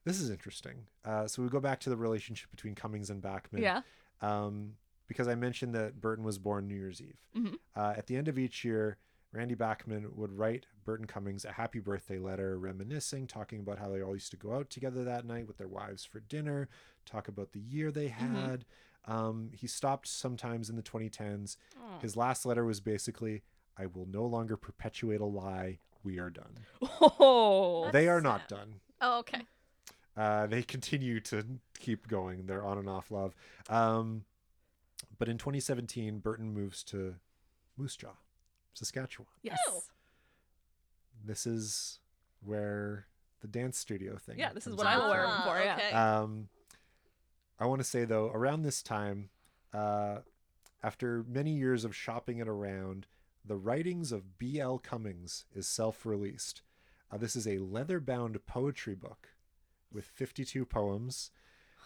this 0.06 0.22
is 0.22 0.30
interesting. 0.30 0.86
Uh, 1.04 1.28
so 1.28 1.42
we 1.42 1.50
go 1.50 1.60
back 1.60 1.80
to 1.82 1.90
the 1.90 1.98
relationship 1.98 2.52
between 2.52 2.76
Cummings 2.76 3.10
and 3.10 3.22
Bachman. 3.22 3.62
yeah. 3.62 3.82
Um, 4.22 4.74
because 5.08 5.28
I 5.28 5.36
mentioned 5.36 5.76
that 5.76 6.00
Burton 6.02 6.24
was 6.24 6.38
born 6.38 6.68
New 6.68 6.76
Year's 6.76 7.02
Eve. 7.02 7.20
Mhm. 7.36 7.56
Uh, 7.76 7.94
at 7.98 8.08
the 8.08 8.16
end 8.16 8.28
of 8.28 8.38
each 8.40 8.64
year, 8.64 8.98
Randy 9.36 9.56
Bachman 9.56 10.08
would 10.16 10.32
write 10.32 10.66
Burton 10.86 11.08
Cummings 11.08 11.44
a 11.44 11.52
happy 11.52 11.80
birthday 11.80 12.18
letter, 12.20 12.58
reminiscing, 12.58 13.28
talking 13.28 13.60
about 13.60 13.80
how 13.80 13.90
they 13.90 14.02
all 14.02 14.14
used 14.16 14.32
to 14.32 14.38
go 14.38 14.54
out 14.54 14.70
together 14.70 15.04
that 15.04 15.26
night 15.26 15.46
with 15.48 15.58
their 15.58 15.68
wives 15.68 16.06
for 16.06 16.22
dinner, 16.22 16.70
talk 17.06 17.28
about 17.28 17.52
the 17.52 17.60
year 17.60 17.92
they 17.92 18.08
Mhm. 18.08 18.12
had. 18.12 18.66
Um, 19.06 19.52
he 19.54 19.68
stopped 19.68 20.08
sometimes 20.08 20.70
in 20.70 20.78
the 20.78 20.82
2010s. 20.82 21.58
Oh. 21.78 22.00
His 22.00 22.16
last 22.16 22.46
letter 22.46 22.64
was 22.66 22.80
basically, 22.80 23.44
I 23.78 23.86
will 23.88 24.06
no 24.06 24.26
longer 24.26 24.56
perpetuate 24.58 25.20
a 25.22 25.26
lie. 25.26 25.80
We 26.04 26.18
are 26.18 26.30
done. 26.30 26.58
Oh. 26.82 27.90
They 27.92 28.08
are 28.08 28.22
not 28.22 28.48
done. 28.48 28.80
Oh, 29.02 29.20
okay. 29.20 29.42
Uh, 30.16 30.48
they 30.48 30.64
continue 30.64 31.20
to 31.20 31.60
keep 31.78 32.08
going. 32.08 32.46
They're 32.46 32.64
on 32.64 32.78
and 32.78 32.88
off 32.90 33.12
love. 33.12 33.36
Um, 33.70 34.24
but 35.18 35.28
in 35.28 35.38
2017, 35.38 36.20
Burton 36.20 36.54
moves 36.54 36.84
to 36.86 37.16
Moose 37.78 37.98
Jaw, 37.98 38.16
Saskatchewan. 38.76 39.28
Yes. 39.42 39.58
Oh. 39.68 39.82
This 41.26 41.48
is 41.48 42.00
where 42.44 43.08
the 43.42 43.48
dance 43.48 43.78
studio 43.78 44.18
thing. 44.18 44.38
Yeah, 44.38 44.54
this 44.54 44.68
is 44.68 44.76
what 44.76 44.86
I'm 44.86 45.00
into 45.00 45.08
aware 45.08 45.28
for, 45.44 45.60
yeah. 45.60 45.76
Okay. 45.76 45.92
Um, 45.92 46.50
I 47.60 47.66
want 47.66 47.80
to 47.80 47.88
say 47.88 48.06
though, 48.06 48.30
around 48.32 48.62
this 48.62 48.84
time, 48.84 49.30
uh, 49.74 50.20
after 50.84 51.26
many 51.28 51.52
years 51.52 51.84
of 51.84 51.96
shopping 51.96 52.38
it 52.38 52.48
around, 52.48 53.08
the 53.44 53.58
writings 53.58 54.12
of 54.12 54.38
B.L. 54.38 54.80
Cummings 54.80 55.46
is 55.54 55.68
self-released. 55.68 56.62
Uh, 57.12 57.18
this 57.18 57.36
is 57.36 57.48
a 57.48 57.60
leather-bound 57.60 58.46
poetry 58.46 58.96
book 58.96 59.30
with 59.92 60.06
52 60.06 60.66
poems. 60.66 61.32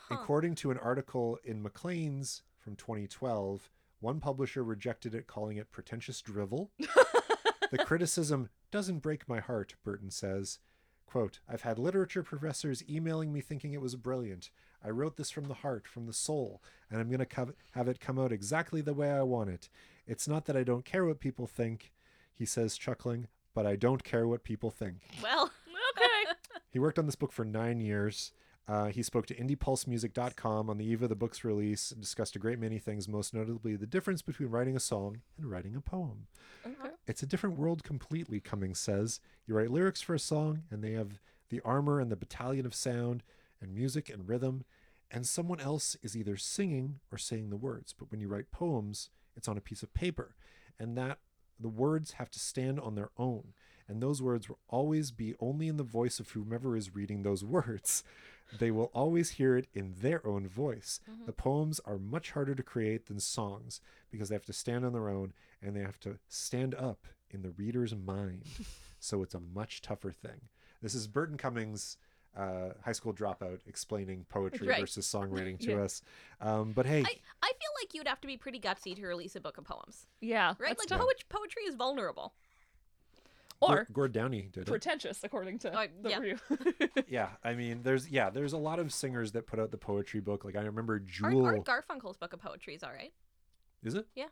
Huh. 0.08 0.16
According 0.16 0.56
to 0.56 0.72
an 0.72 0.78
article 0.78 1.38
in 1.44 1.62
Maclean's 1.62 2.42
from 2.58 2.76
2012, 2.76 3.70
one 4.00 4.20
publisher 4.20 4.64
rejected 4.64 5.14
it, 5.14 5.28
calling 5.28 5.58
it 5.58 5.72
pretentious 5.72 6.22
drivel. 6.22 6.72
the 7.72 7.78
criticism 7.78 8.50
doesn't 8.72 9.00
break 9.00 9.28
my 9.28 9.40
heart, 9.40 9.76
Burton 9.84 10.12
says. 10.12 10.60
Quote, 11.06 11.40
I've 11.50 11.64
had 11.64 11.80
literature 11.80 12.24
professors 12.24 12.84
emailing 12.88 13.34
me 13.34 13.42
thinking 13.42 13.74
it 13.74 13.82
was 13.82 13.96
brilliant. 13.96 14.52
I 14.84 14.90
wrote 14.90 15.18
this 15.18 15.32
from 15.32 15.46
the 15.48 15.56
heart, 15.56 15.88
from 15.88 16.06
the 16.06 16.14
soul, 16.14 16.62
and 16.90 17.00
I'm 17.02 17.08
going 17.10 17.20
to 17.20 17.26
co- 17.26 17.54
have 17.72 17.88
it 17.88 18.00
come 18.00 18.18
out 18.20 18.32
exactly 18.32 18.82
the 18.82 18.94
way 18.94 19.12
I 19.12 19.24
want 19.24 19.50
it. 19.50 19.70
It's 20.08 20.28
not 20.28 20.46
that 20.46 20.56
I 20.56 20.64
don't 20.64 20.86
care 20.86 21.06
what 21.06 21.20
people 21.20 21.48
think, 21.48 21.92
he 22.34 22.46
says, 22.46 22.78
chuckling, 22.78 23.28
but 23.54 23.66
I 23.66 23.76
don't 23.76 24.04
care 24.04 24.28
what 24.28 24.44
people 24.44 24.70
think. 24.72 25.02
well, 25.22 25.52
Okay. 25.98 26.34
He 26.72 26.78
worked 26.80 27.00
on 27.00 27.08
this 27.08 27.16
book 27.16 27.32
for 27.32 27.44
nine 27.44 27.82
years. 27.82 28.32
Uh, 28.70 28.86
he 28.86 29.02
spoke 29.02 29.26
to 29.26 29.34
IndiePulseMusic.com 29.34 30.70
on 30.70 30.78
the 30.78 30.86
eve 30.86 31.02
of 31.02 31.10
the 31.10 31.16
book's 31.16 31.44
release 31.44 31.92
and 31.92 32.00
discussed 32.00 32.36
a 32.36 32.40
great 32.40 32.60
many 32.60 32.78
things, 32.78 33.08
most 33.08 33.34
notably 33.34 33.76
the 33.76 33.88
difference 33.88 34.22
between 34.22 34.50
writing 34.50 34.76
a 34.76 34.80
song 34.80 35.22
and 35.38 35.50
writing 35.50 35.76
a 35.76 35.82
poem. 35.82 36.28
okay. 36.64 36.94
It's 37.08 37.24
a 37.24 37.26
different 37.26 37.58
world 37.58 37.84
completely, 37.84 38.40
Cummings 38.40 38.78
says. 38.78 39.22
You 39.48 39.56
write 39.56 39.72
lyrics 39.72 40.02
for 40.02 40.14
a 40.14 40.20
song, 40.20 40.64
and 40.70 40.84
they 40.84 40.92
have 40.92 41.20
the 41.50 41.62
armor 41.66 42.00
and 42.00 42.12
the 42.12 42.16
battalion 42.16 42.68
of 42.68 42.76
sound 42.76 43.24
and 43.60 43.74
music 43.74 44.08
and 44.08 44.30
rhythm, 44.30 44.66
and 45.10 45.26
someone 45.26 45.60
else 45.60 45.98
is 46.04 46.16
either 46.16 46.38
singing 46.38 47.00
or 47.12 47.18
saying 47.18 47.50
the 47.50 47.58
words. 47.58 47.92
But 47.98 48.12
when 48.12 48.22
you 48.22 48.28
write 48.28 48.52
poems, 48.52 49.10
it's 49.36 49.48
on 49.48 49.58
a 49.58 49.62
piece 49.62 49.82
of 49.82 49.96
paper, 49.96 50.36
and 50.78 50.96
that 50.96 51.18
the 51.60 51.70
words 51.70 52.14
have 52.14 52.30
to 52.32 52.40
stand 52.40 52.80
on 52.80 52.94
their 52.94 53.10
own, 53.18 53.54
and 53.88 54.00
those 54.00 54.22
words 54.22 54.48
will 54.48 54.60
always 54.70 55.10
be 55.10 55.34
only 55.40 55.68
in 55.68 55.78
the 55.78 55.84
voice 55.84 56.20
of 56.20 56.30
whomever 56.30 56.78
is 56.78 56.94
reading 56.94 57.24
those 57.24 57.44
words. 57.44 58.04
They 58.58 58.72
will 58.72 58.90
always 58.94 59.32
hear 59.32 59.56
it 59.58 59.68
in 59.74 59.96
their 60.02 60.26
own 60.26 60.48
voice. 60.48 61.00
The 61.26 61.32
poems 61.34 61.80
are 61.86 61.98
much 62.00 62.32
harder 62.32 62.56
to 62.56 62.64
create 62.64 63.06
than 63.08 63.20
songs 63.20 63.80
because 64.12 64.30
they 64.30 64.36
have 64.36 64.46
to 64.46 64.54
stand 64.54 64.86
on 64.86 64.94
their 64.94 65.10
own 65.10 65.34
and 65.62 65.76
they 65.76 65.82
have 65.82 66.00
to 66.02 66.18
stand 66.28 66.74
up 66.76 67.06
in 67.30 67.42
the 67.44 67.52
reader's 67.52 67.96
mind. 67.96 68.44
so 69.00 69.22
it's 69.22 69.36
a 69.36 69.40
much 69.40 69.82
tougher 69.82 70.12
thing. 70.12 70.42
This 70.82 70.96
is 70.96 71.08
Burton 71.08 71.38
Cummings, 71.38 71.98
uh, 72.36 72.70
high 72.84 72.92
school 72.94 73.14
dropout, 73.14 73.60
explaining 73.68 74.26
poetry 74.30 74.68
Right. 74.68 74.80
versus 74.80 75.06
songwriting 75.06 75.60
to 75.60 75.72
Yeah. 75.72 75.82
us. 75.82 76.02
Um, 76.42 76.72
but 76.74 76.86
hey, 76.86 77.02
I, 77.02 77.16
I 77.44 77.48
feel 77.48 77.72
like 77.82 77.94
you'd 77.94 78.08
have 78.08 78.22
to 78.22 78.28
be 78.28 78.38
pretty 78.38 78.60
gutsy 78.60 78.96
to 78.96 79.06
release 79.06 79.36
a 79.36 79.42
book 79.42 79.58
of 79.58 79.66
poems, 79.66 80.08
Yeah. 80.22 80.54
right? 80.58 80.78
Like 80.78 80.88
tough. 80.88 81.02
poetry 81.30 81.64
is 81.68 81.76
vulnerable. 81.76 82.34
Gor- 83.62 83.80
Or 83.80 83.88
Gord 83.92 84.12
Downie 84.14 84.50
did 84.52 84.62
it. 84.64 84.68
pretentious, 84.68 85.24
according 85.24 85.60
to 85.60 85.78
Oh, 85.78 85.88
the 86.02 86.10
yeah. 86.10 86.20
review. 86.20 86.40
Yeah, 87.08 87.30
I 87.44 87.54
mean, 87.56 87.82
there's 87.84 88.10
yeah, 88.10 88.30
there's 88.30 88.54
a 88.54 88.58
lot 88.58 88.80
of 88.80 88.94
singers 88.94 89.32
that 89.34 89.48
put 89.48 89.60
out 89.60 89.72
the 89.72 89.78
poetry 89.78 90.20
book. 90.22 90.46
Like 90.46 90.56
I 90.56 90.62
remember 90.62 90.94
Art, 90.94 91.06
Jewel. 91.06 91.46
Art 91.46 91.66
Garfunkel's 91.66 92.18
book 92.18 92.34
of 92.34 92.40
poetry 92.40 92.76
is 92.76 92.84
all 92.84 92.92
right. 92.92 93.12
is 93.84 93.96
it? 93.96 94.08
Yeah. 94.16 94.26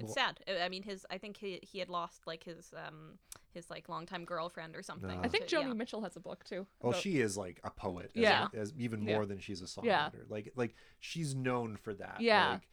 It's 0.00 0.06
Well- 0.08 0.14
sad. 0.14 0.40
I- 0.48 0.60
I 0.64 0.68
mean, 0.68 0.82
his. 0.82 1.04
I 1.10 1.18
think 1.18 1.36
he 1.36 1.60
he 1.62 1.78
had 1.78 1.88
lost 1.88 2.26
like 2.26 2.42
his 2.44 2.72
um 2.76 3.18
his 3.52 3.68
like 3.70 3.88
longtime 3.88 4.24
girlfriend 4.24 4.74
or 4.76 4.82
something. 4.82 5.08
No. 5.20 5.22
I 5.24 5.28
think 5.28 5.46
Joni 5.46 5.68
yeah. 5.68 5.72
Mitchell 5.74 6.02
has 6.02 6.16
a 6.16 6.20
book 6.20 6.44
too. 6.44 6.66
Well, 6.80 6.90
about- 6.90 7.02
she 7.02 7.20
is 7.20 7.36
like 7.36 7.60
a 7.64 7.70
poet, 7.70 8.12
as, 8.14 8.22
Yeah. 8.22 8.48
as 8.54 8.72
even 8.76 9.02
Yeah. 9.02 9.14
more 9.16 9.26
than 9.26 9.38
she's 9.38 9.60
a 9.62 9.66
songwriter. 9.66 9.84
Yeah. 9.86 10.08
Like, 10.28 10.52
like 10.56 10.74
she's 11.00 11.34
known 11.34 11.76
for 11.76 11.94
that. 11.94 12.20
Yeah. 12.20 12.50
Like, 12.54 12.68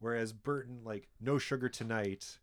whereas 0.00 0.32
Burton, 0.32 0.80
like, 0.84 1.08
No 1.20 1.38
Sugar 1.38 1.68
Tonight, 1.68 2.38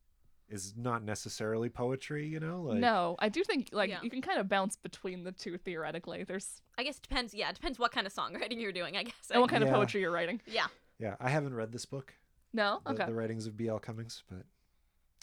is 0.50 0.74
not 0.78 1.04
necessarily 1.04 1.70
poetry. 1.70 2.28
You 2.28 2.40
know, 2.40 2.62
like, 2.62 2.78
no, 2.80 3.16
I 3.20 3.30
do 3.30 3.44
think 3.44 3.70
like 3.72 3.90
Yeah. 3.90 4.00
you 4.04 4.10
can 4.10 4.22
kind 4.22 4.40
of 4.40 4.48
bounce 4.48 4.76
between 4.76 5.24
the 5.24 5.32
two 5.32 5.58
theoretically. 5.58 6.24
There's 6.24 6.62
I 6.78 6.84
guess 6.84 6.98
it 6.98 7.04
depends. 7.04 7.34
Yeah, 7.34 7.50
it 7.50 7.56
depends 7.56 7.80
what 7.80 7.92
kind 7.92 8.06
of 8.08 8.14
songwriting 8.14 8.60
you're 8.62 8.72
doing. 8.72 8.96
I 8.98 9.04
guess. 9.04 9.30
and 9.32 9.42
what 9.42 9.50
kind 9.50 9.64
Yeah. 9.64 9.70
of 9.70 9.76
poetry 9.76 10.02
you're 10.02 10.12
writing. 10.12 10.42
yeah. 10.46 10.68
yeah, 11.00 11.16
I 11.20 11.30
haven't 11.30 11.54
read 11.56 11.72
this 11.72 11.86
book, 11.86 12.14
No, 12.54 12.80
the, 12.86 12.92
okay. 12.92 13.06
the 13.06 13.14
writings 13.14 13.48
of 13.48 13.58
B.L. 13.58 13.80
Cummings, 13.80 14.24
but 14.30 14.46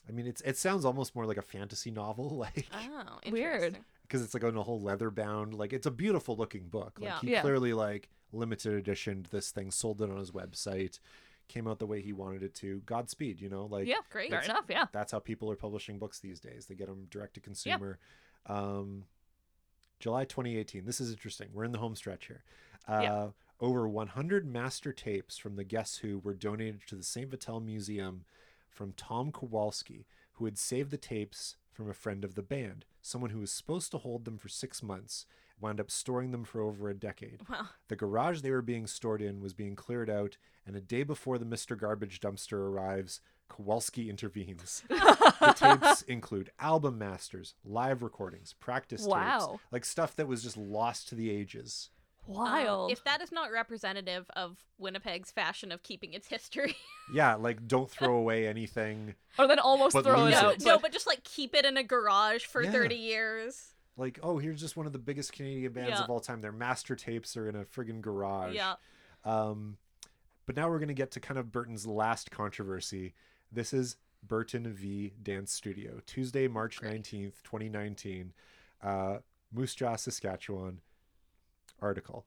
I 0.09 0.13
mean, 0.13 0.27
it's 0.27 0.41
it 0.43 0.57
sounds 0.59 0.85
almost 0.85 1.15
more 1.15 1.25
like 1.27 1.37
a 1.39 1.43
fantasy 1.43 1.91
novel, 1.91 2.31
like 2.37 2.67
Oh, 2.75 3.19
Weird. 3.31 3.79
because 4.03 4.23
it's 4.23 4.35
like 4.35 4.43
on 4.45 4.57
a 4.57 4.63
whole 4.63 4.81
leather 4.81 5.11
bound. 5.11 5.55
Like, 5.55 5.73
it's 5.73 5.87
a 5.87 5.91
beautiful 5.93 6.37
looking 6.37 6.69
book. 6.69 6.99
Like, 7.01 7.09
Yeah. 7.11 7.19
he 7.21 7.31
Yeah. 7.33 7.41
clearly 7.43 7.73
like 7.73 8.09
limited 8.33 8.75
editioned 8.75 9.27
this 9.27 9.51
thing, 9.53 9.71
sold 9.71 10.01
it 10.03 10.11
on 10.11 10.17
his 10.19 10.31
website, 10.33 10.99
came 11.53 11.69
out 11.69 11.79
the 11.79 11.87
way 11.87 12.01
he 12.01 12.13
wanted 12.13 12.43
it 12.43 12.55
to. 12.57 12.81
Godspeed, 12.87 13.41
you 13.41 13.49
know, 13.49 13.67
like 13.67 13.87
yeah, 13.87 13.97
Great. 14.11 14.31
Fair 14.31 14.43
enough. 14.43 14.65
Yeah. 14.69 14.87
that's 14.93 15.13
how 15.13 15.19
people 15.19 15.51
are 15.51 15.57
publishing 15.57 15.99
books 15.99 16.19
these 16.21 16.41
days. 16.41 16.67
They 16.67 16.75
get 16.75 16.89
them 16.89 17.07
direct 17.11 17.35
to 17.35 17.41
consumer. 17.41 17.99
Um, 18.47 19.05
July 20.01 20.25
2018. 20.25 20.85
This 20.85 21.01
is 21.01 21.11
interesting. 21.11 21.49
We're 21.53 21.65
in 21.65 21.73
the 21.73 21.79
home 21.79 21.95
stretch 21.95 22.27
here. 22.27 22.43
Uh, 22.89 23.01
Yeah. 23.03 23.27
Over 23.61 23.87
100 23.89 24.45
master 24.45 24.93
tapes 24.93 25.39
from 25.39 25.55
the 25.55 25.63
Guess 25.63 25.99
Who 25.99 26.19
were 26.19 26.35
donated 26.35 26.81
to 26.89 26.97
the 26.97 27.05
St. 27.05 27.31
Vital 27.31 27.61
Museum 27.61 28.25
from 28.69 28.93
Tom 28.93 29.31
Kowalski, 29.31 30.05
who 30.33 30.47
had 30.47 30.59
saved 30.59 30.91
the 30.91 30.97
tapes 30.97 31.55
from 31.71 31.89
a 31.89 31.95
friend 31.95 32.25
of 32.25 32.35
the 32.35 32.43
band. 32.43 32.85
Someone 33.03 33.31
who 33.31 33.39
was 33.39 33.53
supposed 33.53 33.93
to 33.93 33.99
hold 33.99 34.25
them 34.25 34.37
for 34.37 34.49
six 34.49 34.83
months 34.83 35.27
wound 35.63 35.81
up 35.81 35.91
storing 35.91 36.31
them 36.33 36.45
for 36.45 36.61
over 36.61 36.89
a 36.91 36.95
decade. 36.95 37.41
Wow. 37.49 37.69
The 37.89 37.97
garage 37.97 38.41
they 38.41 38.51
were 38.51 38.63
being 38.63 38.87
stored 38.87 39.23
in 39.23 39.41
was 39.41 39.55
being 39.55 39.77
cleared 39.77 40.11
out, 40.11 40.37
and 40.67 40.75
a 40.77 40.81
day 40.81 41.03
before 41.03 41.39
the 41.39 41.45
Mr. 41.47 41.79
Garbage 41.79 42.21
dumpster 42.21 42.55
arrives, 42.59 43.21
Kowalski 43.49 44.09
intervenes. 44.11 44.83
the 44.89 45.55
tapes 45.57 46.03
include 46.03 46.51
album 46.59 46.97
masters, 46.99 47.55
live 47.65 48.03
recordings, 48.03 48.55
practice 48.59 49.07
tapes, 49.07 49.47
like 49.71 49.85
stuff 49.85 50.17
that 50.17 50.27
was 50.29 50.43
just 50.43 50.57
lost 50.57 51.09
to 51.09 51.15
the 51.15 51.31
ages. 51.31 51.91
Um, 52.29 52.35
Wild. 52.37 52.93
if 52.93 53.03
that 53.05 53.21
is 53.21 53.33
not 53.33 53.51
representative 53.51 54.31
of 54.37 54.57
Winnipeg's 54.79 55.33
fashion 55.33 55.73
of 55.73 55.83
keeping 55.83 56.13
its 56.15 56.29
history, 56.29 56.77
Yeah, 57.13 57.35
like 57.35 57.67
don't 57.67 57.91
throw 57.91 58.15
away 58.15 58.47
anything. 58.47 59.17
or 59.39 59.49
then 59.49 59.59
almost 59.59 59.93
throw 59.93 60.27
it 60.27 60.31
no, 60.31 60.37
out. 60.37 60.55
it. 60.55 60.65
no, 60.65 60.75
but- 60.77 60.83
but 60.83 60.93
just 60.93 61.07
like 61.09 61.25
keep 61.25 61.55
it 61.55 61.65
in 61.65 61.77
a 61.77 61.83
garage 61.83 62.45
for 62.45 62.63
Yeah. 62.63 62.71
30 62.71 62.95
years. 62.95 63.72
Like, 63.97 64.19
oh, 64.23 64.39
here's 64.39 64.61
just 64.61 64.77
one 64.77 64.87
of 64.87 64.93
the 64.93 64.99
biggest 64.99 65.33
Canadian 65.33 65.73
bands 65.73 65.91
Yeah. 65.91 66.05
of 66.05 66.11
all 66.11 66.21
time. 66.21 66.41
Their 66.41 66.53
master 66.53 66.97
tapes 66.97 67.37
are 67.37 67.49
in 67.49 67.55
a 67.55 67.65
friggin' 67.65 68.01
garage. 68.01 68.55
Yeah. 68.55 68.75
Um, 69.25 69.77
but 70.47 70.57
now 70.57 70.69
we're 70.71 70.79
going 70.79 70.89
to 70.89 70.95
get 70.95 71.11
to 71.13 71.21
kind 71.21 71.39
of 71.39 71.53
Burton's 71.53 71.87
last 71.87 72.31
controversy. 72.31 73.15
This 73.51 73.73
is 73.73 73.97
Burton 74.27 74.73
v. 74.73 75.13
Dance 75.23 75.53
Studio, 75.53 76.01
Tuesday, 76.07 76.49
March 76.49 76.79
Great. 76.81 77.03
19th, 77.03 77.43
2019. 77.45 78.33
Uh, 78.83 79.19
Moose 79.53 79.75
Jaw, 79.75 79.97
Saskatchewan 79.97 80.81
article. 81.81 82.25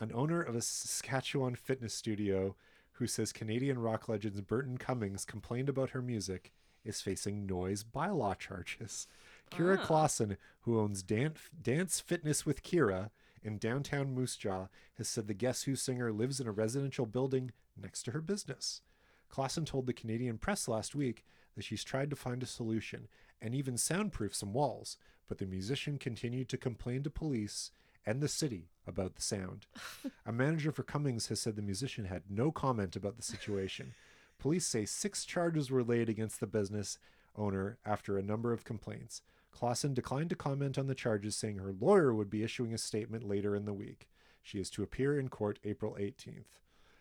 An 0.00 0.10
owner 0.14 0.42
of 0.42 0.54
a 0.54 0.60
Saskatchewan 0.60 1.54
fitness 1.54 1.94
studio 1.94 2.54
who 2.92 3.06
says 3.06 3.32
Canadian 3.32 3.78
rock 3.78 4.08
legends 4.08 4.40
Burton 4.42 4.76
Cummings 4.78 5.24
complained 5.24 5.68
about 5.68 5.90
her 5.90 6.02
music 6.02 6.52
is 6.84 7.00
facing 7.00 7.46
noise 7.46 7.82
bylaw 7.84 8.38
charges. 8.38 9.06
Kira 9.50 9.78
Ah. 9.78 9.84
Clausen, 9.84 10.36
who 10.60 10.78
owns 10.80 11.02
Dan- 11.02 11.34
Dance 11.62 12.00
Fitness 12.00 12.44
with 12.44 12.62
Kira 12.62 13.10
in 13.42 13.58
downtown 13.58 14.12
Moose 14.14 14.36
Jaw, 14.36 14.68
has 14.94 15.08
said 15.08 15.26
the 15.28 15.34
Guess 15.34 15.62
Who 15.64 15.76
singer 15.76 16.12
lives 16.12 16.40
in 16.40 16.46
a 16.46 16.52
residential 16.52 17.06
building 17.06 17.52
next 17.76 18.02
to 18.04 18.10
her 18.12 18.20
business. 18.20 18.82
Clausen 19.28 19.64
told 19.64 19.86
the 19.86 19.92
Canadian 19.92 20.38
press 20.38 20.66
last 20.68 20.94
week 20.94 21.24
that 21.54 21.64
she's 21.64 21.84
tried 21.84 22.10
to 22.10 22.16
find 22.16 22.42
a 22.42 22.46
solution 22.46 23.08
and 23.40 23.54
even 23.54 23.76
soundproof 23.76 24.34
some 24.34 24.52
walls, 24.52 24.96
but 25.28 25.38
the 25.38 25.46
musician 25.46 25.98
continued 25.98 26.48
to 26.48 26.56
complain 26.56 27.02
to 27.02 27.10
police 27.10 27.70
and 28.04 28.20
the 28.22 28.28
city 28.28 28.68
about 28.86 29.16
the 29.16 29.22
sound. 29.22 29.66
a 30.26 30.32
manager 30.32 30.70
for 30.72 30.82
Cummings 30.84 31.26
has 31.28 31.40
said 31.40 31.56
the 31.56 31.62
musician 31.62 32.04
had 32.06 32.22
no 32.30 32.50
comment 32.52 32.94
about 32.96 33.16
the 33.16 33.22
situation. 33.22 33.94
Police 34.38 34.66
say 34.66 34.84
six 34.84 35.24
charges 35.24 35.70
were 35.70 35.82
laid 35.82 36.08
against 36.08 36.38
the 36.40 36.46
business 36.46 36.98
owner 37.34 37.78
after 37.84 38.16
a 38.16 38.22
number 38.22 38.52
of 38.52 38.64
complaints. 38.64 39.22
Clausen 39.56 39.94
declined 39.94 40.28
to 40.28 40.36
comment 40.36 40.76
on 40.76 40.86
the 40.86 40.94
charges, 40.94 41.34
saying 41.34 41.56
her 41.56 41.72
lawyer 41.72 42.12
would 42.12 42.28
be 42.28 42.42
issuing 42.42 42.74
a 42.74 42.78
statement 42.78 43.26
later 43.26 43.56
in 43.56 43.64
the 43.64 43.72
week. 43.72 44.06
She 44.42 44.58
is 44.58 44.68
to 44.70 44.82
appear 44.82 45.18
in 45.18 45.30
court 45.30 45.58
April 45.64 45.96
18th. 45.98 46.60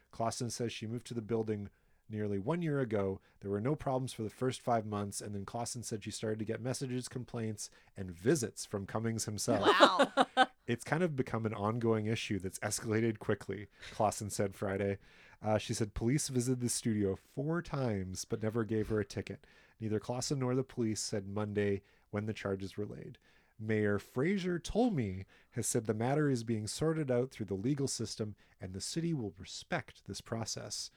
Clausen 0.10 0.49
says 0.49 0.72
she 0.72 0.88
moved 0.88 1.06
to 1.07 1.14
the 1.14 1.22
building 1.22 1.68
nearly 2.10 2.40
one 2.40 2.61
year 2.61 2.80
ago. 2.80 3.19
There 3.41 3.52
were 3.52 3.60
no 3.60 3.76
problems 3.76 4.14
for 4.14 4.23
the 4.23 4.30
first 4.30 4.61
five 4.61 4.86
months, 4.86 5.19
and 5.19 5.36
then 5.36 5.44
Clausen 5.44 5.84
said 5.84 6.06
she 6.06 6.11
started 6.11 6.40
to 6.40 6.45
get 6.45 6.61
messages, 6.61 7.10
complaints, 7.10 7.69
and 7.98 8.10
visits 8.10 8.65
from 8.65 8.86
Cummings 8.86 9.26
himself. 9.26 9.68
Wow. 9.77 10.48
It's 10.68 10.84
kind 10.84 11.03
of 11.03 11.15
become 11.15 11.45
an 11.45 11.53
ongoing 11.53 12.07
issue 12.07 12.40
that's 12.40 12.57
escalated 12.57 13.19
quickly, 13.19 13.68
Clausen 13.94 14.32
said 14.32 14.56
Friday. 14.56 14.98
Uh, 15.40 15.60
she 15.60 15.76
said 15.76 15.94
police 15.94 16.27
visited 16.30 16.60
the 16.60 16.69
studio 16.69 17.15
four 17.36 17.61
times 17.61 18.26
but 18.26 18.41
never 18.41 18.64
gave 18.64 18.88
her 18.88 18.99
a 18.99 19.06
ticket. 19.06 19.45
Neither 19.80 19.99
Clausen 19.99 20.40
nor 20.40 20.56
the 20.56 20.64
police 20.64 21.02
said 21.02 21.27
Monday 21.27 21.84
when 22.11 22.26
the 22.26 22.34
charges 22.34 22.77
were 22.77 22.86
laid. 22.86 23.18
Mayor 23.60 23.99
Fraser 23.99 24.60
Tolmie 24.60 25.26
has 25.52 25.65
said 25.65 25.86
the 25.86 25.94
matter 25.94 26.30
is 26.30 26.44
being 26.44 26.68
sorted 26.68 27.10
out 27.10 27.32
through 27.32 27.45
the 27.45 27.53
legal 27.53 27.88
system 27.88 28.36
and 28.61 28.73
the 28.73 28.82
city 28.82 29.14
will 29.14 29.34
respect 29.40 30.02
this 30.07 30.22
process. 30.22 30.91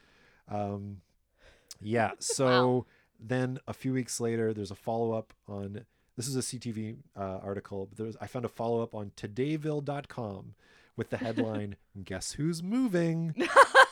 Um, 0.48 1.02
yeah, 1.80 2.12
so 2.18 2.86
then 3.20 3.59
a 3.66 3.72
few 3.72 3.93
weeks 3.93 4.20
later, 4.20 4.52
there's 4.52 4.70
a 4.70 4.76
follow 4.76 5.12
up 5.12 5.32
on 5.47 5.85
this 6.16 6.26
is 6.26 6.36
a 6.36 6.40
CTV 6.40 6.97
uh, 7.16 7.39
article, 7.43 7.86
but 7.86 7.98
there's 7.98 8.16
I 8.20 8.26
found 8.26 8.44
a 8.44 8.48
follow 8.48 8.82
up 8.82 8.94
on 8.94 9.12
todayville.com 9.16 10.55
with 10.97 11.10
the 11.10 11.16
headline 11.16 11.76
"Guess 12.05 12.32
who's 12.32 12.62
moving?" 12.62 13.35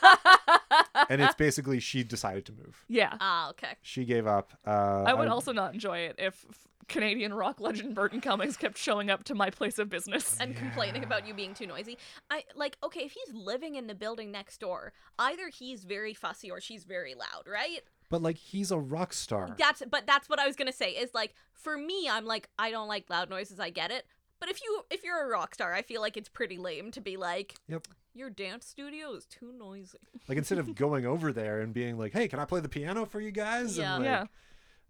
and 1.08 1.20
it's 1.20 1.34
basically 1.34 1.80
she 1.80 2.02
decided 2.02 2.46
to 2.46 2.52
move. 2.52 2.84
yeah. 2.88 3.16
ah, 3.20 3.50
okay. 3.50 3.74
She 3.82 4.04
gave 4.04 4.26
up. 4.26 4.52
Uh, 4.66 5.04
I 5.06 5.14
would 5.14 5.28
also 5.28 5.52
not 5.52 5.74
enjoy 5.74 5.98
it 5.98 6.16
if 6.18 6.44
Canadian 6.88 7.34
rock 7.34 7.60
legend 7.60 7.94
Burton 7.94 8.20
Cummings 8.20 8.56
kept 8.56 8.78
showing 8.78 9.10
up 9.10 9.24
to 9.24 9.34
my 9.34 9.50
place 9.50 9.78
of 9.78 9.88
business. 9.88 10.36
And 10.40 10.56
complaining 10.56 11.04
about 11.04 11.26
you 11.26 11.34
being 11.34 11.54
too 11.54 11.66
noisy. 11.66 11.98
I 12.30 12.44
like 12.54 12.76
okay, 12.82 13.00
if 13.00 13.12
he's 13.12 13.34
living 13.34 13.74
in 13.74 13.86
the 13.86 13.94
building 13.94 14.30
next 14.30 14.60
door, 14.60 14.92
either 15.18 15.48
he's 15.48 15.84
very 15.84 16.14
fussy 16.14 16.50
or 16.50 16.60
she's 16.60 16.84
very 16.84 17.14
loud, 17.14 17.46
right? 17.50 17.82
But 18.08 18.22
like 18.22 18.36
he's 18.36 18.70
a 18.70 18.78
rock 18.78 19.12
star. 19.12 19.54
That's 19.58 19.82
but 19.90 20.06
that's 20.06 20.28
what 20.28 20.38
I 20.38 20.46
was 20.46 20.56
gonna 20.56 20.72
say. 20.72 20.90
Is 20.90 21.12
like 21.14 21.34
for 21.52 21.76
me, 21.76 22.08
I'm 22.08 22.24
like 22.24 22.48
I 22.58 22.70
don't 22.70 22.88
like 22.88 23.10
loud 23.10 23.30
noises. 23.30 23.58
I 23.58 23.70
get 23.70 23.90
it. 23.90 24.06
But 24.38 24.48
if 24.48 24.62
you 24.62 24.82
if 24.90 25.02
you're 25.02 25.24
a 25.24 25.28
rock 25.28 25.54
star, 25.54 25.72
I 25.72 25.82
feel 25.82 26.00
like 26.00 26.16
it's 26.16 26.28
pretty 26.28 26.58
lame 26.58 26.90
to 26.92 27.00
be 27.00 27.16
like, 27.16 27.54
Yep. 27.68 27.88
your 28.14 28.30
dance 28.30 28.66
studio 28.66 29.12
is 29.14 29.26
too 29.26 29.52
noisy. 29.52 29.98
Like 30.28 30.38
instead 30.38 30.58
of 30.58 30.74
going 30.74 31.06
over 31.06 31.32
there 31.32 31.60
and 31.60 31.72
being 31.72 31.98
like, 31.98 32.12
"Hey, 32.12 32.26
can 32.28 32.38
I 32.40 32.44
play 32.44 32.60
the 32.60 32.68
piano 32.68 33.06
for 33.06 33.20
you 33.20 33.30
guys?" 33.30 33.78
Yeah. 33.78 33.96
And 33.96 34.04
like, 34.04 34.10
yeah. 34.10 34.24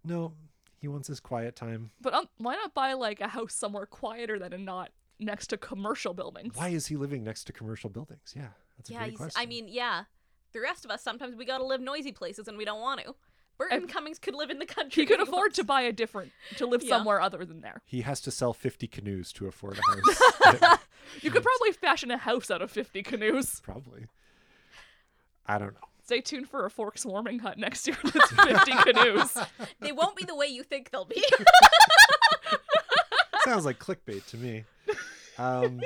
No, 0.03 0.33
he 0.79 0.87
wants 0.87 1.07
his 1.07 1.19
quiet 1.19 1.55
time. 1.55 1.91
But 2.01 2.13
um, 2.13 2.25
why 2.37 2.55
not 2.55 2.73
buy 2.73 2.93
like 2.93 3.21
a 3.21 3.27
house 3.27 3.53
somewhere 3.53 3.85
quieter 3.85 4.39
than 4.39 4.53
and 4.53 4.65
not 4.65 4.89
next 5.19 5.47
to 5.47 5.57
commercial 5.57 6.13
buildings? 6.13 6.55
Why 6.55 6.69
is 6.69 6.87
he 6.87 6.95
living 6.95 7.23
next 7.23 7.45
to 7.45 7.53
commercial 7.53 7.89
buildings? 7.89 8.33
Yeah, 8.35 8.47
that's 8.77 8.89
a 8.89 8.93
yeah, 8.93 8.99
great 8.99 9.09
he's, 9.11 9.17
question. 9.17 9.41
I 9.41 9.45
mean, 9.45 9.67
yeah. 9.67 10.03
The 10.53 10.61
rest 10.61 10.85
of 10.85 10.91
us 10.91 11.03
sometimes 11.03 11.35
we 11.35 11.45
gotta 11.45 11.65
live 11.65 11.81
noisy 11.81 12.11
places 12.11 12.47
and 12.47 12.57
we 12.57 12.65
don't 12.65 12.81
want 12.81 13.01
to. 13.01 13.13
Burton 13.57 13.77
And- 13.83 13.89
Cummings 13.89 14.19
could 14.19 14.35
live 14.35 14.49
in 14.49 14.59
the 14.59 14.65
country. 14.65 15.03
He 15.03 15.07
could 15.07 15.19
if 15.19 15.27
afford 15.27 15.53
to 15.55 15.63
buy 15.63 15.81
a 15.81 15.91
different 15.91 16.31
to 16.57 16.65
live 16.67 16.83
Yeah. 16.83 16.89
somewhere 16.89 17.19
other 17.21 17.43
than 17.45 17.61
there. 17.61 17.81
he 17.85 18.01
has 18.01 18.21
to 18.21 18.31
sell 18.31 18.53
50 18.53 18.87
canoes 18.87 19.31
to 19.33 19.47
afford 19.47 19.77
a 19.79 20.51
house. 20.61 20.79
You 21.21 21.31
could 21.31 21.41
probably 21.43 21.71
fashion 21.71 22.11
a 22.11 22.17
house 22.17 22.51
out 22.51 22.61
of 22.61 22.69
50 22.69 23.01
canoes. 23.03 23.61
Probably. 23.61 24.07
I 25.45 25.57
don't 25.57 25.73
know. 25.73 25.79
Stay 26.03 26.19
tuned 26.21 26.49
for 26.49 26.65
a 26.65 26.69
Forks 26.69 27.05
warming 27.05 27.39
hut 27.39 27.57
next 27.57 27.87
year 27.87 27.97
that's 28.03 28.31
50 28.31 28.71
canoes. 28.83 29.37
They 29.79 29.91
won't 29.93 30.15
be 30.17 30.25
the 30.25 30.35
way 30.35 30.47
you 30.47 30.63
think 30.63 30.91
they'll 30.91 31.05
be. 31.05 31.23
Sounds 33.45 33.65
like 33.65 33.79
clickbait 33.79 34.25
to 34.27 34.37
me. 34.37 34.63
Um, 35.37 35.81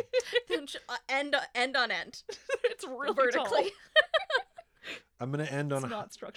Uh, 0.90 0.96
end 1.10 1.36
end 1.56 1.76
on 1.78 1.92
end, 1.92 2.24
It's 2.66 2.86
really 2.86 3.14
vertically. 3.14 3.72
Tall. 4.84 4.94
I'm 5.20 5.32
going 5.32 5.46
to 5.46 5.52
end 5.54 5.72
on 5.74 5.84
a, 5.84 5.88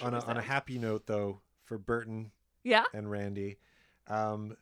on, 0.01 0.13
a, 0.13 0.19
on 0.25 0.37
a 0.37 0.41
happy 0.41 0.77
note, 0.77 1.07
though, 1.07 1.41
for 1.63 1.77
Burton 1.77 2.31
Yeah. 2.63 2.83
and 2.93 3.09
Randy. 3.09 3.57
Um, 4.07 4.55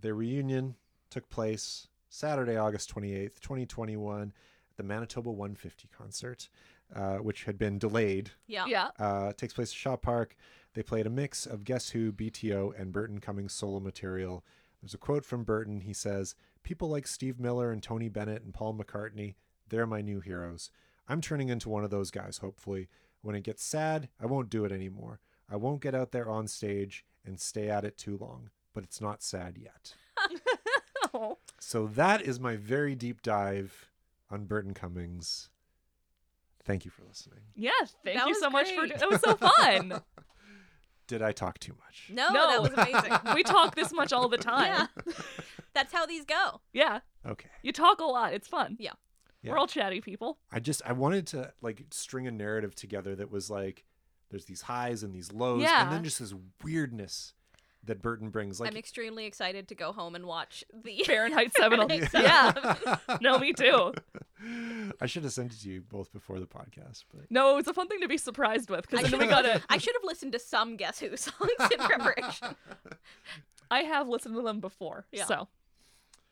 their 0.00 0.14
reunion 0.14 0.76
took 1.10 1.28
place 1.28 1.88
Saturday, 2.08 2.56
August 2.56 2.94
28th, 2.94 3.40
2021, 3.40 4.22
at 4.70 4.76
the 4.76 4.82
Manitoba 4.82 5.30
150 5.30 5.88
concert, 5.96 6.48
uh, 6.94 7.16
which 7.16 7.44
had 7.44 7.58
been 7.58 7.78
delayed 7.78 8.30
Yeah. 8.46 8.66
Yeah. 8.66 8.88
uh, 8.98 9.32
takes 9.32 9.54
place 9.54 9.70
at 9.70 9.76
Shaw 9.76 9.96
Park. 9.96 10.36
They 10.74 10.82
played 10.82 11.06
a 11.06 11.10
mix 11.10 11.44
of 11.46 11.64
Guess 11.64 11.90
Who, 11.90 12.12
BTO, 12.12 12.78
and 12.80 12.92
Burton 12.92 13.20
Cummings 13.20 13.52
solo 13.52 13.80
material. 13.80 14.44
There's 14.80 14.94
a 14.94 14.98
quote 14.98 15.24
from 15.24 15.42
Burton. 15.42 15.80
He 15.80 15.92
says, 15.92 16.36
People 16.62 16.88
like 16.88 17.06
Steve 17.08 17.40
Miller 17.40 17.72
and 17.72 17.82
Tony 17.82 18.08
Bennett 18.08 18.42
and 18.42 18.54
Paul 18.54 18.74
McCartney, 18.74 19.34
they're 19.68 19.86
my 19.86 20.00
new 20.02 20.20
heroes. 20.20 20.70
I'm 21.08 21.20
turning 21.20 21.48
into 21.48 21.68
one 21.68 21.82
of 21.84 21.90
those 21.90 22.10
guys, 22.10 22.38
hopefully. 22.38 22.88
When 23.22 23.34
it 23.34 23.42
gets 23.44 23.64
sad, 23.64 24.08
I 24.20 24.26
won't 24.26 24.50
do 24.50 24.64
it 24.64 24.72
anymore. 24.72 25.20
I 25.50 25.56
won't 25.56 25.82
get 25.82 25.94
out 25.94 26.12
there 26.12 26.28
on 26.28 26.46
stage 26.46 27.04
and 27.24 27.40
stay 27.40 27.68
at 27.68 27.84
it 27.84 27.96
too 27.96 28.16
long, 28.18 28.50
but 28.74 28.84
it's 28.84 29.00
not 29.00 29.22
sad 29.22 29.58
yet. 29.58 29.94
Oh. 31.14 31.38
So 31.60 31.86
that 31.88 32.22
is 32.22 32.38
my 32.38 32.54
very 32.56 32.94
deep 32.94 33.20
dive 33.20 33.90
on 34.30 34.44
Burton 34.44 34.72
Cummings. 34.74 35.50
Thank 36.64 36.84
you 36.84 36.90
for 36.90 37.02
listening. 37.04 37.40
Yeah. 37.56 37.72
Thank 38.04 38.16
That 38.18 38.26
you 38.26 38.30
was 38.32 38.38
so 38.40 38.48
much 38.48 38.70
for 38.72 38.86
great. 38.86 38.98
That 38.98 39.10
was 39.10 39.20
so 39.20 39.34
fun. 39.34 40.00
Did 41.08 41.20
I 41.20 41.32
talk 41.32 41.58
too 41.58 41.74
much? 41.84 42.10
No, 42.10 42.28
No. 42.32 42.46
that 42.48 42.62
was 42.62 42.72
amazing. 42.72 43.34
we 43.34 43.42
talk 43.42 43.74
this 43.74 43.92
much 43.92 44.12
all 44.12 44.28
the 44.28 44.38
time. 44.38 44.88
yeah. 45.06 45.12
That's 45.74 45.92
how 45.92 46.06
these 46.06 46.24
go. 46.24 46.60
Yeah. 46.72 47.00
Okay. 47.26 47.48
You 47.62 47.72
talk 47.72 48.00
a 48.00 48.04
lot. 48.04 48.32
It's 48.32 48.46
fun. 48.48 48.76
Yeah. 48.78 48.92
Yeah. 49.42 49.52
We're 49.52 49.58
all 49.58 49.66
chatty 49.68 50.00
people. 50.00 50.38
I 50.50 50.58
just 50.60 50.82
I 50.84 50.92
wanted 50.92 51.26
to 51.28 51.52
like 51.62 51.84
string 51.90 52.26
a 52.26 52.30
narrative 52.30 52.74
together 52.74 53.14
that 53.16 53.30
was 53.30 53.50
like 53.50 53.84
there's 54.30 54.44
these 54.46 54.62
highs 54.62 55.02
and 55.02 55.14
these 55.14 55.32
lows 55.32 55.62
Yeah. 55.62 55.82
and 55.84 55.92
then 55.92 56.04
just 56.04 56.18
this 56.18 56.34
weirdness 56.62 57.34
that 57.84 58.02
Burton 58.02 58.28
brings 58.30 58.58
like 58.60 58.70
I'm 58.70 58.76
extremely 58.76 59.24
excited 59.26 59.68
to 59.68 59.74
go 59.76 59.92
home 59.92 60.14
and 60.16 60.26
watch 60.26 60.64
the 60.84 61.02
Fahrenheit 61.06 61.54
7. 61.56 61.88
Yeah. 62.12 62.74
No, 63.20 63.38
me 63.38 63.52
too. 63.52 63.94
I 65.00 65.06
should 65.06 65.22
have 65.24 65.32
sent 65.32 65.52
it 65.52 65.60
to 65.60 65.68
you 65.70 65.80
both 65.82 66.12
before 66.12 66.38
the 66.40 66.46
podcast, 66.46 67.04
but 67.14 67.30
No, 67.30 67.52
it 67.52 67.56
was 67.56 67.68
a 67.68 67.74
fun 67.74 67.86
thing 67.88 68.00
to 68.00 68.08
be 68.08 68.18
surprised 68.18 68.68
with 68.70 68.88
because 68.90 69.10
then 69.10 69.20
we 69.20 69.26
got 69.28 69.44
it. 69.44 69.62
I 69.68 69.78
should 69.78 69.94
have 69.94 70.04
listened 70.04 70.32
to 70.32 70.38
some 70.40 70.76
Guess 70.76 70.98
Who 70.98 71.16
songs 71.16 71.50
in 71.72 71.78
preparation. 71.78 72.56
I 73.70 73.80
have 73.80 74.08
listened 74.08 74.34
to 74.34 74.42
them 74.42 74.60
before. 74.60 75.06
Yeah. 75.12 75.24
So 75.26 75.48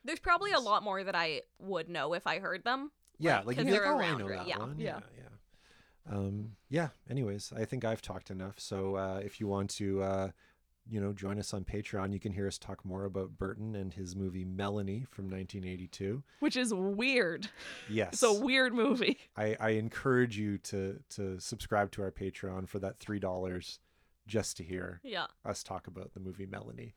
There's 0.07 0.21
probably 0.21 0.53
a 0.53 0.61
lot 0.61 0.83
more 0.83 1.03
that 1.05 1.15
I 1.15 1.43
would 1.61 1.89
know 1.89 2.15
if 2.15 2.27
I 2.27 2.39
heard 2.39 2.65
them. 2.65 2.91
yeah, 3.19 3.39
Like, 3.39 3.47
like 3.47 3.57
'cause 3.57 3.65
you'd 3.67 3.73
be 3.73 3.73
like, 3.73 3.83
they're 3.83 3.93
oh, 3.93 3.99
I 3.99 4.01
around, 4.01 4.19
know 4.19 4.29
right? 4.29 4.39
that 4.39 4.49
Yeah. 4.49 4.59
one. 4.59 4.79
Yeah. 4.79 5.01
Yeah, 5.17 5.23
yeah. 6.11 6.17
Um, 6.17 6.53
yeah. 6.69 6.89
Anyways, 7.11 7.53
I 7.57 7.65
think 7.65 7.85
I've 7.85 8.03
talked 8.03 8.31
enough. 8.31 8.61
So 8.61 8.95
uh, 8.97 9.21
if 9.25 9.41
you 9.41 9.47
want 9.49 9.71
to 9.71 10.03
uh, 10.03 10.31
you 10.89 11.01
know, 11.01 11.13
join 11.13 11.37
us 11.41 11.53
on 11.53 11.65
Patreon. 11.65 12.13
You 12.13 12.21
can 12.21 12.31
hear 12.31 12.47
us 12.47 12.59
talk 12.59 12.85
more 12.85 13.07
about 13.07 13.37
Burton 13.37 13.75
and 13.75 13.93
his 13.93 14.15
movie 14.15 14.45
Melanie 14.45 15.05
from 15.11 15.25
1982. 15.25 16.23
Which 16.39 16.57
is 16.57 16.73
weird. 16.73 17.49
Yes. 17.91 18.13
It's 18.13 18.23
a 18.23 18.33
weird 18.33 18.73
movie. 18.73 19.19
I, 19.37 19.57
I 19.59 19.71
encourage 19.71 20.39
you 20.39 20.59
to 20.59 21.01
to 21.17 21.41
subscribe 21.41 21.91
to 21.93 22.03
our 22.03 22.13
Patreon 22.13 22.69
for 22.69 22.79
that 22.79 22.99
three 22.99 23.19
dollars 23.19 23.81
just 24.29 24.57
to 24.59 24.63
hear 24.63 25.01
Yeah. 25.03 25.27
us 25.45 25.65
talk 25.65 25.89
about 25.89 26.15
the 26.15 26.21
movie 26.21 26.47
Melanie. 26.47 26.95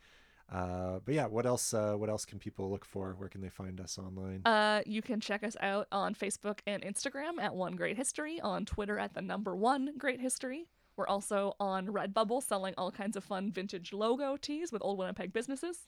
Uh, 0.51 0.99
but 1.05 1.13
yeah, 1.13 1.27
what 1.27 1.45
else? 1.45 1.73
Uh, 1.73 1.93
what 1.93 2.09
else 2.09 2.25
can 2.25 2.39
people 2.39 2.69
look 2.71 2.85
for? 2.85 3.15
Where 3.17 3.29
can 3.29 3.41
they 3.41 3.49
find 3.49 3.79
us 3.79 3.97
online? 3.97 4.41
Uh, 4.45 4.81
you 4.85 5.01
can 5.01 5.19
check 5.19 5.43
us 5.43 5.55
out 5.61 5.87
on 5.91 6.15
Facebook 6.15 6.59
and 6.65 6.83
Instagram 6.83 7.39
at 7.39 7.55
One 7.55 7.75
Great 7.75 7.97
History, 7.97 8.39
on 8.41 8.65
Twitter 8.65 8.97
at 8.97 9.13
the 9.13 9.21
number 9.21 9.55
one 9.55 9.91
Great 9.97 10.19
History. 10.19 10.67
We're 10.95 11.07
also 11.07 11.55
on 11.59 11.87
Redbubble 11.87 12.43
selling 12.43 12.73
all 12.77 12.91
kinds 12.91 13.15
of 13.15 13.23
fun 13.23 13.51
vintage 13.51 13.93
logo 13.93 14.37
tees 14.37 14.71
with 14.71 14.81
old 14.83 14.97
Winnipeg 14.97 15.31
businesses. 15.31 15.87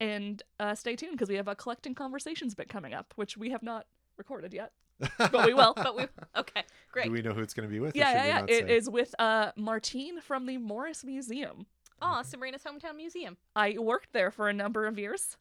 And 0.00 0.42
uh, 0.58 0.74
stay 0.74 0.96
tuned 0.96 1.12
because 1.12 1.28
we 1.28 1.36
have 1.36 1.48
a 1.48 1.54
collecting 1.54 1.94
conversations 1.94 2.54
bit 2.54 2.68
coming 2.68 2.92
up, 2.92 3.14
which 3.16 3.36
we 3.36 3.50
have 3.50 3.62
not 3.62 3.86
recorded 4.16 4.52
yet, 4.52 4.72
but 5.18 5.46
we 5.46 5.54
will. 5.54 5.72
But 5.76 5.96
we 5.96 6.06
okay, 6.36 6.62
great. 6.90 7.06
Do 7.06 7.12
we 7.12 7.22
know 7.22 7.32
who 7.32 7.40
it's 7.40 7.54
going 7.54 7.68
to 7.68 7.72
be 7.72 7.80
with? 7.80 7.94
yeah, 7.94 8.12
yeah, 8.12 8.26
yeah. 8.26 8.44
It 8.48 8.66
say? 8.66 8.76
is 8.76 8.90
with 8.90 9.14
uh 9.18 9.52
Martine 9.56 10.20
from 10.20 10.46
the 10.46 10.58
Morris 10.58 11.04
Museum. 11.04 11.66
Aw, 12.02 12.22
Sabrina's 12.22 12.62
hometown 12.62 12.96
museum. 12.96 13.36
I 13.56 13.76
worked 13.78 14.12
there 14.12 14.30
for 14.30 14.48
a 14.48 14.52
number 14.52 14.86
of 14.86 14.98
years. 14.98 15.36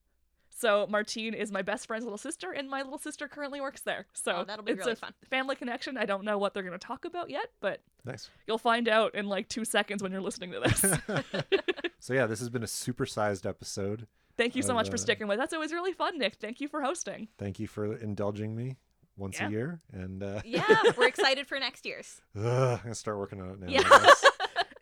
So 0.55 0.85
Martine 0.87 1.33
is 1.33 1.51
my 1.51 1.63
best 1.63 1.87
friend's 1.87 2.05
little 2.05 2.17
sister, 2.17 2.51
and 2.51 2.69
my 2.69 2.83
little 2.83 2.99
sister 2.99 3.27
currently 3.27 3.59
works 3.59 3.81
there. 3.81 4.05
So 4.13 4.31
Oh, 4.37 4.43
that'll 4.45 4.63
be 4.63 4.73
it's 4.73 4.79
really 4.81 4.91
a 4.93 4.95
fun. 4.95 5.13
family 5.29 5.55
connection. 5.55 5.97
I 5.97 6.05
don't 6.05 6.23
know 6.23 6.37
what 6.37 6.53
they're 6.53 6.61
going 6.63 6.77
to 6.77 6.87
talk 6.87 7.05
about 7.05 7.29
yet, 7.31 7.47
but 7.59 7.81
Nice. 8.05 8.29
you'll 8.47 8.59
find 8.59 8.87
out 8.87 9.15
in 9.15 9.27
like 9.27 9.49
two 9.49 9.65
seconds 9.65 10.03
when 10.03 10.11
you're 10.11 10.21
listening 10.21 10.51
to 10.51 10.59
this. 10.59 10.79
so 11.99 12.13
yeah, 12.13 12.27
this 12.27 12.39
has 12.39 12.49
been 12.49 12.63
a 12.63 12.67
supersized 12.67 13.47
episode. 13.49 14.07
Thank 14.37 14.55
you 14.55 14.61
so 14.61 14.69
Of, 14.69 14.75
much 14.75 14.89
for 14.89 14.95
uh, 14.95 14.97
sticking 14.97 15.27
with. 15.27 15.37
That's 15.39 15.53
always 15.53 15.71
really 15.73 15.91
fun, 15.93 16.17
Nick. 16.19 16.35
Thank 16.35 16.61
you 16.61 16.67
for 16.67 16.81
hosting. 16.83 17.27
Thank 17.39 17.59
you 17.59 17.67
for 17.67 17.95
indulging 17.95 18.55
me 18.55 18.77
once 19.17 19.39
Yeah. 19.39 19.47
a 19.47 19.51
year, 19.51 19.81
and 19.91 20.21
uh, 20.23 20.41
Yeah, 20.45 20.65
we're 20.97 21.07
excited 21.07 21.47
for 21.47 21.59
next 21.59 21.83
year's. 21.85 22.21
ugh, 22.37 22.77
I'm 22.77 22.83
gonna 22.83 22.95
start 22.95 23.17
working 23.17 23.41
on 23.41 23.49
it 23.49 23.59
now. 23.59 23.67
I 23.67 23.69
Yeah. 23.71 23.81
guess. 23.81 24.25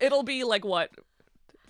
It'll 0.01 0.23
be 0.23 0.43
like 0.43 0.65
what, 0.65 0.89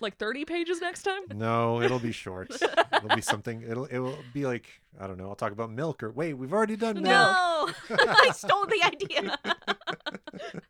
like 0.02 0.16
30 0.18 0.44
pages 0.44 0.80
next 0.80 1.02
time? 1.02 1.22
No, 1.34 1.80
it'll 1.80 1.98
be 1.98 2.12
short. 2.12 2.50
it'll 2.50 3.16
be 3.16 3.22
something. 3.32 3.62
It'll 3.62 3.86
it 3.86 3.98
will 3.98 4.18
be 4.32 4.44
like 4.44 4.66
I 5.00 5.06
don't 5.06 5.18
know. 5.18 5.28
I'll 5.28 5.34
talk 5.34 5.52
about 5.52 5.70
milk 5.70 6.02
or 6.02 6.10
wait, 6.10 6.34
we've 6.34 6.52
already 6.52 6.76
done 6.76 6.96
milk. 6.96 7.04
No, 7.06 7.70
I 7.90 8.30
stole 8.34 8.66
the 8.66 8.82
idea. 8.84 9.38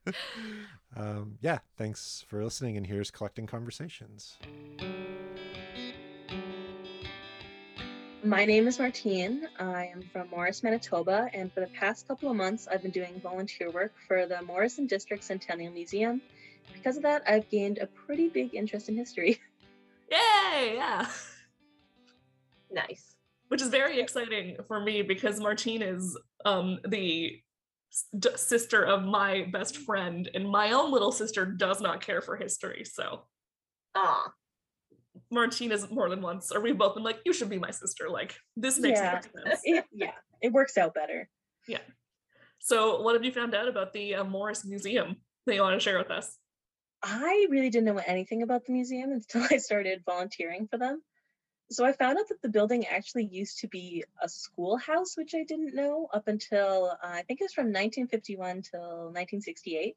um, 0.97 1.39
yeah, 1.41 1.59
thanks 1.77 2.25
for 2.29 2.45
listening. 2.45 2.77
And 2.77 2.87
here's 2.87 3.11
collecting 3.11 3.47
conversations. 3.47 4.39
My 8.25 8.45
name 8.45 8.69
is 8.69 8.79
Martine. 8.79 9.49
I 9.59 9.87
am 9.87 10.03
from 10.13 10.31
Morris, 10.31 10.63
Manitoba, 10.63 11.29
and 11.35 11.53
for 11.53 11.59
the 11.59 11.67
past 11.67 12.07
couple 12.07 12.31
of 12.31 12.37
months, 12.37 12.69
I've 12.71 12.81
been 12.81 12.93
doing 12.93 13.21
volunteer 13.21 13.69
work 13.73 13.93
for 14.07 14.27
the 14.27 14.41
Morris 14.43 14.79
and 14.79 14.89
District 14.89 15.25
Centennial 15.25 15.73
Museum. 15.73 16.23
Because 16.73 16.97
of 16.97 17.03
that, 17.05 17.23
I've 17.29 17.49
gained 17.51 17.79
a 17.79 17.87
pretty 17.87 18.29
big 18.29 18.55
interest 18.55 18.89
in 18.89 18.97
history. 18.97 19.41
Yay! 20.11 20.75
Yeah. 20.77 21.07
Nice. 22.71 23.15
Which 23.49 23.63
is 23.63 23.69
very 23.69 24.01
exciting 24.01 24.57
for 24.67 24.81
me 24.81 25.03
because 25.03 25.39
Martine 25.39 25.83
is 25.83 26.17
um, 26.45 26.79
the 26.89 27.39
d- 28.19 28.29
sister 28.37 28.83
of 28.85 29.05
my 29.05 29.47
best 29.53 29.77
friend, 29.79 30.29
and 30.35 30.49
my 30.49 30.73
own 30.73 30.91
little 30.91 31.13
sister 31.13 31.45
does 31.45 31.81
not 31.81 32.01
care 32.01 32.21
for 32.23 32.37
history. 32.37 32.85
So 32.85 33.23
Ah, 33.95 34.33
Martine 35.31 35.71
is 35.71 35.91
more 35.91 36.09
than 36.09 36.23
once, 36.23 36.51
or 36.51 36.63
we've 36.63 36.79
both 36.79 36.95
been 36.95 37.03
like, 37.05 37.19
"You 37.27 37.35
should 37.35 37.51
be 37.51 37.59
my 37.59 37.71
sister." 37.71 38.09
Like 38.09 38.35
this 38.57 38.79
makes 38.79 39.01
Yeah. 39.01 39.21
sense. 39.21 39.61
it, 39.65 39.85
yeah, 39.93 40.13
it 40.41 40.51
works 40.53 40.79
out 40.79 40.95
better. 40.95 41.29
Yeah. 41.69 41.81
So, 42.59 43.03
what 43.03 43.15
have 43.15 43.25
you 43.25 43.33
found 43.33 43.55
out 43.55 43.69
about 43.69 43.93
the 43.93 44.15
uh, 44.15 44.25
Morris 44.25 44.65
Museum 44.65 45.17
that 45.47 45.55
you 45.55 45.61
want 45.61 45.79
to 45.79 45.85
share 45.85 45.99
with 45.99 46.11
us? 46.11 46.39
I 47.03 47.47
really 47.51 47.71
didn't 47.71 47.87
know 47.87 48.03
anything 48.05 48.43
about 48.43 48.65
the 48.65 48.73
museum 48.73 49.13
until 49.13 49.47
I 49.51 49.59
started 49.59 50.05
volunteering 50.05 50.69
for 50.69 50.79
them. 50.79 51.03
So 51.71 51.87
I 51.87 51.93
found 51.93 52.19
out 52.19 52.29
that 52.29 52.43
the 52.43 52.51
building 52.51 52.87
actually 52.87 53.25
used 53.25 53.61
to 53.61 53.69
be 53.69 54.05
a 54.21 54.29
schoolhouse, 54.29 55.17
which 55.17 55.35
I 55.35 55.45
didn't 55.45 55.75
know 55.75 56.07
up 56.13 56.29
until 56.29 56.97
uh, 57.03 57.07
I 57.07 57.23
think 57.23 57.41
it 57.41 57.45
was 57.45 57.55
from 57.55 57.67
1951 57.67 58.63
till 58.63 58.81
1968. 58.81 59.97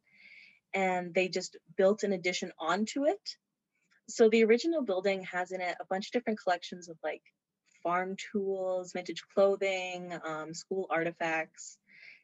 And 0.73 1.13
they 1.13 1.27
just 1.27 1.57
built 1.75 2.03
an 2.03 2.13
addition 2.13 2.51
onto 2.59 3.05
it. 3.05 3.35
So 4.07 4.29
the 4.29 4.43
original 4.43 4.83
building 4.83 5.23
has 5.23 5.51
in 5.51 5.61
it 5.61 5.75
a 5.79 5.85
bunch 5.85 6.07
of 6.07 6.11
different 6.13 6.39
collections 6.41 6.89
of 6.89 6.97
like 7.03 7.23
farm 7.83 8.15
tools, 8.31 8.93
vintage 8.93 9.23
clothing, 9.33 10.17
um, 10.25 10.53
school 10.53 10.87
artifacts, 10.89 11.77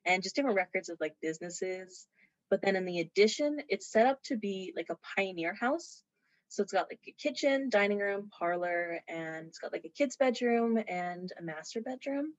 and 0.05 0.23
just 0.23 0.35
different 0.35 0.57
records 0.57 0.89
of 0.89 0.97
like 0.99 1.15
businesses. 1.21 2.07
But 2.52 2.61
then 2.61 2.76
in 2.76 2.86
the 2.86 2.99
addition, 2.99 3.60
it's 3.69 3.90
set 3.90 4.06
up 4.06 4.22
to 4.23 4.36
be 4.36 4.73
like 4.76 4.90
a 4.91 4.98
pioneer 5.15 5.56
house. 5.56 6.03
So 6.49 6.61
it's 6.61 6.73
got 6.73 6.88
like 6.91 6.99
a 7.07 7.15
kitchen, 7.18 7.69
dining 7.69 7.98
room, 7.98 8.30
parlor, 8.38 8.99
and 9.07 9.48
it's 9.48 9.57
got 9.57 9.72
like 9.72 9.86
a 9.86 9.90
kid's 9.90 10.18
bedroom 10.18 10.78
and 10.88 11.32
a 11.40 11.41
master 11.41 11.82
bedroom. 11.82 12.34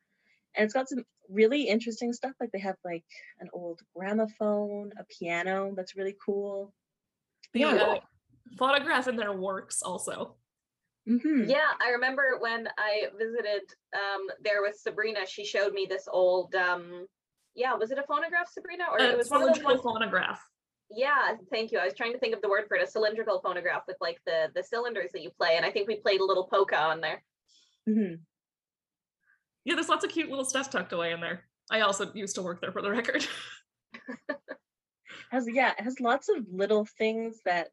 And 0.55 0.67
it's 0.67 0.75
got 0.75 0.91
some 0.91 1.05
really 1.31 1.63
interesting 1.63 2.13
stuff. 2.13 2.33
Like 2.39 2.51
they 2.53 2.59
have 2.61 2.77
like 2.85 3.07
an 3.41 3.49
old 3.55 3.81
gramophone, 3.97 4.93
a 4.99 5.05
piano 5.05 5.73
that's 5.75 5.97
really 5.97 6.15
cool. 6.25 6.75
The 7.55 7.61
Yeah. 7.61 7.69
uh, 7.69 8.01
photograph 8.59 9.09
in 9.09 9.17
their 9.17 9.33
works 9.33 9.81
also. 9.81 10.37
hmm 11.07 11.49
Yeah, 11.49 11.71
I 11.81 11.91
remember 11.93 12.37
when 12.39 12.69
I 12.77 13.07
visited 13.19 13.63
um, 13.95 14.27
there 14.45 14.61
with 14.61 14.77
Sabrina, 14.77 15.27
she 15.27 15.47
showed 15.47 15.73
me 15.73 15.87
this 15.89 16.07
old, 16.07 16.55
um, 16.55 17.07
yeah, 17.55 17.74
was 17.74 17.91
it 17.91 17.99
a 17.99 18.03
phonograph, 18.05 18.49
Sabrina? 18.51 18.85
Or 18.91 19.01
Uh, 19.01 19.11
it 19.12 19.16
was 19.16 19.29
one 19.31 19.43
of 19.43 19.49
those 19.49 19.57
cylindrical 19.59 19.91
ones, 19.91 19.99
phonograph. 20.01 20.41
yeah, 20.91 21.37
thank 21.51 21.73
you. 21.73 21.79
I 21.79 21.85
was 21.85 21.95
trying 21.95 22.12
to 22.12 22.19
think 22.19 22.35
of 22.35 22.43
the 22.43 22.49
word 22.49 22.65
for 22.69 22.77
it, 22.77 22.83
a 22.83 22.87
cylindrical 22.87 23.41
phonograph 23.41 23.83
with 23.87 23.97
like 24.01 24.20
the, 24.27 24.51
the 24.55 24.62
cylinders 24.62 25.11
that 25.12 25.23
you 25.23 25.31
play. 25.31 25.57
And 25.57 25.65
I 25.66 25.70
think 25.70 25.89
we 25.89 25.97
played 25.97 26.20
a 26.20 26.24
little 26.24 26.45
polka 26.45 26.79
on 26.79 27.01
there. 27.01 27.23
hmm 27.87 28.15
Yeah, 29.65 29.74
there's 29.74 29.89
lots 29.89 30.05
of 30.05 30.11
cute 30.11 30.29
little 30.29 30.45
stuff 30.45 30.70
tucked 30.70 30.93
away 30.93 31.12
in 31.12 31.20
there. 31.20 31.45
I 31.70 31.81
also 31.81 32.12
used 32.12 32.35
to 32.37 32.43
work 32.43 32.61
there 32.61 32.73
for 32.73 32.83
the 32.83 32.91
record. 32.91 33.27
Has 35.31 35.49
yeah, 35.51 35.73
it 35.79 35.83
has 35.83 35.99
lots 36.01 36.29
of 36.29 36.45
little 36.53 36.85
things 36.85 37.41
that 37.47 37.69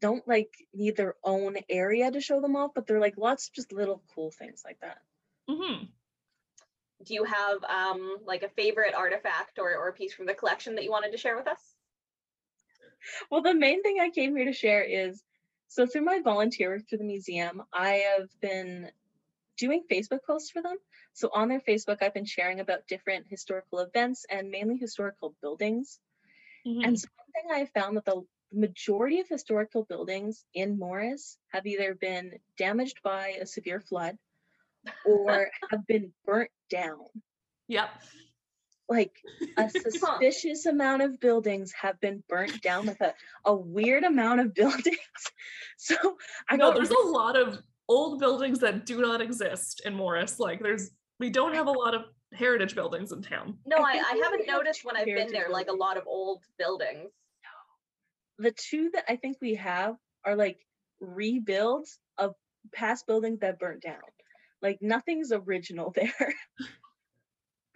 don't 0.00 0.26
like 0.26 0.50
need 0.72 0.96
their 0.96 1.14
own 1.22 1.56
area 1.68 2.10
to 2.10 2.20
show 2.22 2.40
them 2.40 2.56
off, 2.56 2.70
but 2.74 2.86
they're 2.86 3.00
like 3.00 3.18
lots 3.18 3.48
of 3.48 3.54
just 3.54 3.72
little 3.72 4.02
cool 4.14 4.30
things 4.30 4.62
like 4.64 4.78
that. 4.80 4.98
hmm 5.48 5.84
Do 7.04 7.14
you 7.14 7.24
have 7.24 7.64
um, 7.64 8.16
like 8.26 8.42
a 8.42 8.48
favorite 8.48 8.94
artifact 8.94 9.58
or, 9.58 9.76
or 9.76 9.92
piece 9.92 10.12
from 10.12 10.26
the 10.26 10.34
collection 10.34 10.74
that 10.74 10.84
you 10.84 10.90
wanted 10.90 11.12
to 11.12 11.18
share 11.18 11.36
with 11.36 11.46
us? 11.46 11.60
Well, 13.30 13.42
the 13.42 13.54
main 13.54 13.82
thing 13.82 13.98
I 14.00 14.10
came 14.10 14.36
here 14.36 14.46
to 14.46 14.52
share 14.52 14.82
is 14.82 15.22
so 15.68 15.86
through 15.86 16.02
my 16.02 16.20
volunteer 16.20 16.70
work 16.70 16.88
through 16.88 16.98
the 16.98 17.04
museum, 17.04 17.62
I 17.72 18.04
have 18.16 18.28
been 18.40 18.90
doing 19.58 19.84
Facebook 19.90 20.22
posts 20.26 20.50
for 20.50 20.62
them. 20.62 20.76
So 21.12 21.30
on 21.34 21.48
their 21.48 21.60
Facebook, 21.60 22.02
I've 22.02 22.14
been 22.14 22.24
sharing 22.24 22.60
about 22.60 22.86
different 22.88 23.26
historical 23.28 23.80
events 23.80 24.24
and 24.30 24.50
mainly 24.50 24.76
historical 24.76 25.34
buildings. 25.42 26.00
Mm-hmm. 26.66 26.84
And 26.84 26.98
so 26.98 27.08
one 27.16 27.32
thing 27.32 27.62
I 27.62 27.78
found 27.78 27.96
that 27.96 28.06
the 28.06 28.22
majority 28.52 29.20
of 29.20 29.28
historical 29.28 29.84
buildings 29.84 30.44
in 30.54 30.78
Morris 30.78 31.38
have 31.48 31.66
either 31.66 31.94
been 31.94 32.38
damaged 32.56 33.00
by 33.02 33.36
a 33.40 33.46
severe 33.46 33.80
flood 33.80 34.16
or 35.04 35.48
have 35.70 35.86
been 35.86 36.12
burnt 36.24 36.50
down. 36.70 37.04
Yep. 37.68 37.90
Like 38.88 39.12
a 39.56 39.68
suspicious 39.92 40.66
amount 40.66 41.02
of 41.02 41.20
buildings 41.20 41.72
have 41.72 42.00
been 42.00 42.22
burnt 42.28 42.62
down, 42.62 42.86
like 42.86 43.00
a, 43.00 43.14
a 43.44 43.54
weird 43.54 44.04
amount 44.04 44.40
of 44.40 44.54
buildings. 44.54 44.98
So 45.76 45.96
I 46.48 46.56
know 46.56 46.72
there's 46.72 46.90
a 46.90 47.06
lot 47.06 47.36
of 47.36 47.58
old 47.88 48.18
buildings 48.20 48.58
that 48.60 48.86
do 48.86 49.00
not 49.00 49.20
exist 49.20 49.82
in 49.84 49.94
Morris. 49.94 50.38
Like 50.38 50.60
there's 50.60 50.90
we 51.20 51.30
don't 51.30 51.54
have 51.54 51.66
a 51.66 51.72
lot 51.72 51.94
of 51.94 52.04
heritage 52.32 52.74
buildings 52.74 53.12
in 53.12 53.22
town. 53.22 53.58
No, 53.66 53.78
I 53.78 53.80
I, 53.80 54.02
I 54.12 54.20
haven't 54.22 54.46
have 54.46 54.56
noticed 54.56 54.84
when 54.84 54.96
I've 54.96 55.04
been 55.04 55.16
heritage 55.16 55.32
there, 55.32 55.50
like 55.50 55.68
a 55.68 55.72
lot 55.72 55.96
of 55.96 56.04
old 56.06 56.42
buildings. 56.58 57.10
the 58.38 58.52
two 58.52 58.90
that 58.94 59.04
I 59.08 59.16
think 59.16 59.38
we 59.40 59.54
have 59.56 59.96
are 60.24 60.36
like 60.36 60.58
rebuilds 61.00 61.98
of 62.16 62.34
past 62.72 63.06
buildings 63.06 63.40
that 63.40 63.58
burnt 63.58 63.82
down. 63.82 64.00
Like 64.62 64.78
nothing's 64.80 65.32
original 65.32 65.92
there. 65.94 66.34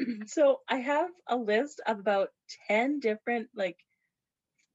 so 0.26 0.60
I 0.68 0.76
have 0.76 1.10
a 1.28 1.36
list 1.36 1.80
of 1.86 1.98
about 1.98 2.28
10 2.68 3.00
different 3.00 3.48
like 3.54 3.78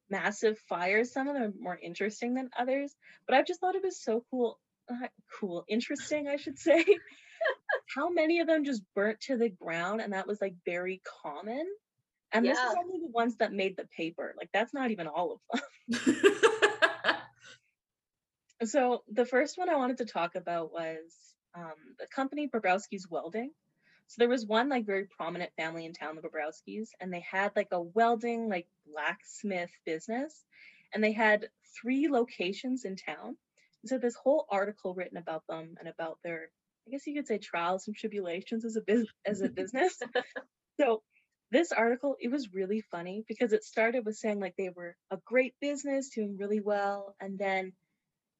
massive 0.09 0.57
fires. 0.69 1.11
Some 1.11 1.27
of 1.27 1.33
them 1.35 1.43
are 1.43 1.53
more 1.59 1.79
interesting 1.81 2.33
than 2.33 2.49
others, 2.57 2.95
but 3.27 3.35
I've 3.35 3.47
just 3.47 3.59
thought 3.59 3.75
it 3.75 3.83
was 3.83 4.01
so 4.01 4.23
cool. 4.31 4.59
Uh, 4.89 5.07
cool, 5.39 5.65
interesting, 5.67 6.27
I 6.29 6.37
should 6.37 6.57
say. 6.57 6.85
How 7.95 8.09
many 8.09 8.39
of 8.39 8.47
them 8.47 8.63
just 8.63 8.83
burnt 8.95 9.19
to 9.21 9.37
the 9.37 9.49
ground 9.49 10.01
and 10.01 10.13
that 10.13 10.27
was 10.27 10.39
like 10.41 10.55
very 10.65 11.01
common? 11.23 11.65
And 12.31 12.45
this 12.45 12.57
is 12.57 12.75
only 12.77 12.99
the 12.99 13.11
ones 13.11 13.37
that 13.37 13.53
made 13.53 13.77
the 13.77 13.87
paper. 13.95 14.33
Like 14.37 14.49
that's 14.53 14.73
not 14.73 14.91
even 14.91 15.07
all 15.07 15.39
of 15.53 15.61
them. 15.89 16.15
So 18.65 19.03
the 19.11 19.25
first 19.25 19.57
one 19.57 19.69
I 19.69 19.75
wanted 19.75 19.97
to 19.97 20.05
talk 20.05 20.35
about 20.35 20.71
was 20.71 21.35
um, 21.57 21.73
the 21.99 22.07
company 22.07 22.47
Bobrowski's 22.47 23.09
Welding. 23.09 23.51
So 24.07 24.15
there 24.19 24.29
was 24.29 24.45
one 24.45 24.69
like 24.69 24.85
very 24.85 25.05
prominent 25.05 25.51
family 25.57 25.85
in 25.85 25.93
town, 25.93 26.15
the 26.15 26.21
Bobrowskis, 26.21 26.89
and 27.01 27.11
they 27.11 27.25
had 27.29 27.51
like 27.55 27.69
a 27.71 27.81
welding 27.81 28.47
like 28.47 28.67
blacksmith 28.85 29.71
business, 29.85 30.45
and 30.93 31.03
they 31.03 31.11
had 31.11 31.49
three 31.81 32.07
locations 32.07 32.85
in 32.85 32.95
town. 32.95 33.35
So 33.85 33.97
this 33.97 34.15
whole 34.15 34.45
article 34.49 34.93
written 34.93 35.17
about 35.17 35.43
them 35.47 35.75
and 35.79 35.89
about 35.89 36.19
their, 36.23 36.49
I 36.87 36.91
guess 36.91 37.05
you 37.05 37.15
could 37.15 37.27
say 37.27 37.37
trials 37.37 37.87
and 37.87 37.95
tribulations 37.95 38.63
as 38.63 38.77
a 38.77 39.05
as 39.25 39.41
a 39.41 39.49
business. 39.49 39.99
so 40.79 41.03
this 41.51 41.71
article 41.71 42.15
it 42.19 42.29
was 42.29 42.53
really 42.53 42.81
funny 42.91 43.23
because 43.27 43.53
it 43.53 43.63
started 43.63 44.05
with 44.05 44.15
saying 44.15 44.39
like 44.39 44.55
they 44.57 44.69
were 44.69 44.95
a 45.11 45.17
great 45.25 45.53
business 45.61 46.09
doing 46.09 46.37
really 46.37 46.59
well 46.59 47.15
and 47.21 47.39
then 47.39 47.71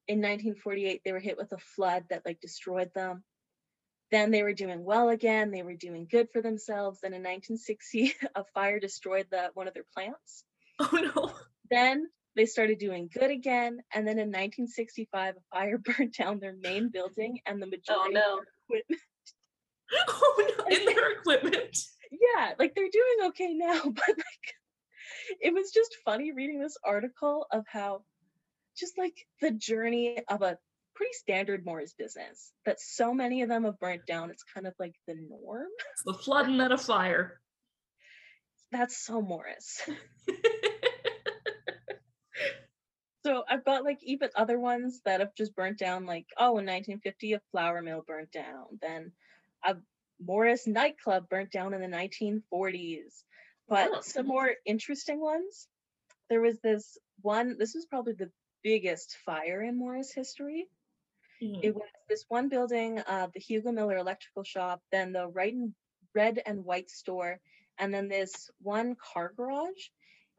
in 0.08 0.18
1948 0.18 1.02
they 1.04 1.12
were 1.12 1.18
hit 1.18 1.36
with 1.36 1.52
a 1.52 1.58
flood 1.58 2.04
that 2.10 2.22
like 2.24 2.40
destroyed 2.40 2.90
them 2.94 3.22
then 4.10 4.30
they 4.30 4.42
were 4.42 4.54
doing 4.54 4.84
well 4.84 5.10
again 5.10 5.50
they 5.50 5.62
were 5.62 5.74
doing 5.74 6.06
good 6.10 6.28
for 6.32 6.40
themselves 6.42 7.00
then 7.02 7.12
in 7.12 7.20
1960 7.20 8.14
a 8.34 8.44
fire 8.54 8.80
destroyed 8.80 9.26
the 9.30 9.50
one 9.54 9.68
of 9.68 9.74
their 9.74 9.86
plants 9.94 10.44
Oh 10.80 10.90
no. 10.92 11.32
then 11.70 12.08
they 12.36 12.46
started 12.46 12.78
doing 12.78 13.10
good 13.12 13.30
again 13.30 13.80
and 13.92 14.06
then 14.06 14.18
in 14.18 14.28
1965 14.28 15.34
a 15.36 15.40
fire 15.56 15.78
burned 15.98 16.12
down 16.14 16.40
their 16.40 16.56
main 16.62 16.88
building 16.90 17.40
and 17.46 17.60
the 17.60 17.66
Oh 17.66 17.70
majority 17.70 18.16
of 18.16 18.22
their 18.22 18.54
equipment 18.64 19.00
Oh 20.08 20.54
no. 20.58 20.76
In 20.76 20.84
their 20.84 21.12
equipment. 21.12 21.76
yeah, 22.12 22.52
like 22.58 22.74
they're 22.74 22.90
doing 22.92 23.28
okay 23.28 23.54
now, 23.54 23.80
but 23.84 24.08
like 24.08 24.54
it 25.40 25.52
was 25.54 25.70
just 25.70 25.96
funny 26.04 26.32
reading 26.32 26.60
this 26.60 26.76
article 26.84 27.46
of 27.52 27.64
how 27.66 28.02
just 28.78 28.96
like 28.98 29.14
the 29.40 29.50
journey 29.50 30.22
of 30.28 30.42
a 30.42 30.58
pretty 30.94 31.12
standard 31.12 31.64
Morris 31.64 31.94
business 31.96 32.52
that 32.66 32.80
so 32.80 33.14
many 33.14 33.42
of 33.42 33.48
them 33.48 33.64
have 33.64 33.78
burnt 33.78 34.06
down. 34.06 34.30
It's 34.30 34.44
kind 34.54 34.66
of 34.66 34.74
like 34.78 34.94
the 35.06 35.14
norm. 35.14 35.66
It's 35.92 36.02
the 36.04 36.14
flood 36.14 36.46
and 36.48 36.58
then 36.60 36.72
a 36.72 36.78
fire. 36.78 37.40
That's 38.72 38.96
so 38.96 39.20
Morris. 39.22 39.80
So 43.26 43.42
I've 43.48 43.64
got 43.64 43.84
like 43.84 43.98
even 44.02 44.30
other 44.36 44.58
ones 44.58 45.00
that 45.04 45.20
have 45.20 45.34
just 45.34 45.54
burnt 45.54 45.78
down, 45.78 46.06
like, 46.06 46.26
oh, 46.38 46.56
in 46.58 46.64
1950, 46.66 47.34
a 47.34 47.40
flour 47.50 47.82
mill 47.82 48.02
burnt 48.06 48.30
down. 48.30 48.78
Then 48.80 49.12
a 49.64 49.76
Morris 50.24 50.66
nightclub 50.66 51.28
burnt 51.28 51.50
down 51.50 51.74
in 51.74 51.80
the 51.80 51.88
1940s. 51.88 53.24
But 53.68 53.90
Oh. 53.92 54.00
some 54.00 54.26
more 54.26 54.54
interesting 54.64 55.20
ones. 55.20 55.68
There 56.30 56.40
was 56.40 56.58
this 56.60 56.96
one, 57.20 57.56
this 57.58 57.74
was 57.74 57.84
probably 57.86 58.14
the 58.14 58.30
biggest 58.62 59.16
fire 59.18 59.62
in 59.62 59.76
Morris 59.78 60.12
history. 60.12 60.68
Mhm. 61.40 61.60
It 61.62 61.74
was 61.74 61.88
this 62.08 62.24
one 62.28 62.48
building, 62.48 62.98
uh, 63.00 63.28
the 63.32 63.40
Hugo 63.40 63.72
Miller 63.72 63.96
Electrical 63.96 64.42
Shop, 64.44 64.82
then 64.90 65.12
the 65.12 65.28
Red 65.28 65.54
and, 65.54 65.74
Red 66.14 66.42
and 66.44 66.64
White 66.64 66.90
Store, 66.90 67.40
and 67.78 67.92
then 67.94 68.08
this 68.08 68.50
one 68.60 68.96
car 68.96 69.32
garage. 69.36 69.88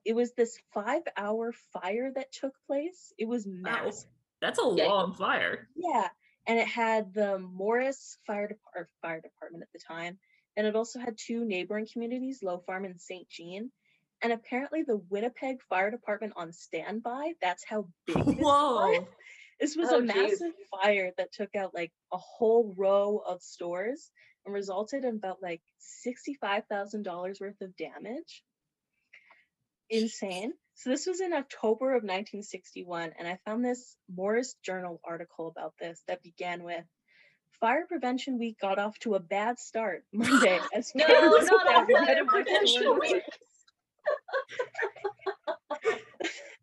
It 0.03 0.13
was 0.13 0.33
this 0.33 0.59
five-hour 0.73 1.53
fire 1.73 2.11
that 2.13 2.31
took 2.31 2.53
place. 2.67 3.13
It 3.17 3.25
was 3.27 3.45
Wow. 3.45 3.53
massive. 3.53 4.09
That's 4.41 4.59
a 4.59 4.73
Yeah. 4.75 4.87
long 4.87 5.13
fire. 5.13 5.69
Yeah, 5.75 6.09
and 6.47 6.57
it 6.59 6.67
had 6.67 7.13
the 7.13 7.39
Morris 7.39 8.17
Fire 8.25 8.57
Fire 9.01 9.21
Department 9.21 9.63
at 9.63 9.71
the 9.73 9.79
time, 9.79 10.19
and 10.55 10.65
it 10.65 10.75
also 10.75 10.99
had 10.99 11.17
two 11.17 11.45
neighboring 11.45 11.87
communities, 11.91 12.41
Lowe 12.41 12.59
Farm 12.59 12.85
and 12.85 12.99
St. 12.99 13.27
Jean. 13.29 13.71
And 14.21 14.33
apparently, 14.33 14.83
the 14.83 15.01
Winnipeg 15.09 15.61
Fire 15.69 15.91
Department 15.91 16.33
on 16.35 16.51
standby. 16.51 17.33
That's 17.41 17.63
how 17.63 17.87
big 18.07 18.17
this 18.25 18.35
was. 18.35 19.05
This 19.59 19.75
was 19.75 19.89
Oh, 19.91 19.99
a 19.99 20.01
geez. 20.01 20.15
massive 20.15 20.53
fire 20.71 21.11
that 21.17 21.31
took 21.33 21.55
out 21.55 21.73
like 21.73 21.91
a 22.13 22.17
whole 22.17 22.73
row 22.77 23.21
of 23.25 23.41
stores 23.41 24.09
and 24.45 24.53
resulted 24.53 25.03
in 25.03 25.15
about 25.15 25.41
like 25.41 25.61
$65,000 26.07 27.41
worth 27.41 27.61
of 27.61 27.75
damage. 27.75 28.43
Insane. 29.89 30.53
So 30.75 30.89
this 30.89 31.05
was 31.07 31.19
in 31.19 31.33
October 31.33 31.89
of 31.91 32.03
1961 32.03 33.11
and 33.19 33.27
I 33.27 33.37
found 33.45 33.65
this 33.65 33.97
Morris 34.13 34.55
Journal 34.63 35.01
article 35.03 35.47
about 35.47 35.73
this 35.79 36.01
that 36.07 36.23
began 36.23 36.63
with 36.63 36.85
Fire 37.59 37.85
Prevention 37.85 38.39
Week 38.39 38.57
got 38.61 38.79
off 38.79 38.97
to 38.99 39.15
a 39.15 39.19
bad 39.19 39.59
start 39.59 40.03
Monday 40.13 40.59
as 40.73 40.93
No, 40.95 41.05
not 41.05 41.89
a 41.89 42.05
fire 42.05 42.25
prevention 42.25 42.97
week. 42.99 43.23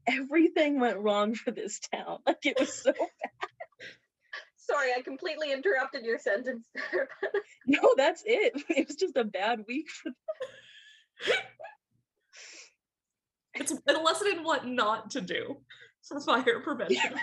Everything 0.06 0.80
went 0.80 0.98
wrong 0.98 1.34
for 1.34 1.50
this 1.50 1.80
town. 1.80 2.18
Like 2.26 2.44
it 2.44 2.58
was 2.58 2.72
so 2.72 2.92
bad. 2.92 3.08
Sorry, 4.56 4.88
I 4.96 5.02
completely 5.02 5.52
interrupted 5.52 6.04
your 6.04 6.18
sentence 6.18 6.66
there. 6.74 7.08
No, 7.68 7.94
that's 7.96 8.22
it. 8.24 8.52
It 8.68 8.86
was 8.86 8.96
just 8.96 9.16
a 9.16 9.24
bad 9.24 9.64
week 9.66 9.86
for 9.90 10.12
It's 13.54 13.72
a 13.72 13.92
lesson 13.92 14.28
in 14.36 14.44
what 14.44 14.66
not 14.66 15.10
to 15.10 15.20
do 15.20 15.56
for 16.02 16.20
fire 16.20 16.60
prevention. 16.60 17.14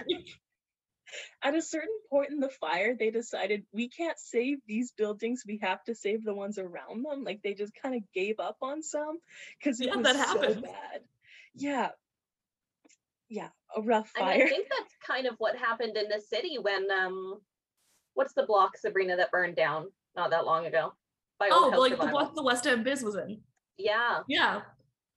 At 1.44 1.56
a 1.56 1.62
certain 1.62 1.98
point 2.10 2.32
in 2.32 2.40
the 2.40 2.50
fire, 2.50 2.96
they 2.98 3.12
decided 3.12 3.66
we 3.72 3.90
can't 3.90 4.18
save 4.18 4.60
these 4.68 4.92
buildings. 4.92 5.44
We 5.46 5.60
have 5.62 5.84
to 5.86 5.96
save 5.96 6.24
the 6.24 6.34
ones 6.34 6.58
around 6.58 7.04
them. 7.04 7.24
Like 7.24 7.42
they 7.44 7.54
just 7.54 7.74
kind 7.82 7.96
of 7.96 8.02
gave 8.14 8.40
up 8.40 8.58
on 8.62 8.82
some 8.82 9.20
because 9.58 9.80
it 9.80 9.88
Yeah, 9.88 9.96
was 9.96 10.04
that 10.06 10.28
so 10.30 10.54
bad. 10.62 11.02
Yeah. 11.56 11.90
Yeah, 13.30 13.50
a 13.76 13.82
rough 13.82 14.12
I, 14.16 14.38
mean, 14.38 14.42
I 14.44 14.48
think 14.48 14.68
that's 14.70 14.96
kind 15.06 15.26
of 15.26 15.36
what 15.40 15.56
happened 15.56 15.98
in 15.98 16.08
the 16.08 16.22
city 16.22 16.58
when 16.60 16.92
um, 16.92 17.42
what's 18.14 18.34
the 18.34 18.46
block 18.46 18.78
Sabrina 18.78 19.16
that 19.18 19.32
burned 19.32 19.56
down 19.56 19.88
not 20.16 20.30
that 20.30 20.46
long 20.46 20.68
ago? 20.68 20.94
By 21.40 21.50
oh, 21.52 21.72
Old 21.74 21.78
like 21.78 22.00
the 22.00 22.08
block 22.08 22.36
the 22.36 22.44
West 22.44 22.68
End 22.68 22.84
Biz 22.84 23.04
was 23.04 23.16
in. 23.16 23.42
Yeah, 23.78 24.22
Yeah. 24.28 24.62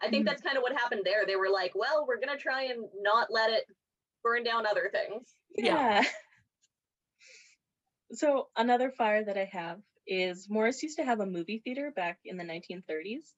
I 0.03 0.11
think 0.11 0.25
Mhm. 0.25 0.31
that's 0.31 0.43
kind 0.43 0.57
of 0.57 0.63
what 0.63 0.73
happened 0.73 1.03
there. 1.05 1.25
They 1.27 1.37
were 1.37 1.49
like, 1.51 1.73
well, 1.75 2.07
we're 2.07 2.21
gonna 2.21 2.39
try 2.39 2.65
and 2.65 2.89
not 3.01 3.31
let 3.31 3.51
it 3.51 3.65
burn 4.23 4.45
down 4.45 4.67
other 4.67 4.91
things. 4.91 5.35
Yeah. 5.57 6.03
Yeah. 6.03 6.05
So 8.13 8.49
another 8.57 8.91
fire 8.91 9.25
that 9.25 9.37
I 9.37 9.49
have 9.53 9.79
is 10.07 10.49
Morris 10.49 10.83
used 10.83 10.99
to 10.99 11.05
have 11.05 11.21
a 11.21 11.27
movie 11.27 11.61
theater 11.65 11.93
back 11.95 12.19
in 12.25 12.37
the 12.37 12.45
1930s. 12.45 13.33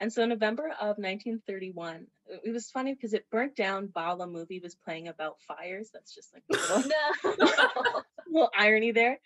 And 0.00 0.12
so 0.12 0.24
November 0.26 0.68
of 0.68 0.98
1931, 0.98 2.06
it- 2.26 2.34
uh, 2.34 2.38
it 2.44 2.50
was 2.52 2.70
funny 2.70 2.94
because 2.94 3.14
it 3.14 3.28
burnt 3.30 3.56
down 3.56 3.90
while 3.92 4.16
the 4.16 4.26
movie 4.26 4.60
was 4.60 4.74
playing 4.74 5.08
about 5.08 5.36
fires. 5.46 5.90
That's 5.92 6.14
just 6.14 6.32
like 6.32 6.44
a 6.50 6.74
little, 6.74 6.90
No. 7.38 8.02
little 8.28 8.50
irony 8.56 8.92
there. 8.92 9.18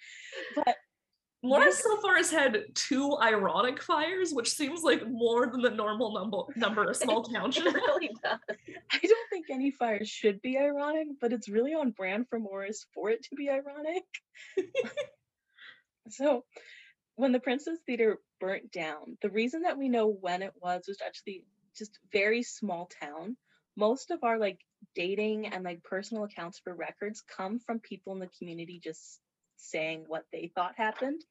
But 0.55 0.77
Morris 1.47 1.83
so 1.83 2.01
far 2.01 2.17
has 2.17 2.31
had 2.31 2.65
two 2.75 3.17
ironic 3.19 3.83
fires, 3.83 4.33
which 4.33 4.53
seems 4.53 4.83
like 4.83 5.09
more 5.09 5.47
than 5.47 5.63
the 5.63 5.71
normal 5.71 6.13
number 6.13 6.39
number 6.57 6.85
a 6.91 6.95
small 6.95 7.23
town 7.23 7.51
should. 7.53 7.65
really 7.65 8.11
does. 8.23 8.39
I 8.93 8.99
don't 9.03 9.31
think 9.31 9.47
any 9.51 9.71
fire 9.71 10.05
should 10.05 10.43
be 10.43 10.59
ironic, 10.59 11.09
but 11.21 11.33
it's 11.33 11.49
really 11.49 11.75
on 11.75 11.91
brand 11.91 12.27
for 12.29 12.39
Morris 12.39 12.87
for 12.95 13.11
it 13.11 13.23
to 13.25 13.37
be 13.37 13.49
ironic. 13.49 14.05
so, 16.09 16.45
when 17.17 17.33
the 17.33 17.41
Princess 17.41 17.79
Theater 17.87 18.19
burnt 18.41 18.71
down, 18.73 19.17
the 19.23 19.31
reason 19.31 19.63
that 19.63 19.79
we 19.79 19.89
know 19.89 20.09
when 20.09 20.43
it 20.43 20.53
was 20.61 20.85
was 20.89 20.99
actually 21.05 21.45
just 21.77 21.99
very 22.13 22.43
small 22.43 22.91
town. 23.01 23.37
Most 23.77 24.11
of 24.11 24.25
our 24.25 24.39
like 24.39 24.61
dating 24.95 25.47
and 25.47 25.65
like 25.65 25.83
personal 25.83 26.25
accounts 26.25 26.59
for 26.59 26.75
records 26.75 27.23
come 27.23 27.59
from 27.59 27.79
people 27.81 28.13
in 28.15 28.19
the 28.19 28.31
community 28.39 28.81
just 28.83 29.21
saying 29.57 30.05
what 30.09 30.25
they 30.33 30.51
thought 30.55 30.77
happened. 30.77 31.23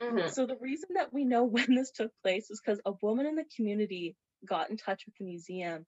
Mhm. 0.00 0.30
So 0.34 0.46
the 0.46 0.56
reason 0.56 0.90
that 0.94 1.12
we 1.12 1.24
know 1.24 1.44
when 1.66 1.74
this 1.74 1.90
took 1.92 2.12
place 2.22 2.50
is 2.50 2.60
because 2.64 2.80
a 2.84 2.92
woman 3.02 3.26
in 3.26 3.36
the 3.36 3.44
community 3.56 4.16
got 4.44 4.70
in 4.70 4.76
touch 4.76 5.06
with 5.06 5.16
the 5.16 5.24
museum 5.24 5.86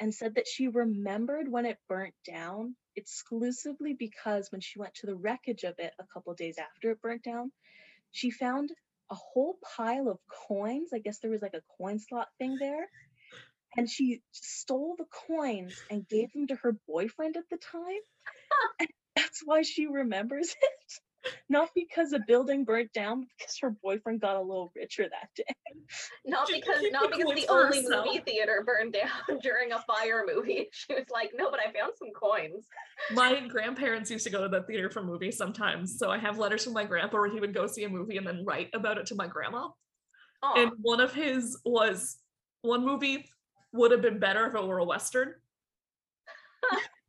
and 0.00 0.14
said 0.14 0.34
that 0.36 0.48
she 0.48 0.68
remembered 0.68 1.48
when 1.50 1.66
it 1.66 1.78
burnt 1.88 2.14
down 2.26 2.76
exclusively 2.96 3.94
because 3.94 4.50
when 4.52 4.60
she 4.60 4.78
went 4.78 4.94
to 4.94 5.06
the 5.06 5.14
wreckage 5.16 5.64
of 5.64 5.74
it 5.78 5.94
a 5.98 6.06
couple 6.12 6.34
days 6.34 6.58
after 6.58 6.90
it 6.90 7.00
burnt 7.02 7.22
down, 7.22 7.52
she 8.12 8.30
found 8.30 8.72
a 9.10 9.14
whole 9.14 9.58
pile 9.76 10.08
of 10.08 10.18
coins. 10.48 10.90
I 10.94 10.98
guess 10.98 11.18
there 11.18 11.30
was 11.30 11.42
like 11.42 11.54
a 11.54 11.62
coin 11.78 11.98
slot 11.98 12.28
thing 12.38 12.58
there. 12.58 12.88
And 13.76 13.88
she 13.88 14.22
stole 14.32 14.96
the 14.98 15.06
coins 15.28 15.82
and 15.90 16.08
gave 16.08 16.32
them 16.32 16.46
to 16.48 16.56
her 16.56 16.72
boyfriend 16.86 17.36
at 17.36 17.48
the 17.50 17.58
time. 17.58 18.00
And 18.80 18.88
that's 19.16 19.42
why 19.44 19.62
she 19.62 19.86
remembers 19.86 20.54
it. 20.62 21.00
Not 21.48 21.70
because 21.74 22.12
a 22.12 22.20
building 22.26 22.64
burnt 22.64 22.92
down, 22.92 23.26
because 23.38 23.58
her 23.60 23.70
boyfriend 23.70 24.20
got 24.20 24.36
a 24.36 24.40
little 24.40 24.72
richer 24.74 25.04
that 25.08 25.28
day. 25.34 25.54
Not 26.24 26.48
She 26.48 26.60
because 26.60 26.82
not 26.90 27.10
because 27.10 27.34
the 27.34 27.48
only 27.48 27.82
herself. 27.82 28.06
movie 28.06 28.20
theater 28.20 28.62
burned 28.64 28.94
down 28.94 29.38
during 29.42 29.72
a 29.72 29.80
fire 29.80 30.24
movie. 30.26 30.68
She 30.72 30.94
was 30.94 31.04
like, 31.12 31.32
no, 31.34 31.50
but 31.50 31.60
I 31.60 31.72
found 31.72 31.92
some 31.98 32.10
coins. 32.12 32.66
My 33.12 33.46
grandparents 33.48 34.10
used 34.10 34.24
to 34.24 34.30
go 34.30 34.42
to 34.42 34.48
the 34.48 34.62
theater 34.62 34.88
for 34.88 35.02
movies 35.02 35.36
sometimes, 35.36 35.98
so 35.98 36.10
I 36.10 36.18
have 36.18 36.38
letters 36.38 36.64
from 36.64 36.72
my 36.72 36.84
grandpa 36.84 37.18
where 37.18 37.30
he 37.30 37.40
would 37.40 37.54
go 37.54 37.66
see 37.66 37.84
a 37.84 37.88
movie 37.88 38.16
and 38.16 38.26
then 38.26 38.44
write 38.44 38.68
about 38.72 38.98
it 38.98 39.06
to 39.06 39.14
my 39.14 39.26
grandma. 39.26 39.68
Aw. 40.42 40.62
And 40.62 40.72
one 40.80 41.00
of 41.00 41.12
his 41.12 41.58
was 41.64 42.16
one 42.62 42.84
movie 42.84 43.28
would 43.72 43.90
have 43.90 44.02
been 44.02 44.18
better 44.18 44.46
if 44.46 44.54
it 44.54 44.66
were 44.66 44.78
a 44.78 44.84
western. 44.84 45.34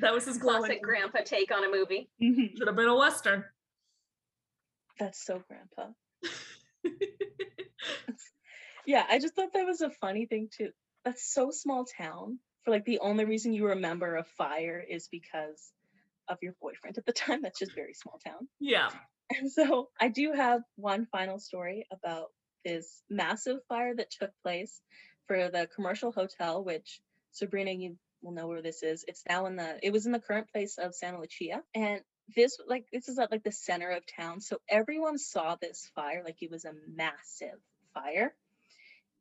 That 0.00 0.12
was 0.12 0.24
his 0.26 0.38
glowing. 0.38 0.60
Classic 0.60 0.82
grandpa 0.82 1.20
take 1.24 1.50
on 1.54 1.64
a 1.64 1.70
movie. 1.70 2.08
Mhm. 2.22 2.56
Should 2.56 2.66
have 2.66 2.76
been 2.76 2.88
a 2.88 2.96
western. 2.96 3.44
That's 4.98 5.24
so 5.24 5.42
grandpa. 5.48 5.92
Yeah, 8.86 9.04
I 9.08 9.18
just 9.18 9.34
thought 9.34 9.52
that 9.54 9.66
was 9.66 9.80
a 9.80 9.90
funny 9.90 10.26
thing 10.26 10.48
too. 10.56 10.70
That's 11.04 11.32
so 11.34 11.50
small 11.50 11.84
town. 11.84 12.38
For 12.64 12.70
like 12.70 12.84
the 12.84 13.00
only 13.00 13.24
reason 13.24 13.52
you 13.52 13.66
remember 13.66 14.16
a 14.16 14.24
fire 14.24 14.80
is 14.88 15.08
because 15.08 15.72
of 16.28 16.38
your 16.40 16.54
boyfriend 16.60 16.96
at 16.98 17.04
the 17.04 17.12
time. 17.12 17.42
That's 17.42 17.58
just 17.58 17.74
very 17.74 17.94
small 17.94 18.18
town. 18.24 18.48
yeah. 18.60 18.90
And 19.36 19.50
so 19.50 19.88
I 20.00 20.06
do 20.06 20.32
have 20.34 20.62
one 20.76 21.06
final 21.10 21.40
story 21.40 21.84
about 21.90 22.26
this 22.64 23.02
massive 23.10 23.58
fire 23.68 23.92
that 23.96 24.12
took 24.12 24.30
place 24.44 24.80
for 25.26 25.48
the 25.48 25.68
commercial 25.74 26.12
hotel, 26.12 26.62
which 26.62 27.00
Sabrina, 27.32 27.72
you 27.72 27.96
will 28.26 28.34
know 28.34 28.48
where 28.48 28.62
this 28.62 28.82
is. 28.82 29.04
It's 29.08 29.22
now 29.28 29.46
in 29.46 29.56
the 29.56 29.78
it 29.82 29.92
was 29.92 30.06
in 30.06 30.12
the 30.12 30.20
current 30.20 30.50
place 30.52 30.78
of 30.78 30.94
Santa 30.94 31.20
Lucia. 31.20 31.62
And 31.74 32.00
this 32.34 32.58
like 32.66 32.86
this 32.92 33.08
is 33.08 33.18
at 33.18 33.30
like 33.30 33.44
the 33.44 33.52
center 33.52 33.90
of 33.90 34.02
town. 34.06 34.40
So 34.40 34.58
everyone 34.68 35.18
saw 35.18 35.56
this 35.56 35.90
fire 35.94 36.22
like 36.24 36.36
it 36.42 36.50
was 36.50 36.64
a 36.64 36.72
massive 36.94 37.58
fire. 37.94 38.34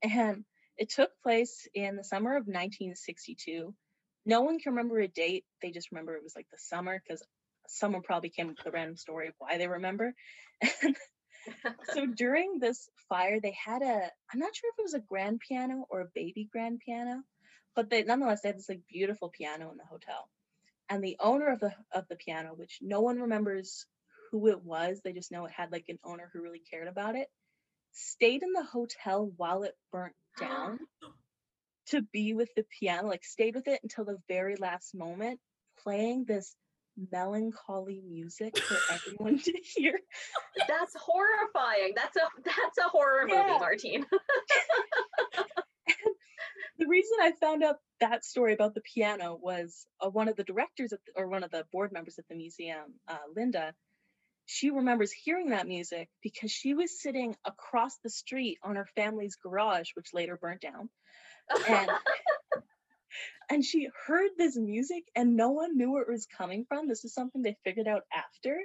And 0.02 0.44
it 0.78 0.90
took 0.90 1.12
place 1.24 1.68
in 1.74 1.96
the 1.96 2.04
summer 2.04 2.32
of 2.32 2.48
1962. 2.48 3.74
No 4.26 4.42
one 4.42 4.60
can 4.60 4.74
remember 4.74 5.00
a 5.00 5.08
date. 5.08 5.46
They 5.62 5.72
just 5.72 5.92
remember 5.92 6.16
it 6.16 6.24
was 6.24 6.36
like 6.36 6.48
the 6.52 6.58
summer 6.58 7.02
because 7.02 7.24
someone 7.68 8.02
probably 8.02 8.30
came 8.30 8.50
up 8.50 8.58
with 8.58 8.68
a 8.68 8.72
random 8.72 8.98
story 8.98 9.28
of 9.28 9.36
why 9.38 9.58
they 9.58 9.68
remember. 9.68 10.14
So 11.94 12.06
during 12.16 12.60
this 12.60 12.90
fire, 13.10 13.40
they 13.40 13.56
had 13.64 13.82
a, 13.82 14.10
I'm 14.34 14.40
not 14.40 14.56
sure 14.56 14.70
if 14.74 14.80
it 14.80 14.84
was 14.84 14.94
a 14.94 15.00
grand 15.00 15.42
piano 15.48 15.86
or 15.90 16.02
a 16.02 16.12
baby 16.14 16.48
grand 16.52 16.80
piano, 16.80 17.24
but 17.76 17.90
they 17.90 18.04
nonetheless 18.04 18.42
they 18.42 18.50
had 18.50 18.58
this 18.58 18.70
like 18.70 18.82
beautiful 18.90 19.30
piano 19.30 19.72
in 19.72 19.78
the 19.78 19.86
hotel. 19.86 20.30
And 20.90 21.04
the 21.04 21.18
owner 21.20 21.48
of 21.52 21.60
the 21.60 21.74
of 21.92 22.08
the 22.10 22.16
piano, 22.16 22.54
which 22.56 22.80
no 22.82 23.02
one 23.02 23.20
remembers 23.20 23.86
who 24.32 24.48
it 24.48 24.64
was, 24.64 25.02
they 25.04 25.14
just 25.14 25.32
know 25.32 25.46
it 25.46 25.52
had 25.52 25.72
like 25.72 25.86
an 25.90 26.00
owner 26.04 26.30
who 26.32 26.42
really 26.42 26.62
cared 26.72 26.88
about 26.88 27.16
it, 27.16 27.28
stayed 27.92 28.44
in 28.44 28.52
the 28.54 28.64
hotel 28.64 29.32
while 29.38 29.64
it 29.64 29.74
burnt 29.92 30.16
down 30.40 30.80
to 31.88 32.02
be 32.02 32.34
with 32.34 32.50
the 32.56 32.66
piano, 32.80 33.08
like 33.08 33.24
stayed 33.24 33.56
with 33.56 33.68
it 33.68 33.80
until 33.84 34.06
the 34.06 34.18
very 34.28 34.56
last 34.56 34.94
moment, 34.96 35.40
playing 35.84 36.26
this 36.26 36.56
melancholy 37.12 38.02
music 38.08 38.56
for 38.58 38.78
everyone 38.92 39.40
to 39.40 39.52
hear. 39.76 40.00
That's 40.68 40.96
horrifying. 40.96 41.94
That's 41.96 42.16
a 42.16 42.22
that's 42.44 42.78
a 42.78 42.90
horror 42.90 43.28
Yeah. 43.28 43.44
movie, 43.48 43.60
Martine. 43.60 44.06
the 46.86 46.90
reason 46.90 47.18
I 47.20 47.32
found 47.32 47.64
out 47.64 47.78
that 48.00 48.24
story 48.24 48.54
about 48.54 48.76
the 48.76 48.82
piano 48.82 49.40
was 49.42 49.88
uh, 50.00 50.08
one 50.08 50.28
of 50.28 50.36
the 50.36 50.44
directors 50.44 50.92
the, 50.92 51.00
or 51.16 51.28
one 51.28 51.44
of 51.44 51.50
the 51.50 51.66
board 51.72 51.92
members 51.92 52.20
at 52.20 52.28
the 52.30 52.36
museum, 52.36 52.94
uh, 53.08 53.18
Linda. 53.36 53.74
She 54.46 54.70
remembers 54.70 55.12
hearing 55.12 55.50
that 55.50 55.68
music 55.68 56.10
because 56.22 56.52
she 56.52 56.76
was 56.76 57.02
sitting 57.02 57.36
across 57.44 57.98
the 58.04 58.12
street 58.12 58.60
on 58.62 58.76
her 58.76 58.88
family's 58.96 59.36
garage, 59.36 59.90
which 59.96 60.14
later 60.14 60.38
burnt 60.40 60.62
down. 60.62 60.90
And 61.68 61.90
and 63.50 63.66
she 63.66 63.90
heard 64.06 64.30
this 64.38 64.56
music 64.56 65.06
and 65.16 65.36
no 65.36 65.50
one 65.50 65.76
knew 65.76 65.92
where 65.92 66.04
it 66.04 66.12
was 66.12 66.28
coming 66.38 66.66
from. 66.70 66.88
This 66.88 67.04
is 67.04 67.16
something 67.16 67.42
they 67.42 67.58
figured 67.64 67.88
out 67.88 68.04
after, 68.14 68.60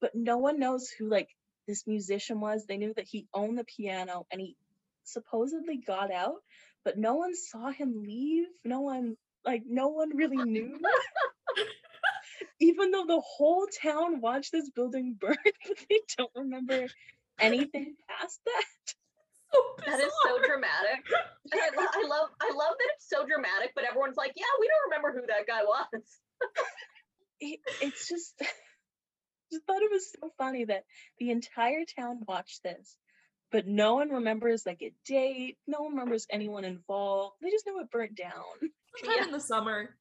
but 0.00 0.10
no 0.16 0.38
one 0.38 0.58
knows 0.58 0.88
who 0.98 1.08
like 1.08 1.28
this 1.68 1.86
musician 1.86 2.40
was. 2.40 2.66
They 2.66 2.78
knew 2.78 2.94
that 2.96 3.06
he 3.08 3.28
owned 3.32 3.58
the 3.58 3.64
piano 3.64 4.26
and 4.32 4.40
he 4.40 4.56
supposedly 5.04 5.76
got 5.76 6.10
out, 6.10 6.42
but 6.84 6.98
no 6.98 7.14
one 7.14 7.34
saw 7.34 7.70
him 7.70 8.02
leave. 8.02 8.46
No 8.64 8.80
one 8.80 9.16
like 9.44 9.62
no 9.66 9.88
one 9.88 10.16
really 10.16 10.36
knew. 10.44 10.78
Even 12.60 12.90
though 12.90 13.06
the 13.06 13.20
whole 13.20 13.66
town 13.82 14.20
watched 14.20 14.52
this 14.52 14.70
building 14.70 15.16
burn, 15.20 15.36
but 15.44 15.76
they 15.88 16.00
don't 16.16 16.30
remember 16.34 16.86
anything 17.40 17.96
past 18.08 18.40
that. 18.44 18.94
So 19.52 19.60
That 19.86 20.00
is 20.00 20.12
so 20.24 20.38
dramatic. 20.46 21.04
I, 21.52 21.70
I 21.76 22.06
love 22.08 22.28
I 22.40 22.52
love 22.54 22.74
that 22.78 22.88
it's 22.96 23.08
so 23.08 23.24
dramatic, 23.26 23.72
but 23.74 23.84
everyone's 23.84 24.16
like, 24.16 24.32
yeah, 24.36 24.44
we 24.60 24.68
don't 24.68 24.90
remember 24.90 25.20
who 25.20 25.26
that 25.28 25.46
guy 25.46 25.62
was. 25.62 26.02
it, 27.40 27.60
it's 27.80 28.08
just 28.08 28.34
just 29.52 29.66
thought 29.66 29.82
it 29.82 29.90
was 29.92 30.10
so 30.10 30.30
funny 30.38 30.64
that 30.64 30.84
the 31.18 31.30
entire 31.30 31.84
town 31.96 32.20
watched 32.26 32.62
this 32.64 32.96
but 33.52 33.66
no 33.66 33.94
one 33.94 34.08
remembers 34.10 34.64
like 34.66 34.82
a 34.82 34.92
date 35.06 35.56
no 35.66 35.80
one 35.82 35.92
remembers 35.92 36.26
anyone 36.30 36.64
involved 36.64 37.36
they 37.42 37.50
just 37.50 37.66
know 37.66 37.78
it 37.80 37.90
burnt 37.90 38.14
down 38.16 38.32
Sometime 39.00 39.16
Yeah. 39.18 39.24
in 39.26 39.32
the 39.32 39.40
summer. 39.40 39.96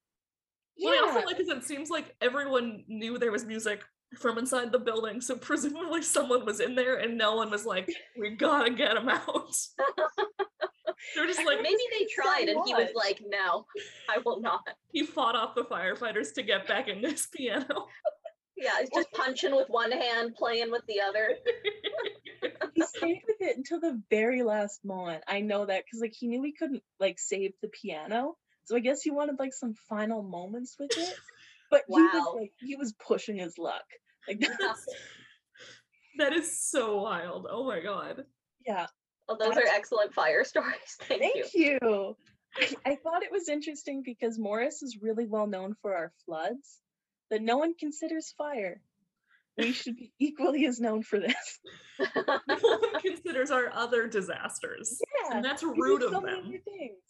yeah 0.78 0.90
What 0.90 1.00
I 1.04 1.08
also 1.08 1.26
like 1.28 1.40
is 1.40 1.50
it 1.50 1.64
seems 1.64 1.90
like 1.90 2.16
everyone 2.22 2.84
knew 2.88 3.18
there 3.18 3.32
was 3.32 3.46
music 3.46 3.82
from 4.20 4.38
inside 4.38 4.72
the 4.72 4.78
building, 4.78 5.20
so 5.22 5.36
presumably 5.50 6.04
someone 6.04 6.46
was 6.46 6.60
in 6.60 6.76
there 6.76 6.98
and 6.98 7.18
no 7.18 7.36
one 7.36 7.50
was 7.50 7.66
like, 7.66 7.90
"We 8.16 8.30
gotta 8.36 8.70
get 8.70 8.96
him 8.96 9.10
out." 9.10 9.56
They're 11.16 11.26
just 11.28 11.44
like, 11.44 11.62
Maybe 11.62 11.82
they 11.92 12.06
tried 12.14 12.48
and 12.48 12.62
he 12.66 12.74
was 12.76 12.90
like, 12.96 13.22
no, 13.28 13.66
I 14.10 14.20
will 14.24 14.40
not. 14.40 14.62
he 14.92 15.04
fought 15.04 15.36
off 15.36 15.56
the 15.56 15.64
firefighters 15.64 16.34
to 16.36 16.44
get 16.44 16.68
back 16.68 16.88
in 16.88 17.02
this 17.02 17.26
piano. 17.28 17.88
Yeah, 18.56 18.72
it's 18.80 18.92
just 18.94 19.12
punching 19.12 19.56
with 19.56 19.70
one 19.70 19.92
hand, 19.92 20.36
playing 20.36 20.72
with 20.72 20.84
the 20.88 21.02
other. 21.02 21.30
he 22.76 22.82
stayed 22.84 23.22
with 23.28 23.38
it 23.42 23.58
until 23.58 23.80
the 23.80 24.02
very 24.10 24.42
last 24.44 24.84
moment 24.84 25.24
i 25.28 25.42
know 25.42 25.66
that 25.66 25.84
because 25.86 26.02
like 26.02 26.14
he 26.18 26.28
knew 26.28 26.42
he 26.44 26.52
couldn't 26.54 26.82
like 27.00 27.20
save 27.20 27.52
the 27.62 27.68
piano 27.68 28.36
so 28.66 28.76
i 28.76 28.80
guess 28.80 29.02
he 29.02 29.12
wanted 29.12 29.36
like 29.40 29.54
some 29.54 29.74
final 29.90 30.24
moments 30.24 30.76
with 30.80 30.92
it 30.98 31.16
but 31.70 31.84
he 31.88 31.94
was 32.02 32.24
Wow. 32.26 32.36
like 32.40 32.52
he 32.60 32.76
was 32.76 32.94
pushing 32.94 33.38
his 33.38 33.58
luck 33.58 33.84
like 34.28 34.40
That's- 34.40 34.86
that 36.18 36.34
is 36.34 36.60
so 36.62 37.02
wild. 37.02 37.48
Oh 37.50 37.66
my 37.66 37.80
god. 37.80 38.26
yeah 38.66 38.88
Well, 39.28 39.38
those 39.38 39.56
are 39.58 39.64
excellent 39.76 40.14
fire 40.14 40.44
stories. 40.54 40.98
Thank, 41.02 41.36
you. 41.36 41.44
Thank 41.44 41.54
you. 41.56 42.18
I, 42.86 42.92
I 42.92 42.96
thought 42.98 43.24
it 43.24 43.32
was 43.32 43.50
interesting 43.50 44.04
because 44.04 44.38
Morris 44.38 44.84
is 44.84 45.00
really 45.02 45.26
well 45.26 45.48
known 45.48 45.76
for 45.82 45.96
our 45.96 46.12
floods, 46.26 46.80
but 47.34 47.42
no 47.42 47.58
one 47.58 47.74
considers 47.74 48.32
fire. 48.38 48.80
We 49.58 49.72
should 49.72 49.96
be 49.96 50.12
equally 50.20 50.68
as 50.68 50.80
known 50.80 51.02
for 51.02 51.20
this. 51.20 51.60
No 52.48 52.58
one 52.62 53.02
considers 53.02 53.50
our 53.50 53.74
other 53.74 54.06
disasters. 54.06 55.02
Yeah, 55.02 55.38
And 55.38 55.44
that's 55.44 55.64
we 55.64 55.74
do 55.74 55.82
rude 55.82 56.04
of 56.04 56.12
so 56.12 56.22
many 56.22 56.42
them. 56.44 56.62
things. 56.64 57.02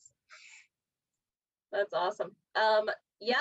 That's 1.74 1.94
awesome. 1.94 2.32
Um, 2.56 2.90
yeah, 3.20 3.36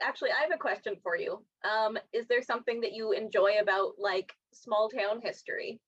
actually, 0.00 0.30
I 0.30 0.42
have 0.42 0.52
a 0.54 0.58
question 0.58 0.94
for 1.02 1.16
you. 1.16 1.44
Um, 1.68 1.98
is 2.12 2.28
there 2.28 2.42
something 2.42 2.82
that 2.82 2.92
you 2.92 3.10
enjoy 3.10 3.54
about 3.60 3.94
like 3.98 4.32
small 4.52 4.88
town 4.88 5.20
history? 5.24 5.80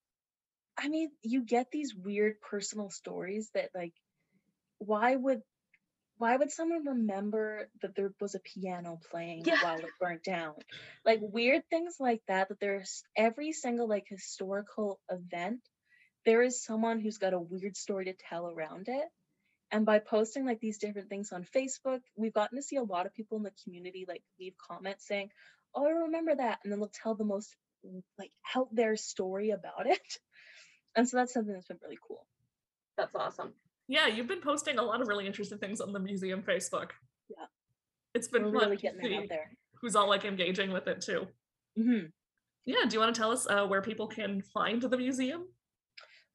I 0.76 0.88
mean, 0.88 1.10
you 1.22 1.44
get 1.44 1.70
these 1.70 1.94
weird 1.94 2.40
personal 2.40 2.90
stories 2.90 3.50
that 3.54 3.70
like, 3.72 3.94
why 4.78 5.14
would 5.14 5.42
why 6.18 6.36
would 6.36 6.50
someone 6.50 6.84
remember 6.84 7.68
that 7.82 7.94
there 7.94 8.12
was 8.20 8.34
a 8.34 8.40
piano 8.40 9.00
playing 9.10 9.44
Yeah. 9.46 9.62
while 9.62 9.78
it 9.78 9.90
burnt 10.00 10.24
down? 10.24 10.54
Like 11.04 11.20
weird 11.22 11.62
things 11.70 11.96
like 12.00 12.22
that. 12.26 12.48
That 12.48 12.60
there's 12.60 13.04
every 13.16 13.52
single 13.52 13.88
like 13.88 14.06
historical 14.08 15.00
event, 15.10 15.60
there 16.24 16.42
is 16.42 16.62
someone 16.62 17.00
who's 17.00 17.18
got 17.18 17.32
a 17.34 17.40
weird 17.40 17.76
story 17.76 18.06
to 18.06 18.14
tell 18.14 18.48
around 18.48 18.88
it. 18.88 19.06
And 19.70 19.86
by 19.86 19.98
posting 19.98 20.44
like 20.46 20.60
these 20.60 20.78
different 20.78 21.08
things 21.08 21.30
on 21.32 21.44
Facebook, 21.44 22.00
we've 22.16 22.32
gotten 22.32 22.56
to 22.56 22.62
see 22.62 22.76
a 22.76 22.82
lot 22.82 23.06
of 23.06 23.14
people 23.14 23.36
in 23.36 23.44
the 23.44 23.52
community 23.64 24.04
like 24.08 24.22
leave 24.40 24.54
comments 24.58 25.06
saying, 25.06 25.30
"Oh, 25.74 25.86
I 25.86 25.90
remember 25.90 26.34
that," 26.34 26.58
and 26.64 26.72
then 26.72 26.80
they'll 26.80 26.88
tell 26.88 27.14
the 27.14 27.24
most 27.24 27.54
like 28.18 28.32
out 28.56 28.68
there 28.74 28.96
story 28.96 29.50
about 29.50 29.86
it. 29.86 30.00
And 30.96 31.08
so 31.08 31.18
that's 31.18 31.32
something 31.32 31.52
that's 31.52 31.68
been 31.68 31.78
really 31.82 31.98
cool. 32.08 32.26
That's 32.96 33.14
awesome. 33.14 33.52
Yeah, 33.88 34.06
you've 34.06 34.28
been 34.28 34.40
posting 34.42 34.78
a 34.78 34.82
lot 34.82 35.00
of 35.00 35.08
really 35.08 35.26
interesting 35.26 35.58
things 35.58 35.80
on 35.80 35.92
the 35.92 35.98
museum 36.00 36.42
Facebook. 36.42 36.90
Yeah. 37.30 37.46
It's 38.14 38.28
been 38.28 38.50
really 38.52 38.76
getting 38.76 39.04
it 39.04 39.16
out 39.16 39.28
there. 39.28 39.50
who's 39.80 39.96
all 39.96 40.08
like 40.08 40.24
engaging 40.24 40.72
with 40.72 40.86
it 40.88 41.00
too. 41.00 41.26
hmm 41.76 42.06
Yeah, 42.66 42.84
do 42.86 42.94
you 42.94 43.00
want 43.00 43.14
to 43.14 43.20
tell 43.20 43.30
us 43.30 43.46
uh, 43.48 43.66
where 43.66 43.80
people 43.82 44.06
can 44.06 44.42
find 44.42 44.82
the 44.82 44.96
museum? 44.96 45.46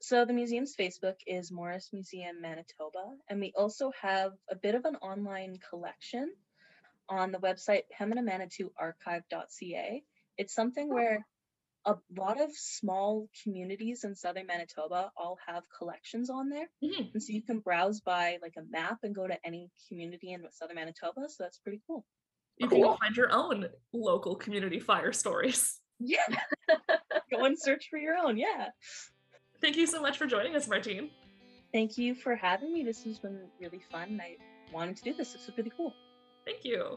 So 0.00 0.24
the 0.24 0.32
museum's 0.32 0.74
Facebook 0.78 1.16
is 1.26 1.50
Morris 1.52 1.90
Museum 1.92 2.40
Manitoba, 2.40 3.14
and 3.28 3.40
we 3.40 3.52
also 3.56 3.90
have 4.00 4.32
a 4.50 4.56
bit 4.56 4.74
of 4.74 4.84
an 4.84 4.96
online 4.96 5.58
collection 5.70 6.32
on 7.08 7.32
the 7.32 7.38
website 7.38 7.82
PembinaManitouArchive.ca. 7.98 10.02
It's 10.36 10.54
something 10.54 10.92
where 10.92 11.24
a 11.86 11.96
lot 12.16 12.40
of 12.40 12.50
small 12.54 13.28
communities 13.42 14.04
in 14.04 14.14
southern 14.14 14.46
Manitoba 14.46 15.10
all 15.16 15.38
have 15.46 15.64
collections 15.76 16.30
on 16.30 16.48
there, 16.48 16.68
Mhm. 16.82 17.12
and 17.12 17.22
so 17.22 17.32
you 17.32 17.42
can 17.42 17.60
browse 17.60 18.00
by 18.00 18.38
like 18.42 18.54
a 18.56 18.62
map 18.62 18.98
and 19.02 19.14
go 19.14 19.26
to 19.26 19.38
any 19.46 19.70
community 19.88 20.32
in 20.32 20.50
southern 20.50 20.76
Manitoba. 20.76 21.28
So 21.28 21.42
that's 21.44 21.58
pretty 21.58 21.82
cool. 21.86 22.04
You 22.58 22.68
can 22.68 22.80
go 22.80 22.96
find 22.96 23.16
your 23.16 23.32
own 23.32 23.68
local 23.92 24.36
community 24.36 24.80
fire 24.80 25.12
stories. 25.12 25.80
Yeah, 25.98 26.26
go 27.30 27.44
and 27.44 27.58
search 27.58 27.88
for 27.88 27.98
your 27.98 28.16
own. 28.16 28.36
Yeah. 28.36 28.70
Thank 29.60 29.76
you 29.76 29.86
so 29.86 30.00
much 30.02 30.18
for 30.18 30.26
joining 30.26 30.54
us, 30.56 30.68
Martine. 30.68 31.10
Thank 31.72 31.98
you 31.98 32.14
for 32.14 32.36
having 32.36 32.72
me. 32.72 32.84
This 32.84 33.02
has 33.04 33.18
been 33.18 33.50
really 33.60 33.80
fun. 33.90 34.20
I 34.20 34.36
wanted 34.72 34.96
to 34.98 35.04
do 35.04 35.14
this. 35.14 35.32
This 35.32 35.46
was 35.46 35.56
really 35.56 35.70
cool. 35.76 35.94
Thank 36.44 36.64
you. 36.64 36.96